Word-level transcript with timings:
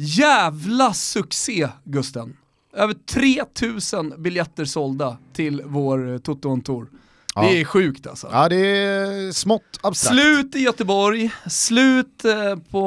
Jävla 0.00 0.92
succé 0.92 1.68
Gusten. 1.84 2.36
Över 2.72 2.94
3000 2.94 4.14
biljetter 4.18 4.64
sålda 4.64 5.16
till 5.32 5.62
vår 5.64 6.12
eh, 6.12 6.18
Toto 6.18 6.60
Tour. 6.60 6.88
Ja. 7.34 7.42
Det 7.42 7.60
är 7.60 7.64
sjukt 7.64 8.06
alltså. 8.06 8.28
Ja, 8.32 8.48
det 8.48 8.56
är 8.56 9.32
smått 9.32 9.78
abstrakt. 9.80 10.20
Slut 10.20 10.56
i 10.56 10.58
Göteborg, 10.58 11.30
slut 11.46 12.24
eh, 12.24 12.56
på, 12.70 12.84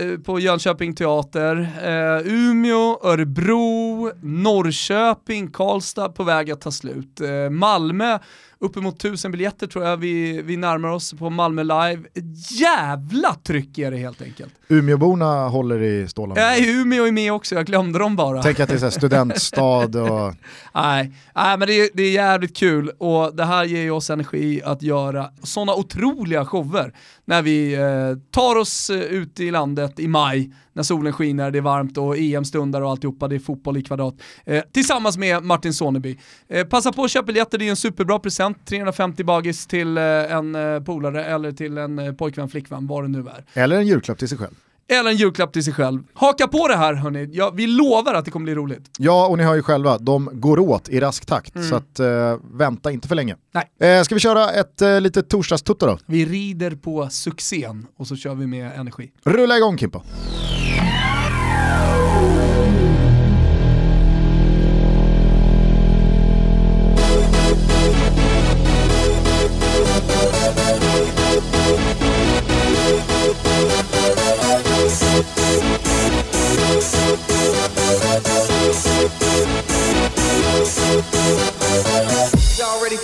eh, 0.00 0.18
på 0.18 0.40
Jönköping 0.40 0.94
teater, 0.94 1.56
eh, 1.82 2.32
Umeå, 2.32 2.98
Örebro, 3.02 4.10
Norrköping, 4.22 5.50
Karlstad 5.50 6.08
på 6.08 6.24
väg 6.24 6.50
att 6.50 6.60
ta 6.60 6.70
slut. 6.70 7.20
Eh, 7.20 7.50
Malmö, 7.50 8.18
uppemot 8.60 8.98
tusen 8.98 9.32
biljetter 9.32 9.66
tror 9.66 9.84
jag 9.84 9.96
vi, 9.96 10.42
vi 10.42 10.56
närmar 10.56 10.88
oss 10.88 11.12
på 11.12 11.30
Malmö 11.30 11.62
live. 11.62 12.02
Jävla 12.50 13.34
tryck 13.34 13.78
är 13.78 13.90
det 13.90 13.96
helt 13.96 14.22
enkelt. 14.22 14.54
Umeåborna 14.68 15.48
håller 15.48 15.82
i 15.82 16.08
stålarna. 16.08 16.40
Nej, 16.40 16.80
Umeå 16.80 17.06
är 17.06 17.12
med 17.12 17.32
också, 17.32 17.54
jag 17.54 17.66
glömde 17.66 17.98
dem 17.98 18.16
bara. 18.16 18.42
Tänk 18.42 18.60
att 18.60 18.68
det 18.68 18.74
är 18.74 18.78
så 18.78 18.90
studentstad 18.90 20.02
och... 20.02 20.34
Nej, 20.74 21.12
nej 21.34 21.58
men 21.58 21.68
det 21.68 21.74
är, 21.80 21.88
det 21.94 22.02
är 22.02 22.12
jävligt 22.12 22.56
kul 22.56 22.90
och 22.98 23.36
det 23.36 23.44
här 23.44 23.64
ger 23.64 23.90
oss 23.90 24.10
energi 24.10 24.62
att 24.64 24.82
göra 24.82 25.30
sådana 25.42 25.74
otroliga 25.74 26.44
shower 26.44 26.92
när 27.28 27.42
vi 27.42 27.74
eh, 27.74 28.30
tar 28.30 28.56
oss 28.56 28.90
eh, 28.90 29.00
ut 29.00 29.40
i 29.40 29.50
landet 29.50 30.00
i 30.00 30.08
maj 30.08 30.50
när 30.72 30.82
solen 30.82 31.12
skiner, 31.12 31.50
det 31.50 31.58
är 31.58 31.62
varmt 31.62 31.98
och 31.98 32.18
EM 32.18 32.44
stundar 32.44 32.80
och 32.80 32.90
alltihopa, 32.90 33.28
det 33.28 33.34
är 33.34 33.38
fotboll 33.38 33.76
i 33.76 33.82
kvadrat. 33.82 34.14
Eh, 34.44 34.62
tillsammans 34.72 35.18
med 35.18 35.42
Martin 35.42 35.74
Soneby. 35.74 36.18
Eh, 36.48 36.66
passa 36.66 36.92
på 36.92 37.04
att 37.04 37.10
köpa 37.10 37.26
biljetter, 37.26 37.58
det 37.58 37.66
är 37.66 37.70
en 37.70 37.76
superbra 37.76 38.18
present. 38.18 38.66
350 38.66 39.24
bagis 39.24 39.66
till 39.66 39.98
eh, 39.98 40.04
en 40.04 40.54
eh, 40.54 40.80
polare 40.80 41.24
eller 41.24 41.52
till 41.52 41.78
en 41.78 41.98
eh, 41.98 42.12
pojkvän, 42.12 42.48
flickvän, 42.48 42.86
vad 42.86 43.04
det 43.04 43.08
nu 43.08 43.18
är. 43.18 43.62
Eller 43.62 43.76
en 43.76 43.86
julklapp 43.86 44.18
till 44.18 44.28
sig 44.28 44.38
själv. 44.38 44.54
Eller 44.90 45.10
en 45.10 45.16
julklapp 45.16 45.52
till 45.52 45.64
sig 45.64 45.72
själv. 45.72 46.02
Haka 46.14 46.48
på 46.48 46.68
det 46.68 46.76
här 46.76 46.94
hörni, 46.94 47.28
ja, 47.32 47.50
vi 47.54 47.66
lovar 47.66 48.14
att 48.14 48.24
det 48.24 48.30
kommer 48.30 48.44
bli 48.44 48.54
roligt. 48.54 48.90
Ja, 48.98 49.26
och 49.26 49.38
ni 49.38 49.44
hör 49.44 49.54
ju 49.54 49.62
själva, 49.62 49.98
de 49.98 50.30
går 50.32 50.58
åt 50.58 50.88
i 50.88 51.00
rask 51.00 51.26
takt, 51.26 51.54
Mm. 51.56 51.68
så 51.68 51.74
att, 51.76 52.00
eh, 52.00 52.06
vänta 52.52 52.90
inte 52.92 53.08
för 53.08 53.14
länge. 53.14 53.36
Nej. 53.54 53.90
Eh, 53.98 54.02
ska 54.02 54.14
vi 54.14 54.20
köra 54.20 54.50
ett 54.50 54.82
eh, 54.82 55.00
litet 55.00 55.28
torsdagstutto 55.28 55.86
då? 55.86 55.98
Vi 56.06 56.26
rider 56.26 56.70
på 56.70 57.08
succén 57.10 57.86
och 57.98 58.06
så 58.06 58.16
kör 58.16 58.34
vi 58.34 58.46
med 58.46 58.72
energi. 58.76 59.10
Rulla 59.24 59.56
igång 59.56 59.78
Kimpa. 59.78 60.02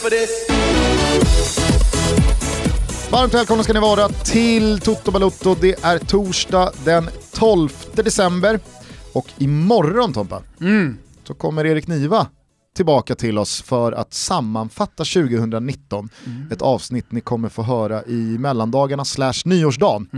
For 0.05 0.11
this? 0.11 0.47
Varmt 3.11 3.35
välkomna 3.35 3.63
ska 3.65 3.73
ni 3.73 3.81
vara 3.81 4.09
till 4.09 4.81
Toto 4.81 5.11
Balutto. 5.11 5.57
Det 5.61 5.85
är 5.85 5.99
torsdag 5.99 6.73
den 6.85 7.09
12 7.33 7.69
december 7.93 8.61
och 9.13 9.27
imorgon 9.39 10.13
Tompa 10.13 10.43
så 11.25 11.35
kommer 11.35 11.67
Erik 11.67 11.87
Niva 11.87 12.27
tillbaka 12.77 13.15
till 13.15 13.39
oss 13.39 13.63
för 13.63 13.93
att 13.93 14.15
sammanfatta 14.15 15.05
2019. 15.05 16.09
Ett 16.53 16.63
avsnitt 16.63 17.13
ni 17.13 17.21
kommer 17.21 17.49
få 17.49 17.63
höra 17.63 18.05
i 18.05 18.39
mellandagarna 18.39 19.05
slash 19.05 19.43
nyårsdagen. 19.45 20.09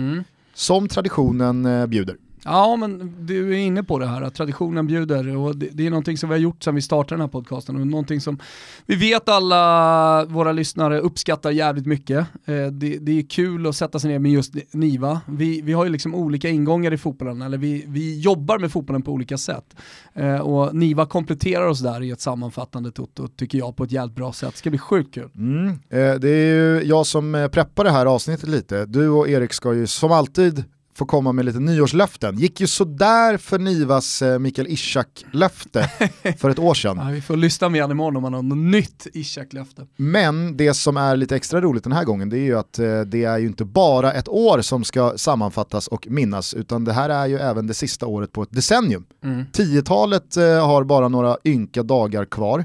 Som 0.55 0.89
traditionen 0.89 1.67
eh, 1.67 1.87
bjuder. 1.87 2.17
Ja, 2.47 2.77
men 2.77 3.15
du 3.27 3.55
är 3.55 3.59
inne 3.59 3.83
på 3.83 3.99
det 3.99 4.07
här 4.07 4.23
att 4.23 4.35
traditionen 4.35 4.87
bjuder 4.87 5.37
och 5.37 5.57
det, 5.57 5.69
det 5.73 5.87
är 5.87 5.91
någonting 5.91 6.19
som 6.19 6.29
vi 6.29 6.35
har 6.35 6.41
gjort 6.41 6.63
sedan 6.63 6.75
vi 6.75 6.83
startade 6.83 7.15
den 7.15 7.21
här 7.21 7.29
podcasten 7.29 7.77
och 7.77 7.87
någonting 7.87 8.21
som 8.21 8.39
vi 8.87 8.97
vet 8.97 9.29
alla 9.29 10.25
våra 10.25 10.53
lyssnare 10.53 11.01
uppskattar 11.01 11.51
jävligt 11.51 11.87
mycket. 11.87 12.19
Eh, 12.45 12.67
det, 12.67 12.99
det 12.99 13.19
är 13.19 13.23
kul 13.23 13.67
att 13.67 13.77
sätta 13.77 13.99
sig 13.99 14.11
ner 14.11 14.19
med 14.19 14.33
just 14.33 14.55
Niva. 14.71 15.21
Vi, 15.27 15.61
vi 15.61 15.73
har 15.73 15.85
ju 15.85 15.91
liksom 15.91 16.15
olika 16.15 16.49
ingångar 16.49 16.93
i 16.93 16.99
fotbollen, 16.99 17.43
eller 17.43 17.59
vi, 17.59 17.85
vi 17.89 18.21
jobbar 18.21 18.59
med 18.59 18.73
fotbollen 18.73 19.03
på 19.03 19.13
olika 19.13 19.39
sätt. 19.39 19.77
Eh, 20.15 20.39
och 20.39 20.75
Niva 20.75 21.07
kompletterar 21.07 21.67
oss 21.67 21.81
där 21.81 22.03
i 22.03 22.11
ett 22.11 22.21
sammanfattande 22.21 22.91
toto, 22.91 23.29
tycker 23.29 23.59
jag, 23.59 23.77
på 23.77 23.85
ett 23.85 23.93
jävligt 23.93 24.17
bra 24.17 24.33
sätt. 24.33 24.53
Det 24.53 24.59
ska 24.59 24.71
bli 24.71 24.79
sjukt 24.79 25.15
kul. 25.15 25.31
Mm. 25.37 25.69
Eh, 25.69 26.15
det 26.21 26.31
är 26.31 26.55
ju 26.55 26.83
jag 26.83 27.07
som 27.07 27.35
eh, 27.35 27.49
preppar 27.49 27.85
det 27.85 27.91
här 27.91 28.07
avsnittet 28.07 28.49
lite. 28.49 28.87
Du 28.87 29.09
och 29.09 29.29
Erik 29.29 29.53
ska 29.53 29.75
ju 29.75 29.87
som 29.87 30.13
alltid 30.13 30.65
få 30.97 31.05
komma 31.05 31.33
med 31.33 31.45
lite 31.45 31.61
nyårslöften. 31.61 32.39
Gick 32.39 32.61
ju 32.61 32.67
sådär 32.67 33.37
för 33.37 33.59
Nivas 33.59 34.23
eh, 34.23 34.39
Mikael 34.39 34.69
Ishak-löfte 34.69 35.91
för 36.39 36.51
ett 36.51 36.59
år 36.59 36.75
sedan. 36.75 36.99
Ja, 36.99 37.05
vi 37.05 37.21
får 37.21 37.37
lyssna 37.37 37.69
med 37.69 37.83
honom 37.83 37.97
imorgon 37.97 38.17
om 38.17 38.25
han 38.25 38.35
har 38.35 38.43
något 38.43 38.59
nytt 38.59 39.07
Ishak-löfte. 39.15 39.87
Men 39.97 40.57
det 40.57 40.75
som 40.75 40.97
är 40.97 41.17
lite 41.17 41.37
extra 41.37 41.61
roligt 41.61 41.85
den 41.85 41.93
här 41.93 42.05
gången 42.05 42.29
det 42.29 42.39
är 42.39 42.45
ju 42.45 42.59
att 42.59 42.79
eh, 42.79 43.01
det 43.01 43.25
är 43.25 43.39
ju 43.39 43.47
inte 43.47 43.65
bara 43.65 44.13
ett 44.13 44.29
år 44.29 44.61
som 44.61 44.85
ska 44.85 45.13
sammanfattas 45.17 45.89
och 45.89 46.07
minnas 46.11 46.55
utan 46.55 46.85
det 46.85 46.93
här 46.93 47.09
är 47.09 47.27
ju 47.27 47.39
även 47.39 47.67
det 47.67 47.75
sista 47.75 48.07
året 48.07 48.33
på 48.33 48.43
ett 48.43 48.53
decennium. 48.53 49.05
Mm. 49.25 49.45
10-talet 49.53 50.37
eh, 50.37 50.67
har 50.67 50.85
bara 50.85 51.09
några 51.09 51.37
ynka 51.45 51.83
dagar 51.83 52.25
kvar. 52.25 52.65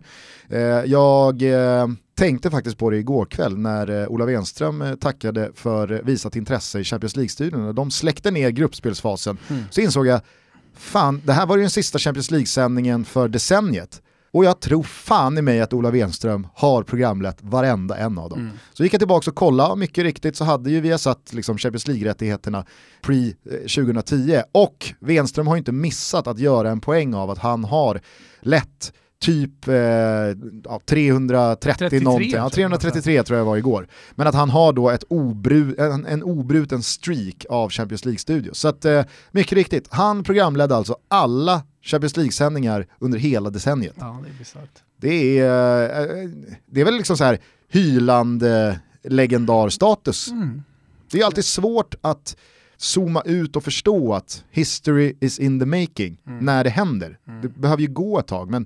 Eh, 0.49 0.59
jag 0.85 1.41
eh, 1.41 1.87
tänkte 2.21 2.51
faktiskt 2.51 2.77
på 2.77 2.89
det 2.89 2.97
igår 2.97 3.25
kväll 3.25 3.57
när 3.57 4.01
eh, 4.01 4.07
Ola 4.07 4.25
Wenström 4.25 4.81
eh, 4.81 4.95
tackade 4.95 5.51
för 5.55 5.91
eh, 5.91 5.99
visat 6.03 6.35
intresse 6.35 6.79
i 6.79 6.83
Champions 6.83 7.15
League-studion. 7.15 7.75
De 7.75 7.91
släckte 7.91 8.31
ner 8.31 8.49
gruppspelsfasen. 8.49 9.37
Mm. 9.49 9.63
Så 9.71 9.81
insåg 9.81 10.07
jag, 10.07 10.21
fan 10.73 11.21
det 11.25 11.33
här 11.33 11.45
var 11.45 11.57
ju 11.57 11.61
den 11.61 11.69
sista 11.69 11.99
Champions 11.99 12.31
League-sändningen 12.31 13.05
för 13.05 13.27
decenniet. 13.27 14.01
Och 14.31 14.45
jag 14.45 14.59
tror 14.59 14.83
fan 14.83 15.37
i 15.37 15.41
mig 15.41 15.61
att 15.61 15.73
Ola 15.73 15.91
Wenström 15.91 16.47
har 16.53 16.83
programlett 16.83 17.37
varenda 17.41 17.97
en 17.97 18.17
av 18.17 18.29
dem. 18.29 18.39
Mm. 18.39 18.51
Så 18.73 18.83
gick 18.83 18.93
jag 18.93 19.01
tillbaka 19.01 19.31
och 19.31 19.35
kollade 19.35 19.71
och 19.71 19.77
mycket 19.77 20.03
riktigt 20.03 20.35
så 20.35 20.43
hade 20.43 20.71
ju 20.71 20.81
vi 20.81 20.97
satt 20.97 21.33
liksom 21.33 21.57
Champions 21.57 21.87
League-rättigheterna 21.87 22.65
pre 23.01 23.27
eh, 23.27 23.33
2010 23.59 24.41
och 24.51 24.93
Wenström 24.99 25.47
har 25.47 25.55
ju 25.55 25.59
inte 25.59 25.71
missat 25.71 26.27
att 26.27 26.39
göra 26.39 26.69
en 26.71 26.79
poäng 26.79 27.13
av 27.13 27.29
att 27.29 27.37
han 27.37 27.63
har 27.63 28.01
lett 28.41 28.93
typ 29.21 29.67
eh, 29.67 29.75
ja, 30.63 30.79
330 30.85 31.69
33 31.77 31.99
någonting, 31.99 32.31
ja, 32.31 32.37
jag. 32.37 32.51
333 32.51 33.23
tror 33.23 33.37
jag 33.39 33.45
var 33.45 33.57
igår. 33.57 33.87
Men 34.15 34.27
att 34.27 34.35
han 34.35 34.49
har 34.49 34.73
då 34.73 34.89
ett 34.89 35.03
obru, 35.09 35.75
en, 35.77 36.05
en 36.05 36.23
obruten 36.23 36.83
streak 36.83 37.45
av 37.49 37.69
Champions 37.69 38.05
League-studios. 38.05 38.59
Så 38.59 38.67
att 38.67 38.85
eh, 38.85 39.03
mycket 39.31 39.53
riktigt, 39.53 39.87
han 39.89 40.23
programledde 40.23 40.75
alltså 40.75 40.97
alla 41.07 41.63
Champions 41.83 42.17
League-sändningar 42.17 42.87
under 42.99 43.19
hela 43.19 43.49
decenniet. 43.49 43.95
Ja, 43.99 44.19
det 44.23 44.29
är 44.29 44.37
bisarrt. 44.39 44.83
Det 44.97 45.39
är, 45.39 45.83
eh, 46.23 46.29
det 46.65 46.81
är 46.81 46.85
väl 46.85 46.95
liksom 46.97 47.17
så 47.17 47.23
här 47.23 47.39
hylande 47.71 48.79
legendarstatus. 49.03 50.31
Mm. 50.31 50.63
Det 51.11 51.19
är 51.21 51.25
alltid 51.25 51.45
svårt 51.45 51.95
att 52.01 52.35
zooma 52.77 53.21
ut 53.25 53.55
och 53.55 53.63
förstå 53.63 54.13
att 54.13 54.43
history 54.51 55.15
is 55.19 55.39
in 55.39 55.59
the 55.59 55.65
making 55.65 56.17
Mm. 56.27 56.45
när 56.45 56.63
det 56.63 56.69
händer. 56.69 57.17
Det 57.41 57.47
behöver 57.47 57.81
ju 57.81 57.87
gå 57.87 58.19
ett 58.19 58.27
tag, 58.27 58.49
men 58.49 58.65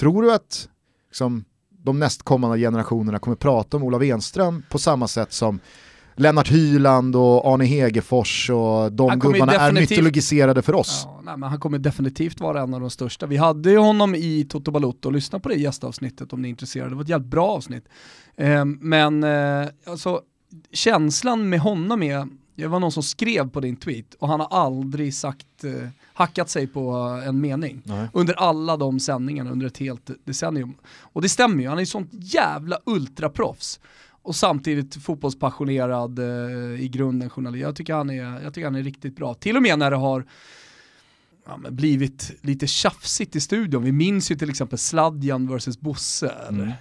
tror 0.00 0.22
du 0.22 0.32
att 0.32 0.68
liksom, 1.08 1.44
de 1.70 1.98
nästkommande 1.98 2.58
generationerna 2.58 3.18
kommer 3.18 3.36
prata 3.36 3.76
om 3.76 3.82
Ola 3.82 3.98
Wenström 3.98 4.62
på 4.70 4.78
samma 4.78 5.08
sätt 5.08 5.32
som 5.32 5.60
Lennart 6.16 6.50
Hyland 6.50 7.16
och 7.16 7.46
Arne 7.46 7.64
Hegerfors 7.64 8.50
och 8.50 8.92
de 8.92 9.18
gubbarna 9.18 9.52
är 9.52 9.72
mytologiserade 9.72 10.62
för 10.62 10.74
oss? 10.74 11.02
Ja, 11.04 11.20
nej, 11.24 11.36
men 11.36 11.48
han 11.48 11.60
kommer 11.60 11.78
definitivt 11.78 12.40
vara 12.40 12.62
en 12.62 12.74
av 12.74 12.80
de 12.80 12.90
största. 12.90 13.26
Vi 13.26 13.36
hade 13.36 13.70
ju 13.70 13.78
honom 13.78 14.14
i 14.14 14.46
Toto 14.50 14.70
Balotto, 14.70 15.10
lyssna 15.10 15.40
på 15.40 15.48
det 15.48 15.54
gästavsnittet 15.54 16.32
om 16.32 16.42
ni 16.42 16.48
är 16.48 16.50
intresserade. 16.50 16.90
Det 16.90 16.96
var 16.96 17.02
ett 17.02 17.08
jävligt 17.08 17.30
bra 17.30 17.48
avsnitt. 17.48 17.84
Eh, 18.36 18.64
men 18.64 19.24
eh, 19.24 19.68
alltså, 19.86 20.20
känslan 20.72 21.48
med 21.48 21.60
honom 21.60 22.02
är, 22.02 22.28
det 22.56 22.66
var 22.66 22.80
någon 22.80 22.92
som 22.92 23.02
skrev 23.02 23.50
på 23.50 23.60
din 23.60 23.76
tweet 23.76 24.14
och 24.14 24.28
han 24.28 24.40
har 24.40 24.48
aldrig 24.48 25.14
sagt, 25.14 25.64
eh, 25.64 25.88
hackat 26.20 26.50
sig 26.50 26.66
på 26.66 26.90
en 27.26 27.40
mening. 27.40 27.82
Nej. 27.84 28.08
Under 28.12 28.34
alla 28.34 28.76
de 28.76 29.00
sändningarna 29.00 29.50
under 29.50 29.66
ett 29.66 29.78
helt 29.78 30.10
decennium. 30.24 30.74
Och 31.00 31.22
det 31.22 31.28
stämmer 31.28 31.62
ju, 31.62 31.68
han 31.68 31.78
är 31.78 31.82
ju 31.82 31.86
sånt 31.86 32.10
jävla 32.12 32.78
ultraproffs. 32.84 33.80
Och 34.22 34.36
samtidigt 34.36 35.02
fotbollspassionerad 35.02 36.18
eh, 36.18 36.82
i 36.82 36.88
grunden 36.92 37.30
journalist. 37.30 37.62
Jag 37.62 37.76
tycker, 37.76 37.94
han 37.94 38.10
är, 38.10 38.42
jag 38.42 38.54
tycker 38.54 38.64
han 38.64 38.74
är 38.74 38.82
riktigt 38.82 39.16
bra. 39.16 39.34
Till 39.34 39.56
och 39.56 39.62
med 39.62 39.78
när 39.78 39.90
det 39.90 39.96
har 39.96 40.26
ja, 41.46 41.56
men 41.56 41.76
blivit 41.76 42.32
lite 42.40 42.66
tjafsigt 42.66 43.36
i 43.36 43.40
studion. 43.40 43.82
Vi 43.82 43.92
minns 43.92 44.30
ju 44.30 44.36
till 44.36 44.50
exempel 44.50 44.78
Sladjan 44.78 45.48
versus 45.48 45.80
Bosse. 45.80 46.34
Eller, 46.48 46.76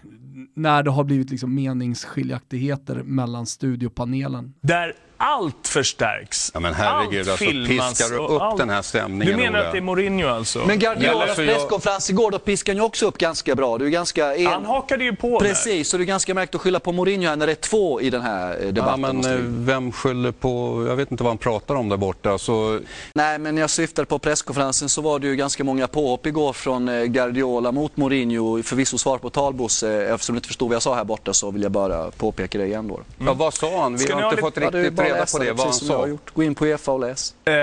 när 0.53 0.83
det 0.83 0.91
har 0.91 1.03
blivit 1.03 1.29
liksom 1.29 1.55
meningsskiljaktigheter 1.55 3.03
mellan 3.03 3.45
studiopanelen. 3.45 4.53
Där 4.61 4.93
allt 5.21 5.67
förstärks. 5.67 6.51
Ja, 6.53 6.59
men 6.59 6.73
herregud, 6.73 7.19
allt 7.19 7.29
alltså, 7.29 7.45
filmas 7.45 7.89
piskar 7.99 8.09
du 8.15 8.17
upp 8.35 8.41
allt. 8.41 8.57
den 8.57 8.69
här 8.69 8.81
stämningen, 8.81 9.37
Du 9.37 9.43
menar 9.43 9.59
Ola? 9.59 9.67
att 9.67 9.71
det 9.71 9.77
är 9.77 9.81
Mourinho 9.81 10.27
alltså? 10.29 10.59
Men 10.67 10.79
Guardiolas 10.79 11.35
så 11.35 11.41
jag- 11.43 11.55
presskonferens 11.55 12.09
igår, 12.09 12.31
då 12.31 12.39
piskade 12.39 12.73
han 12.77 12.83
ju 12.83 12.85
också 12.87 13.05
upp 13.05 13.17
ganska 13.17 13.55
bra. 13.55 13.77
Du 13.77 13.85
är 13.85 13.89
ganska 13.89 14.35
en... 14.35 14.45
Han 14.47 14.65
hakade 14.65 15.03
ju 15.03 15.15
på 15.15 15.39
där. 15.39 15.47
Precis, 15.49 15.89
så 15.89 15.97
det 15.97 16.03
är 16.03 16.05
ganska 16.05 16.33
märkt 16.33 16.55
att 16.55 16.61
skylla 16.61 16.79
på 16.79 16.91
Mourinho 16.91 17.27
här 17.29 17.35
när 17.35 17.45
det 17.45 17.53
är 17.53 17.55
två 17.55 18.01
i 18.01 18.09
den 18.09 18.21
här 18.21 18.57
eh, 18.59 18.65
Ja, 18.65 18.71
debatten. 18.71 19.01
men 19.01 19.15
måste 19.15 19.31
eh, 19.33 19.39
vem 19.43 19.91
skyller 19.91 20.31
på, 20.31 20.85
jag 20.89 20.95
vet 20.95 21.11
inte 21.11 21.23
vad 21.23 21.31
han 21.31 21.37
pratar 21.37 21.75
om 21.75 21.89
där 21.89 21.97
borta. 21.97 22.37
Så, 22.37 22.79
Nej, 23.13 23.39
men 23.39 23.55
när 23.55 23.61
jag 23.61 23.69
syftade 23.69 24.05
på 24.05 24.19
presskonferensen 24.19 24.89
så 24.89 25.01
var 25.01 25.19
det 25.19 25.27
ju 25.27 25.35
ganska 25.35 25.63
många 25.63 25.87
påhopp 25.87 26.25
igår 26.25 26.53
från 26.53 26.89
eh, 26.89 27.03
Guardiola 27.03 27.71
mot 27.71 27.97
Mourinho. 27.97 28.63
Förvisso 28.63 28.97
svar 28.97 29.17
på 29.17 29.29
talbosse. 29.29 29.91
Eftersom 30.13 30.35
du 30.35 30.37
inte 30.37 30.47
förstod 30.47 30.67
vad 30.69 30.75
jag 30.75 30.81
sa 30.83 30.95
här 30.95 31.03
borta 31.03 31.33
så 31.33 31.51
vill 31.51 31.63
jag 31.63 31.71
bara 31.71 32.11
påpeka 32.11 32.57
det 32.57 32.65
igen 32.65 32.87
då. 32.87 32.99
ja, 33.25 33.33
vad 33.33 33.53
sa 33.53 33.81
han? 33.81 33.93
Vi 33.93 33.99
Ska 33.99 34.13
har 34.15 34.21
ha 34.21 34.29
inte 34.29 34.41
fått 34.41 34.57
Ja, 34.57 34.61
riktigt 34.69 34.95
reda 35.13 35.25
på 35.25 35.39
det, 35.39 35.51
vad 35.53 35.65
han 35.65 35.73
sa. 35.73 36.07
gjort. 36.07 36.33
Gå 36.33 36.43
in 36.43 36.55
på 36.55 36.65
Uefa 36.65 36.91
och 36.91 36.99
läs. 36.99 37.35
Eh, 37.45 37.53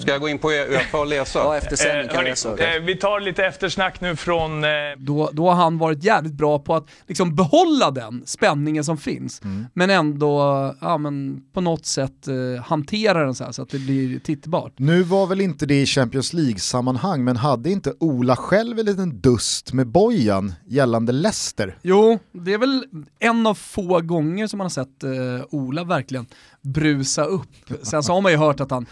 Ska 0.00 0.10
jag 0.12 0.20
gå 0.20 0.28
in 0.28 0.38
på 0.38 0.50
Uefa 0.50 0.98
och 0.98 1.06
läsa? 1.06 1.38
Ja, 1.38 1.56
efter 1.56 1.76
sändning 1.76 2.00
eh, 2.02 2.06
kan 2.08 2.16
hörni, 2.16 2.30
läsa. 2.30 2.56
eh, 2.76 2.82
vi 2.82 2.96
tar 2.96 3.20
lite 3.20 3.44
eftersnack 3.46 4.00
nu 4.00 4.16
från... 4.16 4.64
Eh, 4.64 4.70
Då, 4.98 5.30
då 5.32 5.48
har 5.48 5.54
han 5.54 5.78
varit 5.78 6.04
jävligt 6.04 6.32
bra 6.32 6.58
på 6.58 6.74
att 6.74 6.86
liksom 7.06 7.34
behålla 7.36 7.90
den 7.90 8.22
spänningen 8.26 8.84
som 8.84 8.96
finns, 8.98 9.40
men 9.72 9.90
ändå 9.90 10.38
ja, 10.80 10.98
men 10.98 11.42
på 11.52 11.60
något 11.60 11.86
sätt 11.86 12.28
eh, 12.28 12.62
hantera 12.64 13.24
den 13.24 13.34
så 13.34 13.44
här 13.44 13.52
så 13.52 13.62
att 13.62 13.68
det 13.68 13.78
blir 13.78 14.18
tittbart. 14.18 14.72
Nu 14.76 15.02
var 15.02 15.26
väl 15.26 15.40
inte 15.40 15.66
det 15.66 15.82
i 15.82 15.86
Champions 15.86 16.32
League-sammanhang, 16.32 17.24
men 17.24 17.36
hade 17.36 17.70
inte 17.70 17.92
Ola 18.00 18.36
själv 18.36 18.78
en 18.78 18.86
liten 18.86 19.20
dust 19.20 19.72
med 19.72 19.86
Bojan 19.86 20.54
gällande 20.66 21.12
Leicester? 21.12 21.78
Jo, 21.82 22.18
det 22.32 22.52
är 22.52 22.58
väl 22.58 22.84
en 23.18 23.46
av 23.46 23.54
få 23.54 24.00
gånger 24.00 24.46
som 24.46 24.58
man 24.58 24.64
har 24.64 24.70
sett 24.70 25.04
eh, 25.04 25.10
Ola 25.50 25.84
verkligen 25.84 26.26
brusa 26.62 27.24
upp. 27.24 27.50
Sen 27.82 28.02
så 28.02 28.12
har 28.12 28.20
man 28.20 28.32
ju 28.32 28.38
hört 28.38 28.60
att 28.60 28.70
han, 28.70 28.86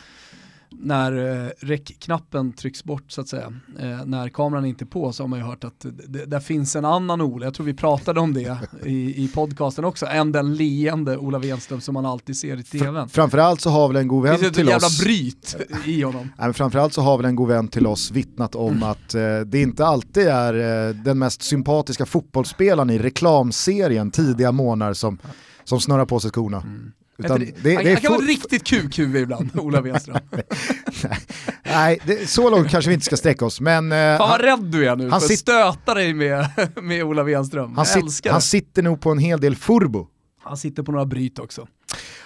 när 0.70 1.44
eh, 1.44 1.50
räckknappen 1.58 2.52
trycks 2.52 2.84
bort 2.84 3.12
så 3.12 3.20
att 3.20 3.28
säga, 3.28 3.52
eh, 3.78 4.04
när 4.04 4.28
kameran 4.28 4.64
inte 4.64 4.84
är 4.84 4.86
på 4.86 5.12
så 5.12 5.22
har 5.22 5.28
man 5.28 5.38
ju 5.38 5.44
hört 5.44 5.64
att 5.64 5.86
det, 6.08 6.24
där 6.24 6.40
finns 6.40 6.76
en 6.76 6.84
annan 6.84 7.20
Ola, 7.20 7.46
jag 7.46 7.54
tror 7.54 7.66
vi 7.66 7.74
pratade 7.74 8.20
om 8.20 8.34
det 8.34 8.58
i, 8.84 9.24
i 9.24 9.28
podcasten 9.28 9.84
också, 9.84 10.06
än 10.06 10.32
den 10.32 10.54
leende 10.54 11.16
Ola 11.16 11.38
Wenström 11.38 11.80
som 11.80 11.94
man 11.94 12.06
alltid 12.06 12.36
ser 12.36 12.56
i 12.56 12.62
tvn. 12.62 13.08
Framförallt 13.08 13.60
så 13.60 13.70
har 13.70 13.88
väl 13.88 13.96
en 13.96 14.08
god 14.08 14.24
Det 14.24 14.30
vän 14.30 14.44
ett 14.44 14.54
till 14.54 14.68
jävla 14.68 14.86
oss 14.86 15.00
bryt 15.00 15.56
i 15.84 16.02
honom. 16.02 16.22
Nej, 16.22 16.46
men 16.46 16.54
framförallt 16.54 16.92
så 16.92 17.02
har 17.02 17.16
väl 17.16 17.26
en 17.26 17.36
god 17.36 17.48
vän 17.48 17.68
till 17.68 17.86
oss 17.86 18.10
vittnat 18.10 18.54
om 18.54 18.82
att 18.82 19.14
eh, 19.14 19.40
det 19.46 19.62
inte 19.62 19.86
alltid 19.86 20.26
är 20.26 20.88
eh, 20.88 20.94
den 20.94 21.18
mest 21.18 21.42
sympatiska 21.42 22.06
fotbollsspelaren 22.06 22.90
i 22.90 22.98
reklamserien 22.98 24.10
tidiga 24.10 24.52
månader 24.52 24.94
som, 24.94 25.18
som 25.64 25.80
snurrar 25.80 26.06
på 26.06 26.20
sig 26.20 26.30
skorna. 26.30 26.56
Mm. 26.56 26.92
Inte 27.18 27.38
det, 27.38 27.74
han, 27.74 27.84
det 27.84 27.92
han 27.92 27.96
kan 28.02 28.12
vara 28.12 28.22
riktigt 28.22 28.66
kuk-huvud 28.66 29.22
ibland, 29.22 29.50
Ola 29.58 29.80
Wenström. 29.80 30.18
Nej, 31.64 32.00
det, 32.06 32.30
så 32.30 32.50
långt 32.50 32.70
kanske 32.70 32.88
vi 32.88 32.94
inte 32.94 33.06
ska 33.06 33.16
sträcka 33.16 33.44
oss, 33.44 33.60
men 33.60 33.92
eh, 33.92 33.96
Fan 33.96 34.18
vad 34.18 34.28
han, 34.28 34.38
rädd 34.38 34.64
du 34.64 34.88
är 34.88 34.96
nu 34.96 35.10
han 35.10 35.20
för 35.20 35.26
att 35.26 35.38
stöta 35.38 35.94
dig 35.94 36.14
med, 36.14 36.46
med 36.82 37.04
Ola 37.04 37.22
Wenström. 37.22 37.76
han, 37.76 37.86
sit, 37.86 38.22
det. 38.22 38.30
han 38.30 38.42
sitter 38.42 38.82
nog 38.82 39.00
på 39.00 39.10
en 39.10 39.18
hel 39.18 39.40
del 39.40 39.56
furbo. 39.56 40.06
Han 40.42 40.56
sitter 40.56 40.82
på 40.82 40.92
några 40.92 41.06
bryt 41.06 41.38
också. 41.38 41.66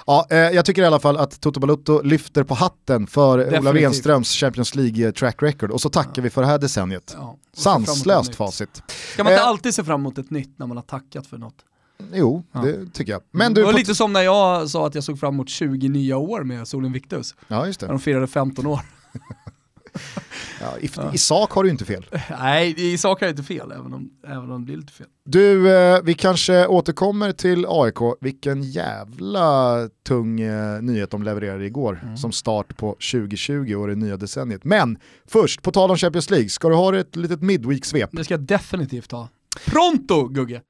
Ja, 0.07 0.27
eh, 0.31 0.39
jag 0.39 0.65
tycker 0.65 0.83
i 0.83 0.85
alla 0.85 1.01
fall 1.01 1.17
att 1.17 1.41
Toto 1.41 1.61
Balutto 1.61 2.03
lyfter 2.03 2.45
på 2.45 2.55
hatten 2.55 3.07
för 3.07 3.39
Ola 3.39 3.45
Definitivt. 3.51 3.75
Wenströms 3.85 4.33
Champions 4.33 4.75
League 4.75 5.07
eh, 5.07 5.13
track 5.13 5.43
record 5.43 5.71
och 5.71 5.81
så 5.81 5.89
tackar 5.89 6.23
vi 6.23 6.31
för 6.31 6.41
det 6.41 6.47
här 6.49 6.59
decenniet. 6.59 7.17
Ja, 7.19 7.37
Sanslöst 7.57 8.35
facit. 8.35 8.83
Ska 9.13 9.25
man 9.25 9.33
inte 9.33 9.43
Eh, 9.43 9.49
alltid 9.49 9.75
se 9.75 9.85
fram 9.85 10.01
emot 10.01 10.19
ett 10.19 10.31
nytt 10.31 10.59
när 10.59 10.67
man 10.67 10.77
har 10.77 10.85
tackat 10.85 11.27
för 11.27 11.39
något? 11.39 11.55
Jo, 12.15 12.43
Ja. 12.53 12.61
det 12.61 12.87
tycker 12.93 13.13
jag. 13.13 13.23
Men 13.31 13.55
du, 13.55 13.61
det 13.61 13.67
var 13.67 13.73
lite 13.73 13.95
som 13.95 14.13
när 14.13 14.21
jag 14.23 14.71
sa 14.71 14.87
att 14.87 14.95
jag 14.95 15.05
såg 15.05 15.21
fram 15.21 15.35
emot 15.35 15.49
20 15.49 15.89
nya 15.89 16.17
år 16.17 16.45
med 16.45 16.69
Solen 16.69 16.93
Victus. 16.93 17.35
ja, 17.49 17.67
just 17.67 17.81
När 17.81 17.89
det. 17.89 17.95
de 17.95 18.01
firade 18.01 18.27
15 18.27 18.67
år. 18.67 18.81
Ja, 20.61 20.79
i, 20.81 20.91
I 21.15 21.19
sak 21.19 21.53
har 21.53 21.65
du 21.65 21.71
inte 21.71 21.85
fel. 21.85 22.07
Nej, 22.41 22.75
i 22.93 22.99
sak 22.99 23.21
har 23.21 23.27
jag 23.27 23.33
inte 23.33 23.43
fel, 23.43 23.73
även 23.73 23.95
om, 23.95 24.11
även 24.27 24.51
om 24.51 24.61
det 24.61 24.65
blir 24.65 24.77
lite 24.77 24.93
fel. 24.93 25.07
Du, 25.25 25.73
eh, 25.77 26.01
vi 26.05 26.15
kanske 26.15 26.67
återkommer 26.67 27.33
till 27.33 27.67
AIK. 27.69 27.97
Vilken 28.21 28.63
jävla 28.63 29.79
tung 30.07 30.41
eh, 30.41 30.83
nyhet 30.83 31.11
de 31.11 31.23
levererade 31.23 31.67
igår 31.67 32.01
Mm. 32.03 32.17
som 32.17 32.33
start 32.33 32.77
på 32.77 32.93
2020 33.13 33.75
och 33.75 33.87
det 33.89 33.95
nya 33.95 34.17
decenniet. 34.17 34.65
Men 34.65 34.99
först, 35.29 35.63
på 35.63 35.73
tal 35.73 35.91
om 35.91 35.97
Champions 35.97 36.31
League, 36.31 36.49
ska 36.49 36.69
du 36.69 36.75
ha 36.75 36.97
ett 36.99 37.17
litet 37.17 37.41
midweek-svep? 37.43 38.09
Det 38.13 38.25
ska 38.25 38.35
jag 38.35 38.41
definitivt 38.43 39.13
ha. 39.13 39.29
Pronto 39.67 40.29
Gugge! 40.29 40.61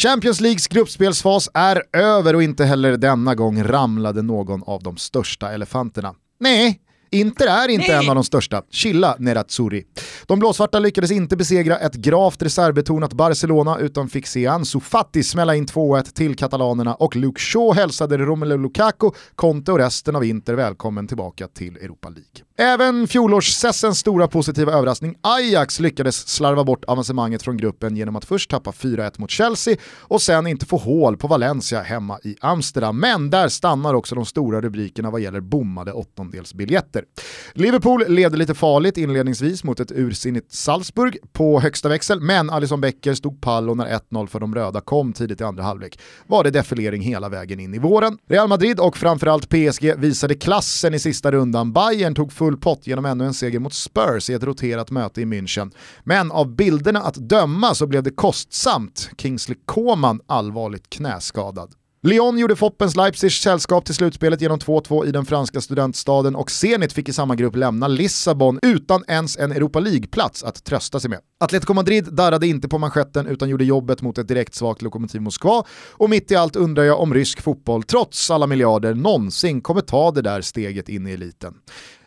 Champions 0.00 0.40
Leagues 0.40 0.68
gruppspelsfas 0.68 1.48
är 1.54 1.82
över 1.92 2.34
och 2.34 2.42
inte 2.42 2.64
heller 2.64 2.96
denna 2.96 3.34
gång 3.34 3.62
ramlade 3.62 4.22
någon 4.22 4.62
av 4.62 4.82
de 4.82 4.96
största 4.96 5.52
elefanterna. 5.52 6.14
Nej, 6.40 6.80
Inter 7.10 7.46
är 7.46 7.68
inte 7.68 7.86
Nej. 7.88 8.04
en 8.04 8.08
av 8.08 8.14
de 8.14 8.24
största. 8.24 8.62
Chilla 8.70 9.16
Nerazzurri. 9.18 9.84
De 10.26 10.38
blåsvarta 10.38 10.78
lyckades 10.78 11.10
inte 11.10 11.36
besegra 11.36 11.78
ett 11.78 11.94
gravt 11.94 12.42
reservbetonat 12.42 13.12
Barcelona 13.12 13.78
utan 13.78 14.08
fick 14.08 14.26
se 14.26 14.46
Ansu 14.46 14.80
Fati 14.80 15.22
smälla 15.22 15.54
in 15.54 15.66
2-1 15.66 16.02
till 16.14 16.36
katalanerna 16.36 16.94
och 16.94 17.16
Luke 17.16 17.40
Shaw 17.40 17.74
hälsade 17.74 18.18
Romelu 18.18 18.56
Lukaku, 18.56 19.10
Conte 19.34 19.72
och 19.72 19.78
resten 19.78 20.16
av 20.16 20.24
Inter 20.24 20.54
välkommen 20.54 21.06
tillbaka 21.06 21.48
till 21.48 21.76
Europa 21.76 22.08
League. 22.08 22.47
Även 22.60 23.08
fjolårssessens 23.08 23.98
stora 23.98 24.28
positiva 24.28 24.72
överraskning 24.72 25.14
Ajax 25.20 25.80
lyckades 25.80 26.28
slarva 26.28 26.64
bort 26.64 26.84
avancemanget 26.84 27.42
från 27.42 27.56
gruppen 27.56 27.96
genom 27.96 28.16
att 28.16 28.24
först 28.24 28.50
tappa 28.50 28.70
4-1 28.70 29.20
mot 29.20 29.30
Chelsea 29.30 29.76
och 30.00 30.22
sen 30.22 30.46
inte 30.46 30.66
få 30.66 30.76
hål 30.76 31.16
på 31.16 31.28
Valencia 31.28 31.82
hemma 31.82 32.18
i 32.24 32.36
Amsterdam. 32.40 33.00
Men 33.00 33.30
där 33.30 33.48
stannar 33.48 33.94
också 33.94 34.14
de 34.14 34.26
stora 34.26 34.60
rubrikerna 34.60 35.10
vad 35.10 35.20
gäller 35.20 35.40
bommade 35.40 35.92
åttondelsbiljetter. 35.92 37.04
Liverpool 37.52 38.04
leder 38.08 38.38
lite 38.38 38.54
farligt 38.54 38.96
inledningsvis 38.96 39.64
mot 39.64 39.80
ett 39.80 39.92
ursinnigt 39.92 40.52
Salzburg 40.52 41.18
på 41.32 41.60
högsta 41.60 41.88
växel, 41.88 42.20
men 42.20 42.50
Alisson 42.50 42.80
Becker 42.80 43.14
stod 43.14 43.40
pall 43.40 43.70
och 43.70 43.76
när 43.76 43.98
1-0 44.10 44.26
för 44.26 44.40
de 44.40 44.54
röda 44.54 44.80
kom 44.80 45.12
tidigt 45.12 45.40
i 45.40 45.44
andra 45.44 45.62
halvlek 45.62 46.00
var 46.26 46.44
det 46.44 46.50
defilering 46.50 47.02
hela 47.02 47.28
vägen 47.28 47.60
in 47.60 47.74
i 47.74 47.78
våren. 47.78 48.18
Real 48.28 48.48
Madrid 48.48 48.80
och 48.80 48.96
framförallt 48.96 49.48
PSG 49.48 49.94
visade 49.96 50.34
klassen 50.34 50.94
i 50.94 50.98
sista 50.98 51.32
rundan. 51.32 51.72
Bayern 51.72 52.14
tog 52.14 52.32
full 52.32 52.47
full 52.48 52.56
pott 52.56 52.86
genom 52.86 53.04
ännu 53.04 53.24
en 53.26 53.34
seger 53.34 53.58
mot 53.58 53.74
Spurs 53.74 54.30
i 54.30 54.34
ett 54.34 54.42
roterat 54.42 54.90
möte 54.90 55.20
i 55.20 55.24
München. 55.24 55.72
Men 56.04 56.32
av 56.32 56.56
bilderna 56.56 57.02
att 57.02 57.14
döma 57.14 57.74
så 57.74 57.86
blev 57.86 58.02
det 58.02 58.10
kostsamt. 58.10 59.10
Kingsley 59.18 59.58
Coman 59.66 60.20
allvarligt 60.26 60.90
knäskadad. 60.90 61.74
Lyon 62.02 62.38
gjorde 62.38 62.56
Foppens 62.56 62.96
Leipzigs 62.96 63.34
sällskap 63.34 63.84
till 63.84 63.94
slutspelet 63.94 64.40
genom 64.40 64.58
2-2 64.58 65.06
i 65.06 65.10
den 65.10 65.26
franska 65.26 65.60
studentstaden 65.60 66.36
och 66.36 66.50
Zenit 66.50 66.92
fick 66.92 67.08
i 67.08 67.12
samma 67.12 67.34
grupp 67.34 67.56
lämna 67.56 67.88
Lissabon 67.88 68.58
utan 68.62 69.04
ens 69.08 69.36
en 69.36 69.52
Europa 69.52 69.80
League-plats 69.80 70.44
att 70.44 70.64
trösta 70.64 71.00
sig 71.00 71.10
med. 71.10 71.20
Atletico 71.40 71.74
Madrid 71.74 72.08
darrade 72.12 72.46
inte 72.46 72.68
på 72.68 72.78
manschetten 72.78 73.26
utan 73.26 73.48
gjorde 73.48 73.64
jobbet 73.64 74.02
mot 74.02 74.18
ett 74.18 74.28
direkt 74.28 74.54
svagt 74.54 74.82
Lokomotiv 74.82 75.20
Moskva 75.20 75.64
och 75.92 76.10
mitt 76.10 76.30
i 76.30 76.36
allt 76.36 76.56
undrar 76.56 76.84
jag 76.84 77.00
om 77.00 77.14
rysk 77.14 77.40
fotboll, 77.40 77.82
trots 77.82 78.30
alla 78.30 78.46
miljarder, 78.46 78.94
någonsin 78.94 79.60
kommer 79.60 79.80
ta 79.80 80.10
det 80.10 80.22
där 80.22 80.40
steget 80.40 80.88
in 80.88 81.06
i 81.06 81.12
eliten. 81.12 81.54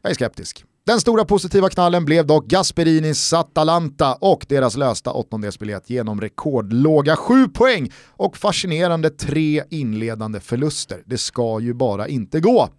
Jag 0.01 0.09
är 0.09 0.15
skeptisk. 0.15 0.65
Den 0.85 1.01
stora 1.01 1.25
positiva 1.25 1.69
knallen 1.69 2.05
blev 2.05 2.25
dock 2.25 2.45
Gasperinis 2.45 3.33
Atalanta 3.33 4.13
och 4.13 4.45
deras 4.49 4.77
lösta 4.77 5.11
åttondelsbiljett 5.11 5.89
genom 5.89 6.21
rekordlåga 6.21 7.15
sju 7.15 7.47
poäng 7.47 7.91
och 8.07 8.37
fascinerande 8.37 9.09
tre 9.09 9.63
inledande 9.69 10.39
förluster. 10.39 11.03
Det 11.05 11.17
ska 11.17 11.59
ju 11.59 11.73
bara 11.73 12.07
inte 12.07 12.39
gå. 12.39 12.69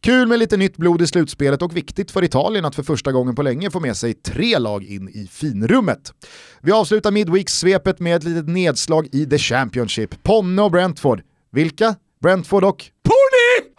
Kul 0.00 0.28
med 0.28 0.38
lite 0.38 0.56
nytt 0.56 0.76
blod 0.76 1.02
i 1.02 1.06
slutspelet 1.06 1.62
och 1.62 1.76
viktigt 1.76 2.10
för 2.10 2.24
Italien 2.24 2.64
att 2.64 2.74
för 2.74 2.82
första 2.82 3.12
gången 3.12 3.34
på 3.34 3.42
länge 3.42 3.70
få 3.70 3.80
med 3.80 3.96
sig 3.96 4.14
tre 4.14 4.58
lag 4.58 4.84
in 4.84 5.08
i 5.08 5.26
finrummet. 5.30 6.12
Vi 6.60 6.72
avslutar 6.72 7.10
Midweek-svepet 7.10 8.00
med 8.00 8.16
ett 8.16 8.24
litet 8.24 8.48
nedslag 8.48 9.08
i 9.12 9.26
The 9.26 9.38
Championship. 9.38 10.22
Ponne 10.22 10.62
och 10.62 10.70
Brentford. 10.70 11.22
Vilka? 11.52 11.94
Brentford 12.22 12.64
och 12.64 12.84
Po 13.02 13.17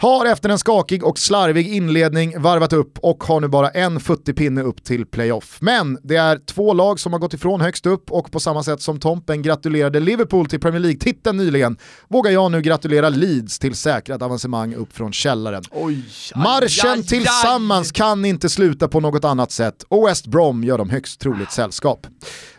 har 0.02 0.26
efter 0.26 0.50
en 0.50 0.60
skakig 0.60 1.04
och 1.04 1.20
slarvig 1.20 1.68
inledning 1.68 2.42
varvat 2.42 2.74
upp 2.74 3.00
och 3.00 3.24
har 3.24 3.40
nu 3.40 3.48
bara 3.48 3.70
en 3.70 4.00
futtig 4.00 4.36
pinne 4.36 4.62
upp 4.62 4.84
till 4.84 5.06
playoff. 5.06 5.58
Men 5.62 5.98
det 6.04 6.16
är 6.16 6.38
två 6.46 6.74
lag 6.74 7.00
som 7.00 7.14
har 7.14 7.20
gått 7.20 7.34
ifrån 7.34 7.62
högst 7.62 7.86
upp 7.86 8.12
och 8.12 8.32
på 8.32 8.40
samma 8.40 8.64
sätt 8.64 8.82
som 8.82 9.00
Tompen 9.00 9.42
gratulerade 9.42 10.00
Liverpool 10.00 10.46
till 10.46 10.60
Premier 10.60 10.80
League-titeln 10.80 11.38
nyligen 11.38 11.78
vågar 12.08 12.32
jag 12.32 12.52
nu 12.52 12.62
gratulera 12.62 13.10
Leeds 13.10 13.60
till 13.60 13.76
säkrat 13.76 14.22
avancemang 14.22 14.76
upp 14.76 14.94
från 14.94 15.14
källaren. 15.14 15.64
Oj, 15.72 16.04
Marschen 16.36 16.92
aj, 16.92 17.00
aj, 17.00 17.04
tillsammans 17.04 17.92
kan 17.92 18.26
inte 18.26 18.50
sluta 18.50 18.88
på 18.88 19.00
något 19.00 19.26
annat 19.26 19.52
sätt 19.52 19.86
och 19.88 20.08
West 20.08 20.28
Brom 20.28 20.64
gör 20.64 20.78
dem 20.78 20.90
högst 20.90 21.20
troligt 21.20 21.52
sällskap. 21.52 22.08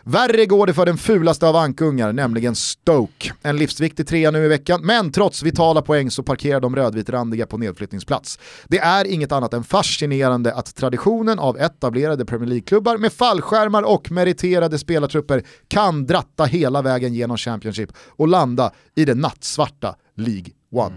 Värre 0.03 0.45
går 0.45 0.67
det 0.67 0.73
för 0.73 0.85
den 0.85 0.97
fulaste 0.97 1.47
av 1.47 1.55
ankungar, 1.55 2.13
nämligen 2.13 2.55
Stoke. 2.55 3.33
En 3.41 3.57
livsviktig 3.57 4.07
trea 4.07 4.31
nu 4.31 4.45
i 4.45 4.47
veckan, 4.47 4.81
men 4.83 5.11
trots 5.11 5.43
vitala 5.43 5.81
poäng 5.81 6.11
så 6.11 6.23
parkerar 6.23 6.59
de 6.59 6.75
rödvitrandiga 6.75 7.45
på 7.45 7.57
nedflyttningsplats. 7.57 8.39
Det 8.67 8.79
är 8.79 9.05
inget 9.05 9.31
annat 9.31 9.53
än 9.53 9.63
fascinerande 9.63 10.53
att 10.53 10.75
traditionen 10.75 11.39
av 11.39 11.57
etablerade 11.57 12.25
Premier 12.25 12.49
League-klubbar 12.49 12.97
med 12.97 13.13
fallskärmar 13.13 13.83
och 13.83 14.11
meriterade 14.11 14.79
spelartrupper 14.79 15.43
kan 15.67 16.05
dratta 16.05 16.45
hela 16.45 16.81
vägen 16.81 17.13
genom 17.13 17.37
Championship 17.37 17.89
och 18.07 18.27
landa 18.27 18.71
i 18.95 19.05
det 19.05 19.15
nattsvarta 19.15 19.95
League 20.15 20.51
One. 20.71 20.95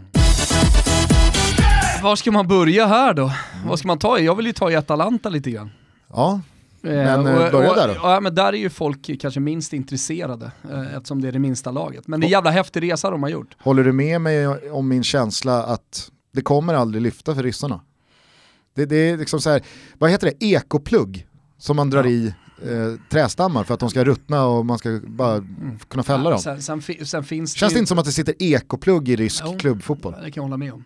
var 2.02 2.16
ska 2.16 2.32
man 2.32 2.48
börja 2.48 2.86
här 2.86 3.14
då? 3.14 3.32
Vad 3.66 3.78
ska 3.78 3.88
man 3.88 3.98
ta 3.98 4.18
i? 4.18 4.24
Jag 4.24 4.34
vill 4.34 4.46
ju 4.46 4.52
ta 4.52 4.70
i 4.70 4.76
Atalanta 4.76 5.28
lite 5.28 5.50
grann. 5.50 5.70
Ja, 6.12 6.40
Men, 6.90 7.26
eh, 7.26 7.44
och- 7.44 7.52
börja 7.52 7.70
och- 7.70 7.76
där 7.76 7.88
då. 7.88 7.94
Ja, 8.02 8.20
men 8.20 8.34
där 8.34 8.52
är 8.52 8.56
ju 8.56 8.70
folk 8.70 9.20
kanske 9.20 9.40
minst 9.40 9.72
intresserade 9.72 10.50
eh, 10.70 10.94
eftersom 10.96 11.20
det 11.22 11.28
är 11.28 11.32
det 11.32 11.38
minsta 11.38 11.70
laget. 11.70 12.06
Men 12.08 12.20
det 12.20 12.24
är 12.24 12.28
en 12.28 12.32
jävla 12.32 12.50
häftig 12.50 12.82
resa 12.82 13.10
de 13.10 13.22
har 13.22 13.30
gjort. 13.30 13.56
håller 13.60 13.84
du 13.84 13.92
med 13.92 14.20
mig 14.20 14.46
om 14.70 14.88
min 14.88 15.02
känsla 15.04 15.62
att 15.62 16.10
det 16.32 16.42
kommer 16.42 16.74
aldrig 16.74 17.02
lyfta 17.02 17.34
för 17.34 17.42
ryssarna? 17.42 17.80
Det, 18.74 18.84
det 18.86 18.96
är 18.96 19.16
liksom 19.16 19.40
så 19.40 19.50
här, 19.50 19.62
vad 19.98 20.10
heter 20.10 20.30
det, 20.38 20.46
ekoplugg 20.46 21.26
som 21.58 21.76
man 21.76 21.90
drar 21.90 22.06
i 22.06 22.26
eh, 22.62 22.94
trästammar 23.10 23.64
för 23.64 23.74
att 23.74 23.80
de 23.80 23.90
ska 23.90 24.04
ruttna 24.04 24.46
och 24.46 24.66
man 24.66 24.78
ska 24.78 25.00
bara 25.06 25.44
kunna 25.88 26.02
fälla 26.02 26.30
dem. 26.30 26.38
Sen, 26.38 26.62
sen, 26.62 26.82
sen 27.06 27.24
finns 27.24 27.52
Känns 27.54 27.72
det 27.72 27.76
ju- 27.76 27.78
inte 27.80 27.88
som 27.88 27.98
att 27.98 28.04
det 28.04 28.12
sitter 28.12 28.34
ekoplugg 28.42 29.08
i 29.08 29.16
rysk 29.16 29.42
Jo. 29.46 29.58
klubbfotboll? 29.58 30.12
Det 30.12 30.18
kan 30.30 30.32
jag 30.34 30.42
hålla 30.42 30.56
med 30.56 30.72
om. 30.72 30.84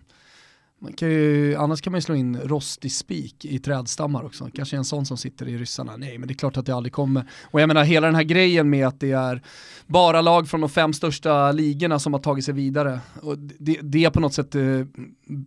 Man 0.80 0.92
kan 0.92 1.10
ju, 1.10 1.54
annars 1.54 1.80
kan 1.80 1.90
man 1.90 1.98
ju 1.98 2.02
slå 2.02 2.14
in 2.14 2.40
rostig 2.40 2.92
spik 2.92 3.44
i 3.44 3.58
trädstammar 3.58 4.24
också. 4.24 4.48
Kanske 4.54 4.76
en 4.76 4.84
sån 4.84 5.06
som 5.06 5.16
sitter 5.16 5.48
i 5.48 5.58
ryssarna. 5.58 5.96
Nej, 5.96 6.18
men 6.18 6.28
det 6.28 6.32
är 6.32 6.36
klart 6.36 6.56
att 6.56 6.66
det 6.66 6.74
aldrig 6.74 6.92
kommer. 6.92 7.30
Och 7.42 7.60
jag 7.60 7.68
menar 7.68 7.84
hela 7.84 8.06
den 8.06 8.14
här 8.14 8.22
grejen 8.22 8.70
med 8.70 8.86
att 8.86 9.00
det 9.00 9.12
är 9.12 9.42
bara 9.86 10.20
lag 10.20 10.48
från 10.48 10.60
de 10.60 10.70
fem 10.70 10.92
största 10.92 11.52
ligorna 11.52 11.98
som 11.98 12.12
har 12.12 12.20
tagit 12.20 12.44
sig 12.44 12.54
vidare. 12.54 13.00
Och 13.22 13.38
det, 13.38 13.78
det 13.82 14.10
på 14.10 14.20
något 14.20 14.34
sätt 14.34 14.54
eh, 14.54 14.62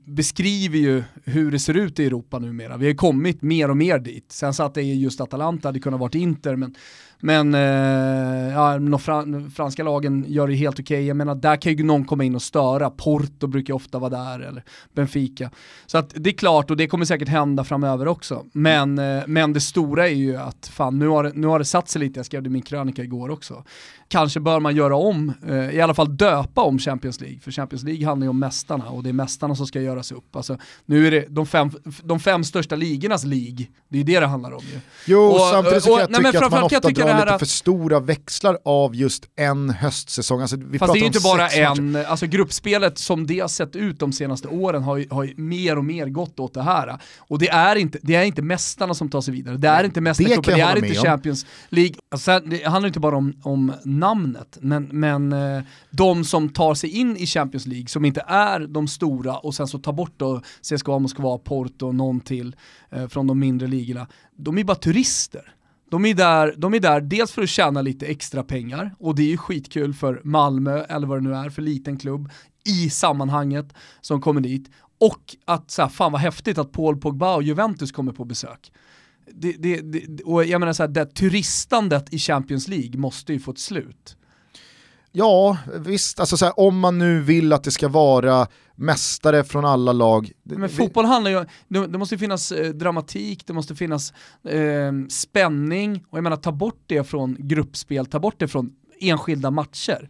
beskriver 0.05 0.77
ju 0.77 1.03
hur 1.23 1.51
det 1.51 1.59
ser 1.59 1.73
ut 1.73 1.99
i 1.99 2.05
Europa 2.05 2.39
numera. 2.39 2.77
Vi 2.77 2.85
har 2.85 2.91
ju 2.91 2.97
kommit 2.97 3.41
mer 3.41 3.69
och 3.69 3.77
mer 3.77 3.99
dit. 3.99 4.31
Sen 4.31 4.53
så 4.53 4.63
att 4.63 4.73
det 4.73 4.81
är 4.81 4.95
just 4.95 5.21
Atalanta, 5.21 5.67
hade 5.67 5.79
kunnat 5.79 5.99
varit 5.99 6.15
Inter, 6.15 6.55
men 6.55 6.75
men 7.21 7.53
eh, 7.53 8.53
ja, 8.53 8.77
de 8.79 8.99
fran 8.99 9.51
franska 9.51 9.83
lagen 9.83 10.25
gör 10.27 10.47
det 10.47 10.55
helt 10.55 10.79
okej. 10.79 11.05
Jag 11.07 11.17
menar, 11.17 11.35
där 11.35 11.55
kan 11.55 11.73
ju 11.73 11.83
någon 11.83 12.05
komma 12.05 12.23
in 12.23 12.35
och 12.35 12.41
störa. 12.41 12.89
Porto 12.89 13.47
brukar 13.47 13.73
ofta 13.73 13.99
vara 13.99 14.09
där, 14.09 14.39
eller 14.39 14.63
Benfica. 14.95 15.49
Så 15.85 15.97
att 15.97 16.11
det 16.15 16.29
är 16.29 16.33
klart, 16.33 16.71
och 16.71 16.77
det 16.77 16.87
kommer 16.87 17.05
säkert 17.05 17.27
hända 17.29 17.63
framöver 17.63 18.07
också. 18.07 18.45
Men, 18.53 18.99
eh, 18.99 19.23
men 19.27 19.53
det 19.53 19.61
stora 19.61 20.07
är 20.09 20.13
ju 20.13 20.37
att 20.37 20.67
fan, 20.73 20.99
nu 20.99 21.07
har, 21.07 21.31
nu 21.35 21.47
har 21.47 21.59
det 21.59 21.65
satt 21.65 21.89
sig 21.89 21.99
lite, 21.99 22.19
jag 22.19 22.25
skrev 22.25 22.43
det 22.43 22.47
i 22.47 22.51
min 22.51 22.61
krönika 22.61 23.03
igår 23.03 23.29
också. 23.29 23.63
Kanske 24.07 24.39
bör 24.39 24.59
man 24.59 24.75
göra 24.75 24.95
om, 24.95 25.33
eh, 25.47 25.55
i 25.75 25.81
alla 25.81 25.93
fall 25.93 26.17
döpa 26.17 26.61
om 26.61 26.79
Champions 26.79 27.21
League. 27.21 27.39
För 27.39 27.51
Champions 27.51 27.83
League 27.83 28.05
handlar 28.05 28.25
ju 28.25 28.29
om 28.29 28.39
mästarna 28.39 28.89
och 28.89 29.03
det 29.03 29.09
är 29.09 29.13
mästarna 29.13 29.55
som 29.55 29.67
ska 29.67 29.81
göras 29.81 30.11
upp. 30.11 30.35
Alltså, 30.35 30.57
nu 30.85 31.07
är 31.07 31.11
det 31.11 31.25
de 31.29 31.45
fem, 31.45 31.71
de 32.03 32.19
fem 32.19 32.43
största 32.43 32.75
ligornas 32.75 33.23
League, 33.25 33.67
det 33.89 33.95
är 33.95 33.97
ju 33.97 34.03
det 34.03 34.19
det 34.19 34.25
handlar 34.27 34.51
om 34.51 34.63
ju. 34.73 34.79
Jo, 35.07 35.19
Och- 35.19 35.39
samtidigt 35.51 35.83
så 35.83 35.91
och- 35.91 35.97
kan 35.97 36.01
jag 36.01 36.11
nej, 36.11 36.21
men 36.21 36.31
tycka 36.31 36.45
att 36.45 36.51
man 36.51 36.63
ofta 36.63 36.75
jag 36.75 36.83
tycka 36.83 37.05
drar 37.17 37.25
det 37.25 37.31
lite 37.31 37.39
för 37.39 37.45
stora 37.45 37.99
växlar 37.99 38.57
av 38.65 38.95
just 38.95 39.25
en 39.35 39.69
höstsäsong. 39.69 40.41
Alltså, 40.41 40.57
vi 40.57 40.79
Fast 40.79 40.93
det 40.93 40.99
är 40.99 41.01
ju 41.01 41.07
inte 41.07 41.19
bara 41.19 41.49
sex 41.49 41.69
matcher. 41.69 41.79
en, 41.79 41.95
alltså 41.95 42.25
gruppspelet 42.25 42.97
som 42.97 43.27
det 43.27 43.39
har 43.39 43.47
sett 43.47 43.75
ut 43.75 43.99
de 43.99 44.13
senaste 44.13 44.47
åren 44.47 44.83
har 44.83 44.97
ju, 44.97 45.07
har 45.09 45.23
ju 45.23 45.33
mer 45.37 45.77
och 45.77 45.85
mer 45.85 46.05
gått 46.05 46.39
åt 46.39 46.53
det 46.53 46.61
här. 46.61 46.99
Och 47.17 47.39
det 47.39 47.49
är 47.49 47.75
inte, 47.75 47.99
det 48.01 48.15
är 48.15 48.23
inte 48.23 48.41
mästarna 48.41 48.93
som 48.93 49.09
tar 49.09 49.21
sig 49.21 49.33
vidare, 49.33 49.57
det 49.57 49.67
är 49.67 49.83
inte 49.83 50.01
mästarcupen, 50.01 50.43
kan 50.43 50.53
det, 50.53 50.59
jag 50.59 50.71
är 50.71 50.85
inte. 50.85 51.01
Champions 51.01 51.45
League. 51.69 51.95
Alltså, 52.11 52.39
det 52.39 52.65
handlar 52.65 52.87
inte 52.87 52.99
bara 52.99 53.17
om, 53.17 53.33
om 53.43 53.73
namnet, 53.83 54.57
men, 54.61 54.83
men 54.91 55.33
eh, 55.33 55.63
de 55.89 56.23
som 56.23 56.49
tar 56.49 56.75
sig 56.75 56.89
in 56.89 57.17
i 57.17 57.25
Champions 57.25 57.65
League, 57.65 57.87
som 57.87 58.05
inte 58.05 58.23
är 58.27 58.59
de 58.59 58.87
stora 58.87 59.37
och 59.37 59.55
sen 59.55 59.67
så 59.67 59.79
tar 59.79 59.93
bort 59.93 60.13
då 60.17 60.41
CSKA 60.61 60.99
Moskva, 60.99 61.37
Porto 61.37 61.87
och 61.87 61.95
någon 61.95 62.19
till 62.19 62.55
eh, 62.91 63.07
från 63.07 63.27
de 63.27 63.39
mindre 63.39 63.67
ligorna, 63.67 64.07
de 64.35 64.57
är 64.57 64.63
bara 64.63 64.75
turister. 64.75 65.53
De 65.91 66.05
är, 66.05 66.13
där, 66.13 66.55
de 66.57 66.73
är 66.73 66.79
där 66.79 67.01
dels 67.01 67.31
för 67.31 67.41
att 67.41 67.49
tjäna 67.49 67.81
lite 67.81 68.05
extra 68.05 68.43
pengar 68.43 68.95
och 68.99 69.15
det 69.15 69.21
är 69.21 69.27
ju 69.27 69.37
skitkul 69.37 69.93
för 69.93 70.21
Malmö 70.23 70.83
eller 70.83 71.07
vad 71.07 71.17
det 71.17 71.29
nu 71.29 71.35
är 71.35 71.49
för 71.49 71.61
liten 71.61 71.97
klubb 71.97 72.29
i 72.65 72.89
sammanhanget 72.89 73.73
som 74.01 74.21
kommer 74.21 74.41
dit. 74.41 74.69
Och 74.99 75.35
att 75.45 75.71
så 75.71 75.81
här, 75.81 75.89
fan 75.89 76.11
vad 76.11 76.21
häftigt 76.21 76.57
att 76.57 76.71
Paul 76.71 76.97
Pogba 76.97 77.35
och 77.35 77.43
Juventus 77.43 77.91
kommer 77.91 78.11
på 78.11 78.25
besök. 78.25 78.71
Det, 79.33 79.51
det, 79.51 79.81
det, 79.81 80.23
och 80.23 80.45
jag 80.45 80.59
menar 80.59 80.73
så 80.73 80.83
här, 80.83 80.87
det 80.87 81.05
turistandet 81.05 82.13
i 82.13 82.19
Champions 82.19 82.67
League 82.67 82.99
måste 82.99 83.33
ju 83.33 83.39
få 83.39 83.51
ett 83.51 83.59
slut. 83.59 84.17
Ja, 85.11 85.57
visst. 85.75 86.19
Alltså, 86.19 86.37
så 86.37 86.45
här, 86.45 86.59
om 86.59 86.79
man 86.79 86.97
nu 86.97 87.21
vill 87.21 87.53
att 87.53 87.63
det 87.63 87.71
ska 87.71 87.87
vara 87.87 88.47
mästare 88.75 89.43
från 89.43 89.65
alla 89.65 89.93
lag. 89.93 90.31
Men 90.43 90.69
fotboll 90.69 91.05
handlar 91.05 91.31
ju, 91.31 91.45
det, 91.67 91.87
det 91.87 91.97
måste 91.97 92.17
finnas 92.17 92.51
eh, 92.51 92.69
dramatik, 92.69 93.47
det 93.47 93.53
måste 93.53 93.75
finnas 93.75 94.13
eh, 94.43 94.91
spänning 95.09 96.03
och 96.09 96.17
jag 96.17 96.23
menar 96.23 96.37
ta 96.37 96.51
bort 96.51 96.83
det 96.85 97.03
från 97.03 97.35
gruppspel, 97.39 98.05
ta 98.05 98.19
bort 98.19 98.39
det 98.39 98.47
från 98.47 98.71
enskilda 99.01 99.51
matcher. 99.51 100.09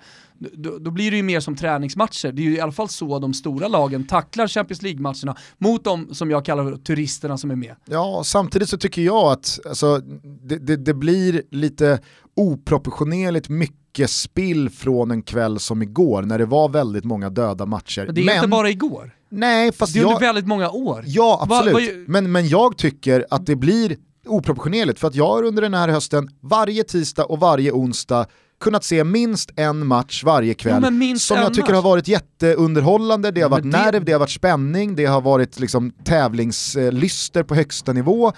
Då, 0.54 0.78
då 0.78 0.92
blir 0.92 1.12
det 1.12 1.18
ju 1.18 1.24
mer 1.24 1.40
som 1.40 1.56
träningsmatcher, 1.56 2.32
det 2.32 2.42
är 2.42 2.44
ju 2.44 2.56
i 2.56 2.60
alla 2.60 2.72
fall 2.72 2.90
så 2.90 3.20
de 3.20 3.34
stora 3.34 3.68
lagen 3.68 4.08
tacklar 4.08 4.48
Champions 4.48 4.82
League-matcherna 4.82 5.36
mot 5.58 5.84
de 5.84 6.14
som 6.16 6.32
jag 6.32 6.46
kallar 6.46 6.78
turisterna 6.78 7.38
som 7.38 7.52
är 7.52 7.56
med. 7.56 7.76
Ja, 7.86 8.22
samtidigt 8.26 8.70
så 8.70 8.78
tycker 8.78 9.02
jag 9.02 9.32
att 9.32 9.60
alltså, 9.66 9.98
det, 10.44 10.58
det, 10.58 10.76
det 10.76 10.94
blir 10.94 11.42
lite 11.52 12.00
oproportionerligt 12.36 13.50
mycket 13.50 14.10
spill 14.10 14.70
från 14.70 15.12
en 15.12 15.22
kväll 15.22 15.60
som 15.60 15.82
igår 15.82 16.22
när 16.22 16.38
det 16.40 16.46
var 16.46 16.70
väldigt 16.70 17.04
många 17.04 17.30
döda 17.30 17.66
matcher. 17.66 18.06
Men 18.06 18.16
det 18.16 18.22
är 18.28 18.36
inte 18.36 18.48
bara 18.48 18.70
igår, 18.70 19.16
Nej, 19.30 19.72
fast 19.72 19.94
det 19.94 20.00
är 20.00 20.02
jag... 20.02 20.08
under 20.14 20.20
väldigt 20.28 20.48
många 20.48 20.70
år. 20.70 21.04
Ja, 21.08 21.46
Va- 21.50 21.58
absolut. 21.58 21.74
vad- 21.74 22.10
men, 22.10 22.32
men 22.32 22.48
jag 22.48 22.78
tycker 22.78 23.26
att 23.30 23.46
det 23.46 23.56
blir 23.56 23.96
oproportionerligt 24.26 25.00
för 25.00 25.08
att 25.08 25.16
jag 25.16 25.28
har 25.28 25.44
under 25.44 25.62
den 25.62 25.74
här 25.74 25.90
hösten 25.90 26.30
varje 26.42 26.84
tisdag 26.84 27.26
och 27.26 27.40
varje 27.40 27.72
onsdag 27.72 28.26
kunnat 28.62 28.84
se 28.84 29.04
minst 29.04 29.52
en 29.56 29.88
match 29.88 30.24
varje 30.24 30.54
kväll 30.54 30.84
Ja, 30.84 31.18
som 31.18 31.38
jag 31.38 31.54
tycker 31.54 31.62
match. 31.74 31.76
har 31.76 31.82
varit 31.82 32.08
jätteunderhållande, 32.08 33.32
det 33.32 33.42
har 33.42 33.50
varit 33.50 33.64
men 33.66 33.72
det- 33.72 33.92
nerv, 33.92 34.06
det 34.06 34.12
har 34.12 34.20
varit 34.20 34.30
spänning, 34.32 34.96
det 34.96 35.06
har 35.06 35.22
varit 35.22 35.60
liksom 35.60 35.92
tävlingslyster 36.04 37.44
på 37.44 37.56
högsta 37.56 37.94
nivå. 37.94 38.32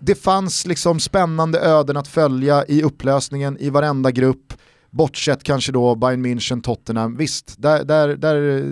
Det 0.00 0.14
fanns 0.14 0.66
liksom 0.66 1.00
spännande 1.00 1.60
öden 1.60 1.96
att 1.96 2.08
följa 2.08 2.64
i 2.68 2.82
upplösningen 2.82 3.56
i 3.60 3.70
varenda 3.70 4.10
grupp. 4.10 4.52
Bortsett 4.90 5.42
kanske 5.42 5.72
då 5.72 5.94
Bayern 5.94 6.26
München, 6.26 6.62
Tottenham, 6.62 7.16
visst, 7.16 7.54
där, 7.58 7.84
där, 7.84 8.08
där, 8.08 8.62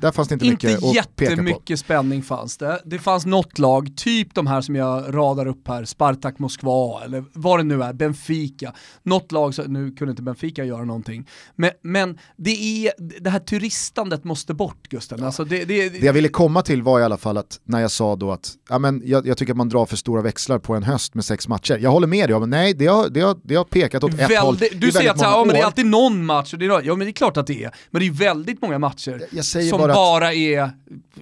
där 0.00 0.12
fanns 0.12 0.28
det 0.28 0.34
inte, 0.34 0.46
Inte 0.46 0.66
mycket 0.66 0.98
att 1.00 1.16
peka 1.16 1.30
på. 1.30 1.32
jättemycket 1.32 1.78
spänning 1.78 2.22
fanns 2.22 2.56
det. 2.56 2.80
Det 2.84 2.98
fanns 2.98 3.26
något 3.26 3.58
lag, 3.58 3.96
typ 3.96 4.34
de 4.34 4.46
här 4.46 4.60
som 4.60 4.76
jag 4.76 5.14
radar 5.14 5.46
upp 5.46 5.68
här, 5.68 5.84
Spartak 5.84 6.38
Moskva 6.38 7.04
eller 7.04 7.24
vad 7.32 7.58
det 7.58 7.62
nu 7.64 7.82
är, 7.82 7.92
Benfica. 7.92 8.72
Något 9.02 9.32
lag, 9.32 9.54
så, 9.54 9.62
nu 9.62 9.90
kunde 9.90 10.10
inte 10.10 10.22
Benfica 10.22 10.64
göra 10.64 10.84
någonting. 10.84 11.28
Men, 11.56 11.70
men 11.82 12.18
det, 12.36 12.50
är, 12.86 12.92
det 13.20 13.30
här 13.30 13.38
turistandet 13.38 14.24
måste 14.24 14.54
bort 14.54 14.88
Gusten. 14.88 15.24
Alltså 15.24 15.44
det, 15.44 15.64
det, 15.64 15.88
Det 15.88 15.98
jag 16.06 16.12
ville 16.12 16.28
komma 16.28 16.62
till 16.62 16.82
var 16.82 17.00
i 17.00 17.02
alla 17.02 17.16
fall 17.16 17.36
att 17.36 17.60
när 17.64 17.80
jag 17.80 17.90
sa 17.90 18.16
då 18.16 18.32
att 18.32 18.52
ja, 18.68 18.78
men 18.78 19.02
jag, 19.04 19.26
jag 19.26 19.38
tycker 19.38 19.52
att 19.52 19.56
man 19.56 19.68
drar 19.68 19.86
för 19.86 19.96
stora 19.96 20.22
växlar 20.22 20.58
på 20.58 20.74
en 20.74 20.82
höst 20.82 21.14
med 21.14 21.24
sex 21.24 21.48
matcher. 21.48 21.78
Jag 21.82 21.90
håller 21.90 22.06
med 22.06 22.28
dig, 22.28 22.40
men 22.40 22.50
nej 22.50 22.74
det 22.74 22.86
har, 22.86 23.08
det 23.08 23.20
har, 23.20 23.36
det 23.42 23.54
har 23.54 23.64
pekat 23.64 24.04
åt 24.04 24.14
ett 24.14 24.38
håll 24.40 24.56
väldigt, 24.56 24.72
i 24.72 24.76
Du 24.78 24.92
säger 24.92 25.10
att 25.10 25.20
ja, 25.20 25.44
men 25.46 25.54
det 25.54 25.63
är 25.64 25.66
alltid 25.66 25.86
någon 25.86 26.26
match, 26.26 26.52
och 26.52 26.58
det 26.58 26.66
är, 26.66 26.82
ja 26.82 26.96
men 26.96 27.06
det 27.06 27.10
är 27.10 27.12
klart 27.12 27.36
att 27.36 27.46
det 27.46 27.64
är, 27.64 27.74
men 27.90 28.00
det 28.00 28.06
är 28.06 28.10
väldigt 28.10 28.62
många 28.62 28.78
matcher 28.78 29.42
som 29.70 29.78
bara 29.78 29.94
bara, 29.94 30.32
är 30.34 30.70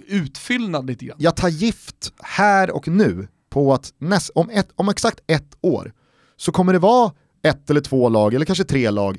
utfyllnad 0.06 0.86
lite 0.86 1.04
grann. 1.04 1.16
Jag 1.20 1.36
tar 1.36 1.48
gift 1.48 2.12
här 2.18 2.70
och 2.70 2.88
nu 2.88 3.28
på 3.50 3.74
att 3.74 3.92
näst, 3.98 4.30
om, 4.34 4.50
ett, 4.50 4.68
om 4.74 4.88
exakt 4.88 5.20
ett 5.26 5.56
år 5.60 5.92
så 6.36 6.52
kommer 6.52 6.72
det 6.72 6.78
vara 6.78 7.12
ett 7.42 7.70
eller 7.70 7.80
två 7.80 8.08
lag, 8.08 8.34
eller 8.34 8.46
kanske 8.46 8.64
tre 8.64 8.90
lag, 8.90 9.18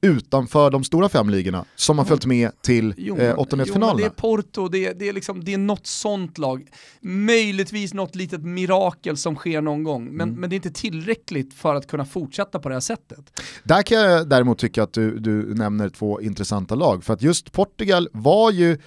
utanför 0.00 0.70
de 0.70 0.84
stora 0.84 1.08
fem 1.08 1.30
ligorna 1.30 1.64
som 1.76 1.98
har 1.98 2.04
följt 2.04 2.26
med 2.26 2.62
till 2.62 2.94
Jo, 2.96 3.16
eh, 3.18 3.28
Jo, 3.30 3.34
åttondelsfinalerna. 3.36 3.94
men 3.94 4.02
det 4.02 4.06
är 4.06 4.10
Porto, 4.20 4.68
det 4.68 4.86
är, 4.86 4.94
det, 4.94 5.08
är 5.08 5.12
liksom, 5.12 5.44
det 5.44 5.54
är 5.54 5.58
något 5.58 5.86
sånt 5.86 6.38
lag. 6.38 6.68
Möjligtvis 7.00 7.94
något 7.94 8.14
litet 8.14 8.42
mirakel 8.42 9.16
som 9.16 9.36
sker 9.36 9.60
någon 9.60 9.82
gång, 9.84 10.04
men, 10.04 10.28
Mm. 10.28 10.40
men 10.40 10.50
det 10.50 10.54
är 10.54 10.56
inte 10.56 10.70
tillräckligt 10.70 11.54
för 11.54 11.74
att 11.74 11.86
kunna 11.86 12.04
fortsätta 12.04 12.58
på 12.58 12.68
det 12.68 12.74
här 12.74 12.80
sättet. 12.80 13.40
Där 13.64 13.82
kan 13.82 13.98
jag 13.98 14.28
däremot 14.28 14.58
tycka 14.58 14.82
att 14.82 14.92
du, 14.92 15.18
du 15.18 15.54
nämner 15.54 15.88
två 15.88 16.20
intressanta 16.20 16.74
lag, 16.74 17.04
för 17.04 17.14
att 17.14 17.22
just 17.22 17.52
Portugal 17.52 18.08
var 18.12 18.50
ju 18.50 18.78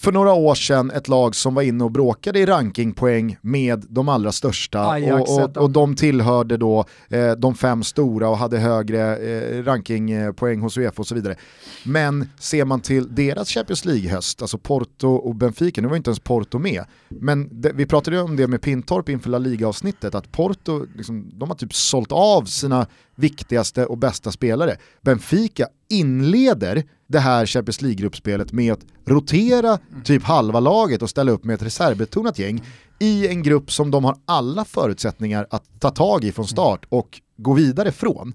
för 0.00 0.12
några 0.12 0.32
år 0.32 0.54
sedan 0.54 0.90
ett 0.90 1.08
lag 1.08 1.34
som 1.34 1.54
var 1.54 1.62
inne 1.62 1.84
och 1.84 1.90
bråkade 1.90 2.38
i 2.38 2.46
rankingpoäng 2.46 3.36
med 3.40 3.86
de 3.88 4.08
allra 4.08 4.32
största 4.32 4.90
Ajax, 4.90 5.30
och, 5.30 5.42
och, 5.42 5.56
och 5.56 5.70
de 5.70 5.94
tillhörde 5.96 6.56
då 6.56 6.84
eh, 7.08 7.30
de 7.30 7.54
fem 7.54 7.82
stora 7.82 8.28
och 8.28 8.38
hade 8.38 8.58
högre 8.58 9.16
eh, 9.16 9.62
rankingpoäng 9.62 10.60
hos 10.60 10.78
Uefa 10.78 11.02
och 11.02 11.06
så 11.06 11.14
vidare. 11.14 11.36
Men 11.84 12.28
ser 12.38 12.64
man 12.64 12.80
till 12.80 13.14
deras 13.14 13.48
Champions 13.48 13.84
League-höst, 13.84 14.42
alltså 14.42 14.58
Porto 14.58 15.08
och 15.08 15.34
Benfica, 15.34 15.80
nu 15.80 15.88
var 15.88 15.96
inte 15.96 16.10
ens 16.10 16.20
Porto 16.20 16.58
med, 16.58 16.84
men 17.08 17.60
det, 17.60 17.72
vi 17.74 17.86
pratade 17.86 18.16
ju 18.16 18.22
om 18.22 18.36
det 18.36 18.46
med 18.46 18.62
Pintorp 18.62 19.08
inför 19.08 19.30
La 19.30 19.38
Liga-avsnittet, 19.38 20.14
att 20.14 20.32
Porto, 20.32 20.86
liksom, 20.96 21.30
de 21.34 21.48
har 21.48 21.56
typ 21.56 21.74
sålt 21.74 22.12
av 22.12 22.44
sina 22.44 22.86
viktigaste 23.14 23.86
och 23.86 23.98
bästa 23.98 24.32
spelare. 24.32 24.76
Benfica 25.02 25.66
inleder 25.88 26.84
det 27.08 27.18
här 27.18 27.46
Champions 27.46 27.82
League-gruppspelet 27.82 28.52
med 28.52 28.72
att 28.72 28.80
rotera 29.06 29.78
typ 30.04 30.22
halva 30.22 30.60
laget 30.60 31.02
och 31.02 31.10
ställa 31.10 31.32
upp 31.32 31.44
med 31.44 31.54
ett 31.54 31.62
reservbetonat 31.62 32.38
gäng 32.38 32.62
i 32.98 33.28
en 33.28 33.42
grupp 33.42 33.72
som 33.72 33.90
de 33.90 34.04
har 34.04 34.16
alla 34.24 34.64
förutsättningar 34.64 35.46
att 35.50 35.64
ta 35.80 35.90
tag 35.90 36.24
i 36.24 36.32
från 36.32 36.46
start 36.46 36.86
och 36.88 37.20
gå 37.36 37.54
vidare 37.54 37.92
från. 37.92 38.34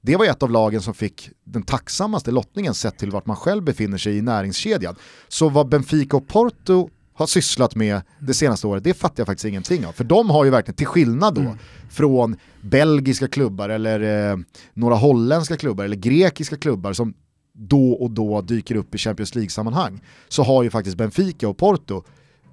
Det 0.00 0.16
var 0.16 0.24
ett 0.24 0.42
av 0.42 0.50
lagen 0.50 0.80
som 0.82 0.94
fick 0.94 1.30
den 1.44 1.62
tacksammaste 1.62 2.30
lottningen 2.30 2.74
sett 2.74 2.98
till 2.98 3.10
vart 3.10 3.26
man 3.26 3.36
själv 3.36 3.62
befinner 3.62 3.98
sig 3.98 4.16
i 4.16 4.22
näringskedjan. 4.22 4.94
Så 5.28 5.48
vad 5.48 5.68
Benfica 5.68 6.16
och 6.16 6.28
Porto 6.28 6.88
har 7.14 7.26
sysslat 7.26 7.74
med 7.74 8.00
det 8.18 8.34
senaste 8.34 8.66
året, 8.66 8.84
det 8.84 8.94
fattar 8.94 9.14
jag 9.20 9.26
faktiskt 9.26 9.44
ingenting 9.44 9.86
av. 9.86 9.92
För 9.92 10.04
de 10.04 10.30
har 10.30 10.44
ju 10.44 10.50
verkligen, 10.50 10.76
till 10.76 10.86
skillnad 10.86 11.34
då 11.34 11.40
Mm. 11.40 11.56
från 11.90 12.36
belgiska 12.60 13.28
klubbar 13.28 13.68
eller 13.68 14.30
eh, 14.30 14.36
några 14.74 14.94
holländska 14.94 15.56
klubbar 15.56 15.84
eller 15.84 15.96
grekiska 15.96 16.56
klubbar 16.56 16.92
som 16.92 17.14
då 17.54 17.92
och 17.92 18.10
då 18.10 18.40
dyker 18.40 18.74
upp 18.74 18.94
i 18.94 18.98
Champions 18.98 19.34
League-sammanhang, 19.34 20.00
så 20.28 20.42
har 20.42 20.62
ju 20.62 20.70
faktiskt 20.70 20.96
Benfica 20.96 21.48
och 21.48 21.56
Porto 21.56 22.02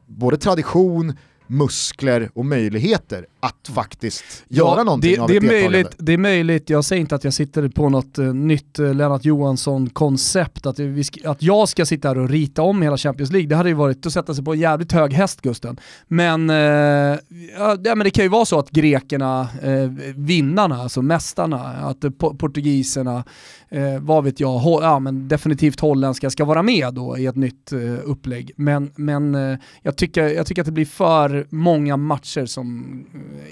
både 0.06 0.38
tradition, 0.38 1.18
muskler 1.48 2.30
och 2.34 2.46
möjligheter 2.46 3.26
att 3.42 3.68
faktiskt 3.74 4.24
göra 4.48 4.84
någonting 4.84 5.16
det, 5.16 5.20
av 5.22 5.28
det 5.28 5.38
ett 5.38 5.44
är 5.44 5.48
möjligt, 5.48 5.96
Det 5.98 6.14
är 6.14 6.18
möjligt, 6.18 6.70
jag 6.70 6.86
säger 6.86 7.00
inte 7.00 7.16
att 7.16 7.24
jag 7.24 7.34
sitter 7.34 7.70
på 7.70 7.90
något 7.90 8.18
eh, 8.18 8.26
nytt 8.26 8.80
uh, 8.80 8.94
Lennart 8.94 9.26
Johansson-koncept, 9.26 10.66
att, 10.66 10.80
vi 10.80 11.04
att 11.26 11.44
jag 11.44 11.70
ska 11.70 11.86
sitta 11.86 12.08
här 12.08 12.18
och 12.18 12.30
rita 12.30 12.62
om 12.62 12.82
hela 12.82 12.98
Champions 12.98 13.32
League. 13.32 13.50
Det 13.50 13.56
hade 13.56 13.70
ju 13.70 13.76
varit 13.76 14.06
att 14.06 14.14
sätta 14.14 14.34
sig 14.34 14.44
på 14.44 14.54
en 14.54 14.60
jävligt 14.60 14.92
hög 14.92 15.14
häst 15.14 15.42
Gusten. 15.42 15.80
Men, 16.08 16.50
eh, 16.50 16.56
ja, 17.58 17.78
ja, 17.84 17.96
men 17.96 18.00
det 18.00 18.10
kan 18.10 18.26
ju 18.26 18.30
vara 18.30 18.46
så 18.46 18.60
att 18.60 18.70
grekerna, 18.70 19.48
vinnarna, 20.16 20.76
alltså 20.76 21.02
mästarna, 21.02 21.58
att 21.62 21.98
po- 21.98 22.38
portugiserna, 22.38 23.24
eh, 23.70 24.00
vad 24.00 24.24
vet 24.24 24.40
jag, 24.40 24.62
ja, 24.64 25.00
men 25.00 25.28
definitivt 25.28 25.80
holländska 25.80 26.30
ska 26.30 26.46
vara 26.46 26.64
med 26.64 26.94
då 26.94 27.18
i 27.18 27.26
ett 27.26 27.36
nytt 27.36 27.72
eh, 27.72 27.80
upplägg. 28.04 28.52
Men, 28.56 28.92
men 28.96 29.38
jag, 29.82 29.96
tycker, 29.98 30.28
jag 30.28 30.46
tycker 30.46 30.62
att 30.62 30.66
det 30.66 30.72
blir 30.72 30.86
för 30.86 31.48
många 31.50 31.98
matcher 31.98 32.46
som 32.46 32.72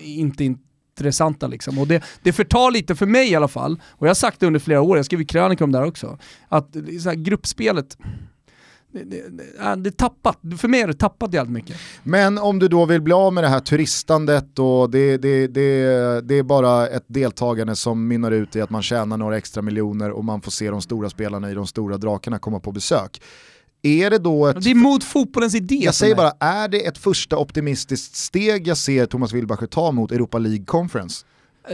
inte 0.01 0.43
intressanta 0.43 1.47
liksom. 1.47 1.79
Och 1.79 1.87
det, 1.87 2.03
det 2.23 2.33
förtar 2.33 2.71
lite 2.71 2.95
för 2.95 3.05
mig 3.05 3.31
i 3.31 3.35
alla 3.35 3.47
fall, 3.47 3.81
och 3.89 4.07
jag 4.07 4.09
har 4.09 4.15
sagt 4.15 4.39
det 4.39 4.47
under 4.47 4.59
flera 4.59 4.81
år, 4.81 4.97
jag 4.97 5.05
skrev 5.05 5.25
krönika 5.25 5.63
om 5.63 5.71
det 5.71 5.77
här 5.77 5.85
också, 5.85 6.17
att 6.49 6.73
så 7.03 7.09
här, 7.09 7.15
gruppspelet, 7.15 7.97
det, 8.91 9.03
det, 9.03 9.29
det, 9.29 9.43
äh, 9.65 9.75
det 9.75 9.89
är 9.89 9.91
tappat, 9.91 10.37
för 10.57 10.67
mig 10.67 10.81
är 10.81 10.87
det 10.87 10.93
tappat 10.93 11.33
jävligt 11.33 11.53
mycket. 11.53 11.77
Men 12.03 12.37
om 12.37 12.59
du 12.59 12.67
då 12.67 12.85
vill 12.85 13.01
bli 13.01 13.13
av 13.13 13.33
med 13.33 13.43
det 13.43 13.47
här 13.47 13.59
turistandet 13.59 14.59
och 14.59 14.89
det, 14.89 15.17
det, 15.17 15.47
det, 15.47 16.21
det 16.21 16.35
är 16.35 16.43
bara 16.43 16.87
ett 16.87 17.05
deltagande 17.07 17.75
som 17.75 18.07
mynnar 18.07 18.31
ut 18.31 18.55
i 18.55 18.61
att 18.61 18.69
man 18.69 18.81
tjänar 18.81 19.17
några 19.17 19.37
extra 19.37 19.61
miljoner 19.61 20.11
och 20.11 20.25
man 20.25 20.41
får 20.41 20.51
se 20.51 20.69
de 20.69 20.81
stora 20.81 21.09
spelarna 21.09 21.51
i 21.51 21.53
de 21.53 21.67
stora 21.67 21.97
drakarna 21.97 22.39
komma 22.39 22.59
på 22.59 22.71
besök. 22.71 23.21
Är 23.81 24.09
det 24.09 24.17
då 24.17 24.47
ett... 24.47 24.63
Det 24.63 24.71
är 24.71 24.75
mot 24.75 25.03
fotbollens 25.03 25.55
idé 25.55 25.75
Jag 25.75 25.95
säger 25.95 26.15
bara, 26.15 26.31
är 26.39 26.67
det 26.67 26.85
ett 26.85 26.97
första 26.97 27.37
optimistiskt 27.37 28.15
steg 28.15 28.67
jag 28.67 28.77
ser 28.77 29.05
Thomas 29.05 29.33
Wilbacher 29.33 29.67
ta 29.67 29.91
mot 29.91 30.11
Europa 30.11 30.37
League 30.37 30.65
Conference? 30.65 31.25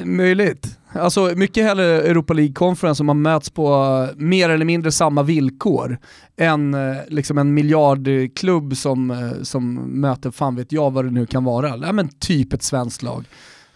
Möjligt. 0.04 0.80
Alltså 0.94 1.32
mycket 1.36 1.64
hellre 1.64 1.86
Europa 1.86 2.34
League 2.34 2.54
Conference 2.54 3.04
om 3.04 3.08
man 3.08 3.22
möts 3.22 3.50
på 3.50 3.68
eh, 4.10 4.18
mer 4.18 4.50
eller 4.50 4.66
mindre 4.66 4.92
samma 4.92 5.24
villkor 5.24 5.98
än 6.38 6.74
eh, 6.74 6.96
liksom 7.08 7.38
en 7.38 7.54
miljardklubb 7.54 8.78
som, 8.78 9.12
eh, 9.12 9.44
som 9.44 9.74
möter, 9.76 10.32
fan 10.32 10.56
vet 10.56 10.72
jag 10.72 10.92
vad 10.92 11.06
det 11.06 11.12
nu 11.12 11.26
kan 11.26 11.44
vara, 11.44 11.78
ja, 11.78 11.92
men 11.92 12.08
typ 12.08 12.54
ett 12.54 12.64
svenskt 12.64 13.04
lag. 13.04 13.26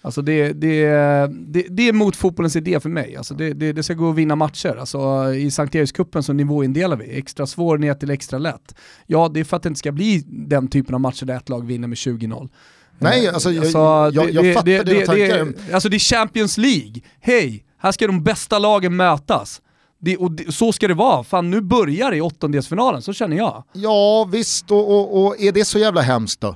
Alltså 0.02 0.22
det, 0.22 0.54
det, 0.54 0.82
det, 1.48 1.66
det 1.70 1.88
är 1.90 1.94
mot 1.94 2.16
fotbollens 2.16 2.56
idé 2.56 2.80
för 2.80 2.90
mig. 2.90 3.16
Alltså 3.16 3.34
det, 3.34 3.54
det, 3.54 3.74
det 3.74 3.84
ska 3.84 3.94
gå 3.94 4.10
att 4.10 4.16
vinna 4.16 4.36
matcher. 4.36 4.76
Alltså 4.80 5.34
I 5.34 5.52
Sankt 5.52 5.76
Erikscupen 5.76 6.24
så 6.24 6.34
nivåindelar 6.34 6.98
vi, 6.98 7.18
extra 7.18 7.48
svår 7.48 7.78
ner 7.78 7.94
till 7.94 8.10
extra 8.10 8.40
lätt. 8.40 8.76
Ja, 9.08 9.30
det 9.34 9.40
är 9.40 9.44
för 9.44 9.58
att 9.58 9.64
det 9.64 9.70
inte 9.70 9.80
ska 9.80 9.92
bli 9.92 10.24
den 10.28 10.68
typen 10.68 10.96
av 10.96 11.02
matcher 11.02 11.26
där 11.26 11.38
ett 11.38 11.50
lag 11.50 11.66
vinner 11.68 11.88
med 11.88 11.96
20-0. 11.98 12.50
Nej, 13.00 13.26
Eh, 13.28 13.34
alltså, 13.34 13.52
jag- 13.52 13.66
jag- 14.16 14.26
jag 14.32 14.44
fattar 14.54 14.66
dina 14.84 15.06
tankar. 15.06 15.46
Det, 15.68 15.74
alltså 15.74 15.90
det 15.90 15.98
är 15.98 16.00
Champions 16.00 16.58
League. 16.58 16.94
Hej, 17.20 17.64
här 17.78 17.92
ska 17.92 18.08
de 18.08 18.24
bästa 18.24 18.60
lagen 18.60 18.96
mötas. 18.96 19.62
Det, 20.02 20.18
och 20.18 20.32
det, 20.32 20.52
så 20.52 20.72
ska 20.72 20.88
det 20.88 20.94
vara. 20.94 21.24
Fan, 21.24 21.50
nu 21.52 21.62
börjar 21.62 22.12
det 22.12 22.18
i 22.18 22.22
åttondelsfinalen, 22.22 23.02
så 23.02 23.14
känner 23.14 23.38
jag. 23.38 23.64
Ja 23.74 24.30
visst, 24.32 24.72
och, 24.72 24.90
och, 25.00 25.26
och 25.26 25.42
är 25.42 25.52
det 25.52 25.66
så 25.66 25.80
jävla 25.80 26.02
hemskt 26.02 26.42
då? 26.42 26.56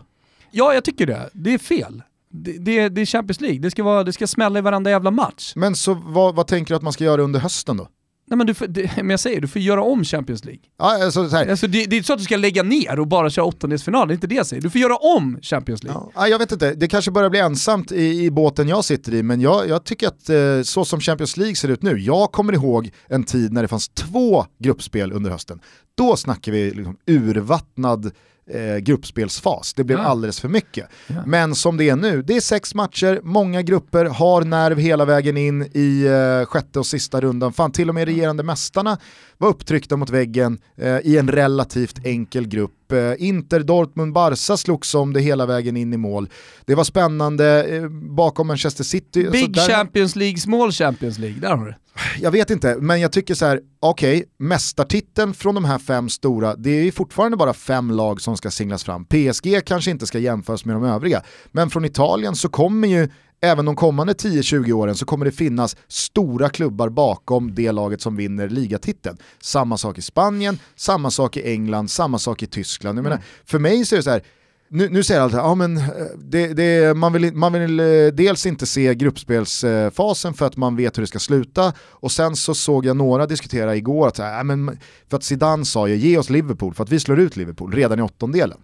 Ja, 0.51 0.73
jag 0.73 0.83
tycker 0.83 1.05
det. 1.07 1.29
Det 1.33 1.53
är 1.53 1.57
fel. 1.57 2.01
Det, 2.35 2.51
det, 2.51 2.89
det 2.89 3.01
är 3.01 3.05
Champions 3.05 3.41
League, 3.41 3.59
det 3.59 3.71
ska, 3.71 3.83
vara, 3.83 4.03
det 4.03 4.13
ska 4.13 4.27
smälla 4.27 4.59
i 4.59 4.61
varenda 4.61 4.89
jävla 4.89 5.11
match. 5.11 5.53
Men 5.55 5.75
så 5.75 5.93
vad, 5.93 6.35
vad 6.35 6.47
tänker 6.47 6.73
du 6.73 6.75
att 6.75 6.83
man 6.83 6.93
ska 6.93 7.03
göra 7.03 7.21
under 7.21 7.39
hösten 7.39 7.77
då? 7.77 7.87
Nej, 8.27 8.37
men, 8.37 8.47
du 8.47 8.53
får, 8.53 8.67
det, 8.67 8.91
men 8.97 9.09
jag 9.09 9.19
säger, 9.19 9.41
du 9.41 9.47
får 9.47 9.61
göra 9.61 9.83
om 9.83 10.03
Champions 10.03 10.45
League. 10.45 10.61
Ja, 10.79 11.03
alltså, 11.03 11.29
så 11.29 11.35
här, 11.35 11.47
Alltså, 11.47 11.67
det, 11.67 11.85
det 11.85 11.95
är 11.95 11.97
inte 11.97 12.07
så 12.07 12.13
att 12.13 12.19
du 12.19 12.25
ska 12.25 12.37
lägga 12.37 12.63
ner 12.63 12.99
och 12.99 13.07
bara 13.07 13.29
köra 13.29 13.45
åttondelsfinal, 13.45 14.07
det 14.07 14.11
är 14.11 14.15
inte 14.15 14.27
det 14.27 14.35
jag 14.35 14.45
säger. 14.45 14.61
Du 14.61 14.69
får 14.69 14.81
göra 14.81 14.95
om 14.95 15.39
Champions 15.41 15.83
League. 15.83 16.01
Ja, 16.15 16.27
jag 16.27 16.39
vet 16.39 16.51
inte, 16.51 16.73
det 16.73 16.87
kanske 16.87 17.11
börjar 17.11 17.29
bli 17.29 17.39
ensamt 17.39 17.91
i, 17.91 18.23
i 18.25 18.31
båten 18.31 18.67
jag 18.67 18.85
sitter 18.85 19.13
i, 19.13 19.23
men 19.23 19.41
jag, 19.41 19.69
jag 19.69 19.83
tycker 19.83 20.07
att 20.07 20.29
eh, 20.29 20.61
så 20.63 20.85
som 20.85 20.99
Champions 20.99 21.37
League 21.37 21.55
ser 21.55 21.69
ut 21.69 21.81
nu, 21.81 21.99
jag 21.99 22.31
kommer 22.31 22.53
ihåg 22.53 22.91
en 23.07 23.23
tid 23.23 23.53
när 23.53 23.61
det 23.61 23.67
fanns 23.67 23.89
två 23.89 24.45
gruppspel 24.59 25.11
under 25.11 25.31
hösten. 25.31 25.59
Då 25.95 26.15
snackar 26.15 26.51
vi 26.51 26.71
liksom 26.71 26.97
urvattnad 27.07 28.11
eh, 28.51 28.77
gruppspelsfas, 28.77 29.73
det 29.73 29.83
blev 29.83 29.99
Ja. 29.99 30.03
alldeles 30.05 30.39
för 30.39 30.49
mycket. 30.49 30.87
Men 31.25 31.55
som 31.55 31.77
det 31.77 31.89
är 31.89 31.95
nu, 31.95 32.21
det 32.21 32.35
är 32.35 32.41
sex 32.41 32.75
matcher, 32.75 33.19
många 33.23 33.61
grupper, 33.61 34.05
har 34.05 34.41
nerv 34.43 34.77
hela 34.79 35.05
vägen 35.05 35.37
in 35.37 35.61
i 35.73 36.05
eh, 36.05 36.45
sjätte 36.45 36.79
och 36.79 36.85
sista 36.85 37.21
rundan. 37.21 37.53
Fan, 37.53 37.71
till 37.71 37.89
och 37.89 37.95
med 37.95 38.05
regerande 38.05 38.43
mästarna 38.43 38.97
var 39.37 39.49
upptryckta 39.49 39.97
mot 39.97 40.09
väggen 40.09 40.59
eh, 40.77 40.97
i 40.97 41.17
en 41.17 41.27
relativt 41.31 42.05
enkel 42.05 42.47
grupp. 42.47 42.71
Eh, 42.93 43.15
Inter, 43.19 43.59
Dortmund, 43.59 44.13
Barca 44.13 44.57
slogs 44.57 44.95
om 44.95 45.13
det 45.13 45.19
hela 45.21 45.45
vägen 45.45 45.77
in 45.77 45.93
i 45.93 45.97
mål. 45.97 46.29
Det 46.65 46.75
var 46.75 46.83
spännande 46.83 47.63
eh, 47.75 47.89
bakom 47.89 48.47
Manchester 48.47 48.83
City. 48.83 49.27
Big 49.31 49.41
Så 49.45 49.51
där- 49.51 49.67
Champions 49.75 50.15
League, 50.15 50.37
Small 50.37 50.71
Champions 50.71 51.17
League, 51.17 51.39
där 51.39 51.55
har 51.55 51.65
du 51.65 51.75
jag 52.19 52.31
vet 52.31 52.49
inte, 52.49 52.77
men 52.79 53.01
jag 53.01 53.11
tycker 53.11 53.35
så 53.35 53.45
här, 53.45 53.59
okej, 53.79 54.23
mästartiteln 54.39 55.33
från 55.33 55.55
de 55.55 55.65
här 55.65 55.77
fem 55.79 56.09
stora, 56.09 56.55
det 56.55 56.69
är 56.69 56.83
ju 56.83 56.91
fortfarande 56.91 57.37
bara 57.37 57.53
fem 57.53 57.91
lag 57.91 58.21
som 58.21 58.37
ska 58.37 58.51
singlas 58.51 58.83
fram. 58.83 59.05
PSG 59.05 59.65
kanske 59.65 59.91
inte 59.91 60.05
ska 60.05 60.19
jämföras 60.19 60.65
med 60.65 60.75
de 60.75 60.83
övriga, 60.83 61.23
men 61.51 61.69
från 61.69 61.85
Italien 61.85 62.35
så 62.35 62.49
kommer 62.49 62.87
ju 62.87 63.09
även 63.43 63.65
de 63.65 63.75
kommande 63.75 64.13
10-20 64.13 64.71
åren 64.71 64.95
så 64.95 65.05
kommer 65.05 65.25
det 65.25 65.31
finnas 65.31 65.75
stora 65.87 66.49
klubbar 66.49 66.89
bakom 66.89 67.55
det 67.55 67.71
laget 67.71 68.01
som 68.01 68.15
vinner 68.15 68.49
ligatiteln. 68.49 69.17
Samma 69.41 69.77
sak 69.77 69.97
i 69.97 70.01
Spanien, 70.01 70.59
samma 70.75 71.11
sak 71.11 71.37
i 71.37 71.51
England, 71.51 71.91
samma 71.91 72.19
sak 72.19 72.43
i 72.43 72.47
Tyskland. 72.47 72.97
Jag 72.97 73.03
menar, 73.03 73.21
för 73.45 73.59
mig 73.59 73.85
så 73.85 73.95
är 73.95 73.97
det 73.97 74.03
så 74.03 74.09
här, 74.09 74.23
nu, 74.69 74.89
nu 74.89 75.03
säger 75.03 75.21
alla 75.21 75.37
att 75.37 75.45
ja, 75.45 75.55
men, 75.55 75.77
eh, 75.77 75.83
det, 76.17 76.53
det, 76.53 76.97
man 76.97 77.13
vill, 77.13 77.33
man 77.33 77.53
vill 77.53 77.79
eh, 77.79 77.85
dels 78.13 78.45
inte 78.45 78.65
se 78.65 78.95
gruppspelsfasen 78.95 80.33
för 80.33 80.45
att 80.45 80.57
man 80.57 80.75
vet 80.75 80.97
hur 80.97 81.01
det 81.01 81.07
ska 81.07 81.19
sluta 81.19 81.73
och 81.79 82.11
sen 82.11 82.35
så 82.35 82.55
såg 82.55 82.85
jag 82.85 82.97
några 82.97 83.25
diskutera 83.25 83.75
igår 83.75 84.07
att, 84.07 84.17
ja, 84.17 84.43
men, 84.43 84.79
för 85.09 85.17
att 85.17 85.23
Zidane 85.23 85.65
sa 85.65 85.87
ju 85.87 85.95
ge 85.95 86.17
oss 86.17 86.29
Liverpool 86.29 86.73
för 86.73 86.83
att 86.83 86.89
vi 86.89 86.99
slår 86.99 87.19
ut 87.19 87.35
Liverpool 87.35 87.73
redan 87.73 87.99
i 87.99 88.01
åttondelen. 88.01 88.57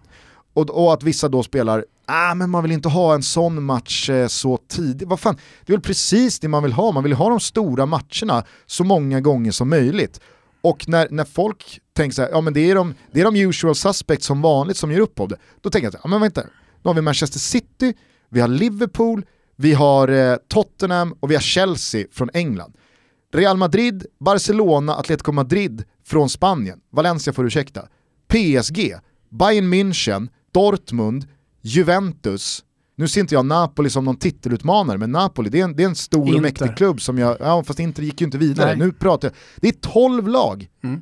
Och, 0.54 0.70
och 0.70 0.92
att 0.92 1.02
vissa 1.02 1.28
då 1.28 1.42
spelar, 1.42 1.84
ah, 2.06 2.34
men 2.34 2.50
man 2.50 2.62
vill 2.62 2.72
inte 2.72 2.88
ha 2.88 3.14
en 3.14 3.22
sån 3.22 3.62
match 3.62 4.10
eh, 4.10 4.26
så 4.26 4.58
tidigt. 4.68 5.08
Vad 5.08 5.20
fan, 5.20 5.36
det 5.66 5.72
är 5.72 5.76
väl 5.76 5.82
precis 5.82 6.40
det 6.40 6.48
man 6.48 6.62
vill 6.62 6.72
ha, 6.72 6.92
man 6.92 7.02
vill 7.02 7.12
ha 7.12 7.28
de 7.28 7.40
stora 7.40 7.86
matcherna 7.86 8.44
så 8.66 8.84
många 8.84 9.20
gånger 9.20 9.52
som 9.52 9.68
möjligt. 9.68 10.20
Och 10.62 10.88
när, 10.88 11.08
när 11.10 11.24
folk 11.24 11.80
tänker 11.92 12.14
så 12.14 12.22
här, 12.22 12.28
ja 12.30 12.40
men 12.40 12.52
det 12.52 12.70
är, 12.70 12.74
de, 12.74 12.94
det 13.12 13.20
är 13.20 13.24
de 13.24 13.36
usual 13.36 13.74
suspects 13.74 14.26
som 14.26 14.42
vanligt 14.42 14.76
som 14.76 14.92
gör 14.92 15.00
upp 15.00 15.20
av 15.20 15.28
det, 15.28 15.36
då 15.60 15.70
tänker 15.70 15.86
jag 15.86 15.92
så 15.92 15.98
här, 15.98 16.02
ja 16.04 16.10
men 16.10 16.20
vänta, 16.20 16.42
nu 16.42 16.88
har 16.88 16.94
vi 16.94 17.00
Manchester 17.00 17.38
City, 17.38 17.94
vi 18.28 18.40
har 18.40 18.48
Liverpool, 18.48 19.24
vi 19.56 19.72
har 19.72 20.08
eh, 20.08 20.36
Tottenham 20.48 21.14
och 21.20 21.30
vi 21.30 21.34
har 21.34 21.42
Chelsea 21.42 22.06
från 22.12 22.30
England. 22.34 22.72
Real 23.32 23.56
Madrid, 23.56 24.06
Barcelona, 24.20 24.94
Atletico 24.94 25.32
Madrid 25.32 25.84
från 26.06 26.28
Spanien, 26.28 26.80
Valencia 26.92 27.32
får 27.32 27.46
ursäkta, 27.46 27.88
PSG, 28.28 28.94
Bayern 29.30 29.74
München, 29.74 30.28
Dortmund, 30.52 31.26
Juventus, 31.62 32.64
nu 32.96 33.08
ser 33.08 33.20
inte 33.20 33.34
jag 33.34 33.46
Napoli 33.46 33.90
som 33.90 34.04
någon 34.04 34.16
titelutmanare, 34.16 34.98
men 34.98 35.12
Napoli 35.12 35.50
det 35.50 35.60
är 35.60 35.64
en, 35.64 35.76
det 35.76 35.82
är 35.82 35.86
en 35.88 35.94
stor 35.94 36.20
Inter. 36.22 36.36
och 36.36 36.42
mäktig 36.42 36.76
klubb 36.76 37.00
som 37.00 37.18
jag, 37.18 37.36
ja 37.40 37.64
fast 37.64 37.80
Inter 37.80 38.02
gick 38.02 38.20
ju 38.20 38.24
inte 38.24 38.38
vidare, 38.38 38.66
Nej. 38.66 38.76
nu 38.86 38.92
pratar 38.92 39.28
jag, 39.28 39.34
det 39.56 39.68
är 39.68 39.72
12 39.72 40.28
lag 40.28 40.68
Mm. 40.82 41.00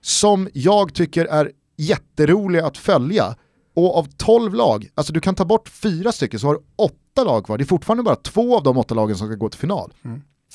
som 0.00 0.48
jag 0.54 0.94
tycker 0.94 1.24
är 1.24 1.50
jätteroliga 1.76 2.66
att 2.66 2.76
följa. 2.78 3.36
Och 3.74 3.98
av 3.98 4.08
12 4.16 4.54
lag, 4.54 4.88
alltså 4.94 5.12
du 5.12 5.20
kan 5.20 5.34
ta 5.34 5.44
bort 5.44 5.68
fyra 5.68 6.12
stycken 6.12 6.40
så 6.40 6.46
har 6.46 6.54
du 6.54 6.60
åtta 6.76 7.24
lag 7.24 7.44
kvar. 7.44 7.58
Det 7.58 7.64
är 7.64 7.66
fortfarande 7.66 8.02
bara 8.02 8.16
två 8.16 8.56
av 8.56 8.62
de 8.62 8.78
åtta 8.78 8.94
lagen 8.94 9.16
som 9.16 9.26
ska 9.28 9.36
gå 9.36 9.48
till 9.48 9.60
final. 9.60 9.92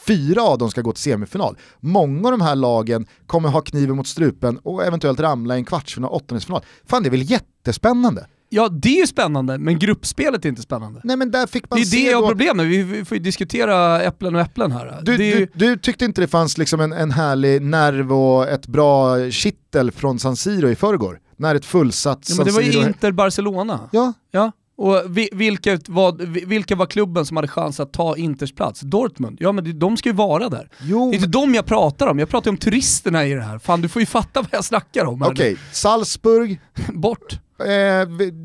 Fyra 0.08 0.42
av 0.42 0.58
dem 0.58 0.72
ska 0.72 0.82
gå 0.82 0.92
till 0.92 1.04
semifinal. 1.04 1.58
Många 1.80 2.28
av 2.28 2.32
de 2.32 2.42
här 2.42 2.56
lagen 2.56 3.06
kommer 3.28 3.50
ha 3.50 3.62
kniven 3.62 3.96
mot 3.96 4.08
strupen 4.08 4.58
och 4.58 4.86
eventuellt 4.86 5.20
ramla 5.20 5.56
i 5.56 5.58
en 5.58 5.66
kvartsfinal, 5.66 6.12
åttondelsfinal. 6.12 6.62
Fan 6.86 7.04
det 7.04 7.10
är 7.10 7.12
väl 7.12 7.32
jättespännande? 7.32 8.28
Ja, 8.54 8.70
det 8.70 8.90
är 8.90 9.00
ju 9.00 9.08
spännande, 9.08 9.58
men 9.58 9.80
gruppspelet 9.80 10.46
är 10.46 10.50
inte 10.50 10.62
spännande. 10.62 11.02
Nej 11.04 11.18
men 11.18 11.32
där 11.32 11.48
fick 11.48 11.70
man 11.70 11.80
Det 11.80 11.86
är 11.86 11.92
det 11.92 12.12
jag 12.12 12.22
har 12.22 12.28
problem 12.28 12.58
med, 12.58 12.66
vi, 12.66 13.06
får 13.06 13.18
ju 13.18 13.24
diskutera 13.24 14.02
äpplen 14.02 14.36
och 14.36 14.42
äpplen 14.42 14.72
här. 14.72 15.00
Du, 15.04 15.26
ju, 15.26 15.40
du, 15.40 15.50
du 15.54 15.78
tyckte 15.78 16.06
inte 16.06 16.22
det 16.22 16.28
fanns 16.28 16.58
liksom 16.58 16.80
en, 16.80 16.94
en 16.94 17.12
härlig 17.12 17.62
nerv 17.62 18.14
och 18.14 18.50
ett 18.50 18.68
bra 18.68 19.30
kittel 19.32 19.92
från 19.92 20.20
San 20.20 20.36
Siro 20.36 20.70
i 20.70 20.76
förrgår? 20.76 21.20
När 21.38 21.56
ett 21.56 21.66
fullsatt 21.66 22.20
ja, 22.22 22.36
San 22.36 22.38
men 22.38 22.46
det 22.46 22.52
var 22.52 22.62
ju 22.62 22.72
Siro... 22.72 22.88
Inter-Barcelona. 22.88 23.80
Ja, 23.92 24.14
Ja, 24.32 24.52
och 24.82 25.18
vi, 25.18 25.30
vilka, 25.32 25.80
var, 25.88 26.46
vilka 26.46 26.76
var 26.76 26.86
klubben 26.86 27.26
som 27.26 27.38
hade 27.38 27.48
chans 27.48 27.80
att 27.80 27.94
ta 27.94 28.18
Inters 28.18 28.54
plats? 28.54 28.82
Dortmund? 28.82 29.38
Ja 29.42 29.52
men 29.52 29.80
de 29.80 29.98
ska 29.98 30.10
ju 30.10 30.16
vara 30.16 30.50
där. 30.50 30.70
jo. 30.82 31.10
Det 31.10 31.16
är 31.16 31.18
inte 31.18 31.30
de 31.30 31.56
jag 31.56 31.66
pratar 31.66 32.08
om, 32.08 32.20
jag 32.20 32.30
pratar 32.30 32.52
om 32.52 32.58
turisterna 32.58 33.26
i 33.26 33.34
det 33.34 33.42
här. 33.42 33.60
Fan 33.60 33.82
du 33.82 33.90
får 33.90 34.00
ju 34.00 34.06
fatta 34.06 34.42
vad 34.42 34.50
jag 34.52 34.66
snackar 34.66 35.06
om 35.06 35.22
Okej, 35.22 35.58
Salzburg, 35.72 36.60
nu. 36.88 36.94
Bort. 37.00 37.40
Eh, 37.66 37.74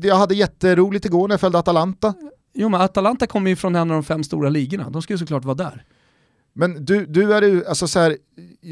jag 0.03 0.15
hade 0.15 0.35
jätteroligt 0.35 1.05
igår 1.05 1.27
när 1.27 1.33
jag 1.33 1.39
följde 1.39 1.59
Atalanta. 1.59 2.13
Jo 2.53 2.69
men 2.69 2.81
Atalanta 2.81 3.27
kommer 3.27 3.49
ju 3.49 3.55
från 3.55 3.75
en 3.75 3.91
av 3.91 3.95
de 3.95 4.03
fem 4.03 4.23
stora 4.23 4.49
ligorna, 4.49 4.89
de 4.89 5.01
ska 5.01 5.13
ju 5.13 5.17
såklart 5.17 5.45
vara 5.45 5.55
där. 5.55 5.83
Men 6.57 6.85
du, 6.85 7.05
du, 7.05 7.33
är 7.33 7.69
alltså 7.69 7.87
så 7.87 7.99
här, 7.99 8.17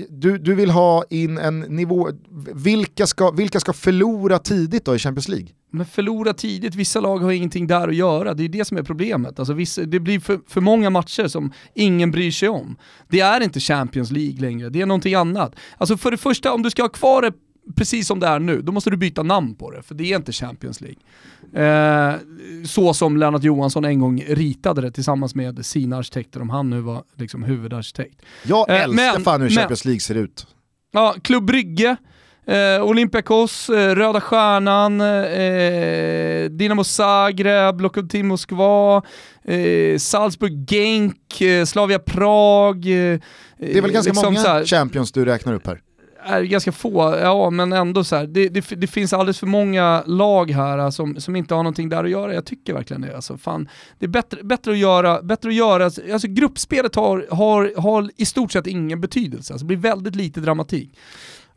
du, 0.10 0.38
du 0.38 0.56
vill 0.56 0.70
ha 0.70 1.04
in 1.10 1.38
en 1.38 1.60
nivå, 1.60 2.10
vilka 2.54 3.08
ska, 3.08 3.32
vilka 3.32 3.60
ska 3.60 3.74
förlora 3.74 4.40
tidigt 4.40 4.86
då 4.86 4.96
i 4.96 5.00
Champions 5.00 5.28
League? 5.28 5.48
Men 5.72 5.86
förlora 5.86 6.34
tidigt, 6.34 6.76
vissa 6.76 7.00
lag 7.00 7.18
har 7.18 7.32
ingenting 7.32 7.68
där 7.68 7.88
att 7.88 7.96
göra, 7.96 8.34
det 8.34 8.44
är 8.44 8.50
det 8.50 8.66
som 8.66 8.78
är 8.78 8.84
problemet. 8.84 9.40
Alltså 9.40 9.54
vissa, 9.54 9.82
det 9.82 10.00
blir 10.00 10.20
för, 10.20 10.40
för 10.48 10.62
många 10.62 10.90
matcher 10.90 11.28
som 11.28 11.54
ingen 11.74 12.12
bryr 12.12 12.32
sig 12.32 12.50
om. 12.50 12.78
Det 13.08 13.20
är 13.20 13.42
inte 13.42 13.60
Champions 13.60 14.12
League 14.12 14.42
längre, 14.42 14.70
det 14.70 14.82
är 14.82 14.86
någonting 14.86 15.14
annat. 15.14 15.56
Alltså 15.78 15.98
för 15.98 16.12
det 16.12 16.18
första, 16.18 16.54
om 16.54 16.64
du 16.64 16.70
ska 16.70 16.82
ha 16.82 16.90
kvar 16.90 17.22
det 17.22 17.34
precis 17.76 18.08
som 18.08 18.20
det 18.20 18.28
är 18.28 18.40
nu, 18.40 18.62
då 18.62 18.72
måste 18.72 18.90
du 18.90 18.98
byta 18.98 19.24
namn 19.24 19.56
på 19.56 19.72
det, 19.72 19.82
för 19.82 19.96
det 19.96 20.12
är 20.12 20.16
inte 20.16 20.32
Champions 20.32 20.82
League. 20.82 21.00
Eh, 21.54 22.16
så 22.66 22.94
som 22.94 23.18
Lennart 23.18 23.44
Johansson 23.44 23.86
en 23.86 24.00
gång 24.00 24.24
ritade 24.28 24.82
det 24.82 24.92
tillsammans 24.92 25.36
med 25.36 25.66
sina 25.66 25.98
arkitekter, 25.98 26.42
om 26.42 26.50
han 26.50 26.70
nu 26.70 26.82
var 26.82 27.04
liksom 27.16 27.44
huvudarkitekt. 27.44 28.22
Jag 28.44 28.70
Eh, 28.70 28.84
älskar 28.84 29.14
men- 29.14 29.24
fan 29.24 29.42
hur 29.42 29.48
men- 29.50 29.58
Champions 29.58 29.86
League 29.86 30.00
ser 30.00 30.16
ut. 30.16 30.48
Ja, 30.92 31.16
Klubb 31.22 31.46
Brygge, 31.46 31.96
eh, 32.48 32.84
Olympiakos, 32.84 33.70
eh, 33.70 33.96
Röda 33.96 34.22
Stjärnan, 34.22 35.02
eh, 35.02 36.50
Dinamo 36.50 36.84
Zagreb, 36.84 37.82
Lokomotiv 37.82 38.26
Moskva, 38.26 39.02
eh, 39.44 39.98
Salzburg 39.98 40.66
Genk, 40.70 41.42
Slavia 41.68 42.00
Prag. 42.00 42.82
Det 42.82 43.20
är 43.60 43.82
väl 43.82 43.92
ganska 43.92 44.12
liksom 44.12 44.34
många 44.34 44.40
här, 44.48 44.66
Champions 44.66 45.12
du 45.12 45.26
räknar 45.26 45.54
upp 45.54 45.68
här. 45.68 45.82
Är 46.26 46.42
ganska 46.44 46.72
få, 46.72 47.18
ja 47.22 47.50
men 47.50 47.74
ändå 47.74 48.04
så 48.04 48.16
här, 48.16 48.28
det, 48.28 48.50
det, 48.50 48.70
det 48.70 48.88
finns 48.88 49.14
alldeles 49.14 49.40
för 49.40 49.48
många 49.48 50.04
lag 50.06 50.52
här 50.52 50.78
alltså, 50.78 51.04
som, 51.04 51.22
som 51.22 51.36
inte 51.36 51.56
har 51.56 51.64
någonting 51.64 51.90
där 51.90 52.04
att 52.04 52.10
göra. 52.10 52.34
Jag 52.34 52.46
tycker 52.46 52.74
verkligen 52.74 53.02
det. 53.02 53.16
Alltså, 53.16 53.38
fan, 53.38 53.70
det 54.00 54.06
är 54.06 54.10
bättre, 54.10 54.44
bättre 54.44 54.72
att 54.72 54.78
göra, 54.78 55.22
bättre 55.22 55.50
att 55.50 55.56
göra, 55.56 55.86
alltså 55.86 56.28
gruppspelet 56.28 56.96
har, 56.96 57.28
har, 57.32 57.82
har 57.82 58.12
i 58.18 58.26
stort 58.26 58.52
sett 58.52 58.68
ingen 58.68 59.02
betydelse. 59.02 59.54
Alltså, 59.54 59.66
det 59.66 59.68
blir 59.68 59.90
väldigt 59.90 60.16
lite 60.16 60.40
dramatik. 60.40 60.98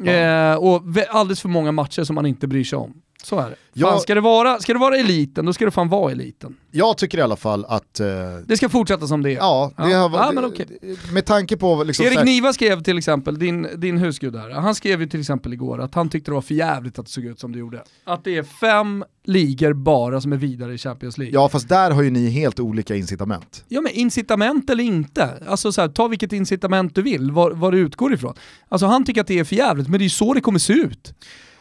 Eh, 0.05 0.55
och 0.55 0.83
alldeles 1.09 1.41
för 1.41 1.49
många 1.49 1.73
matcher 1.73 2.05
som 2.05 2.15
man 2.15 2.27
inte 2.27 2.47
bryr 2.47 2.65
sig 2.65 2.79
om. 2.79 2.95
Så 3.23 3.39
är 3.39 3.43
det. 3.43 3.47
Fan, 3.51 3.57
Ja. 3.73 3.99
ska, 3.99 4.15
det 4.15 4.21
vara, 4.21 4.59
ska 4.59 4.73
det 4.73 4.79
vara 4.79 4.97
eliten, 4.97 5.45
då 5.47 5.53
ska 5.53 5.65
det 5.65 5.71
fan 5.71 5.89
vara 5.89 6.13
eliten. 6.13 6.57
Jag 6.71 6.99
tycker 6.99 7.19
i 7.19 7.21
alla 7.23 7.37
fall 7.37 7.65
att, 7.65 8.01
eh, 8.01 8.07
Det 8.47 8.57
ska 8.57 8.69
fortsätta 8.69 9.07
som 9.07 9.23
det 9.23 9.31
är. 9.33 9.37
ja, 9.37 9.73
det 9.77 9.91
Ja. 9.91 9.99
har 10.09 10.19
Ja, 10.19 10.33
men 10.35 10.45
okej. 10.45 10.67
med 11.13 11.25
tanke 11.27 11.57
på 11.57 11.85
liksom 11.85 12.07
Erik 12.07 12.25
Niva 12.25 12.53
skrev 12.53 12.83
till 12.83 12.99
exempel, 12.99 13.39
din, 13.39 13.69
din 13.77 13.99
husgud 13.99 14.33
där, 14.33 14.51
han 14.51 14.75
skrev 14.75 15.01
ju 15.01 15.07
till 15.09 15.21
exempel 15.21 15.53
igår 15.53 15.81
att 15.81 15.95
han 15.95 16.09
tyckte 16.09 16.31
det 16.31 16.35
var 16.35 16.41
för 16.43 16.55
jävligt 16.55 16.99
att 16.99 17.07
det 17.07 17.13
såg 17.13 17.25
ut 17.25 17.41
som 17.41 17.53
det 17.53 17.59
gjorde. 17.59 17.83
Att 18.05 18.25
det 18.25 18.37
är 18.37 18.43
fem 18.43 19.05
ligor 19.25 19.73
bara 19.73 20.21
som 20.21 20.33
är 20.33 20.37
vidare 20.37 20.75
i 20.75 20.79
Champions 20.79 21.19
League. 21.19 21.35
ja 21.35 21.49
fast 21.49 21.69
där 21.69 21.91
har 21.91 22.03
ju 22.03 22.11
ni 22.11 22.31
helt 22.31 22.61
olika 22.61 22.97
incitament. 22.97 23.65
Ja 23.69 23.81
men 23.81 23.93
incitament 23.93 24.71
eller 24.71 24.85
inte, 24.85 25.31
alltså 25.49 25.73
så 25.73 25.81
här, 25.81 25.89
ta 25.89 26.09
vilket 26.09 26.33
incitament 26.33 26.95
du 26.95 27.03
vill, 27.03 27.31
var 27.31 27.73
det 27.73 27.79
utgår 27.79 28.15
ifrån. 28.15 28.35
Alltså 28.69 28.87
han 28.87 29.05
tycker 29.05 29.21
att 29.21 29.27
det 29.27 29.39
är 29.39 29.45
för 29.45 29.57
jävligt, 29.57 29.89
men 29.89 29.99
det 29.99 30.03
är 30.03 30.05
ju 30.05 30.11
så 30.11 30.35
det 30.35 30.41
kommer 30.41 30.59
se 30.59 30.73
ut. 30.73 31.15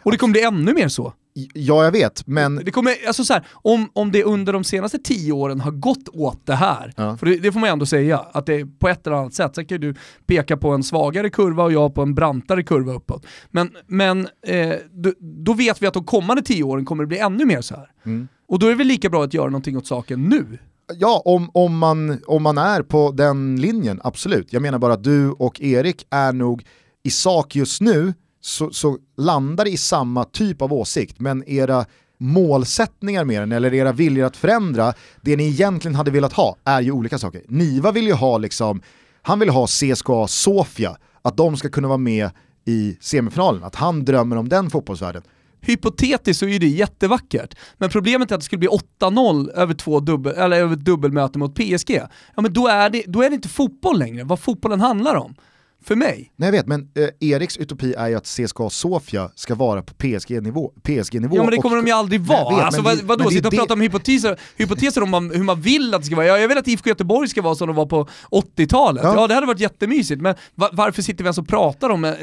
Och 0.07 0.11
det 0.11 0.17
kommer 0.17 0.31
bli 0.31 0.41
ännu 0.41 0.73
mer 0.73 0.87
så. 0.87 1.13
Ja 1.53 1.83
jag 1.83 1.91
vet, 1.91 2.27
men 2.27 2.55
Det 2.55 2.71
kommer, 2.71 2.93
alltså 3.07 3.23
så 3.25 3.33
här, 3.33 3.47
om, 3.51 3.89
om 3.93 4.11
det 4.11 4.23
under 4.23 4.53
de 4.53 4.63
senaste 4.63 4.97
tio 4.97 5.31
åren 5.33 5.61
har 5.61 5.71
gått 5.71 6.09
åt 6.13 6.45
det 6.45 6.55
här, 6.55 6.93
Ja. 6.97 7.17
för 7.17 7.25
det, 7.25 7.37
det 7.37 7.51
får 7.51 7.59
man 7.59 7.69
ju 7.69 7.71
ändå 7.71 7.85
säga, 7.85 8.17
att 8.17 8.45
det 8.45 8.53
är 8.53 8.65
på 8.79 8.87
ett 8.87 9.07
eller 9.07 9.17
annat 9.17 9.33
sätt, 9.33 9.55
sen 9.55 9.65
kan 9.65 9.81
ju 9.81 9.93
du 9.93 9.99
peka 10.27 10.57
på 10.57 10.69
en 10.69 10.83
svagare 10.83 11.29
kurva 11.29 11.63
och 11.63 11.71
jag 11.71 11.95
på 11.95 12.01
en 12.01 12.15
brantare 12.15 12.63
kurva 12.63 12.93
uppåt. 12.93 13.25
Men, 13.51 13.71
men 13.87 14.27
eh, 14.47 14.73
då, 14.91 15.13
då 15.19 15.53
vet 15.53 15.81
vi 15.81 15.87
att 15.87 15.93
de 15.93 16.03
kommande 16.03 16.41
tio 16.41 16.63
åren 16.63 16.85
kommer 16.85 17.03
det 17.03 17.07
bli 17.07 17.17
ännu 17.17 17.45
mer 17.45 17.61
så 17.61 17.75
här. 17.75 17.91
Mm. 18.05 18.27
Och 18.47 18.59
då 18.59 18.65
är 18.65 18.69
det 18.69 18.77
väl 18.77 18.87
lika 18.87 19.09
bra 19.09 19.23
att 19.23 19.33
göra 19.33 19.45
någonting 19.49 19.77
åt 19.77 19.87
saken 19.87 20.23
nu. 20.23 20.59
Ja, 20.95 21.21
om, 21.25 21.49
om, 21.53 21.77
man, 21.77 22.19
om 22.27 22.43
man 22.43 22.57
är 22.57 22.81
på 22.81 23.11
den 23.11 23.61
linjen, 23.61 23.99
absolut. 24.03 24.53
Jag 24.53 24.61
menar 24.61 24.79
bara 24.79 24.93
att 24.93 25.03
du 25.03 25.31
och 25.31 25.61
Erik 25.61 26.07
är 26.09 26.33
nog 26.33 26.65
i 27.03 27.09
sak 27.09 27.55
just 27.55 27.81
nu 27.81 28.13
så, 28.47 28.71
så 28.71 28.97
landar 29.17 29.65
det 29.65 29.71
i 29.71 29.77
samma 29.77 30.23
typ 30.23 30.61
av 30.61 30.73
åsikt, 30.73 31.19
men 31.19 31.49
era 31.49 31.85
målsättningar 32.17 33.23
med 33.23 33.41
den 33.41 33.51
eller 33.51 33.73
era 33.73 33.91
viljor 33.91 34.25
att 34.25 34.37
förändra, 34.37 34.93
det 35.21 35.35
ni 35.35 35.47
egentligen 35.47 35.95
hade 35.95 36.11
velat 36.11 36.33
ha 36.33 36.55
är 36.63 36.81
ju 36.81 36.91
olika 36.91 37.17
saker. 37.17 37.41
Niva 37.47 37.91
vill 37.91 38.07
ju 38.07 38.13
ha 38.13 38.37
liksom, 38.37 38.81
han 39.21 39.39
vill 39.39 39.49
ha 39.49 39.67
CSKA 39.67 40.27
Sofia, 40.27 40.97
att 41.21 41.37
de 41.37 41.57
ska 41.57 41.69
kunna 41.69 41.87
vara 41.87 41.97
med 41.97 42.29
i 42.65 42.97
semifinalen, 43.01 43.63
att 43.63 43.75
han 43.75 44.05
drömmer 44.05 44.35
om 44.35 44.49
den 44.49 44.69
fotbollsvärlden. 44.69 45.21
Hypotetiskt 45.61 46.39
så 46.39 46.47
är 46.47 46.59
det 46.59 46.67
jättevackert, 46.67 47.55
men 47.77 47.89
problemet 47.89 48.31
är 48.31 48.35
att 48.35 48.41
det 48.41 48.45
skulle 48.45 48.59
bli 48.59 48.69
8-0 48.99 49.51
över, 49.51 49.73
två 49.73 49.99
dubbel, 49.99 50.33
eller 50.37 50.57
över 50.57 50.73
ett 50.73 50.85
dubbelmöte 50.85 51.39
mot 51.39 51.55
PSG. 51.55 52.01
Ja 52.35 52.41
men 52.41 52.53
då 52.53 52.67
är, 52.67 52.89
det, 52.89 53.03
då 53.07 53.21
är 53.21 53.29
det 53.29 53.35
inte 53.35 53.49
fotboll 53.49 53.99
längre, 53.99 54.23
vad 54.23 54.39
fotbollen 54.39 54.81
handlar 54.81 55.15
om. 55.15 55.35
För 55.83 55.95
mig. 55.95 56.31
Nej 56.35 56.47
jag 56.47 56.51
vet, 56.51 56.67
men 56.67 56.81
eh, 56.95 57.29
Eriks 57.29 57.57
utopi 57.57 57.93
är 57.93 58.07
ju 58.07 58.15
att 58.15 58.25
CSKA 58.25 58.69
Sofia 58.69 59.29
ska 59.35 59.55
vara 59.55 59.81
på 59.81 59.93
PSG-nivå. 59.93 60.71
PSG-nivå 60.83 61.35
Ja 61.35 61.41
men 61.43 61.51
det 61.51 61.57
och- 61.57 61.63
kommer 61.63 61.75
de 61.77 61.85
ju 61.87 61.91
aldrig 61.93 62.21
jag 62.21 62.25
vara. 62.25 62.55
vet, 62.55 62.65
alltså, 62.65 62.81
vad, 62.81 63.01
vadå, 63.01 63.29
sitta 63.29 63.47
och 63.47 63.51
det- 63.51 63.57
prata 63.57 63.73
om 63.73 63.81
hypoteser, 63.81 64.39
hypoteser 64.57 65.03
om 65.03 65.09
man, 65.09 65.31
hur 65.31 65.43
man 65.43 65.61
vill 65.61 65.93
att 65.93 66.01
det 66.01 66.05
ska 66.05 66.15
vara. 66.15 66.25
Ja, 66.25 66.37
jag 66.37 66.47
vill 66.47 66.57
att 66.57 66.67
IFK 66.67 66.89
Göteborg 66.89 67.27
ska 67.29 67.41
vara 67.41 67.55
som 67.55 67.67
de 67.67 67.75
var 67.75 67.85
på 67.85 68.07
80-talet. 68.31 69.03
Ja. 69.03 69.13
Ja. 69.15 69.27
det 69.27 69.33
hade 69.33 69.47
varit 69.47 69.59
jättemysigt, 69.59 70.21
men 70.21 70.35
va- 70.55 70.69
varför 70.73 71.01
sitter 71.01 71.23
vi 71.23 71.27
ens 71.27 71.37
och 71.37 71.47
pratar 71.47 71.89
om 71.89 72.03
eh, 72.05 72.13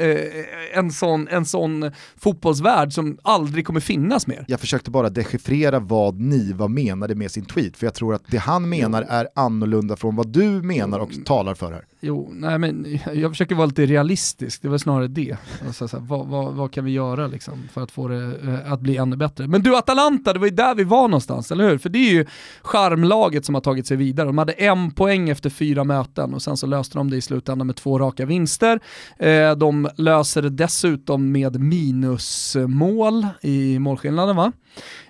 en, 0.73 0.91
sån, 0.91 1.27
en 1.27 1.45
sån 1.45 1.91
fotbollsvärld 2.17 2.93
som 2.93 3.17
aldrig 3.23 3.65
kommer 3.67 3.79
finnas 3.79 4.27
mer? 4.27 4.45
Jag 4.47 4.59
försökte 4.59 4.91
bara 4.91 5.09
dechiffrera 5.09 5.79
vad 5.79 6.19
Niva 6.19 6.67
menade 6.67 7.15
med 7.15 7.31
sin 7.31 7.45
tweet, 7.45 7.77
för 7.77 7.85
jag 7.87 7.93
tror 7.93 8.13
att 8.15 8.23
det 8.27 8.37
han 8.37 8.69
menar 8.69 9.01
är 9.09 9.27
annorlunda 9.35 9.95
från 9.95 10.15
vad 10.15 10.27
du 10.27 10.45
menar 10.49 10.99
och 10.99 11.09
talar 11.25 11.53
för 11.55 11.71
här. 11.71 11.83
Jo, 12.07 12.29
nej 12.31 12.59
men 12.59 12.99
jag 13.13 13.31
försöker 13.31 13.55
vara 13.55 13.65
lite 13.65 13.85
realistisk, 13.85 14.61
det 14.61 14.67
var 14.67 14.77
snarare 14.77 15.07
det. 15.07 15.37
Alltså, 15.67 15.87
så 15.87 15.97
här, 15.97 16.05
vad, 16.05 16.27
vad, 16.27 16.53
vad 16.53 16.71
kan 16.71 16.85
vi 16.85 16.91
göra 16.91 17.27
liksom, 17.27 17.67
för 17.73 17.81
att 17.81 17.91
få 17.91 18.07
det 18.07 18.23
eh, 18.43 18.71
att 18.71 18.81
bli 18.81 18.97
ännu 18.97 19.15
bättre? 19.15 19.47
Men 19.47 19.63
du 19.63 19.77
Atalanta, 19.77 20.33
det 20.33 20.39
var 20.39 20.47
ju 20.47 20.55
där 20.55 20.75
vi 20.75 20.83
var 20.83 21.07
någonstans, 21.07 21.51
eller 21.51 21.69
hur? 21.69 21.77
För 21.77 21.89
det 21.89 21.99
är 21.99 22.13
ju 22.13 22.25
charmlaget 22.61 23.45
som 23.45 23.55
har 23.55 23.61
tagit 23.61 23.87
sig 23.87 23.97
vidare. 23.97 24.27
De 24.27 24.37
hade 24.37 24.53
en 24.53 24.91
poäng 24.91 25.29
efter 25.29 25.49
fyra 25.49 25.83
möten 25.83 26.33
och 26.33 26.41
sen 26.41 26.57
så 26.57 26.67
löste 26.67 26.97
de 26.97 27.09
det 27.09 27.17
i 27.17 27.21
slutändan 27.21 27.67
med 27.67 27.75
två 27.75 27.99
raka 27.99 28.25
vinster. 28.25 28.79
Eh, 29.17 29.51
de 29.51 29.89
löser 29.95 30.41
det 30.41 30.49
dessutom 30.49 31.31
med 31.31 31.59
minusmål 31.59 33.27
i 33.41 33.79
målskillnaden 33.79 34.35
va? 34.35 34.51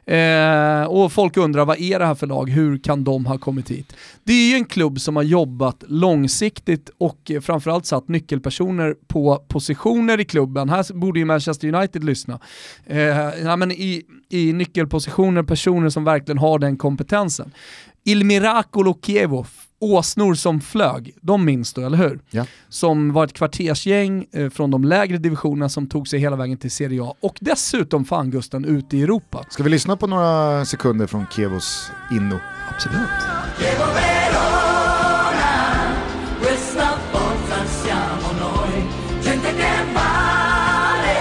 Eh, 0.05 0.83
och 0.83 1.11
folk 1.11 1.37
undrar 1.37 1.65
vad 1.65 1.79
är 1.79 1.99
det 1.99 2.05
här 2.05 2.15
för 2.15 2.27
lag, 2.27 2.49
hur 2.49 2.77
kan 2.77 3.03
de 3.03 3.25
ha 3.25 3.37
kommit 3.37 3.71
hit? 3.71 3.95
Det 4.23 4.33
är 4.33 4.49
ju 4.49 4.55
en 4.55 4.65
klubb 4.65 4.99
som 4.99 5.15
har 5.15 5.23
jobbat 5.23 5.83
långsiktigt 5.87 6.89
och 6.97 7.31
framförallt 7.41 7.85
satt 7.85 8.07
nyckelpersoner 8.07 8.95
på 9.07 9.45
positioner 9.47 10.19
i 10.19 10.25
klubben. 10.25 10.69
Här 10.69 10.93
borde 10.93 11.19
ju 11.19 11.25
Manchester 11.25 11.73
United 11.75 12.03
lyssna. 12.03 12.39
Eh, 12.85 12.99
ja, 13.43 13.55
men 13.55 13.71
i, 13.71 14.03
I 14.29 14.53
nyckelpositioner, 14.53 15.43
personer 15.43 15.89
som 15.89 16.03
verkligen 16.03 16.37
har 16.37 16.59
den 16.59 16.77
kompetensen. 16.77 17.51
Il 18.03 18.25
Miracolo 18.25 18.99
Chievo, 19.05 19.45
åsnor 19.79 20.33
som 20.35 20.61
flög, 20.61 21.13
de 21.21 21.45
minns 21.45 21.73
du, 21.73 21.85
eller 21.85 21.97
hur? 21.97 22.19
Ja. 22.29 22.45
Som 22.69 23.13
var 23.13 23.23
ett 23.25 23.33
kvartersgäng 23.33 24.25
eh, 24.31 24.49
från 24.49 24.71
de 24.71 24.83
lägre 24.83 25.17
divisionerna 25.17 25.69
som 25.69 25.87
tog 25.87 26.07
sig 26.07 26.19
hela 26.19 26.35
vägen 26.35 26.57
till 26.57 26.71
Serie 26.71 27.03
A 27.03 27.13
och 27.19 27.37
dessutom 27.41 28.05
fan 28.05 28.31
Gusten 28.31 28.65
ute 28.65 28.97
i 28.97 29.01
Europa. 29.03 29.45
Ska 29.49 29.63
vi 29.63 29.69
lyssna 29.69 29.97
på 29.97 30.07
några 30.07 30.65
sekunder 30.65 31.07
från 31.07 31.25
Kevos 31.35 31.91
inno? 32.11 32.39
Absolut. 32.69 33.09
Questa 36.41 36.97
forza 37.11 37.65
siamo 37.65 38.31
noi, 38.39 38.87
gente 39.21 39.47
che 39.47 39.71
vale, 39.93 41.17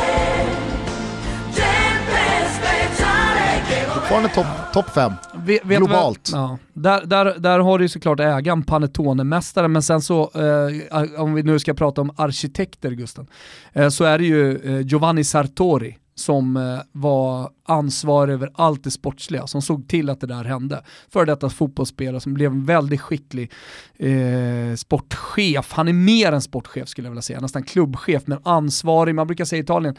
gente 1.50 2.16
speciale 2.56 3.62
che 3.68 3.84
Fortfarande 3.92 4.28
topp 4.34 4.72
top 4.72 4.90
fem. 4.90 5.16
Vet, 5.44 5.64
vet 5.64 5.78
Globalt. 5.78 6.30
Vad, 6.32 6.40
ja, 6.40 6.58
där, 6.72 7.06
där, 7.06 7.38
där 7.38 7.58
har 7.58 7.78
du 7.78 7.88
såklart 7.88 8.20
ägaren, 8.20 8.62
Panettone-mästaren, 8.62 9.72
men 9.72 9.82
sen 9.82 10.02
så, 10.02 10.30
eh, 10.34 11.20
om 11.20 11.34
vi 11.34 11.42
nu 11.42 11.58
ska 11.58 11.74
prata 11.74 12.00
om 12.00 12.10
arkitekter 12.16 12.90
Gusten, 12.90 13.26
eh, 13.72 13.88
så 13.88 14.04
är 14.04 14.18
det 14.18 14.24
ju 14.24 14.58
eh, 14.58 14.80
Giovanni 14.80 15.24
Sartori 15.24 15.98
som 16.14 16.56
eh, 16.56 16.78
var 16.92 17.50
ansvarig 17.66 18.32
över 18.32 18.50
allt 18.54 18.84
det 18.84 18.90
sportsliga, 18.90 19.46
som 19.46 19.62
såg 19.62 19.88
till 19.88 20.10
att 20.10 20.20
det 20.20 20.26
där 20.26 20.44
hände. 20.44 20.84
Före 21.12 21.24
detta 21.24 21.50
fotbollsspelare 21.50 22.20
som 22.20 22.34
blev 22.34 22.50
en 22.50 22.64
väldigt 22.64 23.00
skicklig 23.00 23.52
eh, 23.96 24.74
sportchef. 24.76 25.72
Han 25.72 25.88
är 25.88 25.92
mer 25.92 26.32
än 26.32 26.42
sportchef 26.42 26.88
skulle 26.88 27.06
jag 27.06 27.10
vilja 27.10 27.22
säga, 27.22 27.40
nästan 27.40 27.62
klubbchef, 27.62 28.22
men 28.26 28.38
ansvarig, 28.42 29.14
man 29.14 29.26
brukar 29.26 29.44
säga 29.44 29.60
i 29.60 29.62
Italien, 29.62 29.96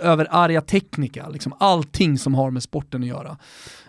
över 0.00 0.26
area 0.30 0.60
teknika, 0.60 1.28
liksom 1.28 1.54
allting 1.58 2.18
som 2.18 2.34
har 2.34 2.50
med 2.50 2.62
sporten 2.62 3.02
att 3.02 3.08
göra. 3.08 3.36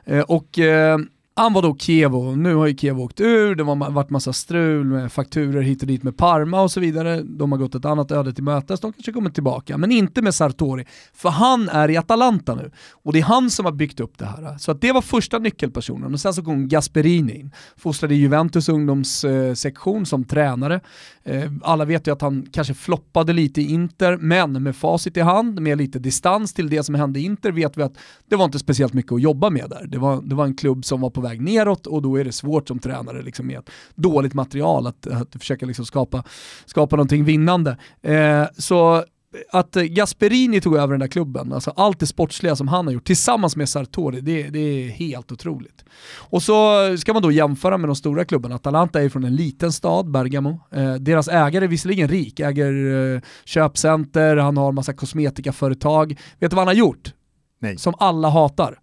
Eh, 0.05 0.21
och 0.21 0.59
eh, 0.59 0.97
han 1.41 1.53
var 1.53 1.61
då 1.61 1.75
Kevo, 1.75 2.35
nu 2.35 2.55
har 2.55 2.67
ju 2.67 2.77
Kevo 2.77 3.03
åkt 3.03 3.21
ur, 3.21 3.55
det 3.55 3.63
har 3.63 3.91
varit 3.91 4.09
massa 4.09 4.33
strul 4.33 4.85
med 4.85 5.11
fakturer 5.11 5.61
hit 5.61 5.81
och 5.81 5.87
dit 5.87 6.03
med 6.03 6.17
Parma 6.17 6.61
och 6.61 6.71
så 6.71 6.79
vidare. 6.79 7.21
De 7.21 7.51
har 7.51 7.59
gått 7.59 7.75
ett 7.75 7.85
annat 7.85 8.11
öde 8.11 8.33
till 8.33 8.43
mötes, 8.43 8.79
de 8.79 8.93
kanske 8.93 9.11
kommer 9.11 9.29
tillbaka. 9.29 9.77
Men 9.77 9.91
inte 9.91 10.21
med 10.21 10.35
Sartori, 10.35 10.85
för 11.13 11.29
han 11.29 11.69
är 11.69 11.89
i 11.89 11.97
Atalanta 11.97 12.55
nu. 12.55 12.71
Och 12.91 13.13
det 13.13 13.19
är 13.19 13.23
han 13.23 13.49
som 13.49 13.65
har 13.65 13.71
byggt 13.71 13.99
upp 13.99 14.17
det 14.17 14.25
här. 14.25 14.57
Så 14.57 14.71
att 14.71 14.81
det 14.81 14.91
var 14.91 15.01
första 15.01 15.39
nyckelpersonen. 15.39 16.13
Och 16.13 16.19
sen 16.19 16.33
så 16.33 16.43
kom 16.43 16.67
Gasperini 16.67 17.39
in, 17.39 17.51
fostrade 17.77 18.15
Juventus 18.15 18.69
ungdomssektion 18.69 20.01
eh, 20.01 20.03
som 20.03 20.23
tränare. 20.23 20.79
Eh, 21.23 21.51
alla 21.63 21.85
vet 21.85 22.07
ju 22.07 22.11
att 22.11 22.21
han 22.21 22.47
kanske 22.51 22.73
floppade 22.73 23.33
lite 23.33 23.61
i 23.61 23.71
Inter, 23.71 24.17
men 24.17 24.63
med 24.63 24.75
facit 24.75 25.17
i 25.17 25.21
hand, 25.21 25.61
med 25.61 25.77
lite 25.77 25.99
distans 25.99 26.53
till 26.53 26.69
det 26.69 26.83
som 26.83 26.95
hände 26.95 27.19
i 27.19 27.23
Inter, 27.23 27.51
vet 27.51 27.77
vi 27.77 27.83
att 27.83 27.93
det 28.29 28.35
var 28.35 28.45
inte 28.45 28.59
speciellt 28.59 28.93
mycket 28.93 29.11
att 29.11 29.21
jobba 29.21 29.49
med 29.49 29.69
där. 29.69 29.87
Det 29.87 29.97
var, 29.97 30.21
det 30.21 30.35
var 30.35 30.45
en 30.45 30.55
klubb 30.55 30.85
som 30.85 31.01
var 31.01 31.09
på 31.09 31.21
väg 31.21 31.30
neråt 31.39 31.87
och 31.87 32.01
då 32.01 32.15
är 32.19 32.23
det 32.23 32.31
svårt 32.31 32.67
som 32.67 32.79
tränare 32.79 33.21
liksom, 33.21 33.47
med 33.47 33.59
ett 33.59 33.69
dåligt 33.95 34.33
material 34.33 34.87
att, 34.87 35.07
att 35.07 35.35
försöka 35.39 35.65
liksom 35.65 35.85
skapa, 35.85 36.23
skapa 36.65 36.95
någonting 36.95 37.23
vinnande. 37.23 37.77
Eh, 38.01 38.45
så 38.57 39.03
att 39.51 39.73
Gasperini 39.73 40.61
tog 40.61 40.75
över 40.75 40.93
den 40.93 40.99
där 40.99 41.07
klubben, 41.07 41.53
alltså 41.53 41.73
allt 41.75 41.99
det 41.99 42.07
sportsliga 42.07 42.55
som 42.55 42.67
han 42.67 42.87
har 42.87 42.93
gjort 42.93 43.05
tillsammans 43.07 43.55
med 43.55 43.69
Sartori, 43.69 44.21
det, 44.21 44.49
det, 44.49 44.59
är 44.59 44.89
helt 44.89 45.31
otroligt. 45.31 45.85
Och 46.13 46.43
så 46.43 46.77
ska 46.97 47.13
man 47.13 47.21
då 47.21 47.31
jämföra 47.31 47.77
med 47.77 47.89
de 47.89 47.95
stora 47.95 48.25
klubbarna. 48.25 48.55
Atalanta 48.55 49.01
är 49.01 49.09
från 49.09 49.23
en 49.23 49.35
liten 49.35 49.71
stad, 49.71 50.11
Bergamo. 50.11 50.59
Eh, 50.71 50.93
deras 50.93 51.27
ägare 51.27 51.65
är 51.65 51.69
visserligen 51.69 52.07
rik, 52.07 52.39
äger 52.39 53.13
eh, 53.15 53.21
köpcenter, 53.45 54.37
han 54.37 54.57
har 54.57 54.71
massa 54.71 54.93
kosmetikaföretag. 54.93 56.19
Vet 56.39 56.51
du 56.51 56.55
vad 56.55 56.61
han 56.61 56.67
har 56.67 56.73
gjort? 56.73 57.13
Nej. 57.59 57.77
Som 57.77 57.93
alla 57.97 58.29
hatar. 58.29 58.79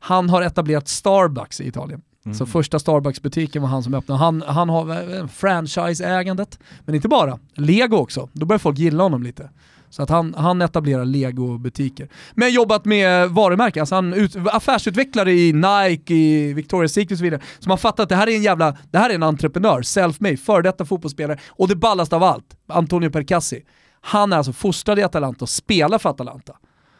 Han 0.00 0.30
har 0.30 0.42
etablerat 0.42 0.88
Starbucks 0.88 1.60
i 1.60 1.68
Italien. 1.68 2.02
Mm. 2.24 2.34
Så 2.34 2.46
första 2.46 2.78
Starbucks-butiken 2.78 3.62
var 3.62 3.68
han 3.68 3.82
som 3.82 3.94
öppnade. 3.94 4.18
Han, 4.18 4.42
han 4.46 4.68
har 4.68 4.90
eh, 4.90 5.26
franchise-ägandet, 5.26 6.58
men 6.84 6.94
inte 6.94 7.08
bara. 7.08 7.38
Lego 7.54 7.96
också, 7.96 8.28
då 8.32 8.46
börjar 8.46 8.58
folk 8.58 8.78
gilla 8.78 9.02
honom 9.02 9.22
lite. 9.22 9.50
Så 9.90 10.02
att 10.02 10.10
han, 10.10 10.34
han 10.34 10.62
etablerar 10.62 11.04
Lego-butiker. 11.04 12.08
Men 12.34 12.50
jobbat 12.50 12.84
med 12.84 13.30
varumärken, 13.30 13.80
alltså 13.80 13.94
han 13.94 14.14
ut, 14.14 14.36
affärsutvecklare 14.36 15.32
i 15.32 15.52
Nike, 15.52 16.14
i 16.14 16.54
Victoria's 16.54 16.86
Secret 16.88 17.12
och 17.12 17.18
så 17.18 17.24
vidare. 17.24 17.40
Så 17.58 17.68
man 17.68 17.78
fattar 17.78 18.02
att 18.02 18.08
det 18.08 18.16
här 18.16 18.28
är 18.28 18.36
en 18.36 18.42
jävla, 18.42 18.76
det 18.90 18.98
här 18.98 19.10
är 19.10 19.14
en 19.14 19.22
entreprenör, 19.22 19.82
self-made, 19.82 20.36
före 20.36 20.62
detta 20.62 20.84
fotbollsspelare. 20.84 21.38
Och 21.48 21.68
det 21.68 21.76
ballaste 21.76 22.16
av 22.16 22.22
allt, 22.22 22.56
Antonio 22.66 23.10
Percassi. 23.10 23.62
Han 24.00 24.32
är 24.32 24.36
alltså 24.36 24.52
fostrad 24.52 24.98
i 24.98 25.02
Atalanta 25.02 25.44
och 25.44 25.48
spelar 25.48 25.98
för 25.98 26.10
Atalanta. 26.10 26.56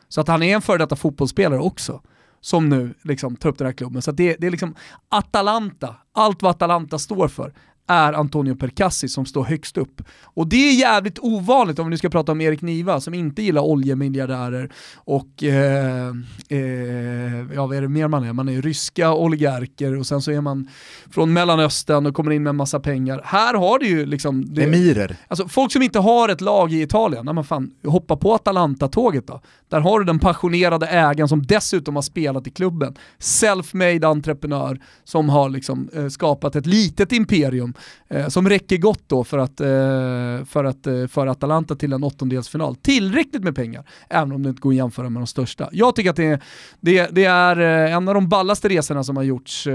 Så 0.08 0.20
att 0.20 0.28
han 0.28 0.42
är 0.42 0.54
en 0.54 0.62
före 0.62 0.78
detta 0.78 0.96
fotbollsspelare 0.96 1.60
också 1.60 2.00
som 2.40 2.68
nu 2.68 2.94
liksom 3.02 3.36
tar 3.36 3.48
upp 3.48 3.58
den 3.58 3.66
här 3.66 3.72
klubben. 3.72 4.02
Så 4.02 4.12
det, 4.12 4.36
det, 4.38 4.46
är 4.46 4.50
liksom 4.50 4.74
Atalanta, 5.08 5.96
allt 6.12 6.42
vad 6.42 6.50
Atalanta 6.50 6.98
står 6.98 7.28
för 7.28 7.52
är 7.90 8.12
Antonio 8.12 8.54
Percassi 8.54 9.08
som 9.08 9.26
står 9.26 9.44
högst 9.44 9.78
upp. 9.78 10.02
Och 10.22 10.48
det 10.48 10.56
är 10.56 10.74
jävligt 10.74 11.18
ovanligt 11.18 11.78
om 11.78 11.86
vi 11.86 11.90
nu 11.90 11.96
ska 11.96 12.08
prata 12.08 12.32
om 12.32 12.40
Erik 12.40 12.62
Niva 12.62 13.00
som 13.00 13.14
inte 13.14 13.42
gillar 13.42 13.62
oljemiljardärer 13.62 14.72
och 14.94 15.42
eh, 15.42 16.08
eh, 16.48 17.54
ja 17.54 17.66
vad 17.66 17.76
är 17.76 17.82
det 17.82 17.88
mer 17.88 18.08
man 18.08 18.24
är? 18.24 18.32
Man 18.32 18.48
är 18.48 18.62
ryska 18.62 19.14
oligarker 19.14 19.98
och 19.98 20.06
sen 20.06 20.22
så 20.22 20.30
är 20.30 20.40
man 20.40 20.68
från 21.10 21.32
Mellanöstern 21.32 22.06
och 22.06 22.14
kommer 22.14 22.30
in 22.30 22.42
med 22.42 22.50
en 22.50 22.56
massa 22.56 22.80
pengar. 22.80 23.20
Här 23.24 23.54
har 23.54 23.78
du 23.78 23.86
ju 23.86 24.06
liksom... 24.06 24.54
Det, 24.54 24.64
Emirer. 24.64 25.16
Alltså 25.28 25.48
folk 25.48 25.72
som 25.72 25.82
inte 25.82 25.98
har 25.98 26.28
ett 26.28 26.40
lag 26.40 26.72
i 26.72 26.82
Italien, 26.82 27.24
när 27.24 27.32
man 27.32 27.44
fan 27.44 27.70
hoppa 27.84 28.16
på 28.16 28.34
Atalanta-tåget 28.34 29.26
då. 29.26 29.40
Där 29.68 29.80
har 29.80 29.98
du 29.98 30.04
den 30.04 30.18
passionerade 30.18 30.86
ägaren 30.86 31.28
som 31.28 31.46
dessutom 31.46 31.94
har 31.94 32.02
spelat 32.02 32.46
i 32.46 32.50
klubben. 32.50 32.96
Self-made 33.18 34.06
entreprenör 34.06 34.80
som 35.04 35.28
har 35.28 35.48
liksom 35.48 35.88
eh, 35.94 36.08
skapat 36.08 36.56
ett 36.56 36.66
litet 36.66 37.12
imperium 37.12 37.74
eh, 38.08 38.28
som 38.28 38.48
räcker 38.48 38.76
gott 38.76 39.02
då 39.06 39.24
för 39.24 39.38
att, 39.38 39.60
eh, 39.60 40.46
för 40.46 40.64
att 40.64 40.86
eh, 40.86 41.06
föra 41.06 41.30
Atalanta 41.30 41.76
till 41.76 41.92
en 41.92 42.04
åttondelsfinal. 42.04 42.76
Tillräckligt 42.76 43.44
med 43.44 43.54
pengar, 43.54 43.84
även 44.08 44.32
om 44.32 44.42
det 44.42 44.48
inte 44.48 44.60
går 44.60 44.70
att 44.70 44.76
jämföra 44.76 45.10
med 45.10 45.22
de 45.22 45.26
största. 45.26 45.68
Jag 45.72 45.96
tycker 45.96 46.10
att 46.10 46.16
det, 46.16 46.40
det, 46.80 47.08
det 47.12 47.24
är 47.24 47.60
eh, 47.60 47.94
en 47.94 48.08
av 48.08 48.14
de 48.14 48.28
ballaste 48.28 48.68
resorna 48.68 49.04
som 49.04 49.16
har 49.16 49.24
gjorts 49.24 49.66
eh, 49.66 49.74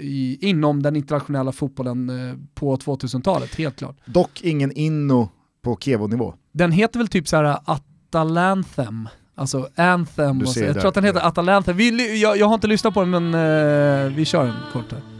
i, 0.00 0.38
inom 0.40 0.82
den 0.82 0.96
internationella 0.96 1.52
fotbollen 1.52 2.30
eh, 2.30 2.36
på 2.54 2.76
2000-talet, 2.76 3.54
helt 3.54 3.76
klart. 3.76 3.96
Dock 4.04 4.40
ingen 4.42 4.72
inno 4.72 5.28
på 5.62 5.76
Kevo-nivå. 5.76 6.34
Den 6.52 6.72
heter 6.72 6.98
väl 6.98 7.08
typ 7.08 7.28
så 7.28 7.36
här 7.36 7.58
Atalanthem. 7.64 9.08
Alltså 9.34 9.68
Anthem, 9.76 10.40
och 10.40 10.48
så. 10.48 10.60
jag 10.60 10.74
tror 10.74 10.88
att 10.88 10.94
den 10.94 11.04
heter 11.04 11.26
Atalanthem. 11.26 11.76
Vi, 11.76 12.20
jag, 12.22 12.36
jag 12.38 12.46
har 12.46 12.54
inte 12.54 12.66
lyssnat 12.66 12.94
på 12.94 13.00
den 13.00 13.10
men 13.10 13.34
eh, 13.34 14.12
vi 14.12 14.24
kör 14.24 14.44
den 14.44 14.54
kort 14.72 14.92
här. 14.92 15.15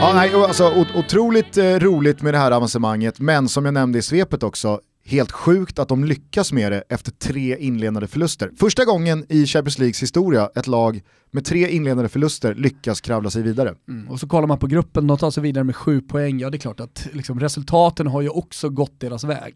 Ja, 0.00 0.12
nej, 0.14 0.34
alltså, 0.34 0.86
otroligt 0.94 1.56
eh, 1.56 1.64
roligt 1.64 2.22
med 2.22 2.34
det 2.34 2.38
här 2.38 2.50
avancemanget, 2.50 3.20
men 3.20 3.48
som 3.48 3.64
jag 3.64 3.74
nämnde 3.74 3.98
i 3.98 4.02
svepet 4.02 4.42
också, 4.42 4.80
helt 5.04 5.32
sjukt 5.32 5.78
att 5.78 5.88
de 5.88 6.04
lyckas 6.04 6.52
med 6.52 6.72
det 6.72 6.82
efter 6.88 7.10
tre 7.12 7.56
inledande 7.58 8.06
förluster. 8.06 8.50
Första 8.60 8.84
gången 8.84 9.26
i 9.28 9.46
Champions 9.46 9.78
Leagues 9.78 10.02
historia 10.02 10.50
ett 10.56 10.66
lag 10.66 11.00
med 11.30 11.44
tre 11.44 11.68
inledande 11.68 12.08
förluster 12.08 12.54
lyckas 12.54 13.00
kravla 13.00 13.30
sig 13.30 13.42
vidare. 13.42 13.74
Mm. 13.88 14.08
Och 14.08 14.20
så 14.20 14.28
kollar 14.28 14.46
man 14.48 14.58
på 14.58 14.66
gruppen, 14.66 15.06
de 15.06 15.18
tar 15.18 15.30
sig 15.30 15.42
vidare 15.42 15.64
med 15.64 15.76
sju 15.76 16.00
poäng. 16.00 16.40
Ja 16.40 16.50
det 16.50 16.56
är 16.56 16.58
klart 16.58 16.80
att 16.80 17.08
liksom, 17.12 17.40
resultaten 17.40 18.06
har 18.06 18.20
ju 18.22 18.28
också 18.28 18.68
gått 18.68 19.00
deras 19.00 19.24
väg. 19.24 19.54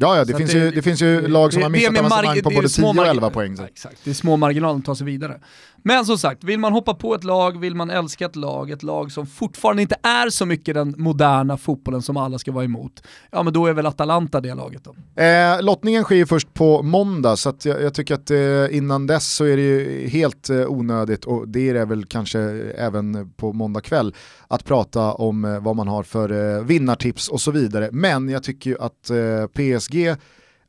Ja, 0.00 0.16
ja 0.16 0.24
det, 0.24 0.34
finns 0.34 0.54
ju, 0.54 0.70
det 0.70 0.82
finns 0.82 1.02
ju 1.02 1.28
lag 1.28 1.52
som 1.52 1.60
det- 1.60 1.64
har 1.64 1.70
det 1.70 1.78
missat 1.78 1.98
avancemang 1.98 2.42
på 2.42 2.50
det 2.50 2.54
både 2.56 2.68
10 2.68 2.74
små 2.74 2.88
och 2.88 2.94
marg- 2.96 3.08
11 3.10 3.30
poäng. 3.30 3.54
Ja, 3.58 3.66
exakt, 3.66 3.96
det 4.04 4.10
är 4.10 4.14
små 4.14 4.36
marginaler 4.36 4.78
att 4.78 4.84
ta 4.84 4.94
sig 4.94 5.06
vidare. 5.06 5.40
Men 5.82 6.04
som 6.04 6.18
sagt, 6.18 6.44
vill 6.44 6.58
man 6.58 6.72
hoppa 6.72 6.94
på 6.94 7.14
ett 7.14 7.24
lag, 7.24 7.60
vill 7.60 7.74
man 7.74 7.90
älska 7.90 8.26
ett 8.26 8.36
lag, 8.36 8.70
ett 8.70 8.82
lag 8.82 9.12
som 9.12 9.26
fortfarande 9.26 9.82
inte 9.82 9.96
är 10.02 10.30
så 10.30 10.46
mycket 10.46 10.74
den 10.74 10.94
moderna 10.98 11.56
fotbollen 11.56 12.02
som 12.02 12.16
alla 12.16 12.38
ska 12.38 12.52
vara 12.52 12.64
emot, 12.64 13.02
ja 13.30 13.42
men 13.42 13.52
då 13.52 13.66
är 13.66 13.72
väl 13.72 13.86
Atalanta 13.86 14.40
det 14.40 14.54
laget 14.54 14.84
då. 14.84 15.22
Eh, 15.22 15.62
lottningen 15.62 16.04
sker 16.04 16.16
ju 16.16 16.26
först 16.26 16.54
på 16.54 16.82
måndag 16.82 17.36
så 17.36 17.48
att 17.48 17.64
jag, 17.64 17.82
jag 17.82 17.94
tycker 17.94 18.14
att 18.14 18.30
eh, 18.30 18.76
innan 18.76 19.06
dess 19.06 19.34
så 19.34 19.44
är 19.44 19.56
det 19.56 19.62
ju 19.62 20.08
helt 20.08 20.50
eh, 20.50 20.70
onödigt 20.70 21.24
och 21.24 21.48
det 21.48 21.68
är 21.68 21.74
det 21.74 21.84
väl 21.84 22.04
kanske 22.04 22.40
eh, 22.40 22.84
även 22.86 23.30
på 23.36 23.52
måndag 23.52 23.80
kväll 23.80 24.14
att 24.48 24.64
prata 24.64 25.12
om 25.12 25.44
eh, 25.44 25.60
vad 25.60 25.76
man 25.76 25.88
har 25.88 26.02
för 26.02 26.56
eh, 26.56 26.64
vinnartips 26.64 27.28
och 27.28 27.40
så 27.40 27.50
vidare. 27.50 27.88
Men 27.92 28.28
jag 28.28 28.42
tycker 28.42 28.70
ju 28.70 28.76
att 28.80 29.10
eh, 29.10 29.46
PSG 29.46 30.16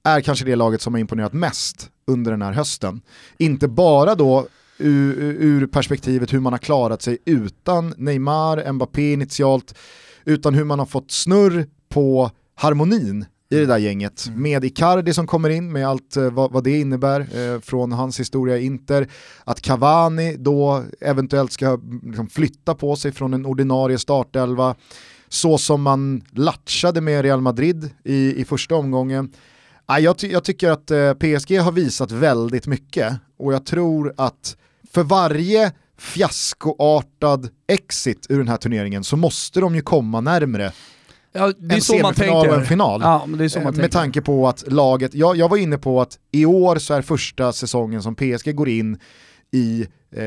är 0.04 0.22
kanske 0.22 0.46
det 0.46 0.56
laget 0.56 0.82
som 0.82 0.94
har 0.94 1.00
imponerat 1.00 1.34
mest 1.34 1.90
under 2.08 2.32
den 2.32 2.42
här 2.42 2.54
hösten. 2.54 3.02
Inte 3.38 3.68
bara 3.68 4.16
då 4.16 4.48
ur, 4.80 5.36
ur 5.40 5.68
perspektivet 5.68 6.34
hur 6.34 6.40
man 6.40 6.54
har 6.54 6.58
klarat 6.58 7.02
sig 7.02 7.18
utan 7.26 7.94
Neymar, 7.98 8.72
Mbappé 8.74 9.14
initialt, 9.14 9.76
utan 10.26 10.54
hur 10.54 10.64
man 10.64 10.80
har 10.80 10.86
fått 10.86 11.12
snurr 11.12 11.66
på 11.90 12.32
harmonin 12.56 13.26
i 13.52 13.56
det 13.56 13.66
där 13.66 13.78
gänget. 13.78 14.32
Med 14.36 14.66
Icardi 14.66 15.14
som 15.14 15.28
kommer 15.28 15.50
in 15.50 15.72
med 15.72 15.88
allt 15.88 16.18
eh, 16.18 16.32
vad, 16.32 16.52
vad 16.52 16.64
det 16.64 16.80
innebär 16.80 17.20
eh, 17.20 17.60
från 17.62 17.92
hans 17.92 18.20
historia 18.20 18.58
i 18.58 18.66
Inter. 18.66 19.08
Att 19.44 19.62
Cavani 19.62 20.36
då 20.38 20.84
eventuellt 21.02 21.52
ska 21.52 21.66
mm, 21.68 22.02
liksom, 22.04 22.28
flytta 22.28 22.76
på 22.76 22.96
sig 22.96 23.12
från 23.12 23.34
en 23.34 23.46
ordinarie 23.46 23.98
startelva. 23.98 24.76
Så 25.30 25.58
som 25.58 25.82
man 25.82 26.22
latchade 26.32 27.02
med 27.02 27.22
Real 27.22 27.42
Madrid 27.42 27.90
i, 28.04 28.42
i 28.42 28.46
första 28.46 28.76
omgången. 28.76 29.32
Ja, 29.88 30.00
jag, 30.00 30.18
ty- 30.18 30.32
jag 30.32 30.44
tycker 30.44 30.72
att 30.72 30.92
eh, 30.92 31.14
PSG 31.14 31.60
har 31.60 31.72
visat 31.72 32.12
väldigt 32.12 32.68
mycket 32.68 33.14
och 33.38 33.54
jag 33.54 33.66
tror 33.66 34.14
att 34.18 34.58
för 34.94 35.04
varje 35.04 35.72
fiaskoartad 35.98 37.50
exit 37.68 38.26
ur 38.30 38.38
den 38.38 38.48
här 38.48 38.58
turneringen 38.58 39.04
så 39.04 39.18
måste 39.18 39.60
de 39.60 39.76
ju 39.76 39.82
komma 39.82 40.22
närmre 40.22 40.72
Ja, 41.32 41.54
det 41.58 41.74
är 41.74 41.76
en 41.76 41.82
så 41.82 41.94
semifinal 41.94 42.48
och 42.48 42.56
en 42.56 42.66
final. 42.66 43.02
Ja, 43.04 43.28
Eh, 43.56 43.72
med 43.74 43.92
tanke 43.92 44.22
på 44.22 44.48
att 44.48 44.72
laget, 44.72 45.14
jag, 45.14 45.36
jag 45.36 45.50
var 45.50 45.58
inne 45.58 45.78
på 45.78 46.02
att 46.02 46.20
i 46.32 46.46
år 46.46 46.76
så 46.76 46.94
är 46.94 47.02
första 47.02 47.54
säsongen 47.54 48.04
som 48.04 48.16
PSG 48.16 48.56
går 48.56 48.70
in 48.70 49.00
i 49.52 49.88
eh, 50.16 50.24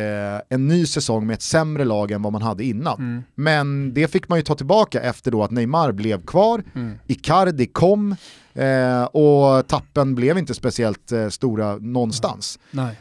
en 0.49 0.69
ny 0.69 0.87
säsong 0.87 1.27
med 1.27 1.35
ett 1.35 1.43
sämre 1.43 1.85
lag 1.85 2.11
än 2.11 2.23
vad 2.23 2.33
man 2.33 2.43
hade 2.43 2.65
innan. 2.65 2.99
Mm. 2.99 3.23
Men 3.35 3.95
det 3.95 4.09
fick 4.09 4.29
man 4.29 4.39
ju 4.39 4.43
ta 4.43 4.55
tillbaka 4.55 5.01
efter 5.01 5.31
då 5.31 5.45
att 5.45 5.51
Neymar 5.51 5.93
blev 5.93 6.27
kvar, 6.27 6.63
Mm. 6.75 6.99
Icardi 7.07 7.67
kom 7.67 8.17
eh, 8.55 9.05
och 9.05 9.67
tappen 9.69 10.15
blev 10.15 10.39
inte 10.39 10.55
speciellt 10.55 11.13
eh, 11.13 11.29
stora 11.29 11.77
någonstans. 11.77 12.59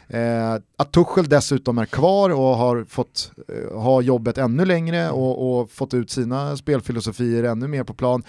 Eh, 0.08 0.52
att 0.76 0.92
Tuchel 0.92 1.28
dessutom 1.28 1.78
är 1.78 1.86
kvar 1.86 2.30
och 2.30 2.56
har 2.56 2.84
fått 2.88 3.32
eh, 3.48 3.78
ha 3.78 4.00
jobbet 4.00 4.38
ännu 4.38 4.64
längre 4.64 5.10
och, 5.10 5.60
och 5.60 5.70
fått 5.70 5.94
ut 5.94 6.10
sina 6.10 6.56
spelfilosofier 6.56 7.44
ännu 7.44 7.68
mer 7.68 7.84
på 7.84 7.94
plan. 7.94 8.22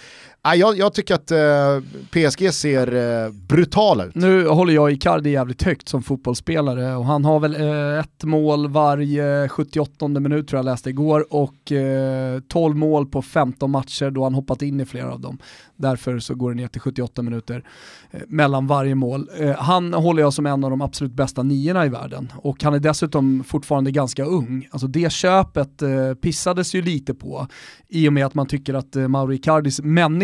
Ah, 0.45 0.55
jag, 0.55 0.77
jag 0.77 0.93
tycker 0.93 1.15
att 1.15 1.31
eh, 1.31 1.79
PSG 2.11 2.53
ser 2.53 2.95
eh, 2.95 3.31
brutala 3.31 4.05
ut. 4.05 4.15
Nu 4.15 4.47
håller 4.47 4.73
jag 4.73 4.91
Icardi 4.91 5.29
jävligt 5.29 5.63
högt 5.63 5.89
som 5.89 6.03
fotbollsspelare 6.03 6.95
och 6.95 7.05
han 7.05 7.25
har 7.25 7.39
väl 7.39 7.55
eh, 7.55 7.99
ett 7.99 8.23
mål 8.23 8.67
varje 8.67 9.49
78 9.49 10.07
minut 10.07 10.47
tror 10.47 10.57
jag 10.57 10.65
läste 10.65 10.89
igår 10.89 11.25
och 11.29 11.71
eh, 11.71 12.39
12 12.39 12.75
mål 12.75 13.05
på 13.05 13.21
15 13.21 13.71
matcher 13.71 14.09
då 14.09 14.23
han 14.23 14.33
hoppat 14.33 14.61
in 14.61 14.79
i 14.79 14.85
flera 14.85 15.13
av 15.13 15.19
dem. 15.19 15.37
Därför 15.75 16.19
så 16.19 16.35
går 16.35 16.49
det 16.49 16.55
ner 16.55 16.67
till 16.67 16.81
78 16.81 17.21
minuter 17.21 17.63
eh, 18.11 18.21
mellan 18.27 18.67
varje 18.67 18.95
mål. 18.95 19.29
Eh, 19.39 19.55
han 19.55 19.93
håller 19.93 20.21
jag 20.21 20.33
som 20.33 20.45
en 20.45 20.63
av 20.63 20.69
de 20.69 20.81
absolut 20.81 21.13
bästa 21.13 21.43
niorna 21.43 21.85
i 21.85 21.89
världen 21.89 22.31
och 22.35 22.63
han 22.63 22.73
är 22.73 22.79
dessutom 22.79 23.43
fortfarande 23.43 23.91
ganska 23.91 24.23
ung. 24.23 24.67
Alltså 24.71 24.87
det 24.87 25.11
köpet 25.11 25.81
eh, 25.81 26.13
pissades 26.13 26.75
ju 26.75 26.81
lite 26.81 27.13
på 27.13 27.47
i 27.89 28.09
och 28.09 28.13
med 28.13 28.25
att 28.25 28.33
man 28.33 28.47
tycker 28.47 28.73
att 28.73 28.95
eh, 28.95 29.07
Mauro 29.07 29.33
Icardis, 29.33 29.81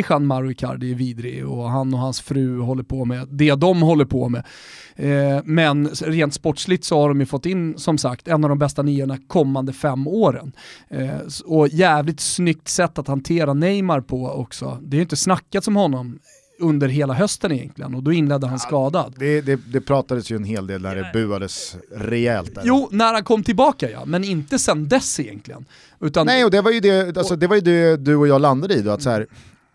människan 0.09 0.27
Mauro 0.27 0.51
Icardi 0.51 0.91
är 0.91 0.95
vidrig 0.95 1.47
och 1.47 1.69
han 1.69 1.93
och 1.93 1.99
hans 1.99 2.21
fru 2.21 2.59
håller 2.59 2.83
på 2.83 3.05
med 3.05 3.27
det 3.29 3.55
de 3.55 3.81
håller 3.81 4.05
på 4.05 4.29
med. 4.29 4.43
Eh, 4.95 5.41
men 5.45 5.89
rent 5.89 6.33
sportsligt 6.33 6.83
så 6.83 7.01
har 7.01 7.09
de 7.09 7.19
ju 7.19 7.25
fått 7.25 7.45
in, 7.45 7.77
som 7.77 7.97
sagt, 7.97 8.27
en 8.27 8.43
av 8.43 8.49
de 8.49 8.59
bästa 8.59 8.81
niorna 8.81 9.17
kommande 9.27 9.73
fem 9.73 10.07
åren. 10.07 10.51
Eh, 10.89 11.09
och 11.45 11.67
jävligt 11.67 12.19
snyggt 12.19 12.67
sätt 12.67 12.99
att 12.99 13.07
hantera 13.07 13.53
Neymar 13.53 14.01
på 14.01 14.29
också. 14.31 14.77
Det 14.81 14.95
är 14.95 14.99
ju 14.99 15.03
inte 15.03 15.15
snackat 15.15 15.63
som 15.63 15.75
honom 15.75 16.19
under 16.61 16.87
hela 16.87 17.13
hösten 17.13 17.51
egentligen 17.51 17.95
och 17.95 18.03
då 18.03 18.11
inledde 18.11 18.47
han 18.47 18.59
skadad. 18.59 19.13
Det, 19.17 19.41
det, 19.41 19.55
det 19.55 19.81
pratades 19.81 20.31
ju 20.31 20.35
en 20.35 20.43
hel 20.43 20.67
del 20.67 20.81
när 20.81 20.95
det 20.95 21.09
buades 21.13 21.77
rejält 21.95 22.55
där. 22.55 22.63
Jo, 22.65 22.89
när 22.91 23.13
han 23.13 23.23
kom 23.23 23.43
tillbaka 23.43 23.89
ja, 23.89 24.05
men 24.05 24.23
inte 24.23 24.59
sen 24.59 24.87
dess 24.87 25.19
egentligen. 25.19 25.65
Utan 26.01 26.25
Nej, 26.25 26.45
och 26.45 26.51
det 26.51 26.61
var 26.61 26.71
ju 26.71 26.79
det, 26.79 27.17
alltså, 27.17 27.35
det, 27.35 27.47
var 27.47 27.55
ju 27.55 27.61
det 27.61 27.97
du 27.97 28.15
och 28.15 28.27
jag 28.27 28.41
landade 28.41 28.73
i 28.73 28.81
då, 28.81 28.91
att 28.91 29.01
så 29.01 29.09
här, 29.09 29.27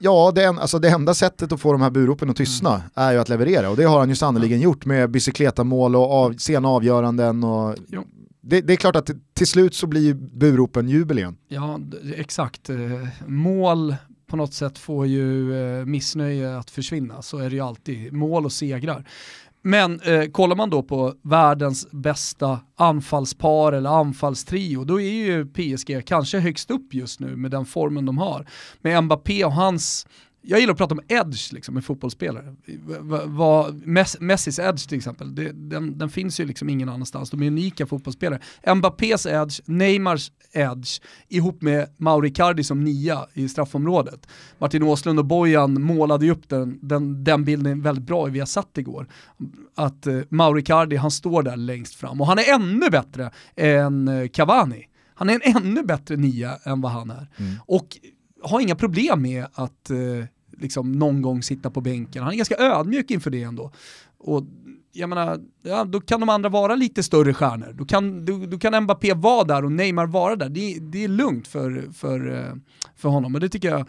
ja, 0.04 0.32
det, 0.34 0.44
en, 0.44 0.58
alltså, 0.58 0.78
det 0.78 0.88
enda 0.88 1.14
sättet 1.14 1.52
att 1.52 1.60
få 1.60 1.72
de 1.72 1.82
här 1.82 1.90
buropen 1.90 2.30
att 2.30 2.36
tystna 2.36 2.82
är 2.94 3.12
ju 3.12 3.18
att 3.18 3.28
leverera 3.28 3.70
och 3.70 3.76
det 3.76 3.84
har 3.84 3.98
han 3.98 4.08
ju 4.08 4.16
sannoliken 4.16 4.60
gjort 4.60 4.84
med 4.84 5.10
bicicletamål 5.10 5.96
och 5.96 6.12
av, 6.12 6.32
sena 6.32 6.68
avgöranden 6.68 7.44
och 7.44 7.76
det, 8.40 8.60
det 8.60 8.72
är 8.72 8.76
klart 8.76 8.96
att 8.96 9.10
till 9.34 9.46
slut 9.46 9.74
så 9.74 9.86
blir 9.86 10.14
buropen 10.14 10.88
jubel 10.88 11.18
igen. 11.18 11.36
Ja, 11.48 11.80
exakt. 12.16 12.70
Eh, 12.70 12.76
Mål 13.26 13.94
på 14.26 14.36
något 14.36 14.54
sätt 14.54 14.78
får 14.78 15.06
ju 15.06 15.54
eh, 15.54 15.84
missnöje 15.84 16.58
att 16.58 16.70
försvinna, 16.70 17.22
så 17.22 17.38
är 17.38 17.50
det 17.50 17.56
ju 17.56 17.60
alltid. 17.60 18.12
Mål 18.12 18.44
och 18.44 18.52
segrar. 18.52 19.04
Men 19.66 20.00
eh, 20.00 20.24
kollar 20.24 20.56
man 20.56 20.70
då 20.70 20.82
på 20.82 21.14
världens 21.22 21.88
bästa 21.90 22.60
anfallspar 22.76 23.72
eller 23.72 23.90
anfallstrio, 23.90 24.84
då 24.84 25.00
är 25.00 25.10
ju 25.10 25.46
PSG 25.46 26.06
kanske 26.06 26.38
högst 26.38 26.70
upp 26.70 26.94
just 26.94 27.20
nu 27.20 27.36
med 27.36 27.50
den 27.50 27.64
formen 27.64 28.06
de 28.06 28.18
har. 28.18 28.46
Med 28.80 29.04
Mbappé 29.04 29.44
och 29.44 29.52
hans 29.52 30.06
jag 30.46 30.60
gillar 30.60 30.72
att 30.72 30.78
prata 30.78 30.94
om 30.94 31.00
edge 31.08 31.52
liksom, 31.52 31.74
med 31.74 31.84
fotbollsspelare. 31.84 32.54
Va- 33.00 33.24
va- 33.26 33.70
Mess- 33.84 34.16
Messis 34.20 34.58
edge 34.58 34.88
till 34.88 34.98
exempel, 34.98 35.34
det, 35.34 35.52
den, 35.52 35.98
den 35.98 36.08
finns 36.10 36.40
ju 36.40 36.44
liksom 36.44 36.68
ingen 36.68 36.88
annanstans. 36.88 37.30
De 37.30 37.42
är 37.42 37.46
unika 37.46 37.86
fotbollsspelare. 37.86 38.40
Mbappés 38.74 39.26
edge, 39.26 39.60
Neymars 39.64 40.32
edge, 40.52 41.00
ihop 41.28 41.62
med 41.62 41.88
Mauri 41.96 42.30
Cardi 42.30 42.64
som 42.64 42.84
nia 42.84 43.26
i 43.32 43.48
straffområdet. 43.48 44.26
Martin 44.58 44.82
Åslund 44.82 45.18
och 45.18 45.24
Bojan 45.24 45.82
målade 45.82 46.24
ju 46.26 46.32
upp 46.32 46.48
den, 46.48 46.78
den, 46.82 47.24
den 47.24 47.44
bilden 47.44 47.82
väldigt 47.82 48.04
bra 48.04 48.28
i 48.28 48.30
Viasat 48.30 48.78
igår. 48.78 49.06
Att 49.74 50.06
eh, 50.06 50.18
Mauri 50.28 50.62
Cardi, 50.62 50.96
han 50.96 51.10
står 51.10 51.42
där 51.42 51.56
längst 51.56 51.94
fram 51.94 52.20
och 52.20 52.26
han 52.26 52.38
är 52.38 52.54
ännu 52.54 52.90
bättre 52.90 53.30
än 53.56 54.08
eh, 54.08 54.28
Cavani. 54.28 54.84
Han 55.14 55.30
är 55.30 55.34
en 55.34 55.56
ännu 55.56 55.82
bättre 55.82 56.16
nia 56.16 56.58
än 56.64 56.80
vad 56.80 56.92
han 56.92 57.10
är. 57.10 57.26
Och 57.66 57.98
har 58.42 58.60
inga 58.60 58.74
problem 58.74 59.22
med 59.22 59.46
att 59.52 59.90
eh, 59.90 59.96
liksom 60.58 60.92
någon 60.92 61.22
gång 61.22 61.42
sitta 61.42 61.70
på 61.70 61.80
bänken. 61.80 62.22
Han 62.22 62.32
är 62.32 62.36
ganska 62.36 62.56
ödmjuk 62.56 63.10
inför 63.10 63.30
det 63.30 63.42
ändå. 63.42 63.72
Och 64.18 64.42
jag 64.92 65.08
menar, 65.08 65.40
ja, 65.62 65.84
då 65.84 66.00
kan 66.00 66.20
de 66.20 66.28
andra 66.28 66.48
vara 66.48 66.74
lite 66.74 67.02
större 67.02 67.34
stjärnor. 67.34 67.72
Då 67.72 67.84
kan, 67.84 68.24
då, 68.24 68.38
då 68.38 68.58
kan 68.58 68.82
Mbappé 68.82 69.14
vara 69.14 69.44
där 69.44 69.64
och 69.64 69.72
Neymar 69.72 70.06
vara 70.06 70.36
där. 70.36 70.48
Det, 70.48 70.78
det 70.80 71.04
är 71.04 71.08
lugnt 71.08 71.48
för, 71.48 71.92
för, 71.92 72.32
eh, 72.32 72.54
för 72.96 73.08
honom 73.08 73.34
och 73.34 73.40
det 73.40 73.48
tycker 73.48 73.70
jag 73.70 73.88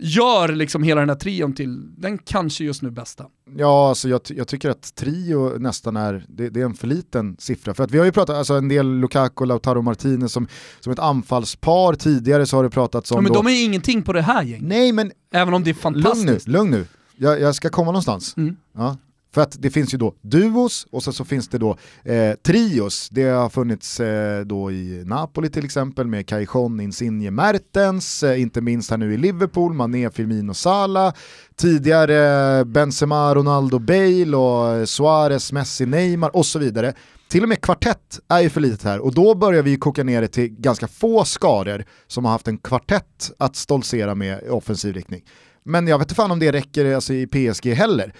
gör 0.00 0.48
liksom 0.48 0.82
hela 0.82 1.00
den 1.00 1.08
här 1.08 1.16
trion 1.16 1.54
till 1.54 2.00
den 2.00 2.18
kanske 2.18 2.64
just 2.64 2.82
nu 2.82 2.90
bästa. 2.90 3.24
Ja, 3.56 3.88
alltså 3.88 4.08
jag, 4.08 4.20
jag 4.28 4.48
tycker 4.48 4.70
att 4.70 4.94
trio 4.94 5.58
nästan 5.58 5.96
är, 5.96 6.24
det, 6.28 6.48
det 6.48 6.60
är 6.60 6.64
en 6.64 6.74
för 6.74 6.86
liten 6.86 7.36
siffra. 7.38 7.74
För 7.74 7.84
att 7.84 7.90
vi 7.90 7.98
har 7.98 8.04
ju 8.04 8.12
pratat, 8.12 8.36
alltså 8.36 8.54
en 8.54 8.68
del 8.68 8.86
Lukaku 8.86 9.40
och 9.40 9.46
Lautaro 9.46 9.82
Martinez 9.82 10.32
som, 10.32 10.48
som 10.80 10.92
ett 10.92 10.98
anfallspar 10.98 11.94
tidigare 11.94 12.46
så 12.46 12.56
har 12.56 12.64
det 12.64 12.70
pratats 12.70 13.12
om 13.12 13.16
Ja, 13.16 13.20
men 13.20 13.32
då, 13.32 13.42
de 13.42 13.46
är 13.48 13.64
ingenting 13.64 14.02
på 14.02 14.12
det 14.12 14.22
här 14.22 14.42
gänget. 14.42 14.68
Nej 14.68 14.92
men 14.92 15.12
Även 15.32 15.54
om 15.54 15.64
det 15.64 15.70
är 15.70 15.90
lugn 15.90 15.96
nu, 15.96 16.02
fantastiskt. 16.02 16.48
lugn 16.48 16.70
nu. 16.70 16.86
Jag, 17.16 17.40
jag 17.40 17.54
ska 17.54 17.68
komma 17.68 17.86
någonstans. 17.86 18.36
Mm. 18.36 18.56
Ja. 18.76 18.96
För 19.34 19.40
att 19.40 19.56
det 19.62 19.70
finns 19.70 19.94
ju 19.94 19.98
då 19.98 20.14
duos 20.20 20.86
och 20.90 21.02
så, 21.02 21.12
så 21.12 21.24
finns 21.24 21.48
det 21.48 21.58
då 21.58 21.76
eh, 22.04 22.32
trios. 22.34 23.08
Det 23.08 23.24
har 23.24 23.48
funnits 23.48 24.00
eh, 24.00 24.40
då 24.40 24.70
i 24.70 25.02
Napoli 25.06 25.50
till 25.50 25.64
exempel 25.64 26.06
med 26.06 26.26
Cajon, 26.28 26.80
Insigne, 26.80 27.30
Mertens, 27.30 28.22
eh, 28.22 28.40
inte 28.40 28.60
minst 28.60 28.90
här 28.90 28.96
nu 28.96 29.14
i 29.14 29.16
Liverpool, 29.16 29.72
Mané, 29.74 30.10
Firmino, 30.10 30.54
Sala, 30.54 31.12
Tidigare 31.56 32.58
eh, 32.58 32.64
Benzema, 32.64 33.34
Ronaldo, 33.34 33.78
Bale 33.78 34.36
och 34.36 34.76
eh, 34.76 34.84
Suarez, 34.84 35.52
Messi, 35.52 35.86
Neymar 35.86 36.36
och 36.36 36.46
så 36.46 36.58
vidare. 36.58 36.94
Till 37.28 37.42
och 37.42 37.48
med 37.48 37.60
kvartett 37.60 38.20
är 38.28 38.40
ju 38.40 38.50
för 38.50 38.60
litet 38.60 38.82
här 38.82 38.98
och 38.98 39.14
då 39.14 39.34
börjar 39.34 39.62
vi 39.62 39.76
koka 39.76 40.04
ner 40.04 40.20
det 40.20 40.28
till 40.28 40.48
ganska 40.48 40.88
få 40.88 41.24
skador 41.24 41.84
som 42.06 42.24
har 42.24 42.32
haft 42.32 42.48
en 42.48 42.58
kvartett 42.58 43.30
att 43.38 43.56
stoltsera 43.56 44.14
med 44.14 44.42
i 44.46 44.48
offensiv 44.48 44.94
riktning. 44.94 45.22
Men 45.64 45.86
jag 45.86 45.98
vet 45.98 46.04
inte 46.04 46.14
fan 46.14 46.30
om 46.30 46.38
det 46.38 46.52
räcker 46.52 46.84
eh, 46.84 46.94
alltså, 46.94 47.12
i 47.12 47.26
PSG 47.26 47.66
heller. 47.66 48.12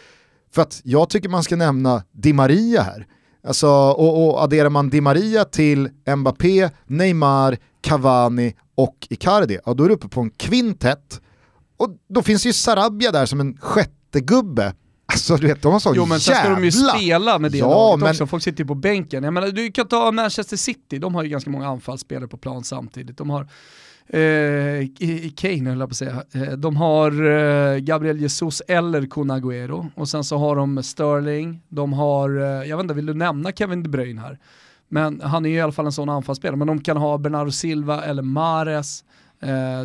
För 0.52 0.62
att 0.62 0.80
jag 0.84 1.10
tycker 1.10 1.28
man 1.28 1.42
ska 1.42 1.56
nämna 1.56 2.02
Di 2.12 2.32
Maria 2.32 2.82
här. 2.82 3.06
Alltså, 3.46 3.68
och, 3.68 4.28
och 4.28 4.42
adderar 4.42 4.70
man 4.70 4.90
Di 4.90 5.00
Maria 5.00 5.44
till 5.44 5.88
Mbappé, 6.16 6.70
Neymar, 6.86 7.58
Cavani 7.80 8.54
och 8.74 9.06
Icardi, 9.10 9.58
ja 9.66 9.74
då 9.74 9.84
är 9.84 9.88
du 9.88 9.94
uppe 9.94 10.08
på 10.08 10.20
en 10.20 10.30
kvintett. 10.30 11.20
Och 11.76 11.90
då 12.08 12.22
finns 12.22 12.46
ju 12.46 12.52
Sarabia 12.52 13.12
där 13.12 13.26
som 13.26 13.40
en 13.40 13.56
sjätte 13.60 14.20
gubbe. 14.20 14.74
Alltså 15.12 15.36
du 15.36 15.46
vet, 15.46 15.62
de 15.62 15.72
har 15.72 15.80
sån 15.80 15.92
Jo 15.96 16.06
men 16.06 16.20
sen 16.20 16.34
ska 16.36 16.48
de 16.48 16.64
ju 16.64 16.70
jävla... 16.70 16.92
spela 16.92 17.38
med 17.38 17.52
det 17.52 17.58
Ja, 17.58 17.68
laget 17.68 18.00
men- 18.00 18.10
också, 18.10 18.26
folk 18.26 18.42
sitter 18.42 18.58
ju 18.64 18.66
på 18.68 18.74
bänken. 18.74 19.24
Jag 19.24 19.34
menar, 19.34 19.48
du 19.48 19.72
kan 19.72 19.88
ta 19.88 20.12
Manchester 20.12 20.56
City, 20.56 20.98
de 20.98 21.14
har 21.14 21.22
ju 21.22 21.28
ganska 21.28 21.50
många 21.50 21.68
anfallsspelare 21.68 22.28
på 22.28 22.36
plan 22.36 22.64
samtidigt. 22.64 23.18
De 23.18 23.30
har 23.30 23.48
eh, 24.08 24.86
Kane 25.36 25.70
höll 25.70 25.78
jag 25.80 25.88
på 25.88 25.92
att 25.92 25.96
säga. 25.96 26.22
Eh, 26.32 26.52
de 26.52 26.76
har 26.76 27.10
eh, 27.26 27.78
Gabriel 27.78 28.20
Jesus 28.20 28.62
eller 28.68 29.06
Kun 29.06 29.30
Agüero 29.30 29.86
och 29.94 30.08
sen 30.08 30.24
så 30.24 30.38
har 30.38 30.56
de 30.56 30.82
Sterling, 30.82 31.60
de 31.68 31.92
har, 31.92 32.38
eh, 32.40 32.68
jag 32.68 32.76
vet 32.76 32.84
inte, 32.84 32.94
vill 32.94 33.06
du 33.06 33.14
nämna 33.14 33.52
Kevin 33.52 33.82
De 33.82 33.88
Bruyne 33.88 34.20
här? 34.20 34.38
Men 34.88 35.20
han 35.20 35.46
är 35.46 35.50
ju 35.50 35.56
i 35.56 35.60
alla 35.60 35.72
fall 35.72 35.86
en 35.86 35.92
sån 35.92 36.08
anfallsspelare, 36.08 36.56
men 36.56 36.66
de 36.66 36.80
kan 36.80 36.96
ha 36.96 37.18
Bernardo 37.18 37.50
Silva 37.50 38.04
eller 38.04 38.22
Mares. 38.22 39.04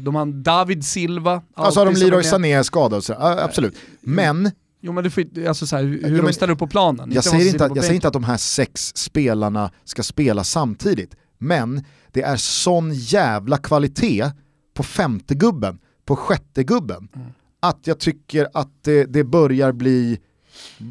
De 0.01 0.15
har 0.15 0.25
David 0.25 0.85
Silva. 0.85 1.41
Alltså 1.53 1.79
har 1.79 1.85
de 1.85 1.95
Leroy. 1.99 2.23
Sané 2.23 2.63
skadad 2.63 3.03
absolut. 3.19 3.75
Men 4.01 4.51
Jo 4.85 4.91
men 4.91 5.03
du 5.03 5.09
får, 5.09 5.23
alltså 5.47 5.67
så 5.67 5.75
här, 5.75 5.83
hur 5.83 5.99
Jo, 6.03 6.15
de 6.17 6.21
men- 6.23 6.33
ställer 6.33 6.53
upp 6.53 6.59
på 6.59 6.67
planen. 6.67 7.11
Jag 7.11 7.23
säger, 7.23 7.47
inte 7.49 7.65
att, 7.65 7.75
jag 7.75 7.83
säger 7.83 7.95
inte 7.95 8.07
att 8.07 8.13
de 8.13 8.23
här 8.23 8.37
sex 8.37 8.91
spelarna 8.95 9.71
ska 9.83 10.03
spela 10.03 10.43
samtidigt, 10.43 11.15
men 11.47 11.83
det 12.11 12.21
är 12.21 12.35
sån 12.37 12.93
jävla 12.93 13.57
kvalitet 13.57 14.31
på 14.73 14.83
femte 14.83 15.35
gubben, 15.35 15.79
på 16.05 16.15
sjätte 16.15 16.63
gubben, 16.63 17.07
Mm. 17.15 17.27
att 17.59 17.87
jag 17.87 17.99
tycker 17.99 18.47
att 18.53 18.69
det, 18.83 19.05
det 19.05 19.23
börjar 19.23 19.71
bli 19.71 20.19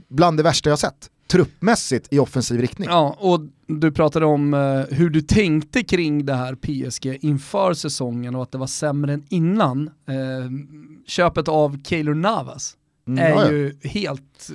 bland 0.08 0.36
det 0.36 0.42
värsta 0.42 0.70
jag 0.70 0.78
sett. 0.78 1.10
Truppmässigt 1.28 2.08
i 2.10 2.18
offensiv 2.18 2.60
riktning. 2.60 2.88
Ja, 2.90 3.16
och 3.20 3.40
du 3.66 3.92
pratade 3.92 4.26
om 4.26 4.54
eh, 4.54 4.80
hur 4.96 5.10
du 5.10 5.20
tänkte 5.22 5.82
kring 5.82 6.26
det 6.26 6.34
här 6.34 6.54
PSG 6.54 7.18
inför 7.24 7.74
säsongen 7.74 8.34
och 8.34 8.42
att 8.42 8.52
det 8.52 8.58
var 8.58 8.66
sämre 8.66 9.12
än 9.12 9.24
innan. 9.28 9.86
Eh, 10.08 10.50
köpet 11.06 11.48
av 11.48 11.82
Keylor 11.82 12.14
Navas 12.14 12.76
Mm, 13.06 13.24
är 13.24 13.28
ja, 13.30 13.44
ja. 13.44 13.50
ju 13.52 13.76
helt 13.82 14.50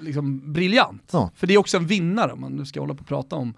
liksom, 0.00 0.52
briljant. 0.52 1.02
Ja. 1.12 1.30
För 1.34 1.46
det 1.46 1.54
är 1.54 1.58
också 1.58 1.76
en 1.76 1.86
vinnare, 1.86 2.32
om 2.32 2.40
man 2.40 2.52
nu 2.52 2.64
ska 2.66 2.80
hålla 2.80 2.94
på 2.94 3.00
och 3.00 3.06
prata 3.06 3.36
om 3.36 3.54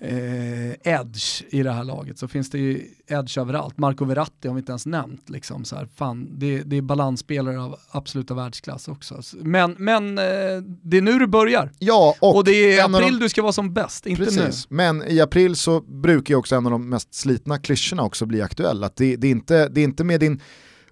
eh, 0.00 0.70
edge 0.94 1.42
i 1.48 1.62
det 1.62 1.72
här 1.72 1.84
laget 1.84 2.18
så 2.18 2.28
finns 2.28 2.50
det 2.50 2.58
ju 2.58 2.84
edge 3.06 3.38
överallt. 3.38 3.78
Marco 3.78 4.04
Verratti 4.04 4.48
har 4.48 4.54
vi 4.54 4.58
inte 4.58 4.72
ens 4.72 4.86
nämnt. 4.86 5.30
Liksom, 5.30 5.64
så 5.64 5.76
här, 5.76 5.88
fan, 5.96 6.28
det, 6.38 6.62
det 6.62 6.76
är 6.76 6.82
balansspelare 6.82 7.60
av 7.62 7.76
absoluta 7.90 8.34
världsklass 8.34 8.88
också. 8.88 9.20
Men, 9.32 9.74
men 9.78 10.18
eh, 10.18 10.24
det 10.82 10.96
är 10.96 11.02
nu 11.02 11.18
du 11.18 11.26
börjar. 11.26 11.72
Ja, 11.78 12.14
och, 12.20 12.36
Och, 12.36 12.44
det 12.44 12.50
är 12.52 12.76
i 12.76 12.80
april 12.80 13.18
de- 13.18 13.24
du 13.24 13.28
ska 13.28 13.42
vara 13.42 13.52
som 13.52 13.74
bäst, 13.74 14.06
inte 14.06 14.24
Precis, 14.24 14.66
men 14.70 15.02
i 15.08 15.20
april 15.20 15.56
så 15.56 15.80
brukar 15.80 16.34
ju 16.34 16.38
också 16.38 16.56
en 16.56 16.66
av 16.66 16.72
de 16.72 16.88
mest 16.88 17.14
slitna 17.14 17.58
klyschorna 17.58 18.02
också 18.02 18.26
bli 18.26 18.42
aktuell. 18.42 18.84
Att 18.84 18.96
det, 18.96 19.16
det, 19.16 19.26
är 19.26 19.30
inte, 19.30 19.68
det 19.68 19.80
är 19.80 19.84
inte 19.84 20.04
med 20.04 20.20
din 20.20 20.40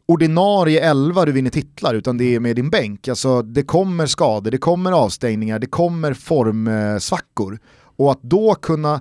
ordinarie 0.06 0.80
elva 0.80 1.24
du 1.24 1.32
vinner 1.32 1.50
titlar 1.50 1.94
utan 1.94 2.18
det 2.18 2.34
är 2.34 2.40
med 2.40 2.56
din 2.56 2.70
bänk. 2.70 3.08
Alltså, 3.08 3.42
det 3.42 3.62
kommer 3.62 4.06
skador, 4.06 4.50
det 4.50 4.58
kommer 4.58 4.92
avstängningar, 4.92 5.58
det 5.58 5.66
kommer 5.66 6.14
formsvackor. 6.14 7.58
Och 7.98 8.12
att 8.12 8.22
då 8.22 8.54
kunna 8.54 9.00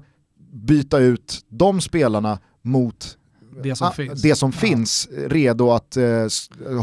byta 0.52 1.00
ut 1.00 1.46
de 1.50 1.82
spelarna 1.82 2.40
mot. 2.62 3.18
Det 3.64 3.76
som 3.76 3.88
ah, 3.88 3.92
finns. 3.92 4.22
det 4.22 4.36
som 4.36 4.52
finns 4.52 5.10
redo 5.28 5.72
att 5.72 5.98
eh, 5.98 6.28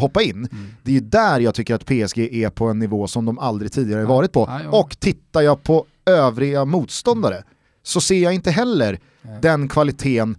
hoppa 0.01 0.23
in. 0.23 0.31
Mm. 0.37 0.67
Det 0.83 0.91
är 0.91 0.95
ju 0.95 1.01
där 1.01 1.41
jag 1.41 1.55
tycker 1.55 1.75
att 1.75 1.85
PSG 1.87 2.19
är 2.19 2.51
på 2.51 2.67
en 2.67 2.79
nivå 2.79 3.07
som 3.07 3.25
de 3.25 3.39
aldrig 3.39 3.73
tidigare 3.73 4.01
Ja. 4.01 4.07
varit 4.09 4.33
på. 4.33 4.41
Ja, 4.49 4.61
ja. 4.63 4.81
Och 4.81 5.01
tittar 5.01 5.43
jag 5.43 5.63
på 5.63 5.87
övriga 6.07 6.65
motståndare 6.65 7.43
så 7.83 8.01
ser 8.01 8.23
jag 8.23 8.35
inte 8.35 8.51
heller 8.51 8.99
den 9.43 9.69
kvaliteten 9.69 10.37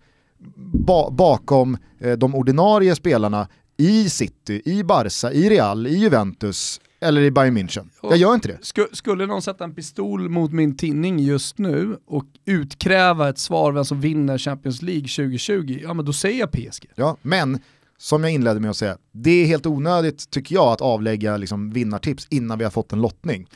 ba 0.85 1.11
bakom 1.11 1.77
eh, 1.99 2.11
de 2.13 2.35
ordinarie 2.35 2.95
spelarna 2.95 3.47
i 3.77 4.09
City, 4.09 4.61
i 4.65 4.83
Barca, 4.83 5.31
i 5.31 5.49
Real, 5.49 5.87
i 5.87 5.95
Juventus 5.97 6.81
eller 7.05 7.21
i 7.21 7.31
Bayern 7.31 7.57
München. 7.57 7.89
Jag 8.01 8.17
gör 8.17 8.33
inte 8.33 8.47
det. 8.47 8.57
Sku- 8.61 8.93
skulle 8.95 9.25
någon 9.25 9.41
sätta 9.41 9.63
en 9.63 9.75
pistol 9.75 10.29
mot 10.29 10.51
min 10.51 10.77
tinning 10.77 11.19
just 11.19 11.57
nu 11.57 11.97
och 12.07 12.25
utkräva 12.45 13.29
ett 13.29 13.37
svar 13.39 13.71
vem 13.71 13.85
som 13.85 14.01
vinner 14.01 14.37
Champions 14.37 14.81
League 14.81 15.07
2020, 15.07 15.79
ja 15.83 15.93
men 15.93 16.05
då 16.05 16.13
säger 16.13 16.39
jag 16.39 16.51
PSG. 16.51 16.85
Ja, 16.95 17.17
men 17.21 17.59
som 17.97 18.23
jag 18.23 18.31
inledde 18.33 18.59
med 18.59 18.69
att 18.69 18.77
säga, 18.77 18.97
det 19.11 19.29
är 19.31 19.45
helt 19.45 19.65
onödigt 19.65 20.29
tycker 20.29 20.55
jag 20.55 20.67
att 20.67 20.81
avlägga 20.81 21.37
liksom, 21.37 21.69
vinnartips 21.71 22.27
innan 22.29 22.57
vi 22.57 22.63
har 22.63 22.71
fått 22.71 22.93
en 22.93 23.01
lottning. 23.01 23.47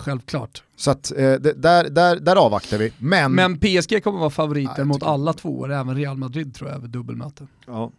Självklart. 0.00 0.62
Så 0.76 0.90
att, 0.90 1.10
eh, 1.10 1.32
där, 1.32 1.90
där, 1.90 2.16
där 2.20 2.36
avvaktar 2.36 2.78
vi. 2.78 2.92
Men, 2.98 3.32
Men 3.32 3.58
PSG 3.58 4.00
kommer 4.04 4.18
vara 4.18 4.30
favoriter 4.30 4.74
Ja, 4.78 4.84
mot 4.84 5.02
alla 5.02 5.32
två, 5.32 5.66
även 5.66 5.96
Real 5.96 6.16
Madrid 6.16 6.54
tror 6.54 6.68
jag, 6.70 6.76
över 6.78 6.88
dubbelmöte. 6.88 7.46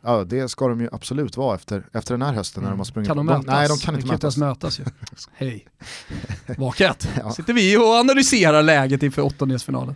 ja, 0.01 0.23
det 0.27 0.49
ska 0.49 0.67
de 0.67 0.81
ju 0.81 0.89
absolut 0.91 1.37
vara 1.37 1.55
efter, 1.55 1.83
efter 1.93 2.13
den 2.13 2.21
här 2.21 2.33
hösten 2.33 2.63
när 2.63 2.69
de 2.69 2.77
har 2.79 2.85
sprungit. 2.85 3.07
Kan 3.07 3.17
de 3.17 3.25
mötas? 3.25 3.45
nej, 3.45 3.67
de 3.67 3.77
kan 3.77 3.95
inte 3.95 4.07
ens 4.07 4.37
mötas. 4.37 4.37
mötas 4.37 4.79
ju. 4.79 4.83
Hej. 5.33 5.67
Vaket. 6.57 7.07
Ja. 7.23 7.31
Sitter 7.31 7.53
vi 7.53 7.77
och 7.77 7.95
analyserar 7.95 8.63
läget 8.63 9.03
inför 9.03 9.21
åttondelsfinalen. 9.21 9.95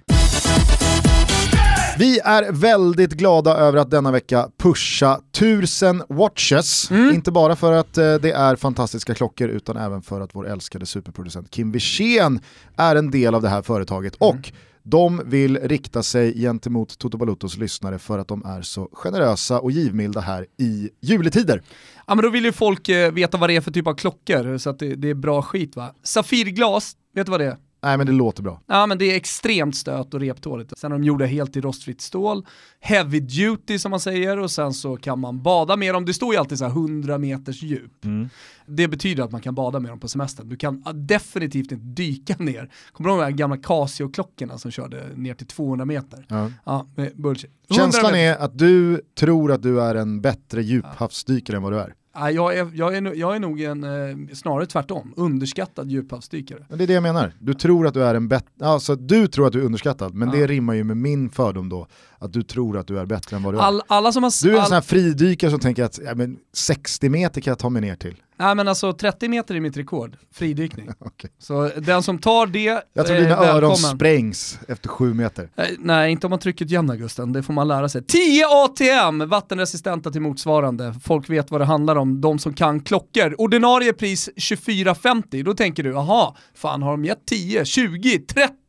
Vi 1.97 2.19
är 2.19 2.51
väldigt 2.51 3.11
glada 3.11 3.57
över 3.57 3.77
att 3.77 3.91
denna 3.91 4.11
vecka 4.11 4.49
pusha 4.57 5.19
1000 5.37 6.03
watches. 6.09 6.91
Mm. 6.91 7.15
Inte 7.15 7.31
bara 7.31 7.55
för 7.55 7.71
att 7.71 7.97
eh, 7.97 8.15
det 8.15 8.31
är 8.31 8.55
fantastiska 8.55 9.13
klockor 9.15 9.49
utan 9.49 9.77
även 9.77 10.01
för 10.01 10.21
att 10.21 10.35
vår 10.35 10.47
älskade 10.47 10.85
superproducent 10.85 11.51
Kim 11.51 11.71
Wirsén 11.71 12.39
är 12.77 12.95
en 12.95 13.11
del 13.11 13.35
av 13.35 13.41
det 13.41 13.49
här 13.49 13.61
företaget. 13.61 14.21
Mm. 14.21 14.29
Och 14.29 14.51
de 14.83 15.21
vill 15.25 15.57
rikta 15.57 16.03
sig 16.03 16.41
gentemot 16.41 16.97
Toto 16.97 17.17
Balutos 17.17 17.57
lyssnare 17.57 17.99
för 17.99 18.19
att 18.19 18.27
de 18.27 18.45
är 18.45 18.61
så 18.61 18.89
generösa 18.93 19.59
och 19.59 19.71
givmilda 19.71 20.21
här 20.21 20.45
i 20.57 20.89
juletider. 21.01 21.61
Ja 22.07 22.15
men 22.15 22.23
då 22.23 22.29
vill 22.29 22.45
ju 22.45 22.51
folk 22.51 22.89
eh, 22.89 23.11
veta 23.11 23.37
vad 23.37 23.49
det 23.49 23.55
är 23.55 23.61
för 23.61 23.71
typ 23.71 23.87
av 23.87 23.93
klockor, 23.93 24.57
så 24.57 24.69
att 24.69 24.79
det, 24.79 24.95
det 24.95 25.09
är 25.09 25.15
bra 25.15 25.41
skit 25.41 25.75
va. 25.75 25.95
Safirglas, 26.03 26.95
vet 27.15 27.25
du 27.25 27.31
vad 27.31 27.39
det 27.39 27.45
är? 27.45 27.57
Nej 27.85 27.97
men 27.97 28.07
det 28.07 28.13
låter 28.13 28.43
bra. 28.43 28.61
Ja 28.67 28.85
men 28.85 28.97
det 28.97 29.05
är 29.11 29.15
extremt 29.15 29.75
stöt 29.75 30.13
och 30.13 30.19
reptåligt. 30.19 30.77
Sen 30.77 30.91
är 30.91 30.95
de 30.95 31.03
gjorda 31.03 31.25
helt 31.25 31.57
i 31.57 31.61
rostfritt 31.61 32.01
stål, 32.01 32.45
heavy 32.79 33.19
duty 33.19 33.79
som 33.79 33.91
man 33.91 33.99
säger 33.99 34.39
och 34.39 34.51
sen 34.51 34.73
så 34.73 34.97
kan 34.97 35.19
man 35.19 35.43
bada 35.43 35.75
med 35.75 35.93
dem. 35.93 36.05
Det 36.05 36.13
står 36.13 36.33
ju 36.33 36.39
alltid 36.39 36.57
så 36.57 36.65
här 36.65 36.71
100 36.71 37.17
meters 37.17 37.63
djup. 37.63 37.91
Det 38.65 38.87
betyder 38.87 39.23
att 39.23 39.31
man 39.31 39.41
kan 39.41 39.55
bada 39.55 39.79
med 39.79 39.91
dem 39.91 39.99
på 39.99 40.07
semestern. 40.07 40.49
Du 40.49 40.55
kan 40.57 40.83
definitivt 40.93 41.71
inte 41.71 41.85
dyka 41.85 42.35
ner. 42.39 42.71
Kommer 42.91 43.09
du 43.09 43.13
ihåg 43.13 43.21
de 43.21 43.25
här 43.25 43.31
gamla 43.31 43.57
Casio-klockorna 43.57 44.57
som 44.57 44.71
körde 44.71 45.03
ner 45.15 45.33
till 45.33 45.47
200 45.47 45.85
meter? 45.85 46.25
Ja. 46.29 46.51
Ja, 46.63 46.87
bullshit. 47.15 47.51
100 47.69 47.83
Känslan 47.83 48.11
meter. 48.11 48.39
är 48.41 48.45
att 48.45 48.57
du 48.57 49.01
tror 49.19 49.51
att 49.51 49.61
du 49.61 49.81
är 49.81 49.95
en 49.95 50.21
bättre 50.21 50.63
djuphavsdykare 50.63 51.57
än 51.57 51.63
vad 51.63 51.71
du 51.71 51.79
är. 51.79 51.93
Ja, 52.15 52.31
jag, 52.31 52.57
är, 52.57 52.69
jag, 52.73 52.95
är, 52.97 53.13
jag 53.15 53.35
är 53.35 53.39
nog 53.39 53.61
en, 53.61 53.83
eh, 53.83 54.33
snarare 54.33 54.65
tvärtom, 54.65 55.13
underskattad 55.17 55.89
djuphavsdykare. 55.91 56.65
Men 56.69 56.77
det 56.77 56.83
är 56.83 56.87
det 56.87 56.93
jag 56.93 57.03
menar. 57.03 57.33
Du 57.39 57.53
tror 57.53 57.87
att 57.87 57.93
du 57.93 58.03
är 58.03 58.15
en 58.15 58.27
bättre, 58.27 58.65
alltså 58.65 58.95
du 58.95 59.27
tror 59.27 59.47
att 59.47 59.53
du 59.53 59.61
är 59.61 59.65
underskattad, 59.65 60.13
men 60.13 60.27
Ja. 60.29 60.35
det 60.35 60.47
rimmar 60.47 60.73
ju 60.73 60.83
med 60.83 60.97
min 60.97 61.29
fördom 61.29 61.69
då, 61.69 61.87
att 62.19 62.33
du 62.33 62.43
tror 62.43 62.77
att 62.77 62.87
du 62.87 62.99
är 62.99 63.05
bättre 63.05 63.35
än 63.37 63.43
vad 63.43 63.53
du 63.53 63.57
är. 63.57 63.63
All, 63.63 63.81
alla 63.87 64.11
som 64.11 64.23
har... 64.23 64.43
Du 64.43 64.49
är 64.49 64.53
en 64.53 64.59
all, 64.59 64.65
sån 64.67 64.73
här 64.73 64.81
fridykare 64.81 65.51
som 65.51 65.59
tänker 65.59 65.83
att 65.83 65.99
ja, 66.05 66.15
men 66.15 66.37
60 66.53 67.09
meter 67.09 67.41
kan 67.41 67.51
jag 67.51 67.59
ta 67.59 67.69
mig 67.69 67.81
ner 67.81 67.95
till. 67.95 68.15
Nej 68.37 68.55
men 68.55 68.67
alltså 68.67 68.93
30 68.93 69.29
meter 69.29 69.55
är 69.55 69.59
mitt 69.59 69.77
rekord, 69.77 70.17
fridykning. 70.33 70.89
Okej. 70.99 71.31
Så 71.39 71.71
den 71.77 72.03
som 72.03 72.17
tar 72.17 72.47
det, 72.47 72.83
Jag 72.93 73.05
tror 73.07 73.17
eh, 73.17 73.23
dina 73.23 73.35
öron 73.35 73.75
sprängs 73.77 74.59
efter 74.67 74.89
sju 74.89 75.13
meter. 75.13 75.49
Eh, 75.55 75.65
Nej, 75.79 76.11
inte 76.11 76.27
om 76.27 76.29
man 76.29 76.39
trycker 76.39 76.65
ett 76.65 76.71
jämn 76.71 76.89
Augusten, 76.89 77.33
det 77.33 77.43
får 77.43 77.53
man 77.53 77.67
lära 77.67 77.89
sig. 77.89 78.03
10 78.03 78.45
ATM, 78.47 79.29
vattenresistenta 79.29 80.11
till 80.11 80.21
motsvarande. 80.21 80.95
Folk 81.03 81.29
vet 81.29 81.51
vad 81.51 81.61
det 81.61 81.65
handlar 81.65 81.95
om, 81.95 82.21
de 82.21 82.39
som 82.39 82.53
kan 82.53 82.79
klockor. 82.79 83.35
Ordinarie 83.41 83.93
pris 83.93 84.29
24,50, 84.35 85.43
då 85.43 85.53
tänker 85.53 85.83
du, 85.83 85.97
aha, 85.97 86.37
fan 86.55 86.81
har 86.81 86.91
de 86.91 87.05
gett 87.05 87.25
10, 87.25 87.65
20, 87.65 88.17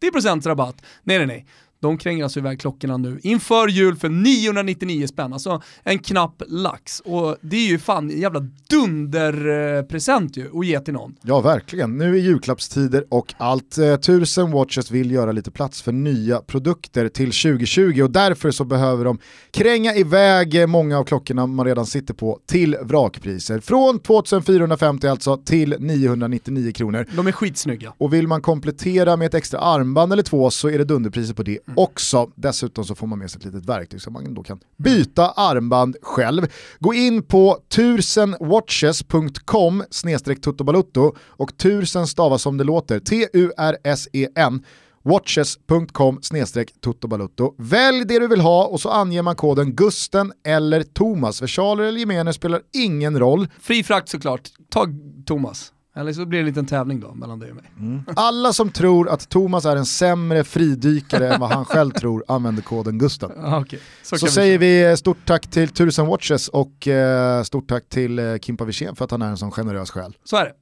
30% 0.03 0.49
rabatt? 0.49 0.83
Nej, 1.03 1.19
nej, 1.19 1.27
nej. 1.27 1.47
De 1.81 1.99
kränger 1.99 2.25
alltså 2.25 2.39
iväg 2.39 2.61
klockorna 2.61 2.97
nu 2.97 3.21
inför 3.23 3.69
jul 3.69 3.97
för 3.97 4.09
999 4.09 5.07
spänn, 5.07 5.33
alltså 5.33 5.63
en 5.83 5.99
knapp 5.99 6.43
lax. 6.47 7.01
Och 7.01 7.37
det 7.41 7.57
är 7.57 7.69
ju 7.69 7.79
fan 7.79 8.11
en 8.11 8.21
jävla 8.21 8.41
dunderpresent 8.71 10.37
ju 10.37 10.59
att 10.59 10.67
ge 10.67 10.81
till 10.81 10.95
någon. 10.95 11.15
Ja, 11.23 11.41
verkligen. 11.41 11.97
Nu 11.99 12.15
är 12.15 12.21
julklappstider 12.21 13.05
och 13.09 13.35
allt. 13.39 13.79
Eh, 13.79 13.97
Tusen 13.97 14.51
Watches 14.51 14.91
vill 14.91 15.11
göra 15.11 15.33
lite 15.33 15.51
plats 15.51 15.83
för 15.83 15.93
nya 15.93 16.39
produkter 16.39 17.09
till 17.09 17.33
2020 17.33 18.03
och 18.03 18.11
därför 18.11 18.51
så 18.51 18.65
behöver 18.65 19.05
de 19.05 19.19
kränga 19.51 19.95
iväg 19.95 20.61
eh, 20.61 20.67
många 20.67 20.99
av 20.99 21.05
klockorna 21.05 21.47
man 21.47 21.67
redan 21.67 21.87
sitter 21.87 22.15
på 22.15 22.41
till 22.47 22.77
vrakpriser. 22.83 23.61
Från 23.61 23.99
2450 23.99 25.07
alltså 25.07 25.37
till 25.37 25.77
999 25.79 26.73
kronor. 26.73 27.07
De 27.17 27.27
är 27.27 27.33
skitsnygga. 27.33 27.93
Och 27.99 28.13
vill 28.13 28.29
man 28.29 28.43
komplettera 28.43 29.17
med 29.17 29.27
ett 29.27 29.35
extra 29.35 29.61
armband 29.61 30.13
eller 30.13 30.23
två 30.23 30.51
så 30.51 30.71
är 30.71 30.79
det 30.79 30.85
dunderpriser 30.85 31.35
på 31.35 31.43
det 31.43 31.59
också. 31.75 32.31
Dessutom 32.35 32.85
så 32.85 32.95
får 32.95 33.07
man 33.07 33.19
med 33.19 33.31
sig 33.31 33.39
ett 33.39 33.45
litet 33.45 33.69
verktyg 33.69 34.03
så 34.03 34.11
man 34.11 34.35
då 34.35 34.43
kan 34.43 34.61
byta 34.77 35.31
armband 35.31 35.97
själv. 36.03 36.47
Gå 36.79 36.95
in 36.95 37.23
på 37.23 37.59
1000watches.com 37.75 39.85
snedstreck 39.91 40.41
tuttobalutto 40.41 41.15
och 41.19 41.53
1000 41.53 42.07
stavas 42.07 42.43
som 42.43 42.57
det 42.57 42.65
låter, 42.65 43.01
T-U-R-S-E-N 43.01 44.63
watches.com 45.07 46.19
snedstreck 46.23 46.81
tuttobalutto. 46.81 47.55
Välj 47.59 48.05
det 48.05 48.19
du 48.19 48.29
vill 48.29 48.41
ha 48.41 48.67
och 48.67 48.81
så 48.81 48.91
anger 48.91 49.23
man 49.23 49.37
koden 49.37 49.75
Gusten 49.75 50.33
eller 50.45 50.83
Thomas. 50.83 51.43
Versaler 51.43 51.85
eller 51.85 52.01
gemener 52.01 52.33
spelar 52.33 52.63
ingen 52.73 53.19
roll. 53.19 53.49
Fri 53.61 53.83
frakt 53.83 54.09
såklart, 54.09 54.49
ta 54.71 54.87
Thomas. 55.27 55.73
Eller 55.97 56.13
så 56.13 56.27
blir 56.27 56.39
det 56.39 56.43
en 56.43 56.47
liten 56.47 56.67
tävling 56.67 57.01
då 57.01 57.15
mellan 57.15 57.39
dig 57.39 57.51
och 57.51 57.57
mig. 57.57 58.01
Alla 58.17 58.53
som 58.53 58.71
tror 58.71 59.09
att 59.09 59.29
Thomas 59.29 59.65
är 59.65 59.77
en 59.77 59.87
sämre 59.87 60.45
fridykare 60.45 61.35
än 61.35 61.41
vad 61.41 61.51
han 61.51 61.65
själv 61.65 61.91
tror 62.01 62.25
använder 62.29 62.63
koden 62.63 62.99
Gusten. 62.99 63.31
Ah, 63.45 63.61
okej. 63.61 63.81
Så, 64.03 64.19
Så 64.19 64.27
kan 64.27 64.33
säger 64.33 64.59
vi 64.59 64.97
stort 64.97 65.19
tack 65.25 65.47
till 65.47 65.69
Tusen 65.69 66.07
Watches 66.07 66.49
och 66.49 66.89
eh, 66.89 67.43
stort 67.43 67.69
tack 67.69 67.89
till 67.89 68.19
eh, 68.19 68.37
Kimpa 68.39 68.65
Wirsén 68.65 68.97
för 68.97 69.05
att 69.05 69.11
han 69.11 69.23
är 69.23 69.29
en 69.29 69.37
sån 69.37 69.51
generös 69.51 69.91
själ. 69.91 70.17
Så 70.25 70.37
är 70.37 70.45
det. 70.45 70.53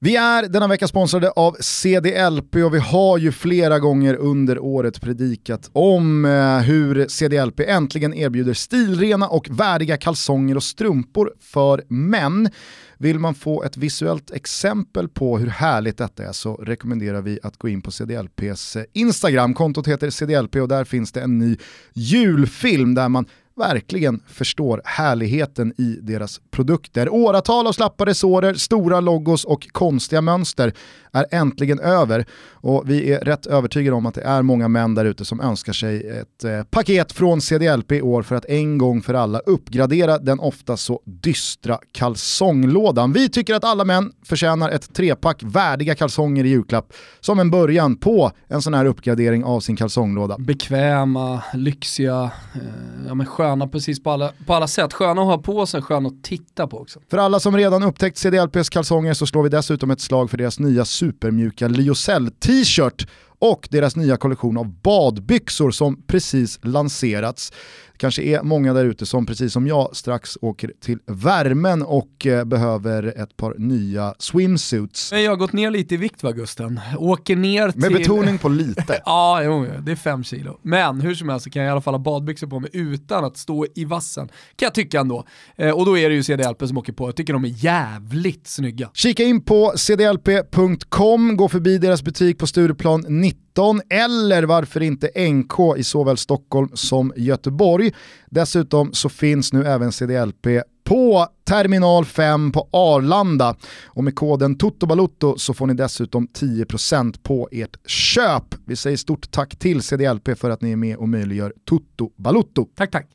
Vi 0.00 0.16
är 0.16 0.48
denna 0.48 0.68
vecka 0.68 0.88
sponsrade 0.88 1.30
av 1.30 1.56
CDLP 1.60 2.56
och 2.56 2.74
vi 2.74 2.78
har 2.78 3.18
ju 3.18 3.32
flera 3.32 3.78
gånger 3.78 4.14
under 4.14 4.58
året 4.58 5.00
predikat 5.00 5.70
om 5.72 6.24
eh, 6.24 6.58
hur 6.58 7.08
CDLP 7.08 7.60
äntligen 7.60 8.14
erbjuder 8.14 8.54
stilrena 8.54 9.28
och 9.28 9.48
värdiga 9.50 9.96
kalsonger 9.96 10.56
och 10.56 10.62
strumpor 10.62 11.32
för 11.40 11.84
män. 11.88 12.50
Vill 12.98 13.18
man 13.18 13.34
få 13.34 13.62
ett 13.62 13.76
visuellt 13.76 14.30
exempel 14.30 15.08
på 15.08 15.38
hur 15.38 15.46
härligt 15.46 15.98
detta 15.98 16.24
är 16.24 16.32
så 16.32 16.54
rekommenderar 16.54 17.22
vi 17.22 17.38
att 17.42 17.56
gå 17.56 17.68
in 17.68 17.82
på 17.82 17.90
CDLPs 17.90 18.76
eh, 18.76 18.84
Instagram. 18.92 19.54
Kontot 19.54 19.88
heter 19.88 20.10
CDLP 20.10 20.56
och 20.56 20.68
där 20.68 20.84
finns 20.84 21.12
det 21.12 21.20
en 21.20 21.38
ny 21.38 21.56
julfilm 21.94 22.94
där 22.94 23.08
man 23.08 23.26
verkligen 23.58 24.20
förstår 24.26 24.82
härligheten 24.84 25.72
i 25.78 25.98
deras 26.02 26.40
produkter. 26.50 27.08
Åratal 27.08 27.66
av 27.66 27.72
slappa 27.72 28.06
resårer, 28.06 28.54
stora 28.54 29.00
logos 29.00 29.44
och 29.44 29.68
konstiga 29.72 30.20
mönster 30.20 30.72
är 31.12 31.26
äntligen 31.30 31.80
över 31.80 32.26
och 32.50 32.90
vi 32.90 33.12
är 33.12 33.20
rätt 33.20 33.46
övertygade 33.46 33.96
om 33.96 34.06
att 34.06 34.14
det 34.14 34.22
är 34.22 34.42
många 34.42 34.68
män 34.68 34.94
där 34.94 35.04
ute 35.04 35.24
som 35.24 35.40
önskar 35.40 35.72
sig 35.72 36.08
ett 36.08 36.44
eh, 36.44 36.62
paket 36.62 37.12
från 37.12 37.40
CDLP 37.40 37.92
i 37.92 38.02
år 38.02 38.22
för 38.22 38.34
att 38.34 38.44
en 38.44 38.78
gång 38.78 39.02
för 39.02 39.14
alla 39.14 39.38
uppgradera 39.38 40.18
den 40.18 40.40
ofta 40.40 40.76
så 40.76 41.00
dystra 41.04 41.78
kalsonglådan. 41.92 43.12
Vi 43.12 43.28
tycker 43.28 43.54
att 43.54 43.64
alla 43.64 43.84
män 43.84 44.12
förtjänar 44.24 44.70
ett 44.70 44.94
trepack 44.94 45.42
värdiga 45.42 45.94
kalsonger 45.94 46.44
i 46.44 46.48
julklapp 46.48 46.92
som 47.20 47.38
en 47.38 47.50
början 47.50 47.96
på 47.96 48.30
en 48.48 48.62
sån 48.62 48.74
här 48.74 48.84
uppgradering 48.84 49.44
av 49.44 49.60
sin 49.60 49.76
kalsonglåda. 49.76 50.36
Bekväma, 50.38 51.42
lyxiga, 51.54 52.30
eh, 52.54 52.60
ja, 53.06 53.14
men 53.14 53.26
sköna 53.26 53.47
precis 53.56 54.02
på 54.02 54.10
alla, 54.10 54.32
på 54.46 54.54
alla 54.54 54.66
sätt. 54.66 54.92
Sköna 54.92 55.20
att 55.20 55.26
ha 55.26 55.38
på 55.38 55.66
sig, 55.66 55.82
sköna 55.82 56.08
att 56.08 56.24
titta 56.24 56.66
på 56.66 56.78
också. 56.78 57.00
För 57.10 57.18
alla 57.18 57.40
som 57.40 57.56
redan 57.56 57.82
upptäckt 57.82 58.18
CDLPs 58.18 58.68
kalsonger 58.68 59.14
så 59.14 59.26
slår 59.26 59.42
vi 59.42 59.48
dessutom 59.48 59.90
ett 59.90 60.00
slag 60.00 60.30
för 60.30 60.38
deras 60.38 60.58
nya 60.58 60.84
supermjuka 60.84 61.68
Lyocell 61.68 62.30
t-shirt 62.30 63.06
och 63.38 63.68
deras 63.70 63.96
nya 63.96 64.16
kollektion 64.16 64.58
av 64.58 64.68
badbyxor 64.82 65.70
som 65.70 66.02
precis 66.06 66.58
lanserats. 66.62 67.52
Det 67.92 68.00
kanske 68.00 68.22
är 68.22 68.42
många 68.42 68.72
där 68.72 68.84
ute 68.84 69.06
som 69.06 69.26
precis 69.26 69.52
som 69.52 69.66
jag 69.66 69.96
strax 69.96 70.38
åker 70.40 70.72
till 70.80 70.98
värmen 71.06 71.82
och 71.82 72.26
eh, 72.26 72.44
behöver 72.44 73.22
ett 73.22 73.36
par 73.36 73.54
nya 73.58 74.14
swimsuits. 74.18 75.12
Men 75.12 75.22
jag 75.22 75.30
har 75.30 75.36
gått 75.36 75.52
ner 75.52 75.70
lite 75.70 75.94
i 75.94 75.96
vikt 75.96 76.22
va 76.22 76.32
Gusten? 76.32 76.80
Åker 76.98 77.36
ner 77.36 77.70
till... 77.70 77.80
Med 77.80 77.92
betoning 77.92 78.38
på 78.38 78.48
lite. 78.48 79.02
Ja, 79.04 79.42
jo, 79.42 79.66
det 79.80 79.92
är 79.92 79.96
fem 79.96 80.24
kilo. 80.24 80.58
Men 80.62 81.00
hur 81.00 81.14
som 81.14 81.28
helst 81.28 81.44
så 81.44 81.50
kan 81.50 81.62
jag 81.62 81.68
i 81.68 81.72
alla 81.72 81.80
fall 81.80 81.94
ha 81.94 81.98
badbyxor 81.98 82.46
på 82.46 82.60
mig 82.60 82.70
utan 82.72 83.24
att 83.24 83.36
stå 83.36 83.66
i 83.74 83.84
vassen. 83.84 84.28
Kan 84.56 84.66
jag 84.66 84.74
tycka 84.74 85.00
ändå. 85.00 85.24
Eh, 85.56 85.70
och 85.70 85.86
då 85.86 85.98
är 85.98 86.08
det 86.08 86.14
ju 86.14 86.22
CDLP 86.22 86.68
som 86.68 86.78
åker 86.78 86.92
på. 86.92 87.08
Jag 87.08 87.16
tycker 87.16 87.32
de 87.32 87.44
är 87.44 87.64
jävligt 87.64 88.46
snygga. 88.46 88.90
Kika 88.94 89.22
in 89.22 89.40
på 89.40 89.72
cdlp.com, 89.76 91.36
gå 91.36 91.48
förbi 91.48 91.78
deras 91.78 92.02
butik 92.02 92.38
på 92.38 92.46
Stureplan 92.46 93.04
19 93.28 93.80
eller 93.90 94.42
varför 94.42 94.82
inte 94.82 95.30
NK 95.30 95.76
i 95.76 95.84
såväl 95.84 96.16
Stockholm 96.16 96.68
som 96.74 97.12
Göteborg. 97.16 97.92
Dessutom 98.30 98.92
så 98.92 99.08
finns 99.08 99.52
nu 99.52 99.64
även 99.64 99.92
CDLP 99.92 100.46
på 100.84 101.26
terminal 101.48 102.04
5 102.04 102.52
på 102.52 102.68
Arlanda 102.72 103.56
och 103.86 104.04
med 104.04 104.14
koden 104.14 104.58
TOTOBALUTTO 104.58 105.38
så 105.38 105.54
får 105.54 105.66
ni 105.66 105.74
dessutom 105.74 106.26
10% 106.26 107.22
på 107.22 107.48
ert 107.52 107.88
köp. 107.90 108.54
Vi 108.66 108.76
säger 108.76 108.96
stort 108.96 109.30
tack 109.30 109.56
till 109.56 109.82
CDLP 109.82 110.38
för 110.38 110.50
att 110.50 110.62
ni 110.62 110.72
är 110.72 110.76
med 110.76 110.96
och 110.96 111.08
möjliggör 111.08 111.52
Toto 111.64 112.10
Balutto. 112.16 112.66
Tack, 112.76 112.90
tack. 112.90 113.06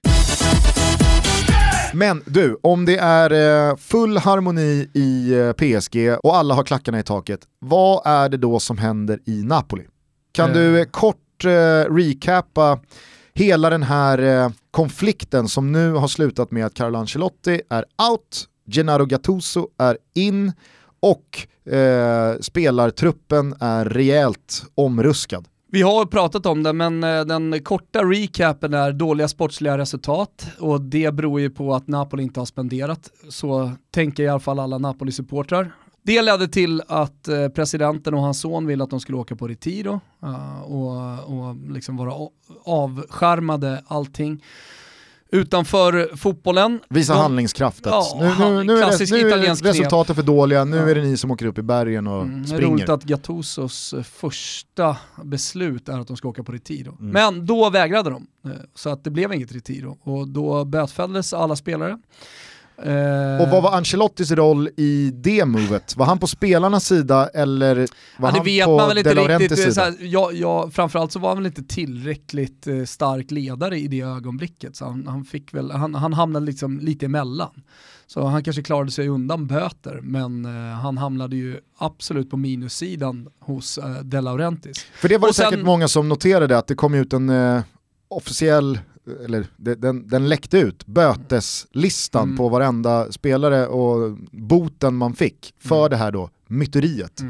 Men 1.94 2.24
du, 2.26 2.58
om 2.64 2.86
det 2.86 2.98
är 2.98 3.32
eh, 3.70 3.76
full 3.76 4.18
harmoni 4.18 4.90
i 4.94 5.34
eh, 5.34 5.52
PSG 5.52 6.18
och 6.24 6.36
alla 6.36 6.56
har 6.56 6.64
klackarna 6.64 7.00
i 7.00 7.04
taket, 7.04 7.40
vad 7.60 8.02
är 8.06 8.30
det 8.30 8.38
då 8.38 8.60
som 8.60 8.78
händer 8.78 9.20
i 9.26 9.44
Napoli? 9.44 9.84
Kan 10.34 10.50
Eh. 10.50 10.56
du 10.56 10.80
eh, 10.80 10.86
kort 10.86 11.46
eh, 11.46 11.94
recappa 11.94 12.80
hela 13.34 13.70
den 13.70 13.84
här 13.84 14.18
eh, 14.46 14.50
konflikten 14.72 15.48
som 15.48 15.72
nu 15.72 15.92
har 15.94 16.08
slutat 16.08 16.52
med 16.52 16.66
att 16.66 16.74
Carlo 16.74 17.00
Ancelotti 17.00 17.62
är 17.70 17.86
out, 18.12 18.48
Gennaro 18.72 19.06
Gattuso 19.06 19.68
är 19.78 19.98
in 20.16 20.52
och 21.00 21.48
eh, 21.74 22.36
spelartruppen 22.42 23.56
är 23.60 23.86
rejält 23.86 24.64
omruskad. 24.76 25.48
Vi 25.72 25.82
har 25.82 26.06
pratat 26.06 26.46
om 26.46 26.64
det, 26.64 26.74
men 26.74 27.04
eh, 27.04 27.22
den 27.26 27.64
korta 27.64 28.04
recapen 28.04 28.74
är 28.74 28.92
dåliga 28.92 29.28
sportsliga 29.28 29.78
resultat 29.78 30.48
och 30.60 30.82
det 30.82 31.14
beror 31.14 31.40
ju 31.42 31.50
på 31.50 31.74
att 31.76 31.88
Napoli 31.88 32.24
inte 32.24 32.40
har 32.40 32.46
spenderat. 32.46 33.12
Så 33.30 33.72
tänker 33.94 34.24
i 34.24 34.28
alla 34.28 34.40
fall 34.40 34.60
alla 34.60 34.78
Napoli-supportrar. 34.78 35.72
Det 36.06 36.22
ledde 36.22 36.48
till 36.48 36.82
att 36.88 37.28
eh, 37.28 37.48
presidenten 37.48 38.14
och 38.14 38.22
hans 38.22 38.40
son 38.40 38.66
ville 38.68 38.84
att 38.84 38.90
de 38.90 39.00
skulle 39.00 39.18
åka 39.18 39.36
på 39.36 39.48
Retiro 39.48 40.02
eh, 40.24 40.62
och, 40.62 41.24
och 41.40 41.56
liksom 41.72 41.98
vara 41.98 42.14
avskärmade 42.66 43.84
allting. 43.88 44.44
Utanför 45.32 46.16
fotbollen. 46.18 46.80
Visa 46.90 47.14
De- 47.14 47.20
handlingskraftet. 47.20 47.86
Ja, 47.86 48.18
nu, 48.20 48.26
nu, 48.26 48.64
nu, 48.64 48.74
är, 48.78 49.00
det, 49.00 49.36
nu 49.36 49.36
är 49.46 49.64
resultaten 49.64 50.16
för 50.16 50.24
dåliga, 50.24 50.66
nu 50.66 50.78
Ja. 50.78 50.90
är 50.90 50.96
det 50.96 51.02
ni 51.02 51.18
som 51.18 51.32
åker 51.32 51.46
upp 51.46 51.58
i 51.58 51.62
bergen 51.62 52.08
och 52.08 52.22
Mm, 52.22 52.36
det 52.36 52.46
är 52.46 52.48
springer. 52.48 52.74
roligt 52.74 52.90
att 52.90 53.04
Gattusos 53.04 53.94
eh, 53.94 54.04
första 54.04 54.98
beslut 55.24 55.90
är 55.90 56.00
att 56.00 56.08
de 56.08 56.18
ska 56.18 56.28
åka 56.28 56.44
på 56.44 56.52
Retiro. 56.52 56.98
Mm. 57.00 57.12
Men 57.12 57.46
då 57.46 57.70
vägrade 57.70 58.10
de, 58.10 58.28
så 58.76 58.90
att 58.90 59.04
det 59.04 59.10
blev 59.10 59.34
inget 59.34 59.52
Retiro. 59.52 59.98
Och 60.02 60.28
då 60.28 60.66
bötfälldes 60.66 61.34
alla 61.34 61.56
spelare. 61.56 62.00
Eh, 62.78 63.42
Och 63.42 63.50
vad 63.50 63.64
var 63.64 63.72
Ancelottis 63.72 64.32
roll 64.32 64.70
i 64.78 65.12
det 65.14 65.46
movet? 65.46 65.98
Var 65.98 66.06
han 66.06 66.20
på 66.20 66.28
spelarnas 66.28 66.86
sida 66.86 67.28
eller 67.28 67.76
var 67.76 67.86
ja, 68.18 68.32
det 68.32 68.38
han 68.38 68.46
vet 68.46 68.66
på 68.66 68.78
man 68.78 68.88
väl 68.88 68.98
inte 68.98 69.14
riktigt. 69.14 69.60
sida? 69.60 69.72
Såhär, 69.72 69.96
ja, 70.00 70.32
ja, 70.34 70.70
framförallt 70.72 71.12
så 71.12 71.20
var 71.20 71.30
han 71.30 71.38
väl 71.38 71.46
inte 71.46 71.64
tillräckligt 71.64 72.68
eh, 72.68 72.84
stark 72.84 73.32
ledare 73.32 73.80
i 73.80 73.88
det 73.88 74.02
ögonblicket. 74.02 74.76
Så 74.76 74.86
han, 74.86 75.08
han, 75.08 75.26
fick 75.26 75.54
väl, 75.54 75.72
han, 75.72 75.96
han 75.96 76.14
hamnade 76.14 76.46
liksom 76.46 76.80
lite 76.80 77.06
emellan. 77.06 77.64
Så 78.08 78.26
han 78.26 78.44
kanske 78.44 78.64
klarade 78.64 78.92
sig 78.92 79.08
undan 79.08 79.48
böter, 79.48 80.00
men 80.04 80.46
eh, 80.46 80.52
han 80.80 80.98
hamnade 80.98 81.36
ju 81.36 81.58
absolut 81.78 82.30
på 82.30 82.38
minussidan 82.38 83.28
hos 83.40 83.78
eh, 83.78 83.86
De 84.04 84.22
Laurentiis. 84.22 84.78
För 84.94 85.10
det 85.10 85.18
var 85.18 85.28
det 85.28 85.30
och 85.30 85.36
sen- 85.36 85.50
säkert 85.52 85.66
många 85.66 85.88
som 85.88 86.10
noterade 86.10 86.58
att 86.58 86.68
det 86.68 86.76
kom 86.76 86.94
ut 86.94 87.14
en 87.14 87.30
eh, 87.30 87.62
officiell, 88.08 88.80
eller 89.26 89.48
den, 89.76 90.08
den 90.08 90.30
läckte 90.30 90.58
ut, 90.58 90.86
böteslistan 90.86 92.24
Mm. 92.24 92.38
på 92.38 92.50
varenda 92.50 93.12
spelare 93.12 93.68
och 93.68 94.18
boten 94.32 94.96
man 94.96 95.14
fick 95.14 95.54
för 95.60 95.78
Mm. 95.80 95.90
det 95.90 95.96
här 95.98 96.12
då, 96.12 96.30
myteriet. 96.48 97.22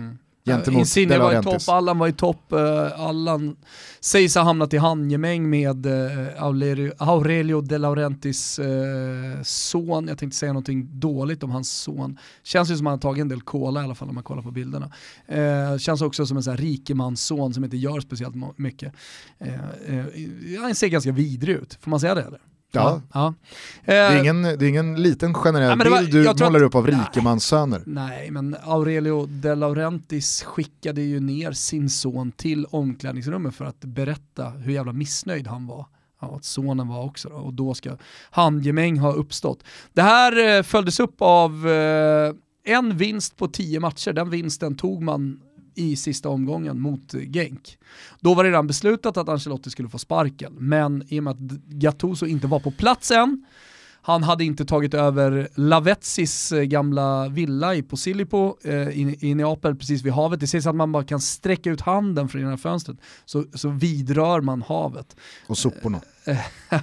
Gentemot 0.46 0.80
Insigne 0.80 1.18
var 1.18 1.40
i 1.40 1.44
topp, 1.44 1.62
Allan 1.68 2.00
var 2.00 2.08
i 2.08 2.14
topp, 2.14 2.54
uh, 2.54 3.02
Allan 3.02 3.56
sägs 4.00 4.36
ha 4.36 4.44
hamnat 4.44 4.74
i 4.74 4.78
handgemäng 4.78 5.50
med 5.50 5.86
uh, 5.86 6.44
Aurelio, 6.44 6.94
Aurelio 6.98 7.62
De 7.62 7.78
Laurentiis 7.78 8.60
eh, 8.60 9.42
son. 9.44 10.08
Jag 10.08 10.18
tänkte 10.18 10.38
säga 10.38 10.54
någonting 10.54 11.00
dåligt 11.00 11.44
om 11.44 11.52
hans 11.52 11.72
son. 11.72 12.18
Känns 12.44 12.72
ju 12.72 12.78
som 12.78 12.88
att 12.88 12.92
han 12.92 12.98
har 12.98 13.02
tagit 13.02 13.22
en 13.22 13.30
del 13.30 13.42
cola 13.42 13.82
i 13.82 13.84
alla 13.84 13.96
fall 13.96 14.10
om 14.10 14.16
man 14.16 14.24
kollar 14.24 14.42
på 14.42 14.52
bilderna. 14.52 14.92
Eh, 15.28 15.78
känns 15.78 16.02
också 16.02 16.26
som 16.26 16.38
en 16.38 16.44
sån 16.44 16.58
rikemansson 16.58 17.54
som 17.54 17.64
inte 17.64 17.78
gör 17.78 18.00
speciellt 18.00 18.36
mycket. 18.58 18.94
Eh, 19.40 19.54
eh, 19.88 20.06
han 20.62 20.76
ser 20.76 20.88
ganska 20.88 21.12
vidrig 21.12 21.56
ut, 21.56 21.78
får 21.82 21.90
man 21.90 22.00
säga 22.00 22.16
det 22.16 22.22
eller? 22.22 22.40
Ja. 22.82 23.02
ja. 23.14 23.34
Det 23.86 23.94
är, 23.96 24.14
Eh, 24.16 24.20
ingen, 24.22 24.42
det 24.44 24.50
är 24.50 24.64
ingen 24.64 25.02
liten 25.02 25.34
generell 25.34 25.80
Ja, 25.84 25.90
var- 25.92 26.00
bild 26.00 26.12
du 26.12 26.44
målar 26.46 26.60
att- 26.60 26.66
upp 26.66 26.76
av 26.76 26.88
rikemanssöner. 26.88 27.84
Nej, 27.86 28.32
men 28.32 28.56
Aurelio 28.64 29.26
De 29.26 29.56
Laurentiis 29.56 30.44
skickade 30.44 31.02
ju 31.02 31.20
ner 31.20 31.52
sin 31.52 31.90
son 31.90 32.32
till 32.32 32.66
omklädningsrummet 32.66 33.56
för 33.56 33.66
att 33.66 33.80
berätta 33.80 34.50
hur 34.50 34.74
jävla 34.74 34.94
missnöjd 34.94 35.48
han 35.48 35.68
var. 35.68 35.86
Ja, 36.22 36.36
att 36.36 36.46
sonen 36.46 36.88
var 36.88 37.04
också 37.04 37.30
då, 37.30 37.36
och 37.36 37.54
då 37.54 37.74
ska 37.74 37.98
handgemäng 38.32 38.98
ha 39.00 39.12
uppstått. 39.14 39.64
Det 39.94 40.02
här 40.02 40.58
eh, 40.58 40.64
följdes 40.64 41.00
upp 41.00 41.16
av 41.20 41.68
eh, 41.70 42.34
en 42.66 42.98
vinst 42.98 43.38
på 43.38 43.48
tio 43.48 43.80
matcher, 43.80 44.14
den 44.14 44.30
vinsten 44.30 44.76
tog 44.76 45.02
man 45.04 45.40
i 45.76 45.96
sista 45.96 46.30
omgången 46.30 46.80
mot 46.80 47.14
eh, 47.14 47.22
Genk. 47.22 47.78
Då 48.20 48.34
var 48.34 48.44
det 48.44 48.50
redan 48.50 48.68
beslutat 48.68 49.18
att 49.18 49.30
Ancelotti 49.30 49.70
skulle 49.70 49.90
få 49.90 49.98
sparken, 49.98 50.54
men 50.54 51.04
i 51.08 51.20
och 51.20 51.24
med 51.24 51.32
att 51.32 51.40
Gattuso 51.68 52.26
inte 52.26 52.48
var 52.48 52.60
på 52.60 52.72
plats 52.72 53.12
än, 53.12 53.46
han 54.06 54.24
hade 54.24 54.44
inte 54.44 54.66
tagit 54.66 54.94
över 54.94 55.48
Lavezzis 55.56 56.52
eh, 56.52 56.64
gamla 56.64 57.28
villa 57.28 57.76
i 57.76 57.82
Posillipo 57.82 58.58
eh, 58.64 58.90
i, 58.90 59.18
i 59.22 59.36
Neapel 59.36 59.76
precis 59.76 60.02
vid 60.02 60.14
havet. 60.14 60.40
Det 60.40 60.48
sägs 60.48 60.68
att 60.68 60.76
man 60.76 60.92
bara 60.92 61.04
kan 61.04 61.22
sträcka 61.22 61.70
ut 61.70 61.82
handen 61.82 62.30
från 62.30 62.42
ena 62.42 62.58
fönstret 62.58 62.98
så, 63.26 63.46
så 63.54 63.70
vidrör 63.70 64.42
man 64.42 64.62
havet. 64.62 65.16
Och 65.48 65.58
soporna. 65.58 66.02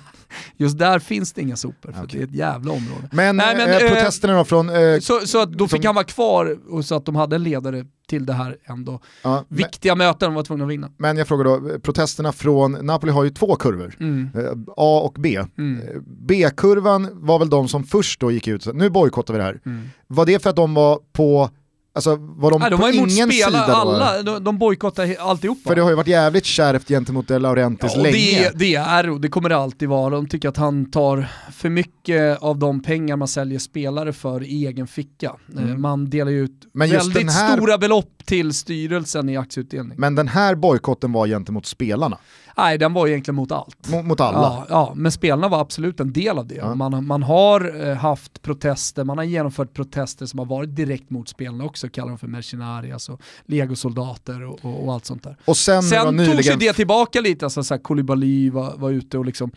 Just 0.60 0.78
där 0.78 0.98
finns 0.98 1.32
det 1.32 1.40
inga 1.40 1.56
sopor 1.56 1.92
för 1.92 2.04
Okej. 2.04 2.18
det 2.18 2.24
är 2.24 2.28
ett 2.28 2.34
jävla 2.34 2.72
område. 2.72 3.08
Men, 3.12 3.36
Nej, 3.36 3.56
men, 3.56 3.68
eh, 3.70 3.76
eh, 3.76 3.88
protesterna 3.88 4.36
då 4.36 4.44
från... 4.44 4.68
Eh, 4.68 4.98
Så, 5.00 5.20
så 5.26 5.42
att 5.42 5.52
då 5.52 5.68
fick 5.68 5.82
som- 5.82 5.86
han 5.86 5.94
vara 5.94 6.04
kvar 6.04 6.58
och 6.70 6.84
så 6.84 6.94
att 6.94 7.04
de 7.04 7.16
hade 7.16 7.36
en 7.36 7.42
ledare 7.42 7.84
till 8.08 8.26
det 8.26 8.32
här 8.32 8.56
ändå. 8.64 9.00
ja, 9.22 9.44
men, 9.48 9.56
Viktiga 9.58 9.94
möten 9.94 10.28
de 10.28 10.34
var 10.34 10.42
tvungna 10.42 10.64
att 10.64 10.70
vinna. 10.70 10.90
men 10.96 11.16
jag 11.16 11.28
frågar 11.28 11.44
då, 11.44 11.78
protesterna 11.78 12.32
från 12.32 12.72
Napoli 12.72 13.12
har 13.12 13.24
ju 13.24 13.30
två 13.30 13.56
kurvor. 13.56 13.94
Mm. 14.00 14.28
Eh, 14.34 14.50
A 14.76 15.00
och 15.04 15.16
B. 15.20 15.40
Mm. 15.58 15.80
Eh, 15.80 16.00
B-kurvan 16.06 17.08
var 17.12 17.38
väl 17.38 17.50
de 17.50 17.68
som 17.68 17.84
först 17.84 18.20
då 18.20 18.30
gick 18.30 18.48
ut, 18.48 18.74
nu 18.74 18.90
bojkottar 18.90 19.34
vi 19.34 19.38
det 19.38 19.44
här. 19.44 19.60
Mm. 19.66 19.88
Var 20.06 20.26
det 20.26 20.42
för 20.42 20.50
att 20.50 20.56
de 20.56 20.74
var 20.74 20.98
på, 21.12 21.50
alltså 21.92 22.16
var 22.16 22.50
de 22.50 22.60
Nej, 22.60 22.70
de 22.70 22.76
på 22.76 22.82
var 22.82 22.92
ingen 22.92 23.10
spela, 23.10 23.30
sida 23.32 23.66
då? 23.66 23.72
alla, 23.74 24.22
de, 24.22 24.44
de 24.44 24.58
bojkottade 24.58 25.08
he- 25.08 25.18
alltihopa. 25.18 25.68
För 25.68 25.74
det 25.76 25.82
har 25.82 25.90
ju 25.90 25.96
varit 25.96 26.06
jävligt 26.08 26.44
kärvt 26.44 26.88
gentemot 26.88 27.28
De 27.28 27.38
Laurentiis 27.38 27.92
Ja, 27.96 28.02
länge. 28.02 28.14
det, 28.16 28.52
det 28.58 28.74
är 28.74 29.10
och 29.10 29.20
det 29.20 29.28
kommer 29.28 29.48
det 29.48 29.56
alltid 29.56 29.88
vara. 29.88 30.10
De 30.14 30.28
tycker 30.28 30.48
att 30.48 30.56
han 30.56 30.90
tar 30.90 31.28
för 31.52 31.68
mycket 31.68 32.38
av 32.42 32.58
de 32.58 32.82
pengar 32.82 33.16
man 33.16 33.28
säljer 33.28 33.58
spelare 33.58 34.12
för 34.12 34.42
i 34.44 34.66
egen 34.66 34.86
ficka. 34.86 35.32
Eh, 35.56 35.62
Mm. 35.62 35.82
Man 35.82 36.10
delar 36.10 36.30
ju 36.32 36.44
ut 36.44 36.66
väldigt 36.74 37.32
här- 37.32 37.56
stora 37.56 37.78
belopp 37.78 38.22
till 38.24 38.54
styrelsen 38.54 39.28
i 39.28 39.36
aktieutdelning. 39.36 39.94
Men 40.00 40.14
den 40.14 40.28
här 40.28 40.54
bojkotten 40.54 41.12
var 41.12 41.26
gentemot 41.26 41.66
spelarna, 41.66 42.18
Nej, 42.56 42.78
den 42.78 42.92
var 42.92 43.06
egentligen 43.08 43.36
mot 43.36 43.52
allt. 43.52 43.88
mot, 43.88 44.04
mot 44.04 44.20
alla. 44.20 44.38
Ja, 44.38 44.66
ja, 44.68 44.92
men 44.96 45.12
spelarna 45.12 45.48
var 45.48 45.60
absolut 45.60 46.00
en 46.00 46.12
del 46.12 46.38
av 46.38 46.46
det. 46.46 46.54
Ja. 46.54 46.74
Man, 46.74 47.06
man 47.06 47.22
har 47.22 47.88
eh, 47.88 47.96
haft 47.96 48.42
protester, 48.42 49.04
man 49.04 49.18
har 49.18 49.24
genomfört 49.24 49.74
protester 49.74 50.26
som 50.26 50.38
har 50.38 50.46
varit 50.46 50.76
direkt 50.76 51.10
mot 51.10 51.28
spelarna 51.28 51.64
också, 51.64 51.88
kallar 51.88 52.08
dem 52.08 52.18
för 52.18 52.26
mercenarias 52.26 53.08
och 53.08 53.20
legosoldater 53.46 54.42
och, 54.42 54.64
och, 54.64 54.84
och 54.84 54.92
allt 54.92 55.04
sånt 55.04 55.22
där. 55.22 55.36
Och 55.44 55.56
sen, 55.56 55.82
Sen 55.82 56.04
togs 56.04 56.28
ju 56.28 56.34
nyligen, 56.34 56.58
det 56.58 56.72
tillbaka 56.72 57.20
lite, 57.20 57.46
alltså 57.46 57.62
så 57.62 57.74
här, 57.74 57.82
Koulibaly 57.82 58.50
var, 58.50 58.76
var 58.76 58.90
ute 58.90 59.18
och 59.18 59.24
liksom 59.24 59.50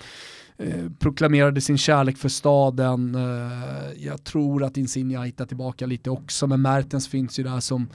eh, 0.58 0.90
proklamerade 1.00 1.62
sin 1.62 1.78
kärlek 1.78 2.18
för 2.18 2.30
staden. 2.30 3.16
Eh, 3.16 4.04
jag 4.06 4.24
tror 4.24 4.64
att 4.64 4.78
Insigne 4.78 5.26
hittar 5.26 5.46
tillbaka 5.46 5.86
lite 5.86 6.10
också, 6.10 6.48
men 6.48 6.62
Mertens 6.62 7.08
finns 7.08 7.40
ju 7.40 7.44
där 7.44 7.60
som 7.60 7.88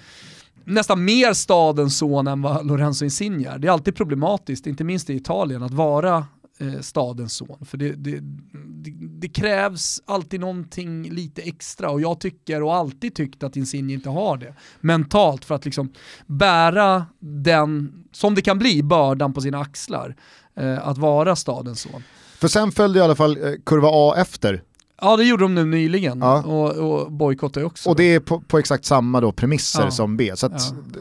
nästan 0.68 1.04
mer 1.04 1.32
stadens 1.32 1.98
son 1.98 2.26
än 2.26 2.42
vad 2.42 2.66
Lorenzo 2.66 3.04
Insigne 3.04 3.48
är. 3.48 3.58
Det 3.58 3.68
är 3.68 3.72
alltid 3.72 3.96
problematiskt, 3.96 4.66
inte 4.66 4.84
minst 4.84 5.10
i 5.10 5.14
Italien, 5.14 5.62
att 5.62 5.72
vara 5.72 6.26
eh, 6.58 6.80
stadens 6.80 7.32
son. 7.32 7.66
För 7.66 7.78
det, 7.78 7.92
det, 7.92 8.18
det, 8.52 8.90
det 9.20 9.28
krävs 9.28 10.02
alltid 10.06 10.40
någonting 10.40 11.10
lite 11.10 11.42
extra 11.42 11.90
och 11.90 12.00
jag 12.00 12.20
tycker 12.20 12.62
och 12.62 12.74
alltid 12.74 13.14
tyckt 13.14 13.42
att 13.42 13.56
Insigne 13.56 13.92
inte 13.92 14.10
har 14.10 14.36
det 14.36 14.54
mentalt 14.80 15.44
för 15.44 15.54
att 15.54 15.64
liksom 15.64 15.92
bära 16.26 17.06
den, 17.20 17.92
som 18.12 18.34
det 18.34 18.42
kan 18.42 18.58
bli, 18.58 18.82
bördan 18.82 19.32
på 19.32 19.40
sina 19.40 19.60
axlar. 19.60 20.16
Eh, 20.58 20.88
att 20.88 20.98
vara 20.98 21.36
stadens 21.36 21.80
son. 21.80 22.02
för 22.38 22.48
sen 22.48 22.72
följde 22.72 22.98
i 22.98 23.02
alla 23.02 23.14
fall 23.14 23.36
eh, 23.36 23.52
kurva 23.66 23.88
A 23.92 24.14
efter. 24.16 24.62
Ja 25.00 25.16
det 25.16 25.24
gjorde 25.24 25.44
de 25.44 25.54
nu 25.54 25.64
nyligen 25.64 26.18
Ja. 26.20 26.42
och, 26.42 26.70
och 26.76 27.12
bojkottade 27.12 27.66
också. 27.66 27.88
Och 27.90 27.96
det 27.96 28.14
är 28.14 28.20
på, 28.20 28.40
på 28.40 28.58
exakt 28.58 28.84
samma 28.84 29.20
då 29.20 29.32
premisser 29.32 29.82
Ja. 29.82 29.90
som 29.90 30.16
B. 30.16 30.32
Så 30.34 30.46
att 30.46 30.52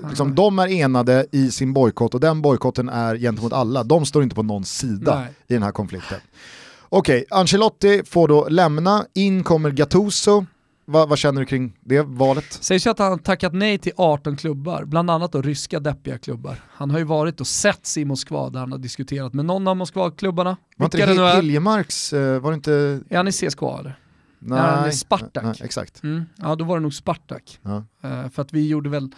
Ja. 0.02 0.08
liksom, 0.10 0.36
de 0.36 0.60
är 0.60 0.68
enade 0.68 1.26
i 1.32 1.52
sin 1.52 1.74
bojkott 1.74 2.14
och 2.14 2.20
den 2.20 2.42
bojkotten 2.42 2.90
är 2.90 3.16
gentemot 3.16 3.54
alla. 3.54 3.84
De 3.84 4.06
står 4.06 4.24
inte 4.24 4.36
på 4.36 4.44
någon 4.44 4.66
sida 4.66 5.20
Nej. 5.20 5.28
i 5.48 5.54
den 5.54 5.64
här 5.64 5.72
konflikten. 5.72 6.18
Okej, 6.90 7.26
Ancelotti 7.30 8.02
får 8.06 8.28
då 8.28 8.48
lämna, 8.50 9.06
in 9.14 9.44
kommer 9.44 9.72
Gattuso. 9.72 10.46
Vad, 10.88 11.10
vad 11.10 11.18
känner 11.18 11.40
du 11.40 11.46
kring 11.46 11.78
det 11.82 12.02
valet? 12.02 12.54
Sägs 12.54 12.86
ju 12.88 12.92
att 12.92 13.00
han 13.00 13.12
har 13.12 13.18
tackat 13.18 13.54
nej 13.54 13.78
till 13.78 13.92
18 13.98 14.36
klubbar, 14.38 14.86
bland 14.86 15.12
annat 15.12 15.32
då 15.32 15.42
ryska 15.42 15.80
deppiga 15.80 16.18
klubbar. 16.18 16.64
Han 16.70 16.92
har 16.92 16.98
ju 16.98 17.04
varit 17.04 17.42
och 17.42 17.48
setts 17.48 17.98
i 17.98 18.06
Moskva 18.06 18.50
där 18.50 18.60
han 18.60 18.72
har 18.72 18.80
diskuterat 18.80 19.34
med 19.34 19.46
någon 19.46 19.68
av 19.68 19.78
Moskva-klubbarna. 19.78 20.58
Var 20.78 20.86
inte 20.86 21.06
det 21.06 21.14
det. 21.14 21.36
Hiljemarks, 21.36 22.14
eh, 22.14 22.40
var 22.40 22.52
det 22.52 22.56
inte... 22.56 23.02
Är 23.10 23.18
han 23.18 23.28
i 23.28 23.32
CSKA 23.32 23.80
eller? 23.80 24.00
Nej, 24.40 24.60
han 24.60 24.84
är 24.86 24.92
Spartak? 24.92 25.44
Nej, 25.44 25.56
exakt. 25.64 26.04
Mm. 26.04 26.26
Ja, 26.36 26.56
då 26.56 26.66
var 26.66 26.76
det 26.78 26.82
nog 26.82 26.94
Spartak. 26.94 27.60
Ja. 27.62 27.84
Eh, 28.04 28.30
för 28.30 28.42
att 28.42 28.54
vi 28.54 28.68
gjorde 28.68 28.90
väl 28.90 29.12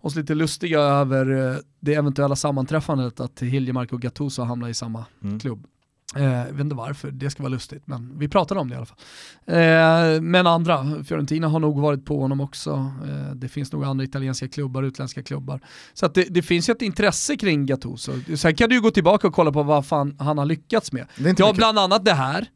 oss 0.00 0.16
lite 0.16 0.34
lustiga 0.34 0.80
över 0.80 1.50
eh, 1.52 1.56
det 1.80 1.94
eventuella 1.94 2.36
sammanträffandet 2.36 3.20
att 3.20 3.40
Hiljemark 3.40 3.92
och 3.92 4.02
Gattuso 4.02 4.42
hamnar 4.42 4.68
i 4.68 4.74
samma 4.74 5.04
Mm. 5.22 5.40
klubb. 5.40 5.66
Eh, 6.16 6.24
jag 6.24 6.52
vet 6.52 6.60
inte 6.60 6.74
varför, 6.76 7.10
det 7.10 7.30
ska 7.30 7.42
vara 7.42 7.50
lustigt, 7.50 7.82
men 7.86 8.18
vi 8.18 8.28
pratade 8.28 8.60
om 8.60 8.68
det 8.68 8.74
i 8.74 8.76
alla 8.76 8.86
fall. 8.86 8.98
Eh, 9.46 10.20
men 10.22 10.46
andra, 10.46 11.04
Fiorentina 11.04 11.48
har 11.48 11.60
nog 11.60 11.80
varit 11.80 12.04
på 12.04 12.20
honom 12.20 12.40
också. 12.40 12.70
Eh, 13.08 13.34
det 13.34 13.48
finns 13.48 13.72
nog 13.72 13.84
andra 13.84 14.04
italienska 14.04 14.48
klubbar, 14.48 14.82
utländska 14.82 15.22
klubbar. 15.22 15.60
Så 15.94 16.08
det, 16.08 16.24
det 16.30 16.42
finns 16.42 16.68
ju 16.68 16.72
ett 16.72 16.82
intresse 16.82 17.36
kring 17.36 17.66
Gattuso. 17.66 18.12
Sen 18.36 18.54
kan 18.54 18.70
du 18.70 18.80
gå 18.80 18.90
tillbaka 18.90 19.26
och 19.28 19.34
kolla 19.34 19.52
på 19.52 19.62
vad 19.62 19.86
fan 19.86 20.16
han 20.18 20.38
har 20.38 20.44
lyckats 20.44 20.92
med. 20.92 21.06
Det 21.16 21.24
är 21.24 21.30
inte 21.30 21.42
Ja, 21.42 21.46
mycket. 21.46 21.56
bland 21.58 21.78
annat 21.78 22.04
det 22.04 22.12
här. 22.14 22.46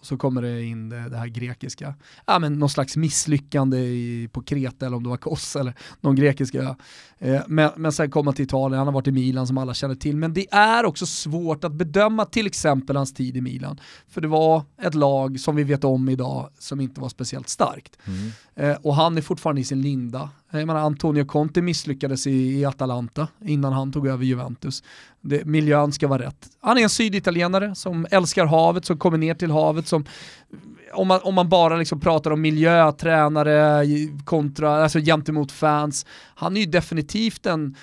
Och 0.00 0.06
så 0.06 0.16
kommer 0.16 0.42
det 0.42 0.62
in 0.62 0.88
det, 0.88 1.08
det 1.08 1.16
här 1.16 1.26
grekiska. 1.26 1.94
Ja, 2.26 2.38
men 2.38 2.58
någon 2.58 2.70
slags 2.70 2.96
misslyckande 2.96 3.78
i, 3.78 4.28
på 4.32 4.42
Kreta 4.42 4.86
eller 4.86 4.96
om 4.96 5.02
det 5.02 5.08
var 5.08 5.16
Kos 5.16 5.56
eller 5.56 5.74
någon 6.00 6.16
grekisk 6.16 6.54
ö. 6.54 6.74
eh, 7.18 7.40
men, 7.46 7.70
men 7.76 7.92
sen 7.92 8.10
kommer 8.10 8.30
han 8.30 8.34
till 8.34 8.44
Italien, 8.44 8.78
han 8.78 8.86
har 8.86 8.94
varit 8.94 9.06
i 9.06 9.12
Milan 9.12 9.46
som 9.46 9.58
alla 9.58 9.74
känner 9.74 9.94
till. 9.94 10.16
Men 10.16 10.34
det 10.34 10.54
är 10.54 10.84
också 10.84 11.06
svårt 11.06 11.64
att 11.64 11.72
bedöma 11.72 12.24
till 12.24 12.46
exempel 12.46 12.96
hans 12.96 13.14
tid 13.14 13.36
i 13.36 13.40
Milan. 13.40 13.80
För 14.08 14.20
det 14.20 14.28
var 14.28 14.62
ett 14.82 14.94
lag 14.94 15.40
som 15.40 15.56
vi 15.56 15.64
vet 15.64 15.84
om 15.84 16.08
idag 16.08 16.50
som 16.58 16.80
inte 16.80 17.00
var 17.00 17.08
speciellt 17.08 17.48
starkt. 17.48 17.98
Mm. 18.04 18.30
Eh, 18.60 18.76
och 18.82 18.94
han 18.94 19.16
är 19.16 19.22
fortfarande 19.22 19.60
i 19.60 19.64
sin 19.64 19.82
linda. 19.82 20.30
Eh, 20.52 20.58
jag 20.58 20.66
menar, 20.66 20.80
Antonio 20.80 21.24
Conte 21.24 21.62
misslyckades 21.62 22.26
i, 22.26 22.58
i 22.60 22.64
Atalanta 22.64 23.28
innan 23.44 23.72
han 23.72 23.92
tog 23.92 24.06
över 24.06 24.24
Juventus. 24.24 24.82
Det, 25.20 25.44
miljön 25.44 25.92
ska 25.92 26.08
vara 26.08 26.22
rätt. 26.22 26.48
Han 26.60 26.78
är 26.78 26.82
en 26.82 26.90
syditalienare 26.90 27.74
som 27.74 28.06
älskar 28.10 28.46
havet, 28.46 28.84
som 28.84 28.98
kommer 28.98 29.18
ner 29.18 29.34
till 29.34 29.50
havet, 29.50 29.86
som 29.86 30.04
om 30.92 31.08
man, 31.08 31.20
om 31.22 31.34
man 31.34 31.48
bara 31.48 31.76
liksom 31.76 32.00
pratar 32.00 32.30
om 32.30 32.40
miljö, 32.40 32.92
tränare 32.92 33.86
kontra, 34.24 34.82
alltså 34.82 34.98
gentemot 34.98 35.52
fans. 35.52 36.06
Han 36.34 36.56
är 36.56 36.60
ju 36.60 36.66
definitivt 36.66 37.46
en, 37.46 37.76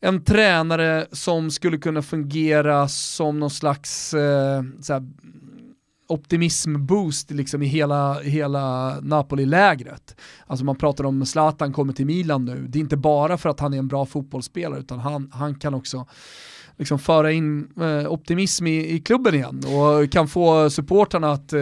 en 0.00 0.24
tränare 0.24 1.06
som 1.12 1.50
skulle 1.50 1.78
kunna 1.78 2.02
fungera 2.02 2.88
som 2.88 3.40
någon 3.40 3.50
slags 3.50 4.14
eh, 4.14 4.62
såhär, 4.80 5.02
optimism-boost 6.08 7.30
liksom 7.30 7.62
i 7.62 7.66
hela, 7.66 8.20
hela 8.20 8.96
Napoli-lägret. 9.00 10.16
Alltså 10.46 10.64
man 10.64 10.76
pratar 10.76 11.04
om 11.04 11.26
Zlatan 11.26 11.72
kommer 11.72 11.92
till 11.92 12.06
Milan 12.06 12.44
nu, 12.44 12.66
det 12.68 12.78
är 12.78 12.80
inte 12.80 12.96
bara 12.96 13.38
för 13.38 13.48
att 13.48 13.60
han 13.60 13.74
är 13.74 13.78
en 13.78 13.88
bra 13.88 14.06
fotbollsspelare 14.06 14.80
utan 14.80 14.98
han, 14.98 15.30
han 15.32 15.54
kan 15.54 15.74
också 15.74 16.06
liksom 16.78 16.98
föra 16.98 17.32
in 17.32 17.68
eh, 17.80 18.12
optimism 18.12 18.66
i, 18.66 18.94
i 18.94 19.00
klubben 19.00 19.34
igen 19.34 19.62
och 19.66 20.12
kan 20.12 20.28
få 20.28 20.70
supportarna 20.70 21.32
att 21.32 21.52
eh, 21.52 21.60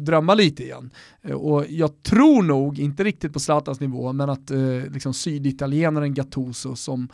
drömma 0.00 0.34
lite 0.34 0.62
igen. 0.62 0.90
Eh, 1.22 1.32
och 1.34 1.64
jag 1.68 2.02
tror 2.02 2.42
nog, 2.42 2.78
inte 2.78 3.04
riktigt 3.04 3.32
på 3.32 3.40
Zlatans 3.40 3.80
nivå, 3.80 4.12
men 4.12 4.30
att 4.30 4.50
eh, 4.50 4.58
liksom 4.90 5.14
syditalienaren 5.14 6.14
Gattuso 6.14 6.76
som 6.76 7.08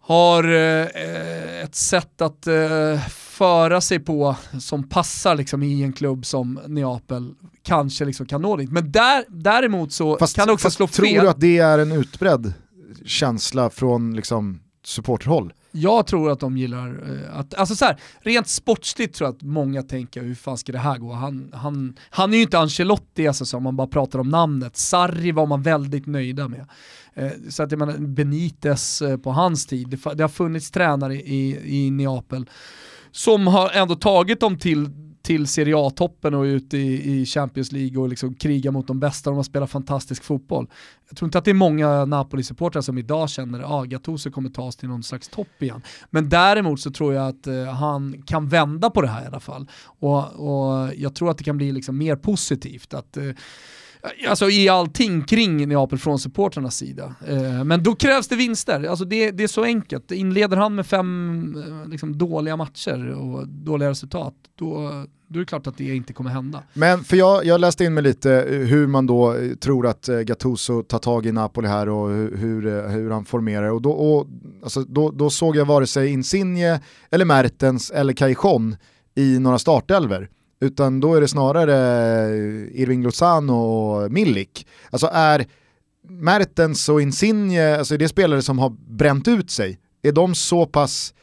har 0.00 0.44
eh, 0.44 0.86
eh 0.86 1.62
ett 1.62 1.74
sätt 1.74 2.20
att 2.20 2.46
eh, 2.46 3.00
föra 3.38 3.80
sig 3.80 3.98
på 3.98 4.36
som 4.60 4.88
passar 4.88 5.36
liksom 5.36 5.62
i 5.62 5.82
en 5.82 5.92
klubb 5.92 6.26
som 6.26 6.60
Neapel 6.66 7.34
kanske 7.62 8.04
liksom 8.04 8.26
kan 8.26 8.42
nå 8.42 8.56
dit. 8.56 8.72
Men 8.72 8.92
där, 8.92 9.24
däremot 9.28 9.92
så 9.92 10.18
Fast, 10.18 10.36
kan 10.36 10.46
det 10.46 10.52
också 10.52 10.70
slå 10.70 10.86
tror 10.86 11.06
fel. 11.06 11.24
du 11.24 11.30
att 11.30 11.40
det 11.40 11.58
är 11.58 11.78
en 11.78 11.92
utbredd 11.92 12.52
känsla 13.04 13.70
från 13.70 14.16
liksom, 14.16 14.60
supporterhåll? 14.84 15.52
Jag 15.70 16.06
tror 16.06 16.30
att 16.30 16.40
de 16.40 16.56
gillar 16.58 16.88
eh, 16.88 17.38
att, 17.38 17.54
alltså 17.54 17.76
så 17.76 17.84
här, 17.84 17.96
rent 18.20 18.48
sportsligt 18.48 19.14
tror 19.14 19.28
jag 19.28 19.34
att 19.34 19.42
många 19.42 19.82
tänker 19.82 20.22
hur 20.22 20.34
fan 20.34 20.58
ska 20.58 20.72
det 20.72 20.78
här 20.78 20.98
gå? 20.98 21.12
Han, 21.12 21.50
han, 21.52 21.96
han 22.10 22.32
är 22.32 22.36
ju 22.36 22.42
inte 22.42 22.58
Ancelotti 22.58 23.28
alltså, 23.28 23.44
så 23.44 23.56
om 23.56 23.62
man 23.62 23.76
bara 23.76 23.86
pratar 23.86 24.18
om 24.18 24.28
namnet. 24.28 24.76
Sarri 24.76 25.32
var 25.32 25.46
man 25.46 25.62
väldigt 25.62 26.06
nöjda 26.06 26.48
med. 26.48 26.66
Eh, 27.14 27.30
så 27.48 27.62
att 27.62 27.70
jag 27.70 27.78
menar 27.78 27.98
Benitez 27.98 29.02
eh, 29.02 29.16
på 29.16 29.30
hans 29.30 29.66
tid, 29.66 29.88
det, 29.88 30.14
det 30.14 30.24
har 30.24 30.28
funnits 30.28 30.70
tränare 30.70 31.14
i, 31.14 31.60
i 31.64 31.90
Neapel 31.90 32.46
som 33.16 33.46
har 33.46 33.70
ändå 33.70 33.94
tagit 33.94 34.40
dem 34.40 34.58
till 34.58 34.90
till 35.22 35.46
Serie 35.46 35.74
A-toppen 35.76 36.34
och 36.34 36.42
ut 36.42 36.74
i, 36.74 37.12
i 37.12 37.26
Champions 37.26 37.72
League 37.72 38.02
och 38.02 38.08
liksom 38.08 38.34
kriga 38.34 38.70
mot 38.70 38.86
de 38.86 39.00
bästa, 39.00 39.30
de 39.30 39.36
har 39.36 39.42
spelat 39.42 39.70
fantastisk 39.70 40.24
fotboll. 40.24 40.66
Jag 41.08 41.16
tror 41.16 41.26
inte 41.26 41.38
att 41.38 41.44
det 41.44 41.50
är 41.50 41.54
många 41.54 42.04
Napoli-supportrar 42.04 42.80
som 42.80 42.98
idag 42.98 43.30
känner 43.30 43.60
att 43.60 43.70
ah, 43.70 43.84
Gattuso 43.84 44.30
kommer 44.30 44.50
ta 44.50 44.62
oss 44.62 44.76
till 44.76 44.88
någon 44.88 45.02
slags 45.02 45.28
topp 45.28 45.62
igen. 45.62 45.82
Men 46.10 46.28
däremot 46.28 46.80
så 46.80 46.90
tror 46.90 47.14
jag 47.14 47.28
att 47.28 47.46
eh, 47.46 47.64
han 47.64 48.22
kan 48.26 48.48
vända 48.48 48.90
på 48.90 49.02
det 49.02 49.08
här 49.08 49.24
i 49.24 49.26
alla 49.26 49.40
fall. 49.40 49.66
Och, 49.84 50.18
och 50.32 50.90
jag 50.96 51.14
tror 51.14 51.30
att 51.30 51.38
det 51.38 51.44
kan 51.44 51.56
bli 51.56 51.72
liksom 51.72 51.98
mer 51.98 52.16
positivt. 52.16 52.94
att 52.94 53.16
eh, 53.16 53.24
Alltså 54.28 54.50
i 54.50 54.68
allting 54.68 55.24
kring 55.24 55.68
Neapel 55.68 55.98
från 55.98 56.18
supportrarnas 56.18 56.76
sida. 56.76 57.14
Eh, 57.28 57.64
men 57.64 57.82
då 57.82 57.94
krävs 57.94 58.28
det 58.28 58.36
vinster, 58.36 58.84
alltså 58.84 59.04
det, 59.04 59.30
det 59.30 59.42
är 59.42 59.48
så 59.48 59.64
enkelt. 59.64 60.12
Inleder 60.12 60.56
han 60.56 60.74
med 60.74 60.86
fem 60.86 61.64
eh, 61.68 61.90
liksom, 61.90 62.18
dåliga 62.18 62.56
matcher 62.56 63.10
och 63.10 63.48
dåliga 63.48 63.90
resultat, 63.90 64.34
då, 64.58 64.90
då 65.28 65.38
är 65.38 65.40
det 65.40 65.44
klart 65.44 65.66
att 65.66 65.76
det 65.78 65.96
inte 65.96 66.12
kommer 66.12 66.30
hända. 66.30 66.62
Men 66.72 67.04
för 67.04 67.16
jag, 67.16 67.44
jag 67.44 67.60
läste 67.60 67.84
in 67.84 67.94
mig 67.94 68.02
lite 68.02 68.32
eh, 68.32 68.58
hur 68.58 68.86
man 68.86 69.06
då 69.06 69.36
tror 69.60 69.86
att 69.86 70.08
Gattuso 70.24 70.82
tar 70.82 70.98
tag 70.98 71.26
i 71.26 71.32
Napoli 71.32 71.68
här 71.68 71.88
och 71.88 72.08
hur, 72.10 72.88
hur 72.88 73.10
han 73.10 73.24
formerar. 73.24 73.70
Och, 73.70 73.82
då, 73.82 73.90
och 73.90 74.26
alltså, 74.62 74.80
då, 74.80 75.10
då 75.10 75.30
såg 75.30 75.56
jag 75.56 75.64
vare 75.64 75.86
sig 75.86 76.08
Insigne, 76.08 76.80
eller 77.10 77.24
Mertens 77.24 77.90
eller 77.90 78.12
Cajon 78.12 78.76
i 79.14 79.38
några 79.38 79.58
startelver. 79.58 80.28
Utan 80.60 81.00
då 81.00 81.14
är 81.14 81.20
det 81.20 81.28
snarare 81.28 81.74
eh, 81.74 82.80
Irving 82.80 83.02
Lozano 83.02 83.52
och 83.52 84.12
Milik. 84.12 84.66
Alltså 84.90 85.10
är 85.12 85.46
Mertens 86.08 86.88
och 86.88 87.02
Insigne, 87.02 87.78
alltså 87.78 87.94
är 87.94 87.98
det 87.98 88.08
spelare 88.08 88.42
som 88.42 88.58
har 88.58 88.70
bränt 88.88 89.28
ut 89.28 89.50
sig? 89.50 89.78
Är 90.02 90.12
de 90.12 90.34
så 90.34 90.66
pass 90.66 91.14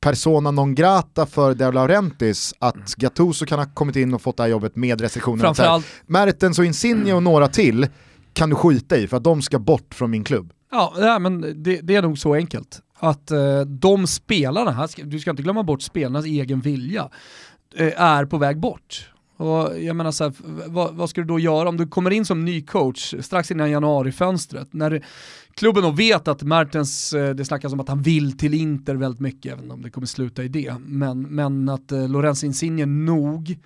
persona 0.00 0.50
non 0.50 0.74
grata 0.74 1.26
för 1.26 1.54
De 1.54 1.74
Laurentiis 1.74 2.54
att 2.58 2.94
Gattuso 2.94 3.46
kan 3.46 3.58
ha 3.58 3.66
kommit 3.74 3.96
in 3.96 4.14
och 4.14 4.22
fått 4.22 4.36
det 4.36 4.42
här 4.42 4.50
jobbet 4.50 4.76
med 4.76 5.00
restriktionerna? 5.00 5.42
Framförallt- 5.44 5.86
Mertens 6.06 6.58
och 6.58 6.64
Insigne 6.64 7.12
och 7.12 7.22
några 7.22 7.48
till 7.48 7.86
kan 8.32 8.50
du 8.50 8.56
skita 8.56 8.96
i 8.96 9.06
för 9.06 9.16
att 9.16 9.24
de 9.24 9.42
ska 9.42 9.58
bort 9.58 9.94
från 9.94 10.10
min 10.10 10.24
klubb. 10.24 10.52
Ja, 10.70 10.94
nej, 10.98 11.20
men 11.20 11.62
det, 11.62 11.80
det 11.82 11.94
är 11.94 12.02
nog 12.02 12.18
så 12.18 12.34
enkelt. 12.34 12.80
Att 12.98 13.30
eh, 13.30 13.60
de 13.60 14.06
spelarna, 14.06 14.70
här 14.70 14.88
du 15.04 15.20
ska 15.20 15.30
inte 15.30 15.42
glömma 15.42 15.62
bort 15.62 15.82
spelarnas 15.82 16.24
egen 16.24 16.60
vilja, 16.60 17.08
Eh, 17.78 18.00
är 18.00 18.24
på 18.24 18.38
väg 18.38 18.58
bort. 18.58 19.10
Och 19.36 19.80
jag 19.80 19.96
menar 19.96 20.10
så 20.10 20.24
här, 20.24 20.32
vad, 20.66 20.94
vad 20.94 21.10
ska 21.10 21.20
du 21.20 21.26
då 21.26 21.38
göra 21.38 21.68
om 21.68 21.76
du 21.76 21.86
kommer 21.86 22.10
in 22.10 22.24
som 22.24 22.44
ny 22.44 22.62
coach 22.62 23.14
strax 23.20 23.50
innan 23.50 23.70
januarifönstret? 23.70 24.72
När 24.72 25.04
klubben 25.54 25.82
då 25.82 25.90
vet 25.90 26.28
att 26.28 26.42
Mertens, 26.42 27.12
eh, 27.12 27.34
det 27.34 27.44
snackas 27.44 27.72
om 27.72 27.80
att 27.80 27.88
han 27.88 28.02
vill 28.02 28.38
till 28.38 28.54
Inter 28.54 28.94
väldigt 28.94 29.20
mycket, 29.20 29.52
även 29.52 29.70
om 29.70 29.82
det 29.82 29.90
kommer 29.90 30.06
sluta 30.06 30.44
i 30.44 30.48
det. 30.48 30.74
Men, 30.86 31.22
men 31.22 31.68
att 31.68 31.92
eh, 31.92 32.08
Lorenzo 32.08 32.46
Insigne 32.46 32.86
nog 32.86 33.58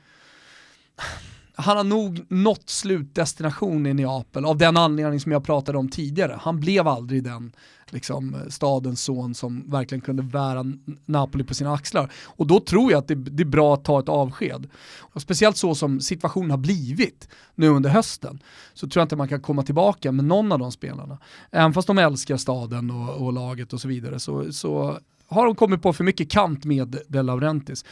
han 1.55 1.77
har 1.77 1.85
nog 1.85 2.25
nått 2.29 2.71
slutdestination 2.71 3.87
i 3.87 3.95
Neapel 3.95 4.45
av 4.45 4.59
den 4.59 4.77
anledning 4.77 5.21
som 5.21 5.33
jag 5.33 5.45
pratade 5.45 5.79
om 5.79 5.89
tidigare. 5.89 6.39
Han 6.41 6.61
blev 6.61 6.89
aldrig 6.89 7.25
den 7.25 7.53
liksom, 7.91 8.37
stadens 8.49 9.03
son 9.03 9.35
som 9.35 9.71
verkligen 9.71 10.01
kunde 10.01 10.23
bära 10.23 10.65
Napoli 11.07 11.45
på 11.45 11.55
sina 11.55 11.75
axlar. 11.75 12.13
Och 12.25 12.47
då 12.47 12.61
tror 12.61 12.93
jag 12.93 12.99
att 12.99 13.09
det, 13.09 13.15
det 13.15 13.43
är 13.43 13.45
bra 13.45 13.75
att 13.75 13.85
ta 13.85 14.01
ett 14.01 14.09
avsked. 14.09 14.69
Och 14.99 15.23
speciellt 15.23 15.57
så 15.57 15.75
som 15.75 16.01
situationen 16.01 16.51
har 16.51 16.59
blivit 16.59 17.29
nu 17.55 17.69
under 17.69 17.91
hösten 17.91 18.43
så 18.75 18.89
tror 18.89 19.01
jag 19.01 19.05
inte 19.05 19.17
man 19.17 19.29
kan 19.29 19.41
komma 19.41 19.63
tillbaka 19.63 20.13
med 20.13 20.25
någon 20.25 20.53
av 20.53 20.59
de 20.59 20.73
spelarna. 20.73 21.19
Även 21.51 21.73
fast 21.73 21.87
de 21.87 21.99
älskar 21.99 22.37
staden 22.37 22.91
och, 22.91 23.27
och 23.27 23.33
laget 23.33 23.73
och 23.73 23.81
så 23.81 23.89
vidare 23.89 24.21
så, 24.21 24.53
så 24.53 24.99
har 25.29 25.47
de 25.47 25.55
kommit 25.55 25.83
på 25.83 25.93
för 25.93 26.05
mycket 26.05 26.31
kant 26.31 26.65
med 26.65 26.97
De 27.09 27.23
Laurentis. 27.23 27.85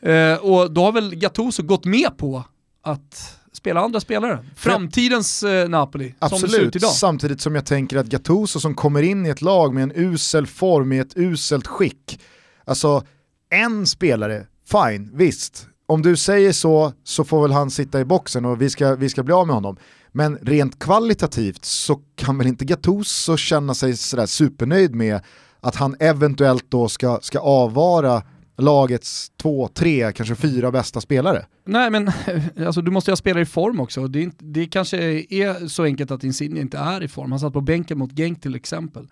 Eh, 0.00 0.34
och 0.34 0.70
då 0.70 0.84
har 0.84 0.92
väl 0.92 1.14
Gattuso 1.14 1.62
gått 1.62 1.84
med 1.84 2.16
på 2.16 2.44
att 2.86 3.38
spela 3.52 3.80
andra 3.80 4.00
spelare. 4.00 4.44
Framtidens 4.56 5.42
eh, 5.42 5.68
Napoli, 5.68 6.14
som 6.18 6.28
det 6.30 6.38
ser 6.38 6.46
ut 6.46 6.52
Absolut, 6.52 6.76
idag. 6.76 6.90
samtidigt 6.90 7.40
som 7.40 7.54
jag 7.54 7.66
tänker 7.66 7.96
att 7.96 8.06
Gattuso 8.06 8.60
som 8.60 8.74
kommer 8.74 9.02
in 9.02 9.26
i 9.26 9.28
ett 9.28 9.42
lag 9.42 9.74
med 9.74 9.82
en 9.82 9.92
usel 9.94 10.46
form, 10.46 10.92
i 10.92 10.98
ett 10.98 11.16
uselt 11.16 11.66
skick. 11.66 12.20
Alltså, 12.64 13.02
en 13.50 13.86
spelare, 13.86 14.46
fine, 14.70 15.10
visst. 15.14 15.66
Om 15.86 16.02
du 16.02 16.16
säger 16.16 16.52
så, 16.52 16.92
så 17.04 17.24
får 17.24 17.42
väl 17.42 17.52
han 17.52 17.70
sitta 17.70 18.00
i 18.00 18.04
boxen 18.04 18.44
och 18.44 18.62
vi 18.62 18.70
ska, 18.70 18.94
vi 18.94 19.08
ska 19.08 19.22
bli 19.22 19.34
av 19.34 19.46
med 19.46 19.54
honom. 19.54 19.76
Men 20.12 20.38
rent 20.42 20.78
kvalitativt 20.78 21.64
så 21.64 22.00
kan 22.14 22.38
väl 22.38 22.46
inte 22.46 22.64
Gattuso 22.64 23.36
känna 23.36 23.74
sig 23.74 23.96
sådär 23.96 24.26
supernöjd 24.26 24.94
med 24.94 25.20
att 25.60 25.76
han 25.76 25.96
eventuellt 26.00 26.64
då 26.68 26.88
ska, 26.88 27.18
ska 27.22 27.38
avvara 27.38 28.22
lagets 28.56 29.32
två, 29.36 29.68
tre, 29.68 30.12
kanske 30.12 30.34
fyra 30.34 30.70
bästa 30.70 31.00
spelare. 31.00 31.46
Nej 31.64 31.90
men 31.90 32.10
alltså, 32.66 32.82
du 32.82 32.90
måste 32.90 33.10
ju 33.10 33.12
ha 33.12 33.16
spelare 33.16 33.42
i 33.42 33.46
form 33.46 33.80
också. 33.80 34.08
Det, 34.08 34.18
är 34.18 34.22
inte, 34.22 34.44
det 34.44 34.66
kanske 34.66 34.98
är 35.30 35.68
så 35.68 35.84
enkelt 35.84 36.10
att 36.10 36.24
Insigne 36.24 36.60
inte 36.60 36.78
är 36.78 37.02
i 37.02 37.08
form. 37.08 37.32
Han 37.32 37.40
satt 37.40 37.52
på 37.52 37.60
bänken 37.60 37.98
mot 37.98 38.12
Genk 38.12 38.42
till 38.42 38.54
exempel. 38.54 39.08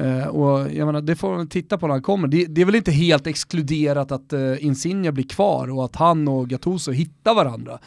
Uh, 0.00 0.26
och 0.26 0.72
jag 0.72 0.86
menar, 0.86 1.00
det 1.00 1.16
får 1.16 1.36
man 1.36 1.48
titta 1.48 1.78
på 1.78 1.86
när 1.86 1.94
han 1.94 2.02
kommer. 2.02 2.28
Det, 2.28 2.46
det 2.46 2.60
är 2.60 2.64
väl 2.64 2.74
inte 2.74 2.90
helt 2.90 3.26
exkluderat 3.26 4.12
att 4.12 4.32
uh, 4.32 4.64
Insigne 4.64 5.12
blir 5.12 5.28
kvar 5.28 5.70
och 5.70 5.84
att 5.84 5.96
han 5.96 6.28
och 6.28 6.48
Gattuso 6.48 6.92
hittar 6.92 7.34
varandra. 7.34 7.78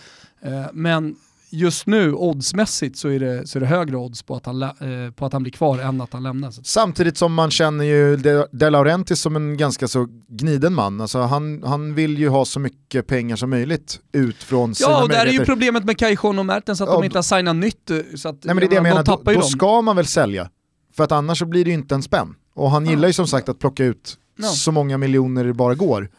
Uh, 0.45 0.65
men 0.73 1.15
just 1.53 1.87
nu, 1.87 2.13
oddsmässigt, 2.13 2.97
så 2.97 3.07
är 3.09 3.19
det, 3.19 3.47
så 3.47 3.57
är 3.57 3.59
det 3.59 3.65
högre 3.67 3.97
odds 3.97 4.23
på 4.23 4.35
att, 4.35 4.45
han, 4.45 4.61
eh, 4.63 4.71
på 5.15 5.25
att 5.25 5.33
han 5.33 5.43
blir 5.43 5.51
kvar 5.53 5.79
än 5.79 6.01
att 6.01 6.13
han 6.13 6.23
lämnar. 6.23 6.51
Samtidigt 6.63 7.17
som 7.17 7.33
man 7.33 7.51
känner 7.51 7.85
ju 7.85 8.15
De, 8.17 8.45
De 8.51 8.69
Laurentiis 8.69 9.19
som 9.21 9.35
en 9.35 9.57
ganska 9.57 9.87
så 9.87 10.07
gniden 10.27 10.73
man. 10.73 11.01
Alltså 11.01 11.19
han, 11.19 11.63
han 11.65 11.95
vill 11.95 12.17
ju 12.17 12.29
ha 12.29 12.45
så 12.45 12.59
mycket 12.59 13.07
pengar 13.07 13.35
som 13.35 13.49
möjligt 13.49 13.99
ut 14.11 14.35
från 14.43 14.75
sina 14.75 14.89
Ja, 14.89 15.03
och 15.03 15.09
där 15.09 15.25
är 15.25 15.31
ju 15.31 15.45
problemet 15.45 15.85
med 15.85 15.97
Cajon 15.97 16.39
och 16.39 16.45
Mertens 16.45 16.81
att 16.81 16.87
Ja, 16.89 16.93
de 16.95 17.03
inte 17.03 17.17
har 17.17 17.23
signat 17.23 17.55
nytt. 17.55 17.89
eh, 17.89 17.97
Så 18.15 18.29
att, 18.29 18.43
Nej 18.43 18.55
men 18.55 18.57
det 18.57 18.65
är 18.65 18.69
det 18.69 18.75
jag 18.75 18.83
menar, 18.83 19.03
då, 19.03 19.21
då 19.33 19.41
ska 19.41 19.81
man 19.81 19.95
väl 19.95 20.07
sälja. 20.07 20.49
För 20.95 21.03
att 21.03 21.11
annars 21.11 21.39
så 21.39 21.45
blir 21.45 21.63
det 21.65 21.69
ju 21.69 21.75
inte 21.75 21.95
en 21.95 22.03
spänn. 22.03 22.35
Och 22.55 22.71
han 22.71 22.85
gillar 22.85 23.07
ju 23.07 23.13
som 23.13 23.27
sagt 23.27 23.49
att 23.49 23.59
plocka 23.59 23.85
ut 23.85 24.17
Ja. 24.37 24.47
så 24.47 24.71
många 24.71 24.97
miljoner 24.97 25.43
det 25.43 25.53
bara 25.53 25.75
går. 25.75 26.09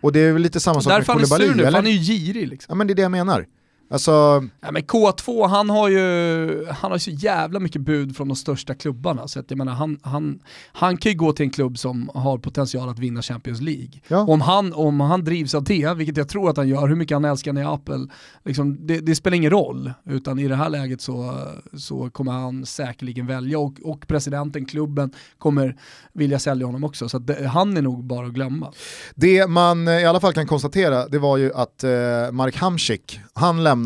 Och 0.00 0.12
det 0.12 0.20
är 0.20 0.32
väl 0.32 0.42
lite 0.42 0.60
samma 0.60 0.80
sak 0.80 0.92
Därför 0.92 1.12
han 1.12 1.16
är 1.16 1.20
med 1.20 1.28
sur 1.28 1.36
Koulibaly, 1.36 1.56
nu, 1.62 1.66
för 1.70 1.72
han 1.76 1.86
är 1.86 1.90
ju 1.90 1.98
girig 2.14 2.48
liksom. 2.48 2.66
Ja 2.72 2.74
men 2.74 2.86
det 2.86 2.92
är 2.92 2.94
det 2.94 3.02
jag 3.02 3.10
menar. 3.10 3.46
Alltså, 3.90 4.44
Ja, 4.60 4.72
men 4.72 4.82
K2, 4.82 5.48
han 5.48 5.70
har 5.70 5.88
ju 5.88 6.66
han 6.70 6.90
har 6.90 6.98
så 6.98 7.10
jävla 7.10 7.60
mycket 7.60 7.82
bud 7.82 8.16
från 8.16 8.28
de 8.28 8.36
största 8.36 8.74
klubbarna. 8.74 9.28
Så 9.28 9.40
att 9.40 9.50
jag 9.50 9.58
menar, 9.58 9.72
han, 9.72 9.98
han, 10.02 10.40
han 10.72 10.96
kan 10.96 11.12
ju 11.12 11.18
gå 11.18 11.32
till 11.32 11.44
en 11.44 11.50
klubb 11.50 11.78
som 11.78 12.10
har 12.14 12.38
potential 12.38 12.88
att 12.88 12.98
vinna 12.98 13.22
Champions 13.22 13.60
League. 13.60 14.00
Ja. 14.08 14.18
Om, 14.18 14.40
han, 14.40 14.72
om 14.72 15.00
han 15.00 15.24
drivs 15.24 15.54
av 15.54 15.64
det, 15.64 15.94
vilket 15.94 16.16
jag 16.16 16.28
tror 16.28 16.50
att 16.50 16.56
han 16.56 16.68
gör, 16.68 16.88
hur 16.88 16.96
mycket 16.96 17.14
han 17.16 17.24
älskar 17.24 17.52
Neapel, 17.52 18.10
liksom, 18.44 18.86
det, 18.86 19.00
det 19.00 19.14
spelar 19.14 19.36
ingen 19.36 19.50
roll. 19.50 19.92
Utan 20.04 20.38
i 20.38 20.48
det 20.48 20.56
här 20.56 20.68
läget 20.68 21.00
så, 21.00 21.34
så 21.76 22.10
kommer 22.10 22.32
han 22.32 22.66
säkerligen 22.66 23.26
välja 23.26 23.58
och, 23.58 23.74
och 23.84 24.06
presidenten, 24.06 24.64
klubben, 24.64 25.10
kommer 25.38 25.76
vilja 26.12 26.38
sälja 26.38 26.66
honom 26.66 26.84
också. 26.84 27.08
Så 27.08 27.18
det, 27.18 27.46
han 27.46 27.76
är 27.76 27.82
nog 27.82 28.04
bara 28.04 28.26
att 28.26 28.32
glömma. 28.32 28.72
det 29.14 29.46
man 29.46 29.88
i 29.88 30.04
alla 30.04 30.20
fall 30.20 30.32
kan 30.32 30.46
konstatera 30.46 31.08
det 31.08 31.18
var 31.18 31.36
ju 31.36 31.52
att 31.54 31.84
eh, 31.84 31.90
Mark 32.32 32.56
Hamsik, 32.56 33.20
han 33.32 33.64
lämnade 33.64 33.83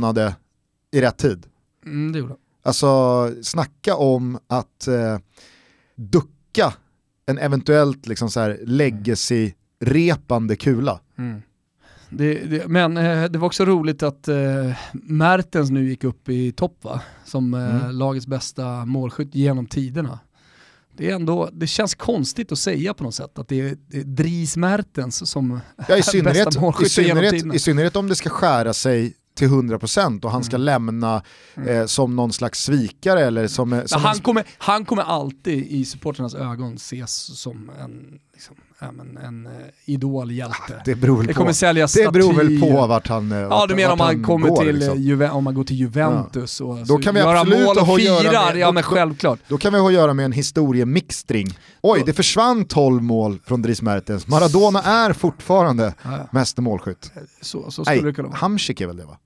i 0.92 1.00
rätt 1.00 1.16
tid. 1.18 1.46
Mm, 1.86 2.12
det 2.12 2.18
gjorde 2.18 2.32
han. 2.32 2.38
Alltså 2.62 3.30
snacka 3.42 3.96
om 3.96 4.38
att 4.46 4.88
eh, 4.88 5.18
ducka 5.94 6.72
en 7.26 7.38
eventuellt 7.38 8.06
liksom 8.06 8.30
så 8.30 8.40
här 8.40 8.58
legacy-repande 8.64 10.56
kula. 10.56 11.00
Det, 12.10 12.34
det, 12.34 12.68
men 12.68 12.96
eh, 12.96 13.24
det 13.24 13.38
var 13.38 13.46
också 13.46 13.64
roligt 13.64 14.02
att 14.02 14.28
eh, 14.28 14.36
Mertens 14.92 15.70
nu 15.70 15.88
gick 15.88 16.04
upp 16.04 16.28
i 16.28 16.52
topp 16.52 16.78
va? 16.84 17.00
Som 17.24 17.54
eh, 17.54 17.76
Mm. 17.84 17.90
lagets 17.96 18.26
bästa 18.26 18.84
målskytt 18.84 19.34
genom 19.34 19.66
tiderna. 19.66 20.18
Det, 20.96 21.10
är 21.10 21.14
ändå, 21.14 21.48
det 21.52 21.66
känns 21.66 21.94
konstigt 21.94 22.52
att 22.52 22.58
säga 22.58 22.94
på 22.94 23.04
något 23.04 23.14
sätt 23.14 23.38
att 23.38 23.48
det 23.48 23.60
är, 23.60 23.76
det 23.88 23.98
är 23.98 24.04
Dries 24.04 24.56
Mertens 24.56 25.30
som 25.30 25.60
Ja, 25.88 25.96
i, 25.96 26.02
synnerhet, 26.02 26.44
bästa 26.46 26.60
i, 26.60 26.62
målskytt 26.62 26.98
genom 26.98 27.22
tiderna. 27.30 27.54
I 27.54 27.58
synnerhet 27.58 27.96
om 27.96 28.08
det 28.08 28.14
ska 28.16 28.30
skära 28.30 28.72
sig 28.72 29.14
till 29.38 29.48
100% 29.48 30.24
och 30.24 30.30
han 30.30 30.44
ska 30.44 30.56
lämna 30.56 31.22
eh, 31.66 31.86
som 31.86 32.16
någon 32.16 32.32
slags 32.32 32.62
svikare 32.64 33.20
eller 33.26 33.46
som, 33.48 33.82
som 33.86 34.02
han, 34.02 34.14
en, 34.16 34.20
kommer, 34.22 34.44
han 34.58 34.84
kommer 34.84 35.02
alltid 35.02 35.66
i 35.66 35.84
supporternas 35.84 36.34
ögon 36.34 36.74
ses 36.74 37.38
som 37.40 37.70
en, 37.84 38.18
liksom, 38.32 38.56
ja, 38.80 38.92
men 38.92 39.16
en 39.16 39.46
eh, 39.46 39.52
idolhjälte. 39.84 40.82
det 40.84 40.94
beror 40.94 41.16
väl 41.16 41.26
Det 41.26 41.32
på. 41.34 41.38
kommer 41.40 41.52
säljas 41.52 41.92
Det 41.92 42.12
beror 42.12 42.32
väl 42.32 42.60
på 42.60 42.86
vart 42.86 43.08
han 43.08 43.32
eh, 43.32 43.38
Ja 43.38 43.66
du 43.68 43.74
menar 43.74 43.92
om 43.92 43.98
man 43.98 44.24
kommer 44.24 44.48
går, 44.48 44.62
till, 44.64 44.74
liksom. 44.76 44.94
eh, 44.98 45.00
Juve, 45.02 45.30
om 45.30 45.44
man 45.44 45.54
går 45.54 45.64
till 45.64 45.76
Juventus 45.76 46.60
och 46.60 46.86
Då 46.86 46.98
kan 46.98 47.14
vi 47.14 47.20
göra 47.20 47.44
mål 47.44 47.78
och 47.78 47.96
firar, 47.96 48.54
ja 48.54 48.66
då- 48.66 48.72
men 48.72 48.82
då- 48.82 48.88
självklart. 48.88 49.38
Då 49.48 49.58
kan 49.58 49.72
vi 49.72 49.78
ha 49.78 49.88
att 49.88 49.94
göra 49.94 50.14
med 50.14 50.24
en 50.24 50.32
historiemixtring. 50.32 51.46
Oj, 51.82 52.02
det 52.06 52.12
försvann 52.12 52.64
12 52.64 53.02
mål 53.02 53.38
från 53.46 53.62
Dries 53.62 53.82
Mertens. 53.82 54.26
Maradona 54.26 54.82
är 54.82 55.12
fortfarande 55.12 55.94
Ja, 56.02 56.28
meste 56.32 56.60
målskytt. 56.62 57.12
Så, 57.40 57.70
så 57.70 57.84
skulle 57.84 57.96
det 58.00 58.02
Nej, 58.04 58.14
kunna 58.14 58.28
vara. 58.28 58.38
Hamsik 58.38 58.80
är 58.80 58.86
väl 58.86 58.96
det 58.96 59.04
va? 59.04 59.16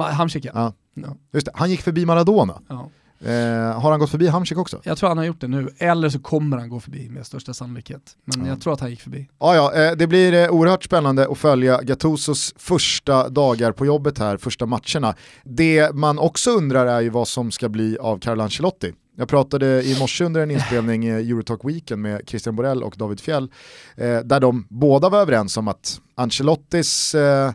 Hamsik 0.00 0.44
ja. 0.44 0.50
Ja. 0.54 0.72
Ja. 0.94 1.16
Just 1.32 1.46
det, 1.46 1.52
han 1.54 1.70
gick 1.70 1.82
förbi 1.82 2.06
Maradona. 2.06 2.62
ja. 2.68 2.90
Eh, 3.20 3.80
har 3.80 3.90
han 3.90 4.00
gått 4.00 4.10
förbi 4.10 4.26
Hamsik 4.26 4.58
också? 4.58 4.80
Jag 4.84 4.98
tror 4.98 5.08
han 5.08 5.18
har 5.18 5.24
gjort 5.24 5.40
det 5.40 5.48
nu, 5.48 5.68
eller 5.78 6.08
så 6.08 6.18
kommer 6.18 6.56
han 6.56 6.68
gå 6.68 6.80
förbi 6.80 7.08
med 7.08 7.26
största 7.26 7.54
sannolikhet. 7.54 8.16
Men 8.24 8.46
jag 8.46 8.60
tror 8.60 8.72
att 8.72 8.80
han 8.80 8.90
gick 8.90 9.00
förbi. 9.00 9.28
Ja, 9.38 9.54
ja, 9.54 9.74
eh, 9.74 9.92
det 9.96 10.06
blir 10.06 10.32
eh, 10.32 10.50
oerhört 10.50 10.84
spännande 10.84 11.28
att 11.30 11.38
följa 11.38 11.82
Gattusos 11.82 12.54
första 12.56 13.28
dagar 13.28 13.72
på 13.72 13.86
jobbet 13.86 14.18
här, 14.18 14.36
första 14.36 14.66
matcherna. 14.66 15.14
Det 15.44 15.94
man 15.94 16.18
också 16.18 16.50
undrar 16.50 16.86
är 16.86 17.00
ju 17.00 17.10
vad 17.10 17.28
som 17.28 17.50
ska 17.50 17.68
bli 17.68 17.98
av 17.98 18.18
Carlo 18.18 18.42
Ancelotti. 18.42 18.92
Jag 19.16 19.28
pratade 19.28 19.82
i 19.82 19.98
morse 20.00 20.24
under 20.24 20.40
en 20.40 20.50
inspelning 20.50 21.06
eh, 21.06 21.16
Eurotalk 21.16 21.64
Weekend 21.64 22.02
med 22.02 22.22
Christian 22.26 22.56
Borell 22.56 22.82
och 22.82 22.94
David 22.96 23.20
Fjell, 23.20 23.50
eh, 23.96 24.18
där 24.18 24.40
de 24.40 24.66
båda 24.70 25.08
var 25.08 25.20
överens 25.20 25.56
om 25.56 25.68
att 25.68 26.00
Ancelottis 26.14 27.14
eh, 27.14 27.52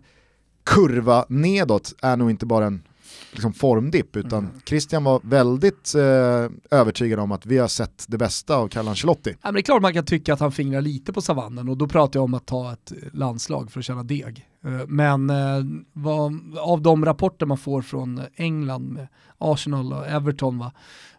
kurva 0.63 1.25
nedåt 1.29 1.93
är 2.01 2.17
nog 2.17 2.29
inte 2.29 2.45
bara 2.45 2.65
en 2.65 2.83
liksom, 3.31 3.53
formdipp, 3.53 4.15
utan 4.15 4.49
Christian 4.65 5.03
var 5.03 5.21
väldigt 5.23 5.95
eh, 5.95 6.77
övertygad 6.79 7.19
om 7.19 7.31
att 7.31 7.45
vi 7.45 7.57
har 7.57 7.67
sett 7.67 8.05
det 8.07 8.17
bästa 8.17 8.55
av 8.55 8.67
Carlo 8.67 8.89
Ancelotti. 8.89 9.29
Ja, 9.29 9.37
men 9.43 9.53
det 9.53 9.59
är 9.59 9.63
klart 9.63 9.81
man 9.81 9.93
kan 9.93 10.05
tycka 10.05 10.33
att 10.33 10.39
han 10.39 10.51
fingrar 10.51 10.81
lite 10.81 11.13
på 11.13 11.21
savannen 11.21 11.69
och 11.69 11.77
då 11.77 11.87
pratar 11.87 12.19
jag 12.19 12.23
om 12.23 12.33
att 12.33 12.45
ta 12.45 12.73
ett 12.73 12.93
landslag 13.13 13.71
för 13.71 13.79
att 13.79 13.85
tjäna 13.85 14.03
deg. 14.03 14.47
Eh, 14.63 14.87
Men 14.87 15.29
eh, 15.29 15.63
vad, 15.93 16.39
av 16.59 16.81
de 16.81 17.05
rapporter 17.05 17.45
man 17.45 17.57
får 17.57 17.81
från 17.81 18.21
England 18.35 18.93
med 18.93 19.07
Arsenal 19.37 19.93
och 19.93 20.07
Everton 20.07 20.57
va, 20.57 20.71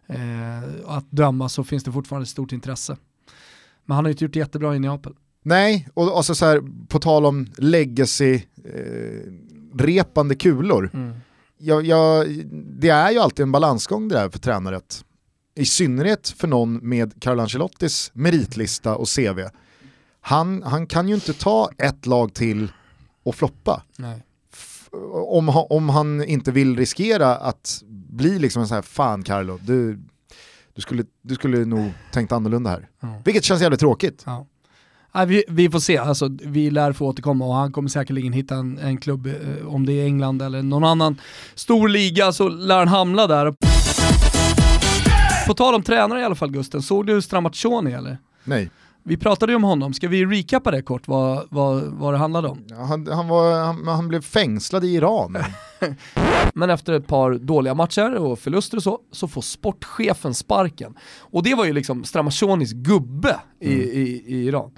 eh, 0.07 0.63
att 0.87 1.11
döma 1.11 1.49
så 1.49 1.63
finns 1.63 1.83
det 1.83 1.91
fortfarande 1.91 2.25
stort 2.25 2.51
intresse. 2.51 2.97
Men 3.85 3.95
han 3.95 4.05
har 4.05 4.09
ju 4.09 4.13
inte 4.13 4.23
gjort 4.23 4.33
det 4.33 4.39
jättebra 4.39 4.75
i 4.75 4.79
Neapel. 4.79 5.13
Nej, 5.47 5.87
och 5.93 6.17
alltså 6.17 6.35
så 6.35 6.45
här, 6.45 6.61
på 6.87 6.99
tal 6.99 7.25
om 7.25 7.47
legacy-repande 7.57 10.35
kulor. 10.35 10.89
Jag, 11.57 11.85
jag, 11.85 12.27
det 12.79 12.89
är 12.89 13.11
ju 13.11 13.19
alltid 13.19 13.43
en 13.43 13.51
balansgång 13.51 14.07
det 14.07 14.15
där 14.15 14.29
för 14.29 14.39
tränare. 14.39 14.81
I 15.55 15.65
synnerhet 15.65 16.29
för 16.29 16.47
någon 16.47 16.89
med 16.89 17.21
Carlo 17.21 17.41
Ancelottis 17.41 18.11
meritlista 18.13 18.95
och 18.95 19.07
CV. 19.15 19.39
Han, 20.21 20.63
han 20.63 20.87
kan 20.87 21.09
ju 21.09 21.15
inte 21.15 21.33
ta 21.33 21.69
ett 21.77 22.05
lag 22.05 22.33
till 22.33 22.71
och 23.23 23.35
floppa. 23.35 23.83
Om, 25.11 25.49
om 25.49 25.89
han 25.89 26.23
inte 26.23 26.51
vill 26.51 26.77
riskera 26.77 27.35
att 27.35 27.83
bli 28.09 28.39
liksom 28.39 28.61
en 28.61 28.67
sån 28.67 28.75
här, 28.75 28.81
fan 28.81 29.23
Carlo, 29.23 29.59
du, 29.61 29.99
du, 30.73 30.81
skulle, 30.81 31.03
du 31.21 31.35
skulle 31.35 31.65
nog 31.65 31.91
tänkt 32.11 32.31
annorlunda 32.31 32.69
här. 32.69 32.89
Ja. 32.99 33.21
Vilket 33.25 33.43
känns 33.43 33.61
jävligt 33.61 33.79
tråkigt. 33.79 34.23
Ja. 34.25 34.47
Nej, 35.15 35.25
vi, 35.25 35.43
vi 35.47 35.69
får 35.69 35.79
se, 35.79 35.97
alltså, 35.97 36.29
vi 36.43 36.69
lär 36.69 36.93
få 36.93 37.07
återkomma 37.07 37.45
och 37.45 37.53
han 37.53 37.71
kommer 37.71 37.89
säkerligen 37.89 38.33
hitta 38.33 38.55
en, 38.55 38.77
en 38.77 38.97
klubb, 38.97 39.27
eh, 39.27 39.67
om 39.67 39.85
det 39.85 39.93
är 39.93 40.05
England 40.05 40.41
eller 40.41 40.61
någon 40.61 40.83
annan 40.83 41.21
stor 41.55 41.89
liga 41.89 42.31
så 42.31 42.49
lär 42.49 42.77
han 42.77 42.87
hamna 42.87 43.27
där. 43.27 43.55
På 45.47 45.53
tal 45.53 45.75
om 45.75 45.83
tränare 45.83 46.21
i 46.21 46.23
alla 46.23 46.35
fall 46.35 46.51
Gusten, 46.51 46.81
såg 46.81 47.07
du 47.07 47.21
Stramaccioni 47.21 47.91
eller? 47.91 48.17
Nej. 48.43 48.69
Vi 49.03 49.17
pratade 49.17 49.51
ju 49.51 49.55
om 49.55 49.63
honom, 49.63 49.93
ska 49.93 50.07
vi 50.07 50.25
recappa 50.25 50.71
det 50.71 50.81
kort 50.81 51.07
vad, 51.07 51.47
vad, 51.49 51.83
vad 51.83 52.13
det 52.13 52.17
handlade 52.17 52.47
om? 52.47 52.63
Ja, 52.67 52.75
Han, 52.75 53.07
han, 53.07 53.27
var, 53.27 53.63
han, 53.63 53.87
han 53.87 54.07
blev 54.07 54.21
fängslad 54.21 54.85
i 54.85 54.87
Iran. 54.87 55.37
Men 56.53 56.69
efter 56.69 56.93
ett 56.93 57.07
par 57.07 57.33
dåliga 57.33 57.73
matcher 57.73 58.15
och 58.15 58.39
förluster 58.39 58.77
och 58.77 58.83
så, 58.83 58.99
så 59.11 59.27
får 59.27 59.41
sportchefen 59.41 60.33
sparken. 60.33 60.95
Och 61.19 61.43
det 61.43 61.55
var 61.55 61.65
ju 61.65 61.73
liksom 61.73 62.03
Stramaccionis 62.03 62.71
gubbe 62.71 63.39
i, 63.59 63.73
i, 63.73 64.23
i 64.27 64.45
Iran. 64.45 64.71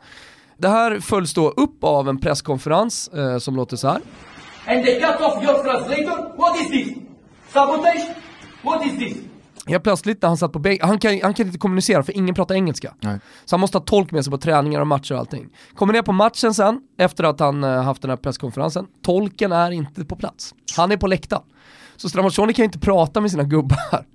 Det 0.58 0.68
här 0.68 1.00
följs 1.00 1.34
då 1.34 1.50
upp 1.50 1.84
av 1.84 2.10
en 2.10 2.20
presskonferens 2.20 3.08
eh, 3.08 3.38
som 3.38 3.56
låter 3.56 3.78
så 3.78 3.88
här. 3.88 4.02
And 4.68 4.86
they 4.86 5.00
cut 5.00 5.22
off 5.22 5.44
your 5.44 5.64
translator? 5.64 6.38
What 6.38 6.62
is 6.62 6.68
this? 6.70 6.98
Sabotage? 7.54 8.08
What 8.64 8.86
is 8.86 9.00
this? 9.00 9.18
Helt 9.66 9.84
plötsligt 9.84 10.22
när 10.22 10.30
han 10.30 10.38
satt 10.38 10.54
på 10.54 10.60
bänken, 10.60 10.88
han 10.88 11.00
kan, 11.00 11.20
han 11.24 11.34
kan 11.34 11.46
inte 11.46 11.58
kommunicera 11.60 12.04
för 12.04 12.18
ingen 12.18 12.36
pratar 12.36 12.56
engelska. 12.56 12.94
Nej. 13.00 13.20
Så 13.46 13.54
han 13.56 13.60
måste 13.60 13.78
ha 13.78 13.86
tolk 13.86 14.12
med 14.12 14.24
sig 14.24 14.32
på 14.32 14.38
träningar 14.38 14.82
och 14.82 14.88
matcher 14.88 15.14
och 15.14 15.20
allting. 15.20 15.50
Kommer 15.76 15.94
ner 15.94 16.02
på 16.02 16.12
matchen 16.12 16.54
sen, 16.54 16.82
efter 16.98 17.24
att 17.24 17.40
han 17.40 17.64
eh, 17.64 17.84
haft 17.84 18.02
den 18.02 18.10
här 18.10 18.18
presskonferensen, 18.18 18.86
tolken 19.04 19.52
är 19.52 19.72
inte 19.72 20.06
på 20.06 20.16
plats. 20.16 20.56
Han 20.76 20.92
är 20.92 20.98
på 20.98 21.08
läktaren. 21.08 21.44
Så 21.96 22.10
Stramaccioni 22.10 22.54
kan 22.54 22.66
inte 22.66 22.80
prata 22.80 23.22
med 23.22 23.32
sina 23.32 23.44
gubbar. 23.44 24.06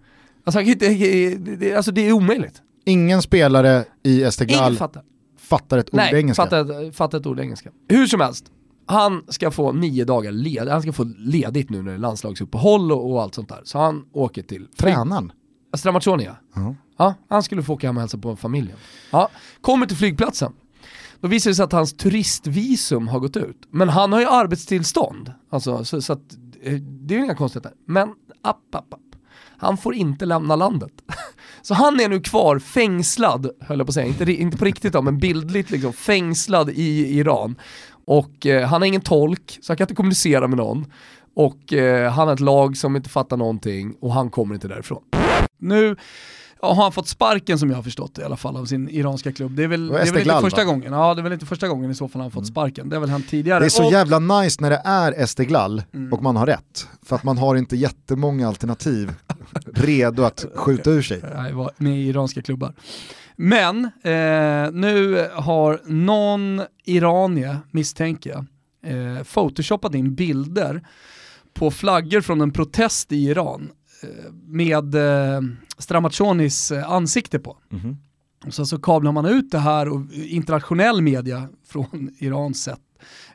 Alltså, 0.44 0.58
han 0.58 0.64
kan 0.64 0.90
inte, 0.90 1.76
alltså 1.76 1.92
det 1.92 2.08
är 2.08 2.12
omöjligt. 2.12 2.62
Ingen 2.84 3.22
spelare 3.22 3.84
i 4.02 4.22
Esteghlal 4.22 4.72
Ingen 4.72 5.02
fattar. 5.42 5.78
ett 5.78 5.88
ord 5.88 5.96
Nej, 5.96 6.14
engelska. 6.14 6.42
fattar, 6.42 6.82
ett- 6.88 6.96
fattar 6.96 7.18
ett 7.20 7.26
ord 7.26 7.40
engelska. 7.40 7.70
Hur 7.88 8.06
som 8.06 8.20
helst, 8.20 8.44
han 8.86 9.24
ska 9.28 9.50
få 9.50 9.72
nio 9.72 10.04
dagar 10.04 10.32
led, 10.32 10.68
han 10.68 10.82
ska 10.82 10.92
få 10.92 11.04
ledigt 11.18 11.70
nu 11.70 11.82
när 11.82 11.90
det 11.90 11.96
är 11.96 11.98
landslagsuppehåll 11.98 12.92
och, 12.92 13.10
och 13.12 13.22
allt 13.22 13.34
sånt 13.34 13.48
där. 13.48 13.60
Så 13.64 13.78
han 13.78 14.04
åker 14.12 14.42
till 14.42 14.66
Tränaren. 14.76 15.32
Stramaccioni 15.76 16.24
ja. 16.24 16.36
Ja. 16.54 16.74
Ja, 16.98 17.14
han 17.28 17.42
skulle 17.42 17.62
få 17.62 17.74
åka 17.74 17.86
hem 17.86 17.96
och 17.96 18.00
hälsa 18.00 18.18
på 18.18 18.36
familjen. 18.36 18.76
Ja, 19.10 19.28
kommer 19.60 19.86
till 19.86 19.96
flygplatsen. 19.96 20.52
Då 21.20 21.28
visar 21.28 21.50
det 21.50 21.54
sig 21.54 21.64
att 21.64 21.72
hans 21.72 21.92
turistvisum 21.96 23.08
har 23.08 23.20
gått 23.20 23.36
ut. 23.36 23.56
Men 23.70 23.88
han 23.88 24.12
har 24.12 24.20
ju 24.20 24.26
arbetstillstånd. 24.26 25.32
Alltså, 25.50 25.84
så, 25.84 26.02
så 26.02 26.12
att, 26.12 26.32
eh, 26.62 26.72
det 26.80 27.14
är 27.14 27.18
ju 27.18 27.24
inga 27.24 27.34
konstigheter. 27.34 27.72
Men 27.86 28.08
app, 28.42 28.74
app, 28.74 28.94
app. 28.94 29.00
Han 29.58 29.76
får 29.76 29.94
inte 29.94 30.26
lämna 30.26 30.56
landet. 30.56 30.92
Så 31.62 31.74
han 31.74 32.00
är 32.00 32.08
nu 32.08 32.20
kvar 32.20 32.58
fängslad, 32.58 33.50
höll 33.60 33.78
jag 33.78 33.86
på 33.86 33.90
att 33.90 33.94
säga, 33.94 34.06
inte, 34.06 34.32
inte 34.32 34.56
på 34.56 34.64
riktigt 34.64 34.92
då, 34.92 35.02
men 35.02 35.18
bildligt 35.18 35.70
liksom, 35.70 35.92
fängslad 35.92 36.70
i 36.70 37.18
Iran. 37.18 37.54
Och 38.06 38.46
eh, 38.46 38.68
han 38.68 38.82
har 38.82 38.86
ingen 38.88 39.00
tolk, 39.00 39.58
så 39.62 39.72
han 39.72 39.76
kan 39.76 39.84
inte 39.84 39.94
kommunicera 39.94 40.48
med 40.48 40.56
någon. 40.56 40.86
Och 41.36 41.72
eh, 41.72 42.12
han 42.12 42.26
har 42.28 42.34
ett 42.34 42.40
lag 42.40 42.76
som 42.76 42.96
inte 42.96 43.08
fattar 43.10 43.36
någonting 43.36 43.94
och 44.00 44.12
han 44.14 44.30
kommer 44.30 44.54
inte 44.54 44.68
därifrån. 44.68 45.02
Nu 45.58 45.96
ja, 46.62 46.68
har 46.74 46.82
han 46.82 46.92
fått 46.92 47.08
sparken 47.08 47.58
som 47.58 47.70
jag 47.70 47.76
har 47.76 47.82
förstått 47.82 48.18
i 48.18 48.22
alla 48.22 48.36
fall 48.36 48.56
av 48.56 48.64
sin 48.64 48.88
iranska 48.88 49.32
klubb. 49.32 49.52
Det 49.56 49.62
är 49.64 49.68
väl, 49.68 49.88
det 49.88 50.00
är 50.00 50.12
väl 50.12 50.22
inte 50.22 50.40
första 50.40 50.64
gången. 50.64 50.92
Ja, 50.92 51.14
det 51.14 51.20
är 51.20 51.22
väl 51.22 51.32
inte 51.32 51.46
första 51.46 51.68
gången 51.68 51.90
i 51.90 51.94
så 51.94 52.08
fall 52.08 52.20
han 52.20 52.26
har 52.26 52.30
fått 52.30 52.46
sparken. 52.46 52.88
Det 52.88 52.96
har 52.96 53.00
väl 53.00 53.10
hänt 53.10 53.28
tidigare. 53.28 53.60
Det 53.60 53.64
är 53.66 53.68
så 53.70 53.86
Och- 53.86 53.92
jävla 53.92 54.18
nice 54.18 54.62
när 54.62 54.70
det 54.70 54.82
är 54.84 55.12
Esteghlal 55.12 55.82
Mm. 55.94 56.12
och 56.12 56.22
man 56.22 56.36
har 56.36 56.46
rätt. 56.46 56.88
För 57.06 57.16
att 57.16 57.24
man 57.24 57.38
har 57.38 57.56
inte 57.56 57.76
jättemånga 57.76 58.48
alternativ 58.48 59.12
redo 59.74 60.22
att 60.22 60.44
skjuta 60.54 60.90
ur 60.90 61.02
sig. 61.02 61.20
Var 61.52 61.70
med 61.76 61.98
i 61.98 62.08
iranska 62.08 62.42
klubbar. 62.42 62.74
Men 63.36 63.84
eh, 63.84 64.72
nu 64.72 65.28
har 65.32 65.80
någon 65.86 66.62
iranier, 66.84 67.58
misstänker 67.70 68.30
jag, 68.30 68.46
eh, 68.92 69.22
photoshoppat 69.22 69.94
in 69.94 70.14
bilder 70.14 70.82
på 71.54 71.70
flaggor 71.70 72.20
från 72.20 72.40
en 72.40 72.52
protest 72.52 73.12
i 73.12 73.16
Iran 73.16 73.70
eh, 74.02 74.32
med 74.46 74.94
eh, 74.94 75.40
Stramaccionis 75.78 76.70
eh, 76.70 76.90
ansikte 76.90 77.38
på. 77.38 77.56
Och 78.46 78.54
sen 78.54 78.66
så 78.66 78.78
kablar 78.78 79.12
man 79.12 79.26
ut 79.26 79.50
det 79.50 79.58
här 79.58 79.88
och 79.88 80.00
internationell 80.12 81.02
media 81.02 81.48
från 81.66 82.10
Irans 82.18 82.62
sätt 82.62 82.80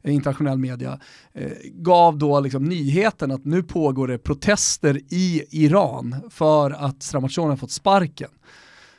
Eh, 0.08 0.14
internationell 0.14 0.58
media, 0.58 1.00
eh, 1.34 1.52
gav 1.64 2.18
då 2.18 2.40
liksom 2.40 2.64
nyheten 2.64 3.32
att 3.32 3.46
nu 3.46 3.64
pågår 3.64 4.08
det 4.08 4.18
protester 4.18 5.02
i 5.10 5.44
Iran 5.52 6.16
för 6.30 6.72
att 6.72 7.04
Stramaccioni 7.04 7.50
har 7.50 7.58
fått 7.58 7.72
sparken. 7.72 8.30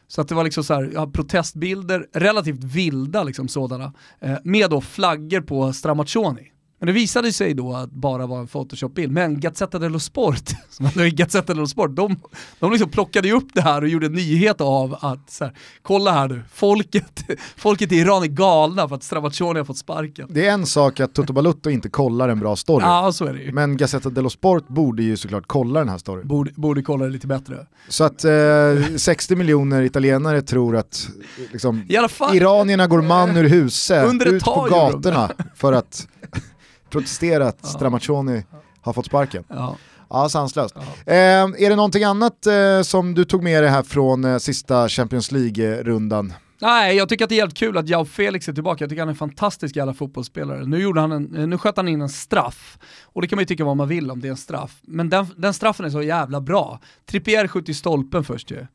Så 0.08 0.20
att 0.20 0.28
det 0.28 0.34
var 0.34 0.44
liksom 0.44 0.64
så 0.64 0.74
här, 0.74 0.90
ja, 0.94 1.06
protestbilder, 1.06 2.06
relativt 2.12 2.64
vilda 2.64 3.24
liksom 3.24 3.48
sådana, 3.48 3.92
eh, 4.20 4.36
med 4.44 4.70
då 4.70 4.80
flaggor 4.80 5.40
på 5.40 5.72
Stramationi. 5.72 6.52
Men 6.78 6.86
det 6.86 6.92
visade 6.92 7.32
sig 7.32 7.54
då 7.54 7.74
att 7.74 7.90
bara 7.90 8.26
vara 8.26 8.40
en 8.40 8.46
Photoshop-bild. 8.46 9.12
Men 9.12 9.40
Gazzetta 9.40 9.78
dello 9.78 9.98
Sport, 9.98 10.50
som 10.70 10.86
är 10.86 11.10
Gazzetta 11.10 11.54
dello 11.54 11.66
Sport, 11.66 11.96
de, 11.96 12.20
de 12.60 12.72
liksom 12.72 12.90
plockade 12.90 13.28
ju 13.28 13.34
upp 13.34 13.48
det 13.54 13.60
här 13.60 13.82
och 13.82 13.88
gjorde 13.88 14.06
en 14.06 14.12
nyhet 14.12 14.60
av 14.60 14.96
att 15.00 15.30
så 15.30 15.44
här, 15.44 15.54
kolla 15.82 16.12
här 16.12 16.28
nu, 16.28 16.42
folket, 16.52 17.24
folket 17.56 17.92
i 17.92 17.96
Iran 17.96 18.22
är 18.22 18.26
galna 18.26 18.88
för 18.88 18.96
att 18.96 19.02
Stramaccioni 19.02 19.58
har 19.58 19.64
fått 19.64 19.78
sparken. 19.78 20.28
Det 20.30 20.46
är 20.46 20.52
en 20.52 20.66
sak 20.66 21.00
att 21.00 21.14
Toto 21.14 21.32
Balutto 21.32 21.70
inte 21.70 21.88
kollar 21.88 22.28
en 22.28 22.40
bra 22.40 22.56
story. 22.56 22.84
Ja, 22.84 23.12
så 23.12 23.24
är 23.24 23.32
det 23.32 23.42
ju. 23.42 23.52
Men 23.52 23.76
Gazzetta 23.76 24.10
dello 24.10 24.30
Sport 24.30 24.68
borde 24.68 25.02
ju 25.02 25.16
såklart 25.16 25.44
kolla 25.46 25.78
den 25.80 25.88
här 25.88 25.98
storyn. 25.98 26.28
Borde, 26.28 26.50
borde 26.54 26.82
kolla 26.82 27.04
det 27.04 27.10
lite 27.10 27.26
bättre. 27.26 27.66
Så 27.88 28.04
att 28.04 28.24
eh, 28.24 28.96
60 28.96 29.36
miljoner 29.36 29.82
italienare 29.82 30.42
tror 30.42 30.76
att 30.76 31.08
liksom, 31.52 31.84
iranierna 32.32 32.86
går 32.86 33.02
man 33.02 33.36
ur 33.36 33.48
huset, 33.48 34.26
ut 34.26 34.44
på 34.44 34.66
gatorna 34.70 35.30
för 35.54 35.72
att 35.72 36.08
protestera 36.90 37.48
att 37.48 37.66
Stramaccioni 37.66 38.44
har 38.80 38.92
fått 38.92 39.06
sparken. 39.06 39.44
ja. 39.48 39.76
Ja, 40.10 40.28
sanslöst. 40.28 40.76
Eh, 40.76 41.14
är 41.14 41.68
det 41.70 41.76
någonting 41.76 42.04
annat 42.04 42.46
eh, 42.46 42.82
som 42.82 43.14
du 43.14 43.24
tog 43.24 43.42
med 43.42 43.62
dig 43.62 43.70
här 43.70 43.82
från 43.82 44.24
eh, 44.24 44.38
sista 44.38 44.88
Champions 44.88 45.32
League-rundan? 45.32 46.32
Nej, 46.60 46.96
jag 46.96 47.08
tycker 47.08 47.24
att 47.24 47.28
det 47.28 47.34
är 47.34 47.36
jävligt 47.36 47.56
kul 47.56 47.78
att 47.78 47.88
Jao 47.88 48.04
Felix 48.04 48.48
är 48.48 48.52
tillbaka. 48.52 48.84
Jag 48.84 48.90
tycker 48.90 49.00
han 49.02 49.08
är 49.08 49.12
en 49.12 49.16
fantastisk 49.16 49.76
jävla 49.76 49.94
fotbollsspelare. 49.94 50.66
Nu, 50.66 50.78
gjorde 50.78 51.00
han 51.00 51.12
en, 51.12 51.36
eh, 51.36 51.46
nu 51.46 51.58
sköt 51.58 51.76
han 51.76 51.88
in 51.88 52.00
en 52.00 52.08
straff. 52.08 52.78
Och 53.02 53.22
det 53.22 53.28
kan 53.28 53.36
man 53.36 53.42
ju 53.42 53.46
tycka 53.46 53.64
vad 53.64 53.76
man 53.76 53.88
vill 53.88 54.10
om 54.10 54.20
det 54.20 54.28
är 54.28 54.30
en 54.30 54.36
straff. 54.36 54.78
Men 54.82 55.10
den, 55.10 55.26
den 55.36 55.54
straffen 55.54 55.86
är 55.86 55.90
så 55.90 56.02
jävla 56.02 56.40
bra. 56.40 56.80
Trippier 57.06 57.48
skjuter 57.48 57.70
i 57.70 57.74
stolpen 57.74 58.24
först 58.24 58.50
ju. 58.50 58.66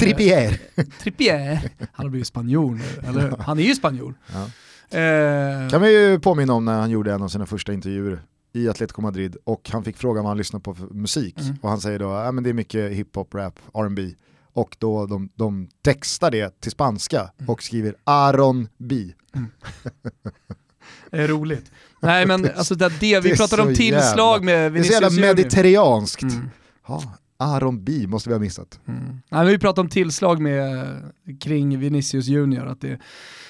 Trippier! 0.00 0.58
Trippier, 1.02 1.60
han 1.92 2.06
har 2.06 2.10
blivit 2.10 2.26
spanjor 2.26 2.74
nu, 2.74 3.08
eller 3.08 3.20
hur? 3.20 3.36
Han 3.38 3.58
är 3.58 3.62
ju 3.62 3.74
spanjor. 3.74 4.14
Ja. 4.32 4.50
Eh, 4.90 5.68
kan 5.70 5.80
vi 5.82 6.00
ju 6.10 6.18
påminna 6.20 6.52
om 6.52 6.64
när 6.64 6.80
han 6.80 6.90
gjorde 6.90 7.12
en 7.12 7.22
av 7.22 7.28
sina 7.28 7.46
första 7.46 7.72
intervjuer 7.72 8.22
i 8.52 8.68
Atletico 8.68 9.00
Madrid 9.02 9.36
och 9.44 9.70
han 9.72 9.84
fick 9.84 9.96
frågan 9.96 10.24
vad 10.24 10.30
han 10.30 10.38
lyssnar 10.38 10.60
på 10.60 10.74
för 10.74 10.86
musik 10.86 11.38
Mm. 11.40 11.56
och 11.62 11.68
han 11.70 11.80
säger 11.80 11.98
då 11.98 12.10
att 12.12 12.44
det 12.44 12.50
är 12.50 12.54
mycket 12.54 12.92
hiphop, 12.92 13.34
rap, 13.34 13.58
R&B 13.74 14.14
och 14.52 14.76
då 14.78 15.06
de, 15.06 15.28
de 15.34 15.68
textar 15.84 16.30
det 16.30 16.60
till 16.60 16.70
spanska 16.70 17.20
Mm. 17.38 17.50
och 17.50 17.62
skriver 17.62 17.94
Aaron 18.04 18.68
B. 18.78 18.94
det 21.10 21.16
är 21.22 21.28
roligt. 21.28 21.70
Nej 22.00 22.26
men 22.26 22.50
alltså 22.56 22.74
det, 22.74 22.92
det 23.00 23.20
vi 23.20 23.36
pratade 23.36 23.62
om 23.62 23.74
tillslag 23.74 24.34
jävla- 24.34 24.44
med 24.44 24.72
Det 24.72 24.78
är 24.78 24.82
så 24.82 24.92
jävla 24.92 25.08
Vinicius 25.08 25.26
mediterranskt. 25.36 26.22
Mm. 26.22 26.50
Ja, 26.88 27.02
Aaron 27.38 27.84
B 27.84 27.92
måste 28.06 28.28
vi 28.28 28.34
ha 28.34 28.40
missat. 28.40 28.80
Mm. 28.88 29.20
Nej, 29.28 29.46
vi 29.46 29.58
pratade 29.58 29.80
om 29.80 29.88
tillslag 29.88 30.40
med, 30.40 30.86
kring 31.40 31.78
Vinicius 31.78 32.26
Junior, 32.26 32.66
att 32.66 32.80
det 32.80 32.88
är 32.88 32.98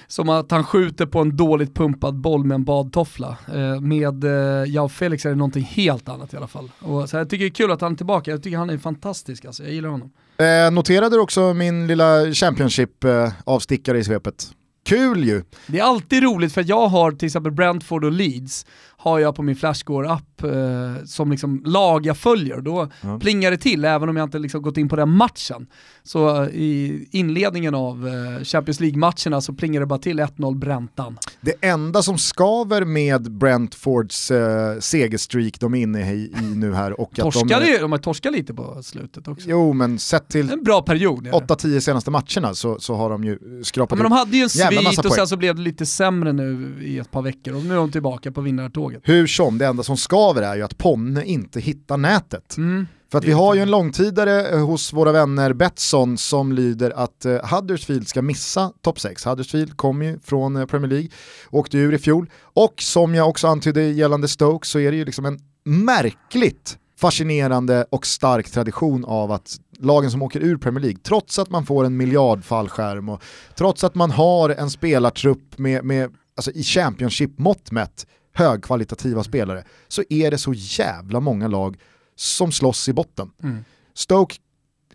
som 0.07 0.28
att 0.28 0.51
han 0.51 0.64
skjuter 0.64 1.07
på 1.07 1.20
en 1.20 1.36
dåligt 1.36 1.74
pumpad 1.74 2.14
boll 2.14 2.45
med 2.45 2.55
en 2.55 2.64
badtoffla. 2.64 3.36
Eh, 3.55 3.80
med 3.80 4.24
eh, 4.24 4.70
Jao 4.70 4.89
Felix 4.89 5.26
är 5.26 5.30
det 5.30 5.36
någonting 5.36 5.64
helt 5.64 6.09
annat 6.09 6.34
i 6.34 6.36
alla 6.36 6.47
fall. 6.47 6.70
Och, 6.78 7.09
så 7.09 7.16
jag 7.16 7.30
tycker 7.30 7.45
det 7.45 7.49
är 7.49 7.55
kul 7.55 7.70
att 7.70 7.80
han 7.80 7.93
är 7.93 7.97
tillbaka, 7.97 8.30
jag 8.30 8.43
tycker 8.43 8.59
han 8.59 8.70
är 8.70 8.78
fantastisk 8.78 9.45
alltså. 9.45 9.62
jag 9.62 9.72
gillar 9.72 9.89
honom. 9.89 10.12
Eh, 10.39 10.70
noterade 10.70 11.16
du 11.16 11.20
också 11.20 11.55
min 11.55 11.86
lilla 11.86 12.32
Championship-avstickare 12.32 13.99
i 13.99 14.05
svepet? 14.05 14.53
Kul 14.84 15.24
ju! 15.24 15.43
Det 15.66 15.78
är 15.78 15.84
alltid 15.84 16.22
roligt 16.22 16.53
för 16.53 16.64
jag 16.66 16.89
har 16.89 17.12
till 17.12 17.26
exempel 17.26 17.53
Brentford 17.53 18.05
och 18.05 18.12
Leeds, 18.12 18.66
har 19.01 19.18
jag 19.18 19.34
på 19.36 19.42
min 19.42 19.57
Flashscore-app 19.57 20.44
eh, 20.44 21.05
som 21.05 21.30
liksom 21.30 21.62
lag 21.64 22.07
jag 22.07 22.16
följer. 22.16 22.61
Då 22.61 22.88
Ja. 23.01 23.18
plingar 23.18 23.51
det 23.51 23.57
till 23.57 23.84
även 23.84 24.09
om 24.09 24.16
jag 24.16 24.26
inte 24.26 24.38
liksom 24.38 24.62
gått 24.62 24.76
in 24.76 24.88
på 24.88 24.96
den 24.96 25.09
matchen. 25.11 25.66
Så 26.03 26.42
eh, 26.42 26.49
i 26.49 27.09
inledningen 27.11 27.74
av 27.74 28.09
eh, 28.09 28.44
Champions 28.44 28.80
League-matcherna 28.80 29.40
så 29.40 29.53
plingar 29.53 29.80
det 29.80 29.86
bara 29.86 29.99
till 29.99 30.20
1-0 30.20 30.59
Bräntan. 30.59 31.18
Det 31.40 31.55
enda 31.61 32.03
som 32.03 32.18
skaver 32.18 32.84
med 32.84 33.30
Brentfords 33.32 34.30
eh, 34.30 34.78
segerstreak 34.78 35.61
de 35.61 35.74
är 35.74 35.78
inne 35.82 36.12
i, 36.14 36.32
i 36.40 36.42
nu 36.57 36.72
här 36.74 37.01
och 37.01 37.18
att 37.18 37.32
de... 37.61 37.66
ju- 37.66 37.78
de 37.78 37.92
har 37.92 37.99
torskat 37.99 38.32
lite 38.32 38.55
på 38.55 38.82
slutet 38.82 39.28
också. 39.28 39.49
Jo 39.51 39.72
men 39.72 39.99
sett 39.99 40.28
till 40.28 40.51
En 40.51 40.62
bra 40.64 40.82
period. 40.82 41.26
är 41.26 41.32
det. 41.32 41.38
8-10 41.55 41.80
senaste 41.80 42.11
matcherna 42.11 42.55
så, 42.55 42.80
så 42.80 42.94
har 42.94 43.11
de 43.11 43.24
ju 43.24 43.38
Ja, 43.59 43.64
skrapat 43.64 43.99
men 43.99 44.03
de 44.05 44.12
hade 44.12 44.36
ju 44.36 44.42
en 44.42 44.49
svit 44.51 44.99
och 45.05 45.12
sen 45.12 45.26
så 45.28 45.36
blev 45.36 45.55
det 45.57 45.62
lite 45.62 45.86
sämre 45.86 46.32
nu 46.32 46.74
i 46.82 46.99
ett 46.99 47.11
par 47.11 47.22
veckor 47.22 47.55
och 47.57 47.62
nu 47.64 47.72
är 47.74 47.76
de 47.76 47.90
tillbaka 47.92 48.32
på 48.32 48.40
vinnartåget. 48.40 48.88
Hur 49.03 49.26
som, 49.26 49.59
det 49.59 49.66
enda 49.66 49.82
som 49.82 49.97
skaver 49.97 50.43
är 50.43 50.57
ju 50.57 50.62
att 50.62 50.78
Ponne 50.78 51.24
inte 51.24 51.61
hittar 51.61 51.97
nätet. 51.97 52.57
Mm. 52.57 52.86
För 53.11 53.18
att 53.18 53.24
vi 53.24 53.32
har 53.32 53.55
ju 53.55 53.61
en 53.61 53.70
långtidare 53.70 54.49
eh, 54.49 54.66
hos 54.66 54.93
våra 54.93 55.12
vänner 55.12 55.53
Betsson 55.53 56.18
som 56.18 56.53
lyder 56.53 56.91
att 56.97 57.24
eh, 57.24 57.55
Huddersfield 57.55 58.09
ska 58.09 58.22
missa 58.22 58.72
topp 58.82 59.01
6. 59.01 59.24
Huddersfield 59.24 59.76
kom 59.76 60.03
ju 60.03 60.18
från 60.24 60.57
eh, 60.57 60.66
Premier 60.66 60.91
League, 60.91 61.09
åkte 61.51 61.78
ur 61.78 61.95
i 61.95 61.99
fjol. 61.99 62.30
Och 62.43 62.74
som 62.82 63.14
jag 63.14 63.28
också 63.28 63.47
antydde 63.47 63.82
gällande 63.82 64.28
Stoke 64.28 64.66
så 64.66 64.78
är 64.78 64.91
det 64.91 64.97
ju 64.97 65.05
liksom 65.05 65.24
en 65.24 65.39
märkligt 65.64 66.78
fascinerande 67.01 67.86
och 67.91 68.07
stark 68.07 68.51
tradition 68.51 69.05
av 69.05 69.32
att 69.32 69.57
lagen 69.78 70.11
som 70.11 70.22
åker 70.22 70.41
ur 70.41 70.57
Premier 70.57 70.82
League, 70.82 70.99
trots 71.03 71.39
att 71.39 71.51
man 71.51 71.66
får 71.66 71.84
en 71.84 71.97
miljardfallskärm 71.97 73.09
och 73.09 73.22
trots 73.55 73.84
att 73.84 73.95
man 73.95 74.11
har 74.11 74.51
en 74.51 74.70
spelartrupp 74.70 75.59
med, 75.59 75.84
med 75.84 76.11
alltså 76.36 76.51
i 76.51 76.62
Championship-mått 76.62 77.70
mätt, 77.70 78.07
högkvalitativa 78.39 79.24
spelare, 79.24 79.64
så 79.89 80.03
är 80.09 80.30
det 80.30 80.39
så 80.39 80.53
jävla 80.55 81.20
många 81.20 81.49
lag 81.49 81.76
som 82.16 82.53
slåss 82.53 82.89
i 82.89 82.93
botten. 82.93 83.30
Mm. 83.43 83.64
Stoke, 83.95 84.36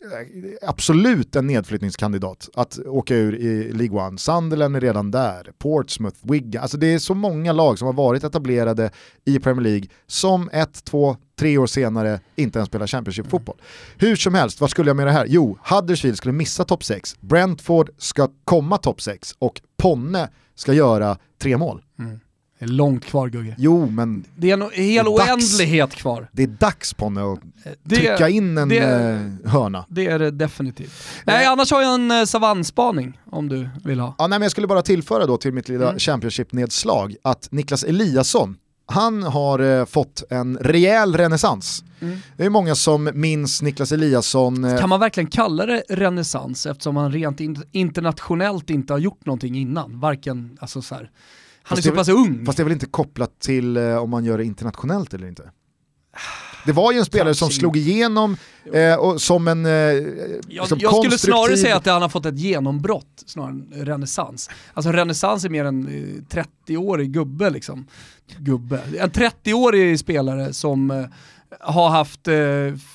eh, 0.02 0.70
absolut 0.70 1.36
en 1.36 1.48
nedflyttningskandidat 1.48 2.50
att 2.54 2.80
åka 2.80 3.16
ur 3.16 3.36
i 3.36 3.74
League 3.74 4.08
One. 4.08 4.18
Sunderland 4.18 4.76
är 4.76 4.82
redan 4.82 5.12
där, 5.12 5.52
Portsmouth, 5.58 6.18
Wigan, 6.22 6.62
alltså 6.62 6.78
det 6.78 6.94
är 6.94 7.00
så 7.00 7.14
många 7.14 7.52
lag 7.52 7.80
som 7.80 7.86
har 7.86 7.94
varit 7.94 8.24
etablerade 8.24 8.92
i 9.26 9.40
Premier 9.40 9.64
League 9.64 9.88
som 10.08 10.50
ett, 10.54 10.84
två, 10.84 11.18
tre 11.40 11.58
år 11.58 11.68
senare 11.68 12.20
inte 12.36 12.60
ens 12.60 12.70
spelar 12.70 12.88
Championship-fotboll. 12.88 13.58
Hur 13.98 14.16
som 14.16 14.34
helst, 14.34 14.62
vad 14.62 14.70
skulle 14.70 14.90
jag 14.90 14.98
med 14.98 15.08
det 15.08 15.12
här? 15.12 15.26
Jo, 15.30 15.58
Huddersfield 15.64 16.18
skulle 16.18 16.34
missa 16.34 16.66
topp 16.66 16.84
6, 16.84 17.16
Brentford 17.20 17.90
ska 17.98 18.30
komma 18.46 18.78
topp 18.78 19.02
6 19.02 19.36
och 19.40 19.62
Ponne 19.78 20.30
ska 20.56 20.74
göra 20.74 21.18
tre 21.42 21.58
mål. 21.58 21.82
Det 22.60 22.66
är 22.66 22.70
långt 22.70 23.06
kvar 23.06 23.28
Gugge. 23.30 23.56
Jo, 23.58 23.90
men 23.90 24.26
Det 24.36 24.50
är 24.50 24.54
en 24.54 24.62
hel 24.62 24.72
Det 25.06 25.12
är 25.12 25.18
dags. 25.18 25.30
oändlighet 25.60 25.94
kvar. 25.96 26.30
det 26.32 26.44
är 26.44 26.48
dags 26.48 26.94
Ponne 26.94 27.22
att 27.34 27.40
Det, 27.84 27.96
trycka 27.96 28.30
in 28.30 28.58
en 28.58 28.70
det- 28.70 28.78
eh, 29.46 29.52
hörna. 29.52 29.86
det 29.90 30.08
är 30.08 30.20
det 30.20 30.32
definitivt. 30.32 30.94
Nej, 31.26 31.46
annars 31.46 31.72
har 31.72 31.82
jag 31.82 31.94
en 31.96 32.12
eh, 32.12 32.24
savannspaning 32.26 33.20
om 33.32 33.50
du 33.50 33.70
vill 33.84 34.00
ha. 34.00 34.16
Ja, 34.18 34.28
nej, 34.28 34.40
men 34.40 34.42
jag 34.42 34.52
skulle 34.52 34.68
bara 34.68 34.82
tillföra 34.82 35.26
då 35.26 35.38
till 35.38 35.54
mitt 35.54 35.70
lilla 35.70 35.88
Mm. 35.88 36.00
Championship-nedslag 36.00 37.16
att 37.22 37.48
Niklas 37.52 37.84
Eliasson 37.84 38.58
han 38.86 39.24
har 39.24 39.60
eh, 39.60 39.86
fått 39.86 40.24
en 40.30 40.58
rejäl 40.58 41.18
renässans. 41.18 41.84
Det 42.38 42.46
är 42.46 42.50
många 42.50 42.76
som 42.76 43.10
minns 43.14 43.62
Niklas 43.62 43.92
Eliasson. 43.92 44.64
eh, 44.64 44.80
Kan 44.80 44.90
man 44.90 45.00
verkligen 45.00 45.28
kalla 45.30 45.66
det 45.66 45.84
renässans 45.90 46.66
eftersom 46.66 46.96
han 46.98 47.12
rent 47.12 47.40
in- 47.40 47.64
internationellt 47.72 48.70
inte 48.70 48.94
har 48.94 48.98
gjort 49.00 49.26
någonting 49.26 49.56
innan? 49.56 50.00
Varken, 50.00 50.58
alltså 50.62 50.82
så 50.82 50.96
här. 50.96 51.10
Han 51.64 51.76
Fast 51.76 51.88
är 51.88 51.92
så 51.92 51.96
pass 51.96 52.10
ung. 52.10 52.46
Fast 52.46 52.58
det 52.58 52.62
är 52.62 52.66
väl 52.66 52.74
inte 52.74 52.86
kopplat 52.86 53.40
till 53.40 53.78
eh, 53.78 53.96
om 53.96 54.10
man 54.10 54.26
gör 54.26 54.38
det 54.38 54.46
internationellt 54.46 55.14
eller 55.14 55.28
inte? 55.28 55.52
Det 56.66 56.72
var 56.72 56.92
ju 56.92 57.00
en 57.00 57.06
spelare 57.06 57.36
som 57.36 57.50
slog 57.50 57.78
igenom 57.78 58.38
eh, 58.74 58.96
och 58.96 59.22
som 59.22 59.48
en 59.48 59.66
eh, 59.66 59.72
Jag, 59.72 60.04
liksom 60.48 60.80
jag 60.80 60.96
skulle 60.96 61.18
snarare 61.18 61.58
säga 61.58 61.76
att 61.76 61.86
han 61.86 62.02
har 62.02 62.10
fått 62.10 62.26
ett 62.26 62.40
genombrott 62.40 63.24
snarare 63.26 63.52
än 63.52 63.86
renässans. 63.86 64.50
Alltså 64.74 64.92
renässans 64.92 65.46
är 65.46 65.50
mer 65.50 65.66
en 65.66 65.88
eh, 65.88 66.38
30-årig 66.68 67.12
gubbe 67.12 67.50
liksom. 67.50 67.88
Gubbe. 68.38 68.82
En 69.00 69.12
30-årig 69.12 70.00
spelare 70.00 70.54
som 70.54 70.92
eh, 70.92 71.06
har 71.60 71.90
haft 71.90 72.28
eh, 72.28 72.36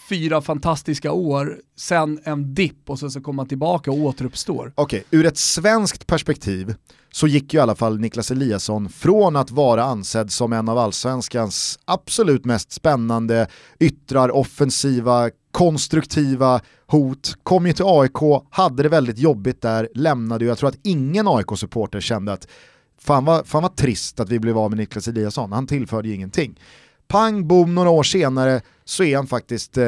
fyra 0.09 0.41
fantastiska 0.41 1.13
år, 1.13 1.59
sen 1.77 2.21
en 2.25 2.55
dipp 2.55 2.91
och 2.91 2.99
sen 2.99 3.11
så 3.11 3.21
kommer 3.21 3.43
han 3.43 3.49
tillbaka 3.49 3.91
och 3.91 3.99
återuppstår. 3.99 4.73
Okej, 4.75 5.05
ur 5.11 5.27
ett 5.27 5.39
svenskt 5.39 6.07
perspektiv 6.07 6.75
så 7.13 7.27
gick 7.27 7.55
ju 7.55 7.59
i 7.59 7.63
alla 7.63 7.75
fall 7.75 7.99
Niklas 7.99 8.31
Eliasson 8.31 8.89
från 8.89 9.37
att 9.37 9.51
vara 9.51 9.85
ansedd 9.85 10.33
som 10.33 10.53
en 10.53 10.69
av 10.69 10.79
allsvenskans 10.79 11.79
absolut 11.85 12.45
mest 12.45 12.73
spännande 12.73 13.47
yttrar, 13.79 14.31
offensiva, 14.31 15.31
konstruktiva 15.53 16.61
hot, 16.87 17.37
kom 17.43 17.67
ju 17.67 17.73
till 17.73 17.85
AIK, 17.87 18.43
hade 18.51 18.83
det 18.83 18.89
väldigt 18.89 19.19
jobbigt 19.19 19.63
där, 19.63 19.89
lämnade 19.95 20.45
ju, 20.45 20.49
jag 20.49 20.59
tror 20.59 20.69
att 20.69 20.79
ingen 20.83 21.29
AIK-supporter 21.29 22.01
kände 22.01 22.33
att 22.33 22.49
fan 23.01 23.25
vad, 23.25 23.47
fan 23.47 23.63
vad 23.63 23.77
trist 23.77 24.21
att 24.21 24.29
vi 24.29 24.39
blev 24.39 24.59
av 24.59 24.71
med 24.71 24.79
Niklas 24.79 25.09
Eliasson, 25.09 25.53
han 25.53 25.67
tillförde 25.67 26.09
ju 26.09 26.15
ingenting. 26.15 26.61
Pang 27.09 27.47
bom, 27.49 27.75
några 27.75 27.91
år 27.91 28.03
senare 28.03 28.61
så 28.85 29.05
är 29.05 29.17
han 29.17 29.27
faktiskt 29.27 29.77
eh, 29.79 29.87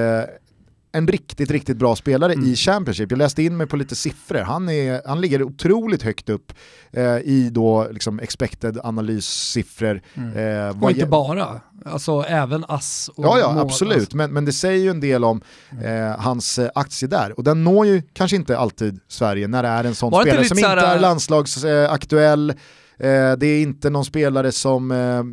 en 0.92 1.08
riktigt, 1.08 1.50
riktigt 1.50 1.76
bra 1.76 1.96
spelare 1.96 2.32
i 2.32 2.56
Championship. 2.56 3.10
Jag 3.10 3.18
läste 3.18 3.42
in 3.42 3.56
mig 3.56 3.66
på 3.66 3.76
lite 3.76 3.96
siffror. 3.96 4.38
Han, 4.38 4.68
är, 4.68 5.02
han 5.06 5.20
ligger 5.20 5.42
otroligt 5.42 6.02
högt 6.02 6.28
upp 6.28 6.52
eh, 6.92 7.02
i 7.04 7.50
då 7.52 7.88
liksom 7.90 8.20
expected 8.20 8.78
analyssiffror. 8.84 10.02
Eh, 10.36 10.82
Och 10.82 10.90
inte 10.90 11.06
bara, 11.06 11.60
alltså 11.84 12.24
även 12.28 12.64
ass 12.68 13.10
och 13.16 13.24
Ja, 13.24 13.38
ja 13.38 13.52
mål, 13.52 13.62
absolut, 13.62 13.98
alltså. 13.98 14.16
men, 14.16 14.32
men 14.32 14.44
det 14.44 14.52
säger 14.52 14.84
ju 14.84 14.90
en 14.90 15.00
del 15.00 15.24
om 15.24 15.40
eh, 15.84 16.20
hans 16.20 16.58
eh, 16.58 16.70
aktie 16.74 17.08
där. 17.08 17.38
Och 17.38 17.44
den 17.44 17.64
når 17.64 17.86
ju 17.86 18.02
kanske 18.12 18.36
inte 18.36 18.58
alltid 18.58 19.00
Sverige 19.08 19.48
när 19.48 19.62
det 19.62 19.68
är 19.68 19.84
en 19.84 19.94
sån 19.94 20.10
Var 20.10 20.22
spelare 20.22 20.44
som 20.44 20.58
inte 20.58 20.70
är 20.70 20.94
eh, 20.94 21.00
landslagsaktuell. 21.00 22.54
Eh, 23.00 23.32
det 23.38 23.46
är 23.46 23.62
inte 23.62 23.90
någon 23.90 24.04
spelare 24.04 24.52
som 24.52 24.90
eh, 24.90 25.24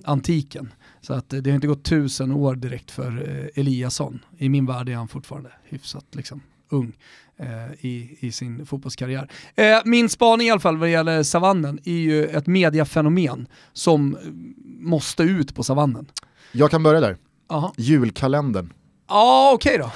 antiken. 0.04 0.72
Så 1.00 1.14
att 1.14 1.28
det 1.28 1.46
har 1.46 1.54
inte 1.54 1.66
gått 1.66 1.84
tusen 1.84 2.32
år 2.32 2.54
direkt 2.54 2.90
för 2.90 3.28
eh, 3.28 3.60
Eliasson. 3.60 4.24
I 4.38 4.48
min 4.48 4.66
värld 4.66 4.88
är 4.88 4.94
han 4.94 5.08
fortfarande 5.08 5.50
hyfsat 5.64 6.04
liksom, 6.12 6.40
ung 6.68 6.92
eh, 7.36 7.86
i, 7.86 8.16
i 8.20 8.32
sin 8.32 8.66
fotbollskarriär. 8.66 9.30
Eh, 9.54 9.78
min 9.84 10.08
spaning 10.08 10.46
i 10.46 10.50
alla 10.50 10.60
fall 10.60 10.76
vad 10.76 10.88
det 10.88 10.92
gäller 10.92 11.22
savannen 11.22 11.78
är 11.84 11.92
ju 11.92 12.26
ett 12.26 12.46
mediafenomen 12.46 13.46
som 13.72 14.16
eh, 14.16 14.20
måste 14.80 15.22
ut 15.22 15.54
på 15.54 15.62
savannen. 15.62 16.06
Jag 16.52 16.70
kan 16.70 16.82
börja 16.82 17.00
där. 17.00 17.16
Jaha. 17.48 17.72
Julkalendern. 17.76 18.72
Ja, 19.08 19.50
okej 19.54 19.78
då. 19.78 19.90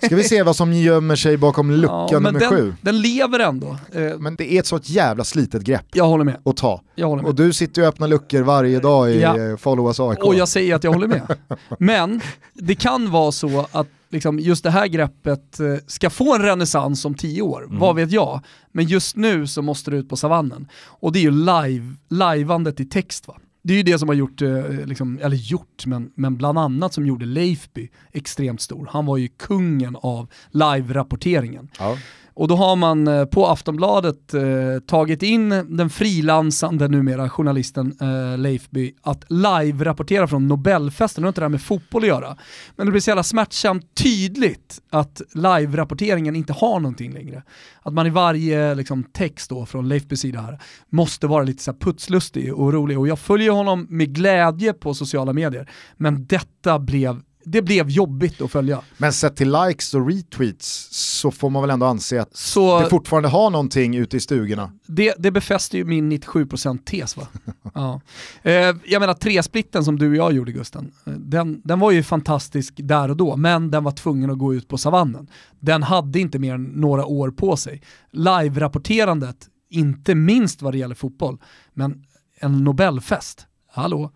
Ska 0.06 0.16
vi 0.16 0.24
se 0.24 0.42
vad 0.42 0.56
som 0.56 0.72
gömmer 0.72 1.16
sig 1.16 1.36
bakom 1.36 1.70
lucka 1.70 1.92
ja, 2.10 2.18
nummer 2.20 2.40
den, 2.40 2.48
sju. 2.50 2.74
Den 2.80 3.00
lever 3.00 3.38
ändå. 3.38 3.76
Eh, 3.92 4.18
Men 4.18 4.34
det 4.36 4.52
är 4.52 4.60
ett 4.60 4.66
sånt 4.66 4.88
jävla 4.88 5.24
slitet 5.24 5.62
grepp 5.62 5.86
jag 5.92 6.04
håller 6.04 6.24
med. 6.24 6.36
att 6.44 6.56
ta. 6.56 6.82
Jag 6.94 7.06
håller 7.08 7.22
med. 7.22 7.28
Och 7.28 7.34
du 7.34 7.52
sitter 7.52 7.82
ju 7.82 7.88
och 7.88 7.94
öppnar 7.94 8.08
luckor 8.08 8.42
varje 8.42 8.80
dag 8.80 9.10
i 9.10 9.20
Ja. 9.20 9.38
ja. 9.38 9.56
Follow 9.56 9.86
Us 9.86 10.00
AIK. 10.00 10.18
Och 10.18 10.34
jag 10.34 10.48
säger 10.48 10.74
att 10.74 10.84
jag 10.84 10.92
håller 10.92 11.06
med. 11.06 11.36
Men 11.78 12.20
det 12.54 12.74
kan 12.74 13.10
vara 13.10 13.32
så 13.32 13.66
att 13.72 13.86
liksom 14.10 14.38
just 14.38 14.64
det 14.64 14.70
här 14.70 14.86
greppet 14.86 15.60
eh, 15.60 15.66
ska 15.86 16.10
få 16.10 16.34
en 16.34 16.42
renässans 16.42 17.04
om 17.04 17.14
tio 17.14 17.42
år, 17.42 17.64
Mm. 17.64 17.78
vad 17.78 17.96
vet 17.96 18.10
jag. 18.12 18.40
Men 18.72 18.84
just 18.84 19.16
nu 19.16 19.46
så 19.46 19.62
måste 19.62 19.90
det 19.90 19.96
ut 19.96 20.08
på 20.08 20.16
savannen. 20.16 20.68
Och 20.84 21.12
det 21.12 21.18
är 21.18 21.22
ju 21.22 21.30
live, 21.30 21.94
liveandet 22.08 22.80
i 22.80 22.84
text 22.84 23.28
va. 23.28 23.34
Det 23.62 23.72
är 23.72 23.76
ju 23.76 23.82
det 23.82 23.98
som 23.98 24.08
har 24.08 24.14
gjort, 24.14 24.42
eh, 24.42 24.70
liksom, 24.86 25.18
eller 25.22 25.36
gjort, 25.36 25.86
men, 25.86 26.10
men 26.14 26.36
bland 26.36 26.58
annat 26.58 26.94
som 26.94 27.06
gjorde 27.06 27.26
Leifby 27.26 27.88
extremt 28.12 28.60
stor. 28.60 28.88
Han 28.90 29.06
var 29.06 29.16
ju 29.16 29.28
kungen 29.28 29.96
av 29.96 30.28
live-rapporteringen. 30.50 31.68
Ja. 31.78 31.98
Och 32.38 32.48
då 32.48 32.56
har 32.56 32.76
man 32.76 33.08
eh, 33.08 33.24
på 33.24 33.46
Aftonbladet 33.46 34.34
eh, 34.34 34.42
tagit 34.86 35.22
in 35.22 35.48
den 35.48 35.90
frilansande 35.90 36.88
numera 36.88 37.30
journalisten 37.30 37.96
eh, 38.00 38.38
Leifby 38.38 38.94
att 39.02 39.24
live-rapportera 39.30 40.26
från 40.26 40.48
Nobelfesten. 40.48 41.22
Det 41.22 41.26
har 41.26 41.28
inte 41.28 41.40
det 41.40 41.44
här 41.44 41.48
med 41.48 41.62
fotboll 41.62 42.02
att 42.02 42.08
göra. 42.08 42.36
Men 42.76 42.86
det 42.86 42.90
blir 42.90 43.00
så 43.00 43.10
jävla 43.10 43.22
smärtsamt 43.22 43.94
tydligt 43.94 44.80
att 44.90 45.22
live-rapporteringen 45.34 46.36
inte 46.36 46.52
har 46.52 46.80
någonting 46.80 47.12
längre. 47.12 47.42
Att 47.82 47.92
man 47.92 48.06
i 48.06 48.10
varje 48.10 48.74
liksom, 48.74 49.04
text 49.04 49.50
då 49.50 49.66
från 49.66 49.88
Leifbys 49.88 50.20
sida 50.20 50.40
här 50.40 50.60
måste 50.88 51.26
vara 51.26 51.42
lite 51.42 51.62
så 51.62 51.70
här 51.70 51.78
putslustig 51.78 52.54
och 52.54 52.72
rolig. 52.72 52.98
Och 52.98 53.08
jag 53.08 53.18
följer 53.18 53.50
honom 53.50 53.86
med 53.90 54.14
glädje 54.14 54.72
på 54.72 54.94
sociala 54.94 55.32
medier. 55.32 55.70
Men 55.96 56.26
detta 56.26 56.78
blev 56.78 57.20
det 57.50 57.62
blev 57.62 57.90
jobbigt 57.90 58.40
att 58.40 58.50
följa. 58.50 58.80
Men 58.96 59.12
sett 59.12 59.36
till 59.36 59.52
likes 59.52 59.94
och 59.94 60.06
retweets 60.10 60.88
så 60.90 61.30
får 61.30 61.50
man 61.50 61.62
väl 61.62 61.70
ändå 61.70 61.86
anse 61.86 62.22
att 62.22 62.36
Så 62.36 62.80
det 62.80 62.88
fortfarande 62.90 63.28
har 63.28 63.50
någonting 63.50 63.96
ute 63.96 64.16
i 64.16 64.20
stugorna. 64.20 64.72
Det, 64.86 65.14
det 65.18 65.30
befäster 65.30 65.78
ju 65.78 65.84
min 65.84 66.12
97% 66.12 66.78
tes 66.84 67.16
va? 67.16 67.26
ja. 67.74 68.00
eh, 68.42 68.52
jag 68.84 69.00
menar 69.00 69.14
tresplitten 69.14 69.84
som 69.84 69.98
du 69.98 70.10
och 70.10 70.16
jag 70.16 70.32
gjorde 70.32 70.52
Gusten, 70.52 70.92
eh, 71.06 71.12
den, 71.12 71.60
den 71.64 71.80
var 71.80 71.90
ju 71.90 72.02
fantastisk 72.02 72.74
där 72.76 73.10
och 73.10 73.16
då, 73.16 73.36
men 73.36 73.70
den 73.70 73.84
var 73.84 73.92
tvungen 73.92 74.30
att 74.30 74.38
gå 74.38 74.54
ut 74.54 74.68
på 74.68 74.78
savannen. 74.78 75.30
Den 75.60 75.82
hade 75.82 76.20
inte 76.20 76.38
mer 76.38 76.54
än 76.54 76.64
några 76.64 77.06
år 77.06 77.30
på 77.30 77.56
sig. 77.56 77.82
Live-rapporterandet, 78.10 79.36
inte 79.70 80.14
minst 80.14 80.62
vad 80.62 80.74
det 80.74 80.78
gäller 80.78 80.94
fotboll, 80.94 81.38
men 81.74 82.04
en 82.40 82.64
Nobelfest, 82.64 83.46
hallå? 83.72 84.10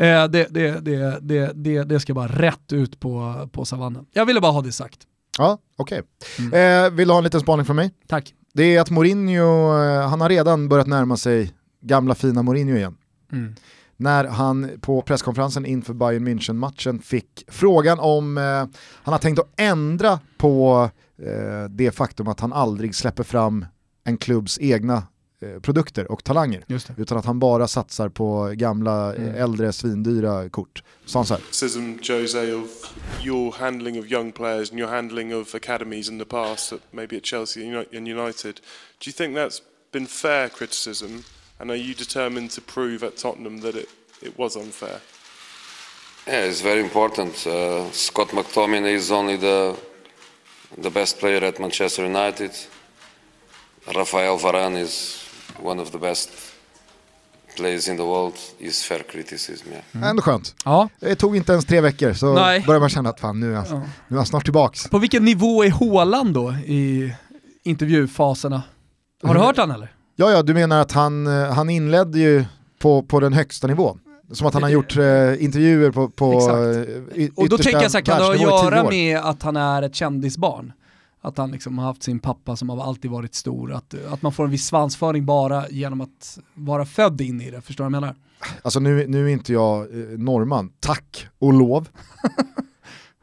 Eh, 0.00 0.24
det, 0.24 0.46
det, 0.50 0.80
det, 0.80 1.52
det, 1.54 1.84
det, 1.84 2.00
ska 2.00 2.14
bara 2.14 2.28
rätt 2.28 2.72
ut 2.72 3.00
på, 3.00 3.48
på 3.52 3.64
savannen. 3.64 4.06
Jag 4.12 4.26
ville 4.26 4.40
bara 4.40 4.52
ha 4.52 4.62
det 4.62 4.72
sagt. 4.72 4.98
Ja, 5.38 5.58
okej. 5.76 6.02
Mm. 6.38 6.84
Eh, 6.84 6.90
vill 6.90 7.08
du 7.08 7.14
ha 7.14 7.18
en 7.18 7.24
liten 7.24 7.40
spaning 7.40 7.66
från 7.66 7.76
mig? 7.76 7.90
Tack. 8.06 8.34
Det 8.54 8.76
är 8.76 8.80
att 8.80 8.90
Mourinho, 8.90 9.78
eh, 9.82 10.08
han 10.08 10.20
har 10.20 10.28
redan 10.28 10.68
börjat 10.68 10.86
närma 10.86 11.16
sig 11.16 11.52
gamla 11.80 12.14
fina 12.14 12.42
Mourinho 12.42 12.76
igen. 12.76 12.96
Mm. 13.32 13.54
När 13.96 14.24
han 14.24 14.70
på 14.80 15.02
presskonferensen 15.02 15.66
inför 15.66 15.94
Bayern 15.94 16.28
München-matchen 16.28 17.00
fick 17.02 17.44
frågan 17.48 17.98
om 18.00 18.38
eh, 18.38 18.42
han 19.02 19.12
har 19.12 19.18
tänkt 19.18 19.38
att 19.38 19.60
ändra 19.60 20.18
på 20.38 20.90
eh, 21.22 21.70
det 21.70 21.90
faktum 21.90 22.28
att 22.28 22.40
han 22.40 22.52
aldrig 22.52 22.94
släpper 22.94 23.22
fram 23.22 23.66
en 24.04 24.16
klubbs 24.16 24.58
egna 24.60 25.02
produkter 25.62 26.12
och 26.12 26.24
talanger. 26.24 26.64
Just 26.66 26.86
det. 26.86 26.94
Utan 27.02 27.18
att 27.18 27.24
han 27.24 27.38
bara 27.38 27.68
satsar 27.68 28.08
på 28.08 28.52
gamla, 28.56 29.14
eh, 29.14 29.42
äldre, 29.42 29.72
svindyra 29.72 30.48
kort. 30.48 30.82
Så 31.04 31.18
han 31.18 31.26
så 31.26 31.34
här, 31.34 31.40
criticism, 31.40 31.92
Jose, 32.02 32.54
of 32.54 32.70
your 33.24 33.52
handling 33.52 34.00
of 34.00 34.12
young 34.12 34.32
players 34.32 34.70
and 34.70 34.80
your 34.80 34.90
handling 34.90 35.34
of 35.34 35.54
academies 35.54 36.08
in 36.08 36.18
the 36.18 36.24
past, 36.24 36.72
maybe 36.90 37.16
at 37.16 37.24
Chelsea 37.24 37.74
and 37.96 38.08
United. 38.08 38.54
Do 38.98 39.10
you 39.10 39.12
think 39.12 39.36
that's 39.36 39.62
been 39.92 40.06
fair 40.06 40.48
criticism? 40.48 41.24
And 41.58 41.70
are 41.70 41.76
you 41.76 41.94
determined 41.94 42.50
to 42.50 42.60
prove 42.60 43.06
at 43.06 43.16
Tottenham 43.16 43.60
that 43.60 43.74
it, 43.74 43.88
it 44.22 44.38
was 44.38 44.56
unfair? 44.56 45.00
Yeah, 46.26 46.48
it's 46.48 46.62
very 46.62 46.80
important. 46.80 47.46
Uh, 47.46 47.90
Scott 47.92 48.28
McTominay 48.28 48.94
is 48.94 49.10
only 49.10 49.36
the 49.36 49.76
the 50.78 50.90
best 50.90 51.18
player 51.18 51.44
at 51.44 51.58
Manchester 51.58 52.04
United. 52.04 52.52
Rafael 53.94 54.38
Varane 54.38 54.78
is 54.78 55.29
one 55.62 55.82
of 55.82 55.90
the 55.90 55.98
best 55.98 56.30
players 57.56 57.88
in 57.88 57.96
the 57.96 58.02
world. 58.02 58.34
Is 58.58 58.82
fair 58.82 59.02
criticism, 59.12 59.68
yeah. 59.94 60.10
ändå 60.10 60.22
skönt. 60.22 60.54
Ja. 60.64 60.88
Det 61.00 61.14
tog 61.14 61.36
inte 61.36 61.52
ens 61.52 61.64
tre 61.64 61.80
veckor 61.80 62.12
så 62.12 62.34
Nej. 62.34 62.64
börjar 62.66 62.80
man 62.80 62.88
känna 62.88 63.10
att 63.10 63.20
fan 63.20 63.40
nu 63.40 63.52
är, 63.52 63.56
han, 63.56 63.80
nu 64.08 64.16
är 64.16 64.16
han 64.16 64.26
snart 64.26 64.44
tillbaks. 64.44 64.88
På 64.88 64.98
vilken 64.98 65.24
nivå 65.24 65.64
är 65.64 65.70
Haaland 65.70 66.34
då 66.34 66.52
i 66.52 67.12
intervjufaserna? 67.62 68.62
Har 69.22 69.34
du 69.34 69.40
hört 69.40 69.56
han 69.56 69.70
eller? 69.70 69.92
Ja, 70.16 70.30
ja, 70.30 70.42
du 70.42 70.54
menar 70.54 70.80
att 70.80 70.92
han, 70.92 71.26
eh, 71.26 71.52
han 71.52 71.70
inledde 71.70 72.18
ju 72.18 72.44
på, 72.78 73.02
på 73.02 73.20
den 73.20 73.32
högsta 73.32 73.66
nivån. 73.66 74.00
Som 74.32 74.46
att 74.46 74.54
han 74.54 74.62
har 74.62 74.70
gjort 74.70 74.96
eh, 74.96 75.44
intervjuer 75.44 75.90
på, 75.90 76.08
på 76.08 76.32
Exakt. 76.32 76.88
eh, 77.16 77.22
y- 77.24 77.30
Och 77.36 77.48
då 77.48 77.58
tänker 77.58 77.82
jag 77.82 77.90
så 77.90 77.98
här, 77.98 78.04
kan 78.04 78.18
det 78.18 78.24
ha 78.24 78.34
att 78.34 78.40
göra 78.40 78.90
med 78.90 79.18
att 79.18 79.42
han 79.42 79.56
är 79.56 79.82
ett 79.82 79.94
kändisbarn? 79.94 80.72
Att 81.22 81.38
han 81.38 81.50
liksom 81.50 81.78
har 81.78 81.84
haft 81.84 82.02
sin 82.02 82.18
pappa 82.18 82.56
som 82.56 82.68
har 82.68 82.84
alltid 82.84 83.10
varit 83.10 83.34
stor, 83.34 83.72
att, 83.72 83.94
att 84.12 84.22
man 84.22 84.32
får 84.32 84.44
en 84.44 84.50
viss 84.50 84.66
svansföring 84.66 85.26
bara 85.26 85.68
genom 85.68 86.00
att 86.00 86.38
vara 86.54 86.84
född 86.84 87.20
in 87.20 87.40
i 87.40 87.50
det, 87.50 87.60
förstår 87.60 87.84
du 87.84 87.90
vad 87.90 87.96
jag 87.96 88.00
menar? 88.00 88.16
Alltså 88.62 88.80
nu, 88.80 89.06
nu 89.08 89.24
är 89.24 89.28
inte 89.28 89.52
jag 89.52 89.80
eh, 89.80 90.18
norrman, 90.18 90.72
tack 90.80 91.26
och 91.38 91.52
lov. 91.52 91.88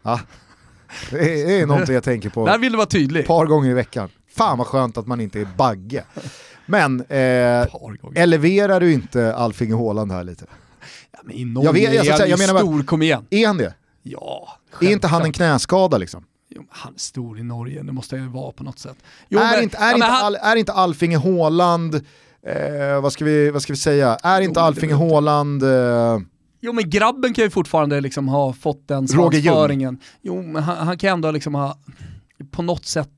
ja. 0.02 0.20
det, 1.12 1.42
är, 1.42 1.48
det 1.48 1.60
är 1.62 1.66
någonting 1.66 1.94
jag 1.96 2.04
tänker 2.04 2.30
på 2.30 2.46
Där 2.46 2.58
vill 2.58 2.72
du 2.72 2.78
vara 2.78 2.88
tydlig. 2.88 3.22
ett 3.22 3.28
par 3.28 3.46
gånger 3.46 3.70
i 3.70 3.74
veckan. 3.74 4.10
Fan 4.30 4.58
vad 4.58 4.68
skönt 4.68 4.98
att 4.98 5.08
man 5.08 5.22
inte 5.22 5.40
är 5.40 5.48
bagge. 5.58 6.04
Men 6.66 7.02
eh, 7.02 7.68
eleverar 8.16 8.80
du 8.80 8.94
inte 8.94 9.36
Alf-Inge 9.36 9.76
Haaland 9.76 10.12
här 10.12 10.24
lite? 10.24 10.46
Ja, 11.12 11.20
men 11.24 11.36
I 11.36 11.46
Norge 11.46 11.66
Jag 11.68 11.74
vet- 11.74 11.94
jag 11.94 12.06
är 12.08 12.20
han 12.20 12.30
jag 12.30 12.40
menar 12.40 12.60
stor, 12.60 12.84
kom 12.84 13.02
igen. 13.02 13.26
Är 13.30 13.48
han 13.48 13.58
det? 13.58 13.74
Ja, 14.04 14.58
Är 14.82 14.92
inte 14.92 15.08
han 15.08 15.22
en 15.22 15.32
knäskada 15.32 15.98
liksom? 15.98 16.24
Jo, 16.58 16.64
han 16.70 16.94
är 16.94 17.00
stor 17.00 17.40
i 17.40 17.44
Norge, 17.44 17.84
det 17.84 17.92
måste 17.94 18.16
han 18.16 18.26
ju 18.26 18.32
vara 18.32 18.52
på 18.52 18.64
något 18.64 18.80
sätt. 18.80 18.98
Jo, 19.30 19.40
är, 19.40 19.52
men- 19.52 19.64
inte, 19.64 19.78
är, 19.78 19.88
ja, 19.90 19.94
inte 19.94 20.06
han- 20.08 20.26
Al, 20.26 20.36
är 20.36 20.56
inte 20.56 20.74
Alfinge 20.74 21.18
Haaland, 21.18 21.96
eh, 22.48 23.02
vad, 23.02 23.14
ska 23.14 23.26
vi, 23.26 23.50
vad 23.52 23.62
ska 23.62 23.74
vi 23.74 23.78
säga, 23.78 24.18
är 24.24 24.42
inte 24.42 24.60
Jo, 24.60 24.64
Alfinge 24.66 24.94
jag. 24.94 24.98
Haaland, 25.10 25.64
eh, 25.64 26.20
Jo 26.62 26.74
men 26.74 26.90
grabben 26.90 27.34
kan 27.34 27.44
ju 27.44 27.50
fortfarande 27.50 28.02
liksom 28.02 28.28
ha 28.28 28.54
fått 28.54 28.88
den 28.88 29.08
svansföringen. 29.08 30.00
Jo 30.22 30.42
men 30.42 30.64
han, 30.64 30.88
han 30.88 30.98
kan 30.98 31.10
ändå 31.10 31.32
liksom 31.32 31.56
ha, 31.56 31.78
på 32.52 32.62
något 32.62 32.86
sätt, 32.86 33.10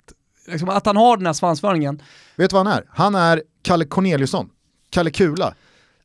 liksom 0.47 0.69
att 0.69 0.85
han 0.85 0.97
har 0.97 1.17
den 1.17 1.25
här 1.25 1.33
svansföringen. 1.33 2.01
vet 2.35 2.49
du 2.49 2.53
vad 2.55 2.67
han 2.67 2.77
är? 2.77 2.83
Han 2.89 3.15
är 3.15 3.43
Kalle 3.61 3.85
Corneliusson, 3.85 4.49
Kalle 4.89 5.11
Kula. 5.11 5.53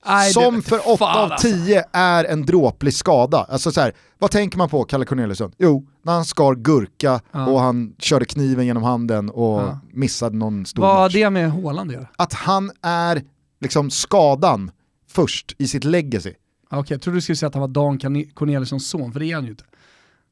Nej, 0.07 0.33
som 0.33 0.63
för 0.63 0.79
fan, 0.79 0.93
8 0.95 1.05
av 1.05 1.33
alltså. 1.33 1.49
10 1.49 1.85
är 1.93 2.25
en 2.25 2.47
dråplig 2.47 2.95
skada. 2.95 3.47
Alltså 3.51 3.73
så 3.73 3.81
här, 3.81 3.93
vad 4.19 4.31
tänker 4.31 4.59
man 4.59 4.69
på 4.69 4.85
Kalle 4.85 5.05
Corneliusson? 5.05 5.53
Jo, 5.59 5.87
när 6.05 6.13
han 6.13 6.25
skar 6.25 6.55
gurka 6.55 7.21
Ja. 7.33 7.47
och 7.47 7.61
han 7.61 7.95
körde 7.99 8.25
kniven 8.25 8.67
genom 8.67 8.83
handen 8.83 9.31
och 9.31 9.61
Ja. 9.61 9.79
missade 9.93 10.37
någon 10.37 10.67
stor 10.67 10.83
Vad 10.83 10.97
har 10.97 11.09
det 11.09 11.31
med 11.31 11.53
Haaland 11.53 11.91
att 11.91 11.95
göra? 11.97 12.07
Att 12.17 12.33
han 12.33 12.71
är 12.83 13.23
liksom 13.61 13.91
skadan 13.91 14.71
först 15.11 15.55
i 15.59 15.69
sitt 15.69 15.85
legacy. 15.85 16.33
Okej, 16.71 16.95
jag 16.95 17.03
trodde 17.03 17.17
du 17.17 17.21
skulle 17.23 17.37
säga 17.37 17.49
att 17.49 17.55
han 17.55 17.61
var 17.61 17.69
Dan 17.69 17.99
Corne- 17.99 18.31
Corneliussons 18.35 18.89
son, 18.89 19.13
för 19.13 19.21
det 19.21 19.27
är 19.31 19.35
han 19.35 19.45
ju 19.45 19.51
inte. 19.51 19.65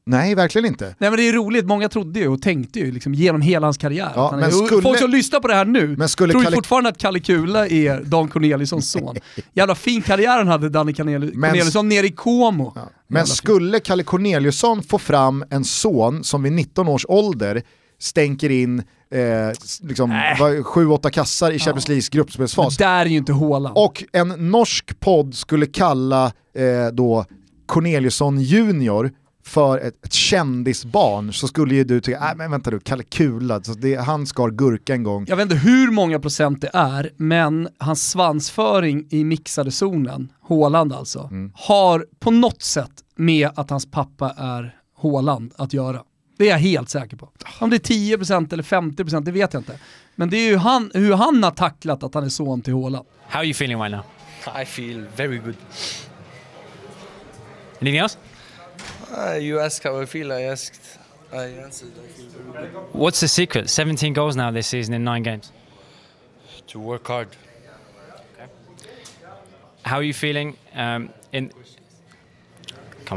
Nej, 0.05 0.35
verkligen 0.35 0.65
inte. 0.67 0.85
Nej 0.99 1.09
men 1.09 1.17
det 1.17 1.29
är 1.29 1.33
roligt, 1.33 1.65
många 1.65 1.89
trodde 1.89 2.19
ju 2.19 2.27
och 2.27 2.41
tänkte 2.41 2.79
ju 2.79 2.91
liksom 2.91 3.13
genom 3.13 3.41
hela 3.41 3.67
hans 3.67 3.77
karriär. 3.77 4.11
Ja, 4.15 4.29
han 4.31 4.43
är, 4.43 4.49
skulle- 4.49 4.81
Folk 4.81 4.99
som 4.99 5.09
lyssnar 5.09 5.39
på 5.39 5.47
det 5.47 5.53
här 5.55 5.65
nu 5.65 5.95
Men 5.97 6.09
skulle 6.09 6.33
tror 6.33 6.43
Kalle- 6.43 6.55
fortfarande 6.55 6.89
att 6.89 6.97
Kalle 6.97 7.19
Kula 7.19 7.67
är 7.67 8.01
Dan 8.03 8.27
Corneliussons 8.27 8.91
son. 8.91 9.15
Jävla 9.53 9.75
fin 9.75 10.01
karriär 10.01 10.37
han 10.37 10.47
hade, 10.47 10.69
Danne 10.69 10.91
Cornel- 10.91 11.19
Men- 11.19 11.49
Corneliusson, 11.49 11.89
nere 11.89 12.05
i 12.07 12.11
Como. 12.11 12.77
Men 13.13 13.27
skulle 13.27 13.79
Kalle 13.79 14.03
Corneliusson 14.03 14.83
få 14.83 14.97
fram 14.99 15.43
en 15.49 15.63
son 15.63 16.23
som 16.23 16.43
vid 16.43 16.51
19 16.53 16.87
års 16.87 17.05
ålder 17.09 17.61
stänker 17.99 18.49
in 18.49 18.79
eh, 18.79 19.51
liksom, 19.81 20.21
vad- 20.39 20.65
sju, 20.65 20.87
åtta 20.87 21.09
kassar 21.09 21.51
i 21.51 21.59
Champions 21.59 21.87
Leagues 21.87 22.11
Men 22.13 22.17
gruppspelsfas. 22.17 22.77
där 22.77 22.99
är 23.01 23.05
ju 23.05 23.17
inte 23.17 23.33
Haaland. 23.33 23.77
Och 23.77 24.03
en 24.13 24.29
norsk 24.51 24.99
podd 24.99 25.35
skulle 25.35 25.65
kalla 25.65 26.25
eh, 26.55 26.93
då 26.93 27.25
Corneliusson 27.65 28.39
junior 28.41 29.11
för 29.45 29.77
ett, 29.77 30.05
ett 30.05 30.13
kändisbarn 30.13 31.33
så 31.33 31.47
skulle 31.47 31.75
ju 31.75 31.83
du 31.83 32.01
tycka, 32.01 32.19
nej 32.19 32.33
men 32.37 32.51
vänta 32.51 32.71
du, 32.71 32.79
Kalle 32.79 33.03
Kula, 33.03 33.63
så 33.63 33.73
det, 33.73 33.95
han 33.95 34.25
skar 34.27 34.49
gurka 34.49 34.93
en 34.93 35.03
gång. 35.03 35.25
Jag 35.27 35.35
vet 35.35 35.43
inte 35.43 35.55
hur 35.55 35.91
många 35.91 36.19
procent 36.19 36.61
det 36.61 36.69
är, 36.73 37.11
men 37.17 37.67
hans 37.77 38.09
svansföring 38.09 39.07
i 39.09 39.23
mixade 39.23 39.71
zonen, 39.71 40.31
Haaland 40.49 40.93
alltså, 40.93 41.29
har 41.55 42.05
på 42.19 42.31
något 42.31 42.61
sätt 42.61 42.91
med 43.15 43.49
att 43.55 43.69
hans 43.69 43.91
pappa 43.91 44.33
är 44.37 44.77
Haaland 45.01 45.53
att 45.57 45.73
göra. 45.73 46.03
Det 46.37 46.45
är 46.45 46.49
jag 46.49 46.57
helt 46.57 46.89
säker 46.89 47.17
på. 47.17 47.29
Om 47.59 47.69
det 47.69 47.75
är 47.75 47.93
10% 47.93 48.53
eller 48.53 48.63
50% 48.63 49.21
det 49.21 49.31
vet 49.31 49.53
jag 49.53 49.59
inte. 49.59 49.79
Men 50.15 50.29
det 50.29 50.37
är 50.37 50.49
ju 50.49 50.57
han, 50.57 50.91
hur 50.93 51.13
han 51.13 51.43
har 51.43 51.51
tacklat 51.51 52.03
att 52.03 52.13
han 52.13 52.23
är 52.23 52.29
son 52.29 52.61
till 52.61 52.73
Haaland. 52.73 53.05
How 53.27 53.39
are 53.39 53.45
you 53.45 53.51
feeling 53.51 53.77
right 53.81 53.91
now? 53.91 54.03
I 54.61 54.65
feel 54.65 55.05
very 55.15 55.37
good. 55.37 55.55
Anything 57.81 57.97
else? 57.97 58.17
Uh, 59.17 59.37
you 59.37 59.59
asked 59.59 59.91
how 59.91 60.03
I 60.03 60.05
feel. 60.05 60.31
I 60.31 60.43
asked. 60.43 60.99
I 61.31 61.63
answered. 61.63 61.91
I 61.91 62.07
feel 62.17 62.53
very 62.53 62.69
good. 62.69 62.83
What's 62.93 63.19
the 63.19 63.27
secret? 63.27 63.69
17 63.69 64.13
goals 64.13 64.35
now 64.35 64.51
this 64.51 64.67
season 64.67 64.93
in 64.93 65.03
nine 65.03 65.23
games. 65.23 65.51
To 66.67 66.79
work 66.79 67.07
hard. 67.07 67.27
How 69.83 69.97
are 69.97 70.03
you 70.03 70.13
feeling? 70.13 70.55
Um, 70.75 71.09
in 71.31 71.51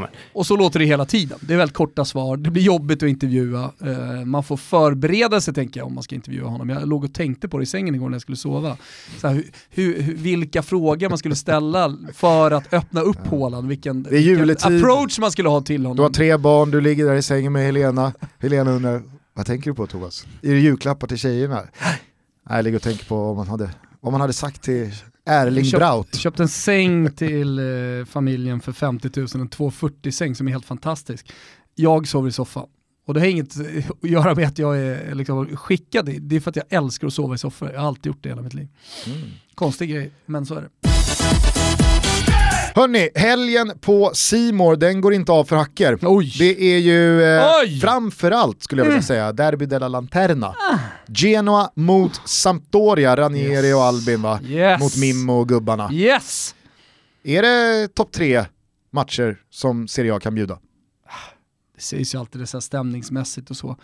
on. 0.03 0.09
Och 0.33 0.45
så 0.45 0.57
låter 0.57 0.79
det 0.79 0.85
hela 0.85 1.05
tiden. 1.05 1.37
Det 1.41 1.53
är 1.53 1.57
väldigt 1.57 1.75
korta 1.75 2.05
svar, 2.05 2.37
det 2.37 2.51
blir 2.51 2.63
jobbigt 2.63 3.03
att 3.03 3.09
intervjua. 3.09 3.71
Eh, 3.81 4.25
man 4.25 4.43
får 4.43 4.57
förbereda 4.57 5.41
sig 5.41 5.53
tänker 5.53 5.79
jag 5.79 5.87
om 5.87 5.93
man 5.93 6.03
ska 6.03 6.15
intervjua 6.15 6.47
honom. 6.47 6.69
Jag 6.69 6.87
låg 6.87 7.03
och 7.03 7.13
tänkte 7.13 7.47
på 7.47 7.57
det 7.57 7.63
i 7.63 7.65
sängen 7.65 7.95
igår 7.95 8.09
när 8.09 8.15
jag 8.15 8.21
skulle 8.21 8.37
sova. 8.37 8.77
Så 9.17 9.27
här, 9.27 9.43
hur, 9.69 10.01
hur, 10.01 10.13
vilka 10.13 10.61
frågor 10.63 11.09
man 11.09 11.17
skulle 11.17 11.35
ställa 11.35 11.97
för 12.13 12.51
att 12.51 12.73
öppna 12.73 13.01
upp 13.01 13.27
Haaland, 13.27 13.67
vilken, 13.67 14.05
är 14.05 14.09
vilken 14.09 14.49
approach 14.75 15.19
man 15.19 15.31
skulle 15.31 15.49
ha 15.49 15.61
till 15.61 15.81
Du 15.83 15.87
har 15.87 15.95
honom. 15.95 16.13
tre 16.13 16.37
barn, 16.37 16.71
du 16.71 16.81
ligger 16.81 17.05
där 17.05 17.15
i 17.15 17.21
sängen 17.21 17.53
med 17.53 17.65
Helena. 17.65 18.13
Helena 18.39 18.71
undrar, 18.71 19.03
vad 19.33 19.45
tänker 19.45 19.71
du 19.71 19.75
på 19.75 19.87
Thomas? 19.87 20.25
Är 20.41 20.51
det 20.53 20.59
julklappar 20.59 21.07
till 21.07 21.17
tjejerna? 21.17 21.61
Nej, 22.49 22.57
jag 22.57 22.63
ligger 22.63 22.75
och 22.77 22.83
tänker 22.83 23.05
på 23.05 23.15
vad 23.23 23.35
man 23.35 23.47
hade, 23.47 23.69
vad 24.01 24.11
man 24.11 24.21
hade 24.21 24.33
sagt 24.33 24.61
till 24.63 24.91
Erling 25.27 25.65
Köpt- 25.65 25.79
Braut. 25.79 26.15
Köpt 26.15 26.39
en 26.39 26.47
säng 26.47 27.11
till 27.11 27.59
eh, 27.59 28.05
familjen 28.05 28.59
för 28.61 28.71
50 28.71 29.09
000, 29.15 29.27
en 29.33 29.47
240 29.49 30.11
säng 30.11 30.35
som 30.35 30.47
är 30.47 30.51
helt 30.51 30.65
fantastisk. 30.65 31.31
Jag 31.75 32.07
sover 32.07 32.29
i 32.29 32.31
soffan. 32.31 32.67
Och 33.07 33.13
det 33.13 33.19
har 33.19 33.27
inget 33.27 33.57
eh, 33.59 33.91
att 34.03 34.09
göra 34.09 34.35
med 34.35 34.47
att 34.47 34.59
jag 34.59 34.77
är 34.79 35.15
liksom 35.15 35.57
skickad, 35.57 36.09
det 36.21 36.35
är 36.35 36.39
för 36.39 36.49
att 36.49 36.55
jag 36.55 36.65
älskar 36.69 37.07
att 37.07 37.13
sova 37.13 37.35
i 37.35 37.37
soffor. 37.37 37.71
Jag 37.73 37.79
har 37.79 37.87
alltid 37.87 38.05
gjort 38.05 38.23
det 38.23 38.29
hela 38.29 38.41
mitt 38.41 38.53
liv. 38.53 38.67
Mm. 39.07 39.19
Konstig 39.55 39.89
grej, 39.89 40.11
men 40.25 40.45
så 40.45 40.55
är 40.55 40.61
det. 40.61 40.69
Hörni, 42.77 43.09
helgen 43.15 43.71
på 43.81 44.11
Simor 44.13 44.75
den 44.75 45.01
går 45.01 45.13
inte 45.13 45.31
av 45.31 45.45
för 45.45 45.55
hacker. 45.55 45.97
Oj. 46.01 46.35
Det 46.39 46.61
är 46.61 46.77
ju 46.77 47.23
eh, 47.23 47.41
framförallt 47.81 48.63
skulle 48.63 48.79
jag 48.79 48.85
vilja 48.85 48.95
Mm. 48.95 49.03
säga, 49.03 49.31
Derby 49.33 49.65
della 49.65 49.87
Lanterna. 49.87 50.55
Genoa 51.07 51.71
mot 51.75 52.21
Sampdoria, 52.29 53.15
Ranieri 53.17 53.73
och 53.73 53.83
Albin 53.83 54.21
va? 54.21 54.39
Yes. 54.43 54.79
Mot 54.81 54.97
Mimmo 54.97 55.33
och 55.39 55.47
gubbarna. 55.49 55.89
Yes! 55.93 56.55
Är 57.23 57.41
det 57.41 57.87
topp 57.87 58.11
tre 58.11 58.45
matcher 58.91 59.37
som 59.49 59.87
Serie 59.87 60.13
A 60.15 60.19
kan 60.19 60.35
bjuda? 60.35 60.59
Det 61.75 61.81
sägs 61.81 62.15
ju 62.15 62.19
alltid 62.19 62.41
det 62.41 62.47
så 62.47 62.61
stämningsmässigt 62.61 63.49
och 63.49 63.57
så. 63.57 63.77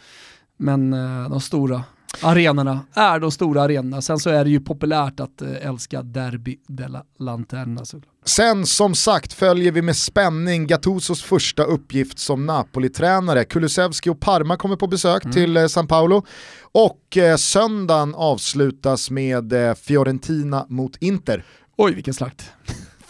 Men 0.58 0.94
eh, 0.94 1.30
de 1.30 1.42
stora 1.42 1.84
arenorna 2.22 2.80
är 2.94 3.20
de 3.20 3.32
stora 3.32 3.62
arenorna. 3.62 4.02
Sen 4.02 4.20
så 4.20 4.30
är 4.30 4.44
det 4.44 4.50
ju 4.50 4.60
populärt 4.60 5.20
att 5.20 5.42
eh, 5.42 5.68
älska 5.68 6.02
Derby 6.02 6.58
della 6.68 7.04
Lanterna. 7.20 7.86
såklart. 7.86 8.14
Sen 8.26 8.66
som 8.66 8.96
sagt 8.96 9.34
följer 9.34 9.72
vi 9.72 9.82
med 9.82 9.96
spänning 9.96 10.68
Gattusos 10.68 11.24
första 11.24 11.64
uppgift 11.64 12.20
som 12.20 12.46
Napoli-tränare. 12.46 13.44
Kulusevski 13.44 14.10
och 14.10 14.20
Parma 14.20 14.58
kommer 14.58 14.76
på 14.76 14.88
besök 14.88 15.34
till 15.34 15.58
eh, 15.58 15.68
San 15.68 15.88
Paolo. 15.88 16.26
Och 16.62 17.18
eh, 17.18 17.36
söndagen 17.36 18.16
avslutas 18.16 19.12
med 19.12 19.54
eh, 19.54 19.74
Fiorentina 19.74 20.66
mot 20.70 20.98
Inter 21.00 21.44
Oj 21.78 21.94
vilken 21.94 22.14
slakt. 22.14 22.52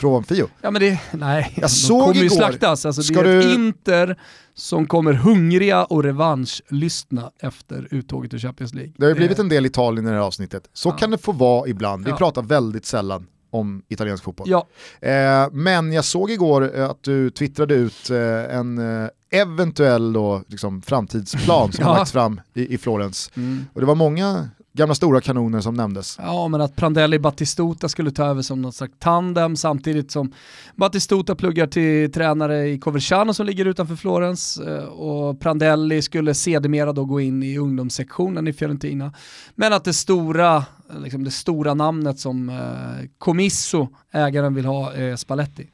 Från 0.04 0.24
Fio. 0.24 0.48
Ja 0.62 0.72
men 0.72 0.82
det, 0.82 1.00
nej, 1.12 1.52
Jag 1.56 1.64
de 1.64 1.70
såg 1.70 2.02
kommer 2.02 2.14
ju 2.16 2.26
igår- 2.26 2.36
slaktas. 2.36 2.86
Alltså, 2.86 3.14
det 3.14 3.20
är 3.20 3.38
ett 3.40 3.44
du- 3.44 3.54
Inter 3.54 4.20
som 4.56 4.88
kommer 4.88 5.14
hungriga 5.14 5.86
och 5.86 6.04
revanschlystna 6.04 7.32
efter 7.40 7.88
uttåget 7.92 8.34
ur 8.34 8.40
Champions 8.40 8.74
League. 8.74 8.94
Det 8.98 9.04
har 9.06 9.10
ju 9.10 9.16
blivit 9.16 9.40
en 9.40 9.50
del 9.50 9.66
Italien 9.66 10.06
i 10.06 10.10
det 10.10 10.16
här 10.16 10.24
avsnittet. 10.24 10.70
Så 10.74 10.92
kan 10.92 11.12
det 11.12 11.18
få 11.18 11.32
vara 11.32 11.68
ibland. 11.68 12.06
Vi 12.06 12.10
Ja. 12.12 12.18
pratar 12.18 12.42
väldigt 12.42 12.86
sällan 12.86 13.28
om 13.50 13.84
italiensk 13.90 14.24
fotboll. 14.24 14.50
Ja, 14.50 14.68
Eh, 15.02 15.48
men 15.52 15.92
jag 15.94 16.06
såg 16.06 16.32
igår 16.32 16.76
att 16.76 17.04
du 17.04 17.30
twittrade 17.30 17.74
ut 17.76 18.10
eh, 18.10 18.56
en 18.58 18.78
eh, 19.04 19.10
eventuell 19.32 20.14
då, 20.14 20.44
liksom, 20.48 20.82
framtidsplan 20.82 21.72
som 21.72 21.84
har 21.86 21.92
Ja. 21.92 21.98
lagts 21.98 22.12
fram 22.12 22.42
i, 22.54 22.74
i 22.74 22.78
Florens. 22.78 23.32
Mm. 23.36 23.66
Och 23.74 23.80
det 23.82 23.88
var 23.88 23.96
många 23.96 24.50
gamla 24.74 24.96
stora 24.96 25.22
kanoner 25.22 25.62
som 25.62 25.74
nämndes. 25.74 26.18
Ja, 26.20 26.48
men 26.48 26.62
att 26.62 26.76
Prandelli 26.76 27.20
Battistuta 27.20 27.90
skulle 27.90 28.12
ta 28.12 28.26
över 28.26 28.42
som 28.42 28.62
någon 28.62 28.74
slags 28.74 28.94
tandem 29.00 29.56
samtidigt 29.56 30.12
som 30.12 30.34
Battistuta 30.76 31.36
pluggar 31.36 31.68
till 31.68 32.12
tränare 32.12 32.70
i 32.70 32.80
Coverciano 32.80 33.34
som 33.34 33.46
ligger 33.46 33.66
utanför 33.66 33.96
Florens 33.96 34.58
eh, 34.58 34.84
och 34.84 35.40
Prandelli 35.40 36.02
skulle 36.02 36.34
sedermera 36.34 36.94
då 36.94 37.06
gå 37.06 37.22
in 37.22 37.44
i 37.44 37.58
ungdomssektionen 37.58 38.48
i 38.48 38.54
Fiorentina. 38.54 39.14
Men 39.56 39.74
att 39.74 39.84
det 39.84 39.94
stora, 39.94 40.66
liksom 41.04 41.24
det 41.24 41.32
stora 41.32 41.74
namnet 41.74 42.20
som 42.20 42.50
eh, 42.50 43.10
Comisso, 43.18 43.88
ägaren, 44.12 44.54
vill 44.54 44.66
ha 44.66 44.94
är 44.94 45.16
Spalletti. 45.16 45.70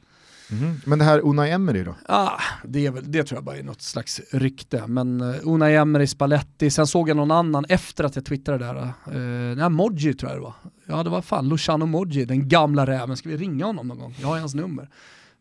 Mhm. 0.50 0.80
Men 0.84 0.98
det 0.98 1.04
här 1.04 1.18
Unai 1.18 1.50
Emery 1.50 1.84
då? 1.84 1.94
Ah, 2.06 2.40
det, 2.64 2.86
är 2.86 2.90
väl, 2.90 3.12
det 3.12 3.24
tror 3.24 3.36
jag 3.36 3.44
bara 3.44 3.56
är 3.56 3.62
något 3.62 3.82
slags 3.82 4.20
rykte. 4.30 4.86
Men 4.86 5.20
uh, 5.20 5.36
Unai 5.42 5.76
Emery, 5.76 6.06
Spalletti, 6.06 6.70
sen 6.70 6.86
såg 6.86 7.08
jag 7.08 7.16
någon 7.16 7.30
annan 7.30 7.64
efter 7.68 8.04
att 8.04 8.16
jag 8.16 8.24
twittrade 8.24 8.64
där. 8.64 8.76
Uh, 9.16 9.56
nej, 9.56 9.68
Moggi 9.68 10.14
tror 10.14 10.30
jag 10.32 10.40
det 10.40 10.44
var. 10.44 10.54
Ja 10.86 11.02
det 11.02 11.10
var 11.10 11.22
fan 11.22 11.48
Luciano 11.48 11.86
Moggi, 11.86 12.24
den 12.24 12.48
gamla 12.48 12.86
räven. 12.86 13.16
Ska 13.16 13.28
vi 13.28 13.36
ringa 13.36 13.66
honom 13.66 13.88
någon 13.88 13.98
gång? 13.98 14.14
Jag 14.20 14.28
har 14.28 14.38
hans 14.38 14.54
nummer. 14.54 14.88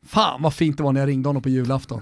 Fan 0.05 0.41
vad 0.41 0.53
fint 0.53 0.77
det 0.77 0.84
var 0.84 0.93
när 0.93 0.99
jag 0.99 1.09
ringde 1.09 1.30
honom 1.30 1.41
på 1.41 1.49
julafton. 1.49 2.01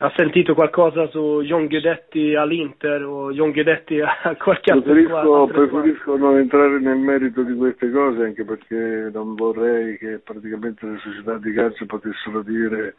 Ha 0.00 0.10
sentito 0.10 0.54
qualcosa 0.54 1.08
su 1.08 1.42
John 1.42 1.66
Guidetti 1.66 2.36
all'Inter 2.36 3.04
o 3.04 3.32
John 3.32 3.50
Guidetti 3.52 4.00
a 4.00 4.34
qualche 4.44 4.72
altra 4.72 4.92
Preferisco, 4.92 5.46
preferisco 5.46 6.16
non 6.16 6.38
entrare 6.38 6.78
nel 6.78 6.98
merito 6.98 7.42
di 7.42 7.56
queste 7.56 7.90
cose 7.90 8.22
anche 8.22 8.44
perché 8.44 9.10
non 9.12 9.34
vorrei 9.34 9.98
che 9.98 10.20
praticamente 10.24 10.86
le 10.86 10.98
società 11.02 11.38
di 11.38 11.52
calcio 11.52 11.86
potessero 11.86 12.42
dire 12.42 12.94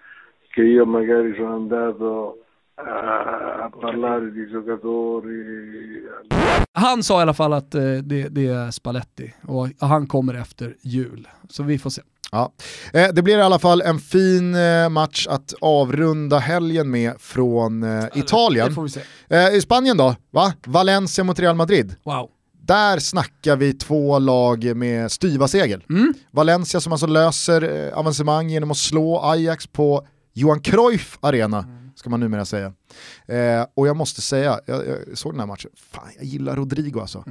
che 0.52 0.62
io 0.62 0.86
magari 0.86 1.34
sono 1.36 1.56
andato 1.56 2.38
a, 2.88 3.66
a 3.66 3.70
parlare 3.82 4.32
di 4.32 4.46
giocatori. 4.52 6.04
Han 6.74 7.04
sa 7.04 7.20
i 7.20 7.22
alla 7.22 7.34
fall 7.34 7.54
att 7.54 7.76
eh, 7.76 7.82
det, 7.82 8.28
det 8.30 8.48
är 8.48 8.72
Spalletti 8.72 9.34
och 9.42 9.68
han 9.80 10.08
kommer 10.08 10.34
efter 10.34 10.76
jul. 10.82 11.28
Så 11.50 11.64
vi 11.64 11.80
får 11.80 11.90
se. 11.90 12.02
Ja. 12.32 12.52
Eh, 12.94 13.08
det 13.14 13.22
blir 13.22 13.38
i 13.38 13.42
alla 13.42 13.60
fall 13.60 13.82
en 13.82 14.00
fin 14.00 14.56
eh, 14.56 14.90
match 14.90 15.28
att 15.30 15.54
avrunda 15.62 16.38
helgen 16.38 16.92
med 16.92 17.14
från 17.20 17.84
eh, 17.84 18.06
Italien. 18.16 18.76
Eh, 19.30 19.56
I 19.56 19.62
Spanien 19.62 19.98
då, 19.98 20.16
va? 20.32 20.54
Valencia 20.66 21.24
mot 21.24 21.40
Real 21.40 21.56
Madrid. 21.56 21.96
Wow. 22.04 22.30
Där 22.62 23.00
snackar 23.00 23.56
vi 23.56 23.74
två 23.74 24.20
lag 24.20 24.76
med 24.76 25.12
styva 25.12 25.48
segel. 25.48 25.84
Mm. 25.90 26.14
Valencia 26.32 26.80
som 26.80 26.92
alltså 26.92 27.08
löser 27.08 27.88
eh, 27.88 27.98
avancemang 27.98 28.50
genom 28.50 28.72
att 28.72 28.78
slå 28.78 29.20
Ajax 29.20 29.68
på 29.68 30.08
Johan 30.34 30.60
Cruyff 30.60 31.18
Arena, 31.22 31.66
ska 32.00 32.10
man 32.10 32.20
numera 32.20 32.46
säga. 32.46 32.74
Eh, 33.28 33.66
och 33.74 33.88
jag 33.88 33.96
måste 33.96 34.22
säga, 34.22 34.60
jag, 34.66 34.88
jag 34.88 35.18
såg 35.18 35.34
den 35.34 35.40
här 35.40 35.48
matchen, 35.48 35.72
fan 35.76 36.10
jag 36.16 36.26
gillar 36.26 36.56
Rodrigo 36.56 37.00
alltså. 37.00 37.24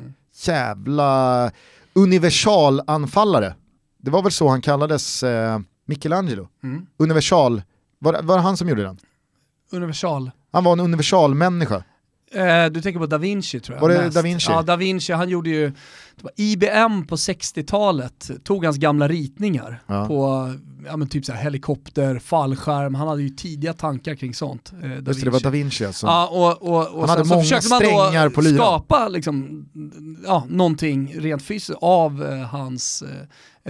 Jävla 0.45 1.51
universalanfallare. 1.93 3.55
Det 3.99 4.11
var 4.11 4.23
väl 4.23 4.33
så 4.33 4.49
han 4.49 4.63
kallades, 4.63 5.23
eh, 5.23 5.59
Michelangelo. 5.85 6.49
Mm. 6.63 6.87
Universal, 6.97 7.63
var, 7.99 8.23
var 8.23 8.37
det 8.37 8.43
han 8.43 8.57
som 8.57 8.69
gjorde 8.69 8.83
den? 8.83 8.99
Universal. 9.73 10.31
Han 10.53 10.65
var 10.65 10.73
en 10.73 10.81
universalmänniska. 10.81 11.85
Eh, 12.33 12.67
du 12.67 12.83
tänker 12.83 13.01
på 13.01 13.07
Da 13.07 13.19
Vinci 13.19 13.61
tror 13.61 13.77
jag. 13.77 13.83
Var 13.83 13.89
det 13.89 13.99
mest. 14.05 14.15
Da 14.15 14.23
Vinci? 14.23 14.51
Ja, 14.53 14.63
Da 14.63 14.77
Vinci, 14.77 15.13
han 15.13 15.29
gjorde 15.29 15.51
ju, 15.51 15.73
det 16.19 16.25
var 16.25 16.33
IBM 16.37 17.07
på 17.07 17.17
60-talet, 17.17 18.31
tog 18.45 18.65
hans 18.65 18.77
gamla 18.77 19.09
ritningar 19.09 19.83
Ja. 19.87 20.07
på 20.07 20.53
ja, 20.87 21.07
typ 21.11 21.25
så 21.25 21.33
här, 21.33 21.43
helikopter, 21.43 22.19
fallskärm, 22.19 22.95
han 22.95 23.09
hade 23.09 23.23
ju 23.23 23.29
tidiga 23.29 23.73
tankar 23.73 24.15
kring 24.15 24.35
sånt. 24.35 24.73
Eh, 24.83 24.91
Just 24.95 25.07
det, 25.07 25.25
det 25.27 25.31
var 25.31 25.41
Da 25.41 25.51
Vinci 25.51 25.85
alltså. 25.85 26.07
Ja, 26.07 26.29
och, 26.33 26.69
och, 26.69 26.95
och 26.95 27.01
Han 27.01 27.09
hade 27.09 27.25
så 27.25 27.29
många 27.29 27.43
försökte 27.43 27.69
man 27.69 27.83
då 28.25 28.31
på 28.31 28.41
lyran. 28.41 28.57
skapa 28.57 29.09
liksom, 29.09 29.67
ja, 30.27 30.47
någonting 30.49 31.15
rent 31.21 31.43
fysiskt 31.43 31.79
av 31.83 32.25
eh, 32.25 32.39
hans 32.39 33.03
eh, 33.03 33.09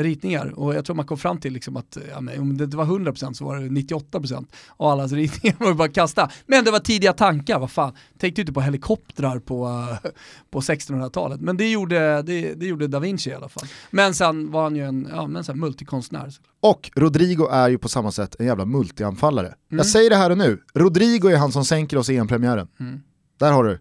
ritningar. 0.03 0.59
Och 0.59 0.75
jag 0.75 0.85
tror 0.85 0.97
man 0.97 1.07
kom 1.07 1.19
fram 1.19 1.39
till 1.41 1.53
liksom 1.53 1.77
att 1.77 1.99
ja, 2.11 2.21
men, 2.21 2.41
om 2.41 2.57
det 2.57 2.65
inte 2.65 2.77
var 2.77 2.85
100% 2.85 3.33
så 3.33 3.45
var 3.45 3.57
det 3.57 3.69
98% 3.69 4.47
av 4.77 4.91
allas 4.93 5.13
ritningar 5.23 5.57
var 5.59 5.75
bara 5.75 5.89
kasta. 5.89 6.31
Men 6.47 6.65
det 6.65 6.71
var 6.71 6.79
tidiga 6.79 7.13
tankar, 7.13 7.59
vad 7.59 7.71
fan. 7.71 7.93
Tänkte 8.19 8.41
inte 8.41 8.53
på 8.53 8.61
helikoptrar 8.61 9.39
på, 9.39 9.87
på 10.51 10.61
1600-talet. 10.61 11.41
Men 11.41 11.57
det 11.57 11.71
gjorde, 11.71 12.23
det, 12.23 12.38
det 12.41 12.67
gjorde 12.67 12.87
Da 12.87 12.99
Vinci 12.99 13.31
i 13.31 13.35
alla 13.35 13.49
fall. 13.49 13.69
Men 13.91 14.15
sen 14.15 14.51
var 14.51 14.63
han 14.63 14.77
ju 14.77 14.85
en 14.85 15.09
ja, 15.11 15.27
men 15.27 15.45
så 15.45 15.53
här 15.53 15.59
multikonstnär. 15.59 16.35
Och 16.61 16.91
Rodrigo 16.97 17.49
är 17.51 17.69
ju 17.69 17.79
på 17.79 17.89
samma 17.89 18.13
sätt 18.13 18.37
en 18.39 18.47
jävla 18.47 18.65
multianfallare. 18.65 19.47
Mm. 19.47 19.57
Jag 19.71 19.87
säger 19.87 20.11
det 20.11 20.17
här 20.17 20.31
och 20.31 20.39
nu, 20.39 20.59
Rodrigo 20.75 21.29
är 21.29 21.37
han 21.37 21.53
som 21.53 21.65
sänker 21.65 21.97
oss 21.97 22.11
i 22.11 22.17
EM-premiären. 22.17 22.69
Mm. 22.81 23.01
Där 23.39 23.53
har 23.53 23.65
du, 23.65 23.79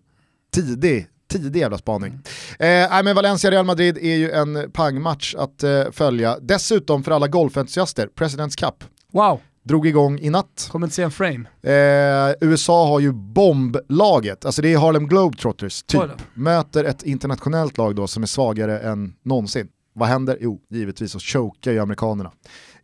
tidig, 0.53 1.07
tidig 1.27 1.59
jävla 1.59 1.77
spaning. 1.77 2.13
Eh, 2.59 3.03
men 3.03 3.15
Valencia-Real 3.15 3.65
Madrid 3.65 3.97
är 3.97 4.15
ju 4.15 4.31
en 4.31 4.71
pangmatch 4.71 5.35
att 5.35 5.63
eh, 5.63 5.83
följa. 5.91 6.39
Dessutom 6.41 7.03
för 7.03 7.11
alla 7.11 7.27
golfentusiaster, 7.27 8.07
Presidents 8.07 8.55
Cup. 8.55 8.83
Wow. 9.11 9.41
Drog 9.67 9.87
igång 9.87 10.19
i 10.19 10.29
natt. 10.29 10.67
Kommer 10.71 10.87
inte 10.87 10.95
se 10.95 11.03
en 11.03 11.11
frame. 11.11 11.49
Eh, 11.61 12.35
USA 12.41 12.87
har 12.87 12.99
ju 12.99 13.11
bomblaget, 13.11 14.45
alltså 14.45 14.61
det 14.61 14.73
är 14.73 14.77
Harlem 14.77 15.07
Globetrotters 15.07 15.83
typ. 15.83 16.01
Möter 16.33 16.83
ett 16.83 17.03
internationellt 17.03 17.77
lag 17.77 17.95
då 17.95 18.07
som 18.07 18.23
är 18.23 18.27
svagare 18.27 18.79
än 18.79 19.13
någonsin. 19.23 19.67
Vad 19.93 20.09
händer? 20.09 20.37
Jo, 20.41 20.59
givetvis 20.69 21.11
så 21.11 21.19
chokar 21.19 21.71
ju 21.71 21.79
amerikanerna. 21.79 22.31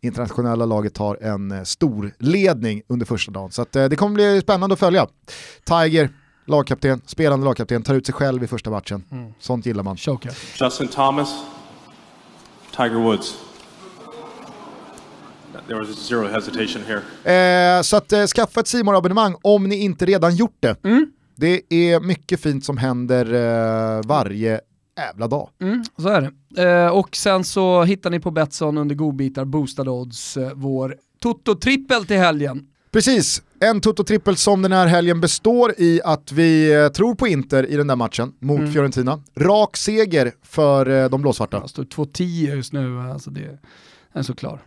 Internationella 0.00 0.66
laget 0.66 0.94
tar 0.94 1.16
en 1.22 1.52
eh, 1.52 1.62
stor 1.62 2.12
ledning 2.18 2.82
under 2.88 3.06
första 3.06 3.32
dagen. 3.32 3.50
Så 3.50 3.62
att, 3.62 3.76
eh, 3.76 3.84
det 3.84 3.96
kommer 3.96 4.14
bli 4.14 4.40
spännande 4.40 4.72
att 4.72 4.80
följa. 4.80 5.06
Tiger, 5.64 6.10
lagkapten, 6.46 7.00
spelande 7.06 7.44
lagkapten, 7.44 7.82
tar 7.82 7.94
ut 7.94 8.06
sig 8.06 8.14
själv 8.14 8.44
i 8.44 8.46
första 8.46 8.70
matchen. 8.70 9.04
Mm. 9.10 9.32
Sånt 9.38 9.66
gillar 9.66 9.82
man. 9.82 9.96
Chokar. 9.96 10.32
Justin 10.60 10.88
Thomas, 10.88 11.28
Tiger 12.76 12.98
Woods. 12.98 13.34
There 15.66 15.78
was 15.78 15.88
zero 16.08 16.28
hesitation 16.28 16.82
here. 16.86 17.76
Eh, 17.78 17.82
så 17.82 17.96
att 17.96 18.12
eh, 18.12 18.26
skaffa 18.26 18.60
ett 18.60 18.68
simor 18.68 18.96
abonnemang 18.96 19.34
om 19.42 19.64
ni 19.68 19.76
inte 19.76 20.06
redan 20.06 20.36
gjort 20.36 20.56
det. 20.60 20.76
Det 21.36 21.62
är 21.68 22.00
mycket 22.00 22.40
fint 22.40 22.64
som 22.64 22.76
händer 22.76 23.24
eh, 23.34 24.00
varje 24.06 24.60
jävla 24.98 25.28
dag. 25.28 25.48
Mm, 25.62 25.84
så 25.98 26.08
är 26.08 26.20
det. 26.54 26.62
Eh, 26.62 26.88
och 26.88 27.16
sen 27.16 27.44
så 27.44 27.82
hittar 27.82 28.10
ni 28.10 28.20
på 28.20 28.30
Betsson 28.30 28.78
under 28.78 28.94
godbitar, 28.94 29.44
boostade 29.44 29.90
odds, 29.90 30.36
eh, 30.36 30.50
vår 30.54 30.96
Toto-trippel 31.22 32.04
till 32.06 32.16
helgen. 32.18 32.66
Precis, 32.92 33.42
en 33.60 33.80
Toto-trippel 33.80 34.36
som 34.36 34.62
den 34.62 34.72
här 34.72 34.86
helgen 34.86 35.20
består 35.20 35.74
i 35.78 36.00
att 36.04 36.32
vi 36.32 36.72
eh, 36.74 36.88
tror 36.88 37.14
på 37.14 37.28
Inter 37.28 37.66
i 37.66 37.76
den 37.76 37.86
där 37.86 37.96
matchen 37.96 38.32
mot 38.38 38.58
Mm. 38.58 38.72
Fiorentina. 38.72 39.22
Rak 39.36 39.76
seger 39.76 40.32
för 40.42 40.88
eh, 40.90 41.10
de 41.10 41.22
blåsvarta. 41.22 41.60
Det 41.60 41.68
står 41.68 41.84
2-10 41.84 42.54
just 42.54 42.72
nu, 42.72 43.00
alltså 43.00 43.30
det 43.30 43.58
är 44.14 44.22
så 44.22 44.34
klar. 44.34 44.62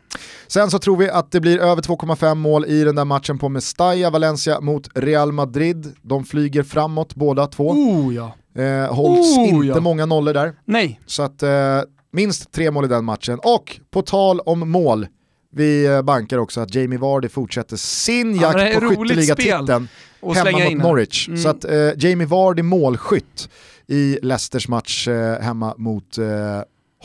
Sen 0.47 0.71
så 0.71 0.79
tror 0.79 0.97
vi 0.97 1.09
att 1.09 1.31
det 1.31 1.39
blir 1.39 1.59
över 1.59 1.81
2,5 1.81 2.35
mål 2.35 2.65
i 2.65 2.83
den 2.83 2.95
där 2.95 3.05
matchen 3.05 3.39
på 3.39 3.49
Mestalla, 3.49 4.09
Valencia 4.09 4.61
mot 4.61 4.89
Real 4.95 5.31
Madrid. 5.31 5.95
De 6.01 6.25
flyger 6.25 6.63
framåt 6.63 7.15
båda 7.15 7.47
två. 7.47 7.69
Oh 7.69 8.15
ja. 8.15 8.35
Eh, 8.63 8.95
hålls 8.95 9.37
Oh, 9.37 9.55
inte 9.55 9.67
ja. 9.67 9.79
många 9.79 10.05
nollor 10.05 10.33
där. 10.33 10.53
Nej. 10.65 10.99
Så 11.05 11.23
att 11.23 11.43
eh, 11.43 11.81
minst 12.11 12.51
tre 12.51 12.71
mål 12.71 12.85
i 12.85 12.87
den 12.87 13.05
matchen. 13.05 13.39
Och 13.43 13.79
på 13.91 14.01
tal 14.01 14.39
om 14.39 14.71
mål, 14.71 15.07
vi 15.51 15.85
eh, 15.85 16.01
bankar 16.01 16.37
också 16.37 16.61
att 16.61 16.75
Jamie 16.75 16.99
Vardy 16.99 17.29
fortsätter 17.29 17.77
sin 17.77 18.35
jakt 18.35 18.79
på 18.79 18.89
skytteligatiteln 18.89 19.87
hemma 20.35 20.69
mot. 20.69 20.83
Norwich. 20.83 21.27
Mm. 21.27 21.39
Så 21.39 21.49
att 21.49 21.65
eh, 21.65 21.89
Jamie 21.97 22.27
Vardy 22.27 22.61
målskytt 22.61 23.49
i 23.87 24.19
Leicesters 24.21 24.67
match 24.67 25.07
eh, 25.07 25.41
hemma 25.41 25.73
mot 25.77 26.17
eh, 26.17 26.25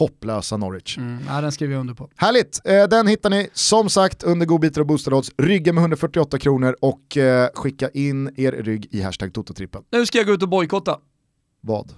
hopplösa 0.02 0.56
Norwich. 0.56 0.98
Mm, 0.98 1.18
ja, 1.28 1.40
den 1.40 1.52
skriver 1.52 1.74
jag 1.74 1.80
under 1.80 1.94
på. 1.94 2.10
Härligt, 2.16 2.60
eh, 2.64 2.84
den 2.84 3.06
hittar 3.06 3.30
ni 3.30 3.48
som 3.52 3.88
sagt 3.88 4.22
under 4.22 4.46
godbitar 4.46 4.80
och 4.80 4.86
boostade 4.86 5.16
odds. 5.16 5.30
Rygga 5.38 5.72
med 5.72 5.82
148 5.82 6.38
kronor 6.38 6.76
och 6.80 7.16
eh, 7.16 7.48
skicka 7.54 7.88
in 7.88 8.30
er 8.36 8.52
rygg 8.52 8.88
i 8.90 9.02
hashtag 9.02 9.32
Tototrippen. 9.34 9.82
Nu 9.92 10.06
ska 10.06 10.18
jag 10.18 10.26
gå 10.26 10.32
ut 10.32 10.42
och 10.42 10.48
bojkotta. 10.48 10.98
Vad? 11.60 11.92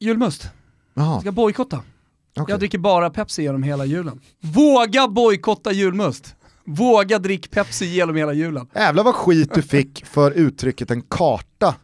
Julmust. 0.00 0.50
Jag 0.94 1.20
ska 1.20 1.32
bojkotta. 1.32 1.76
Okej. 1.76 2.52
Jag 2.52 2.58
dricker 2.58 2.78
bara 2.78 3.10
Pepsi 3.10 3.42
genom 3.42 3.62
hela 3.62 3.84
julen. 3.84 4.20
Våga 4.40 5.08
bojkotta 5.08 5.72
julmust. 5.72 6.34
Våga 6.64 7.18
drick 7.18 7.50
Pepsi 7.50 7.86
genom 7.86 8.16
hela 8.16 8.32
julen. 8.32 8.66
Jävlar 8.74 9.04
vad 9.04 9.14
skit 9.14 9.54
du 9.54 9.62
fick 9.62 10.06
för 10.06 10.30
uttrycket 10.30 10.90
en 10.90 11.02
karta 11.02 11.74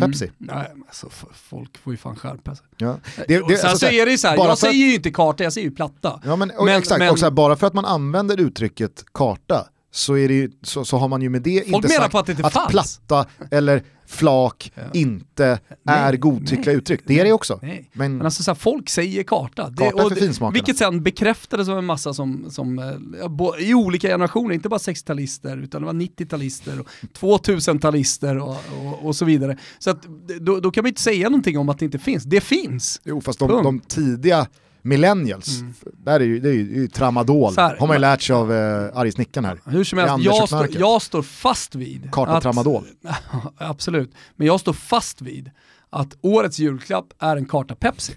Pepsi. 0.00 0.24
Mm. 0.24 0.34
Nej, 0.38 0.70
men 0.74 0.84
alltså, 0.86 1.08
folk 1.32 1.78
får 1.78 1.92
ju 1.92 1.96
fan 1.96 2.16
skärpa 2.16 2.54
sig. 2.54 2.66
Ja. 2.76 2.98
Det, 3.28 3.40
och 3.42 3.50
sen 3.50 3.78
så 3.78 3.86
är 3.86 4.04
det 4.06 4.12
ju 4.12 4.18
så 4.18 4.28
här, 4.28 4.36
jag 4.36 4.58
säger 4.58 4.74
att- 4.74 4.76
ju 4.76 4.94
inte 4.94 5.10
karta, 5.10 5.44
jag 5.44 5.52
säger 5.52 5.68
ju 5.68 5.74
platta. 5.74 6.20
Ja, 6.24 6.36
men, 6.36 6.50
och, 6.50 6.70
exakt, 6.70 7.10
och 7.12 7.18
så 7.18 7.26
här, 7.26 7.30
bara 7.30 7.56
för 7.56 7.66
att 7.66 7.74
man 7.74 7.84
använder 7.84 8.40
uttrycket 8.40 9.04
karta 9.14 9.68
så, 9.94 10.16
är 10.16 10.28
det 10.28 10.34
ju, 10.34 10.50
så, 10.62 10.84
så 10.84 10.96
har 10.96 11.08
man 11.08 11.22
ju 11.22 11.28
med 11.28 11.42
det 11.42 11.50
inte 11.50 11.88
menar 11.88 11.88
sagt 11.88 12.14
att 12.14 12.28
inte 12.28 12.50
fanns. 12.50 12.70
platta 12.70 13.26
eller 13.50 13.82
flak 14.06 14.72
inte 14.92 15.58
är 15.84 16.16
godtyckliga 16.16 16.66
nej, 16.66 16.76
uttryck. 16.76 17.00
Det 17.06 17.20
är 17.20 17.24
det 17.24 17.32
också. 17.32 17.58
Nej. 17.62 17.90
Men, 17.92 18.16
Men 18.16 18.26
alltså 18.26 18.42
så 18.42 18.50
här, 18.50 18.56
folk 18.56 18.88
säger 18.88 19.22
karta. 19.22 19.70
Det, 19.70 19.90
Karta 19.90 20.08
för 20.08 20.16
finsmakarna. 20.16 20.52
Vilket 20.52 20.76
sen 20.76 21.02
bekräftades 21.02 21.68
av 21.68 21.78
en 21.78 21.84
massa 21.84 22.14
som, 22.14 22.50
som 22.50 22.78
eh, 22.78 22.84
ja, 23.20 23.58
i 23.58 23.74
olika 23.74 24.08
generationer, 24.08 24.54
inte 24.54 24.68
bara 24.68 24.78
60-talister 24.78 25.62
utan 25.62 25.82
det 25.82 25.86
var 25.86 25.94
90-talister 25.94 26.80
och 26.80 26.88
2000-talister 27.20 28.36
och, 28.36 28.56
och, 28.86 29.06
och 29.06 29.16
så 29.16 29.24
vidare. 29.24 29.58
Så 29.78 29.90
att, 29.90 30.02
då, 30.40 30.60
då 30.60 30.70
kan 30.70 30.82
man 30.82 30.88
inte 30.88 31.02
säga 31.02 31.28
någonting 31.28 31.58
om 31.58 31.68
att 31.68 31.78
det 31.78 31.84
inte 31.84 31.98
finns. 31.98 32.24
Det 32.24 32.40
finns! 32.40 33.00
jo, 33.04 33.20
fast 33.20 33.38
de, 33.38 33.48
de 33.48 33.80
tidiga 33.80 34.46
millennials, 34.84 35.60
där 35.92 36.20
är 36.20 36.24
ju, 36.24 36.40
det 36.40 36.48
är 36.48 36.52
ju, 36.52 36.64
det 36.64 36.74
är 36.74 36.80
ju 36.80 36.88
tramadol. 36.88 37.54
Här, 37.56 37.76
har 37.76 37.86
man 37.86 37.96
ju 37.96 38.00
lärt 38.00 38.22
sig 38.22 38.36
av 38.36 38.52
eh, 38.52 38.98
arg 38.98 39.12
snickaren 39.12 39.44
här. 39.44 39.60
Hur 39.64 39.84
som 39.84 39.98
helst, 39.98 40.24
jag, 40.24 40.48
stå, 40.48 40.66
jag 40.70 41.02
står 41.02 41.22
fast 41.22 41.74
vid 41.74 42.10
Karta 42.12 42.32
att, 42.32 42.42
tramadol. 42.42 42.84
Absolut, 43.58 44.14
men 44.36 44.46
jag 44.46 44.60
står 44.60 44.72
fast 44.72 45.22
vid 45.22 45.50
att 45.90 46.16
årets 46.20 46.58
julklapp 46.58 47.06
är 47.18 47.36
en 47.36 47.44
karta 47.44 47.74
Pepsi. 47.74 48.12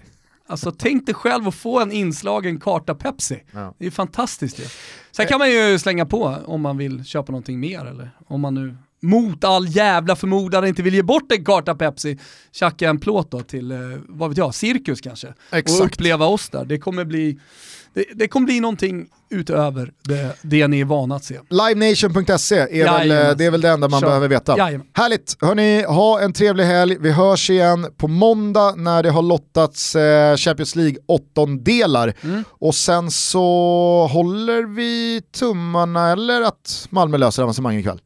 Alltså 0.46 0.72
tänk 0.78 1.06
dig 1.06 1.14
själv 1.14 1.48
att 1.48 1.54
få 1.54 1.80
en 1.80 1.92
inslagen 1.92 2.60
karta 2.60 2.94
Pepsi. 2.94 3.42
Ja. 3.52 3.74
Det 3.78 3.86
är 3.86 3.90
fantastiskt 3.90 4.56
det. 4.56 4.70
Sen 5.10 5.26
kan 5.26 5.38
man 5.38 5.50
ju 5.50 5.78
slänga 5.78 6.06
på 6.06 6.36
om 6.46 6.60
man 6.60 6.76
vill 6.76 7.04
köpa 7.04 7.32
någonting 7.32 7.60
mer 7.60 7.84
eller 7.84 8.10
om 8.26 8.40
man 8.40 8.54
nu 8.54 8.76
mot 9.00 9.44
all 9.44 9.68
jävla 9.76 10.16
förmodan 10.16 10.66
inte 10.66 10.82
vill 10.82 10.94
ge 10.94 11.02
bort 11.02 11.32
en 11.32 11.44
karta 11.44 11.74
Pepsi, 11.74 12.18
tjacka 12.52 12.88
en 12.88 13.00
plåt 13.00 13.30
då 13.30 13.40
till, 13.40 13.70
eh, 13.70 13.78
vad 14.08 14.28
vet 14.28 14.38
jag, 14.38 14.54
cirkus 14.54 15.00
kanske. 15.00 15.34
Exakt. 15.52 15.80
Och 15.80 15.86
uppleva 15.86 16.26
oss 16.26 16.48
där. 16.48 16.64
Det 16.64 16.78
kommer 16.78 17.04
bli, 17.04 17.38
det, 17.94 18.04
det 18.14 18.28
kommer 18.28 18.46
bli 18.46 18.60
någonting 18.60 19.06
utöver 19.30 19.92
det, 20.02 20.36
det 20.42 20.68
ni 20.68 20.80
är 20.80 20.84
vana 20.84 21.14
att 21.16 21.24
se. 21.24 21.38
Livenation.se 21.48 22.56
är, 22.56 22.66
väl, 22.66 23.08
Jajamän. 23.08 23.30
eh, 23.30 23.36
det 23.36 23.44
är 23.44 23.50
väl 23.50 23.60
det 23.60 23.68
enda 23.68 23.88
man 23.88 24.00
Kör. 24.00 24.06
behöver 24.08 24.28
veta. 24.28 24.58
Jajamän. 24.58 24.86
Härligt, 24.92 25.36
hörni, 25.40 25.82
ha 25.82 26.20
en 26.20 26.32
trevlig 26.32 26.64
helg. 26.64 26.96
Vi 27.00 27.10
hörs 27.10 27.50
igen 27.50 27.86
på 27.96 28.08
måndag 28.08 28.74
när 28.76 29.02
det 29.02 29.10
har 29.10 29.22
lottats 29.22 29.96
eh, 29.96 30.36
Champions 30.36 30.76
League 30.76 30.96
åttondelar. 31.06 32.14
Mm. 32.22 32.44
Och 32.48 32.74
sen 32.74 33.10
så 33.10 34.08
håller 34.12 34.62
vi 34.62 35.22
tummarna, 35.38 36.10
eller 36.12 36.42
att 36.42 36.86
Malmö 36.90 37.16
löser 37.16 37.42
avancemang 37.42 37.76
ikväll. 37.76 38.00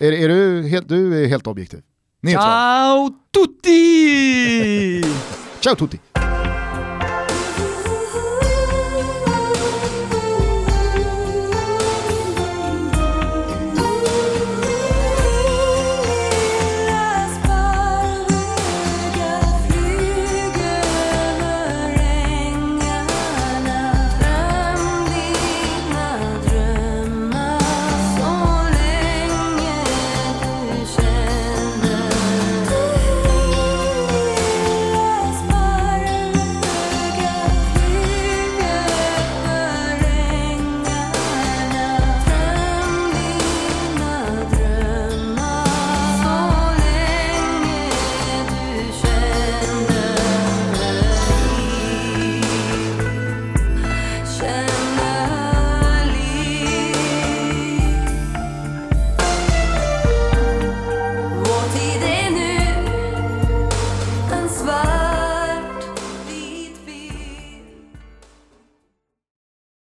Är, 0.00 0.12
är 0.12 0.28
du, 0.28 0.68
helt, 0.68 0.88
du 0.88 1.24
är 1.24 1.28
helt 1.28 1.46
objektiv? 1.46 1.82
Neutral. 2.20 2.44
Ciao 2.44 3.10
tutti! 3.32 5.02
Ciao 5.60 5.74
tutti! 5.74 6.00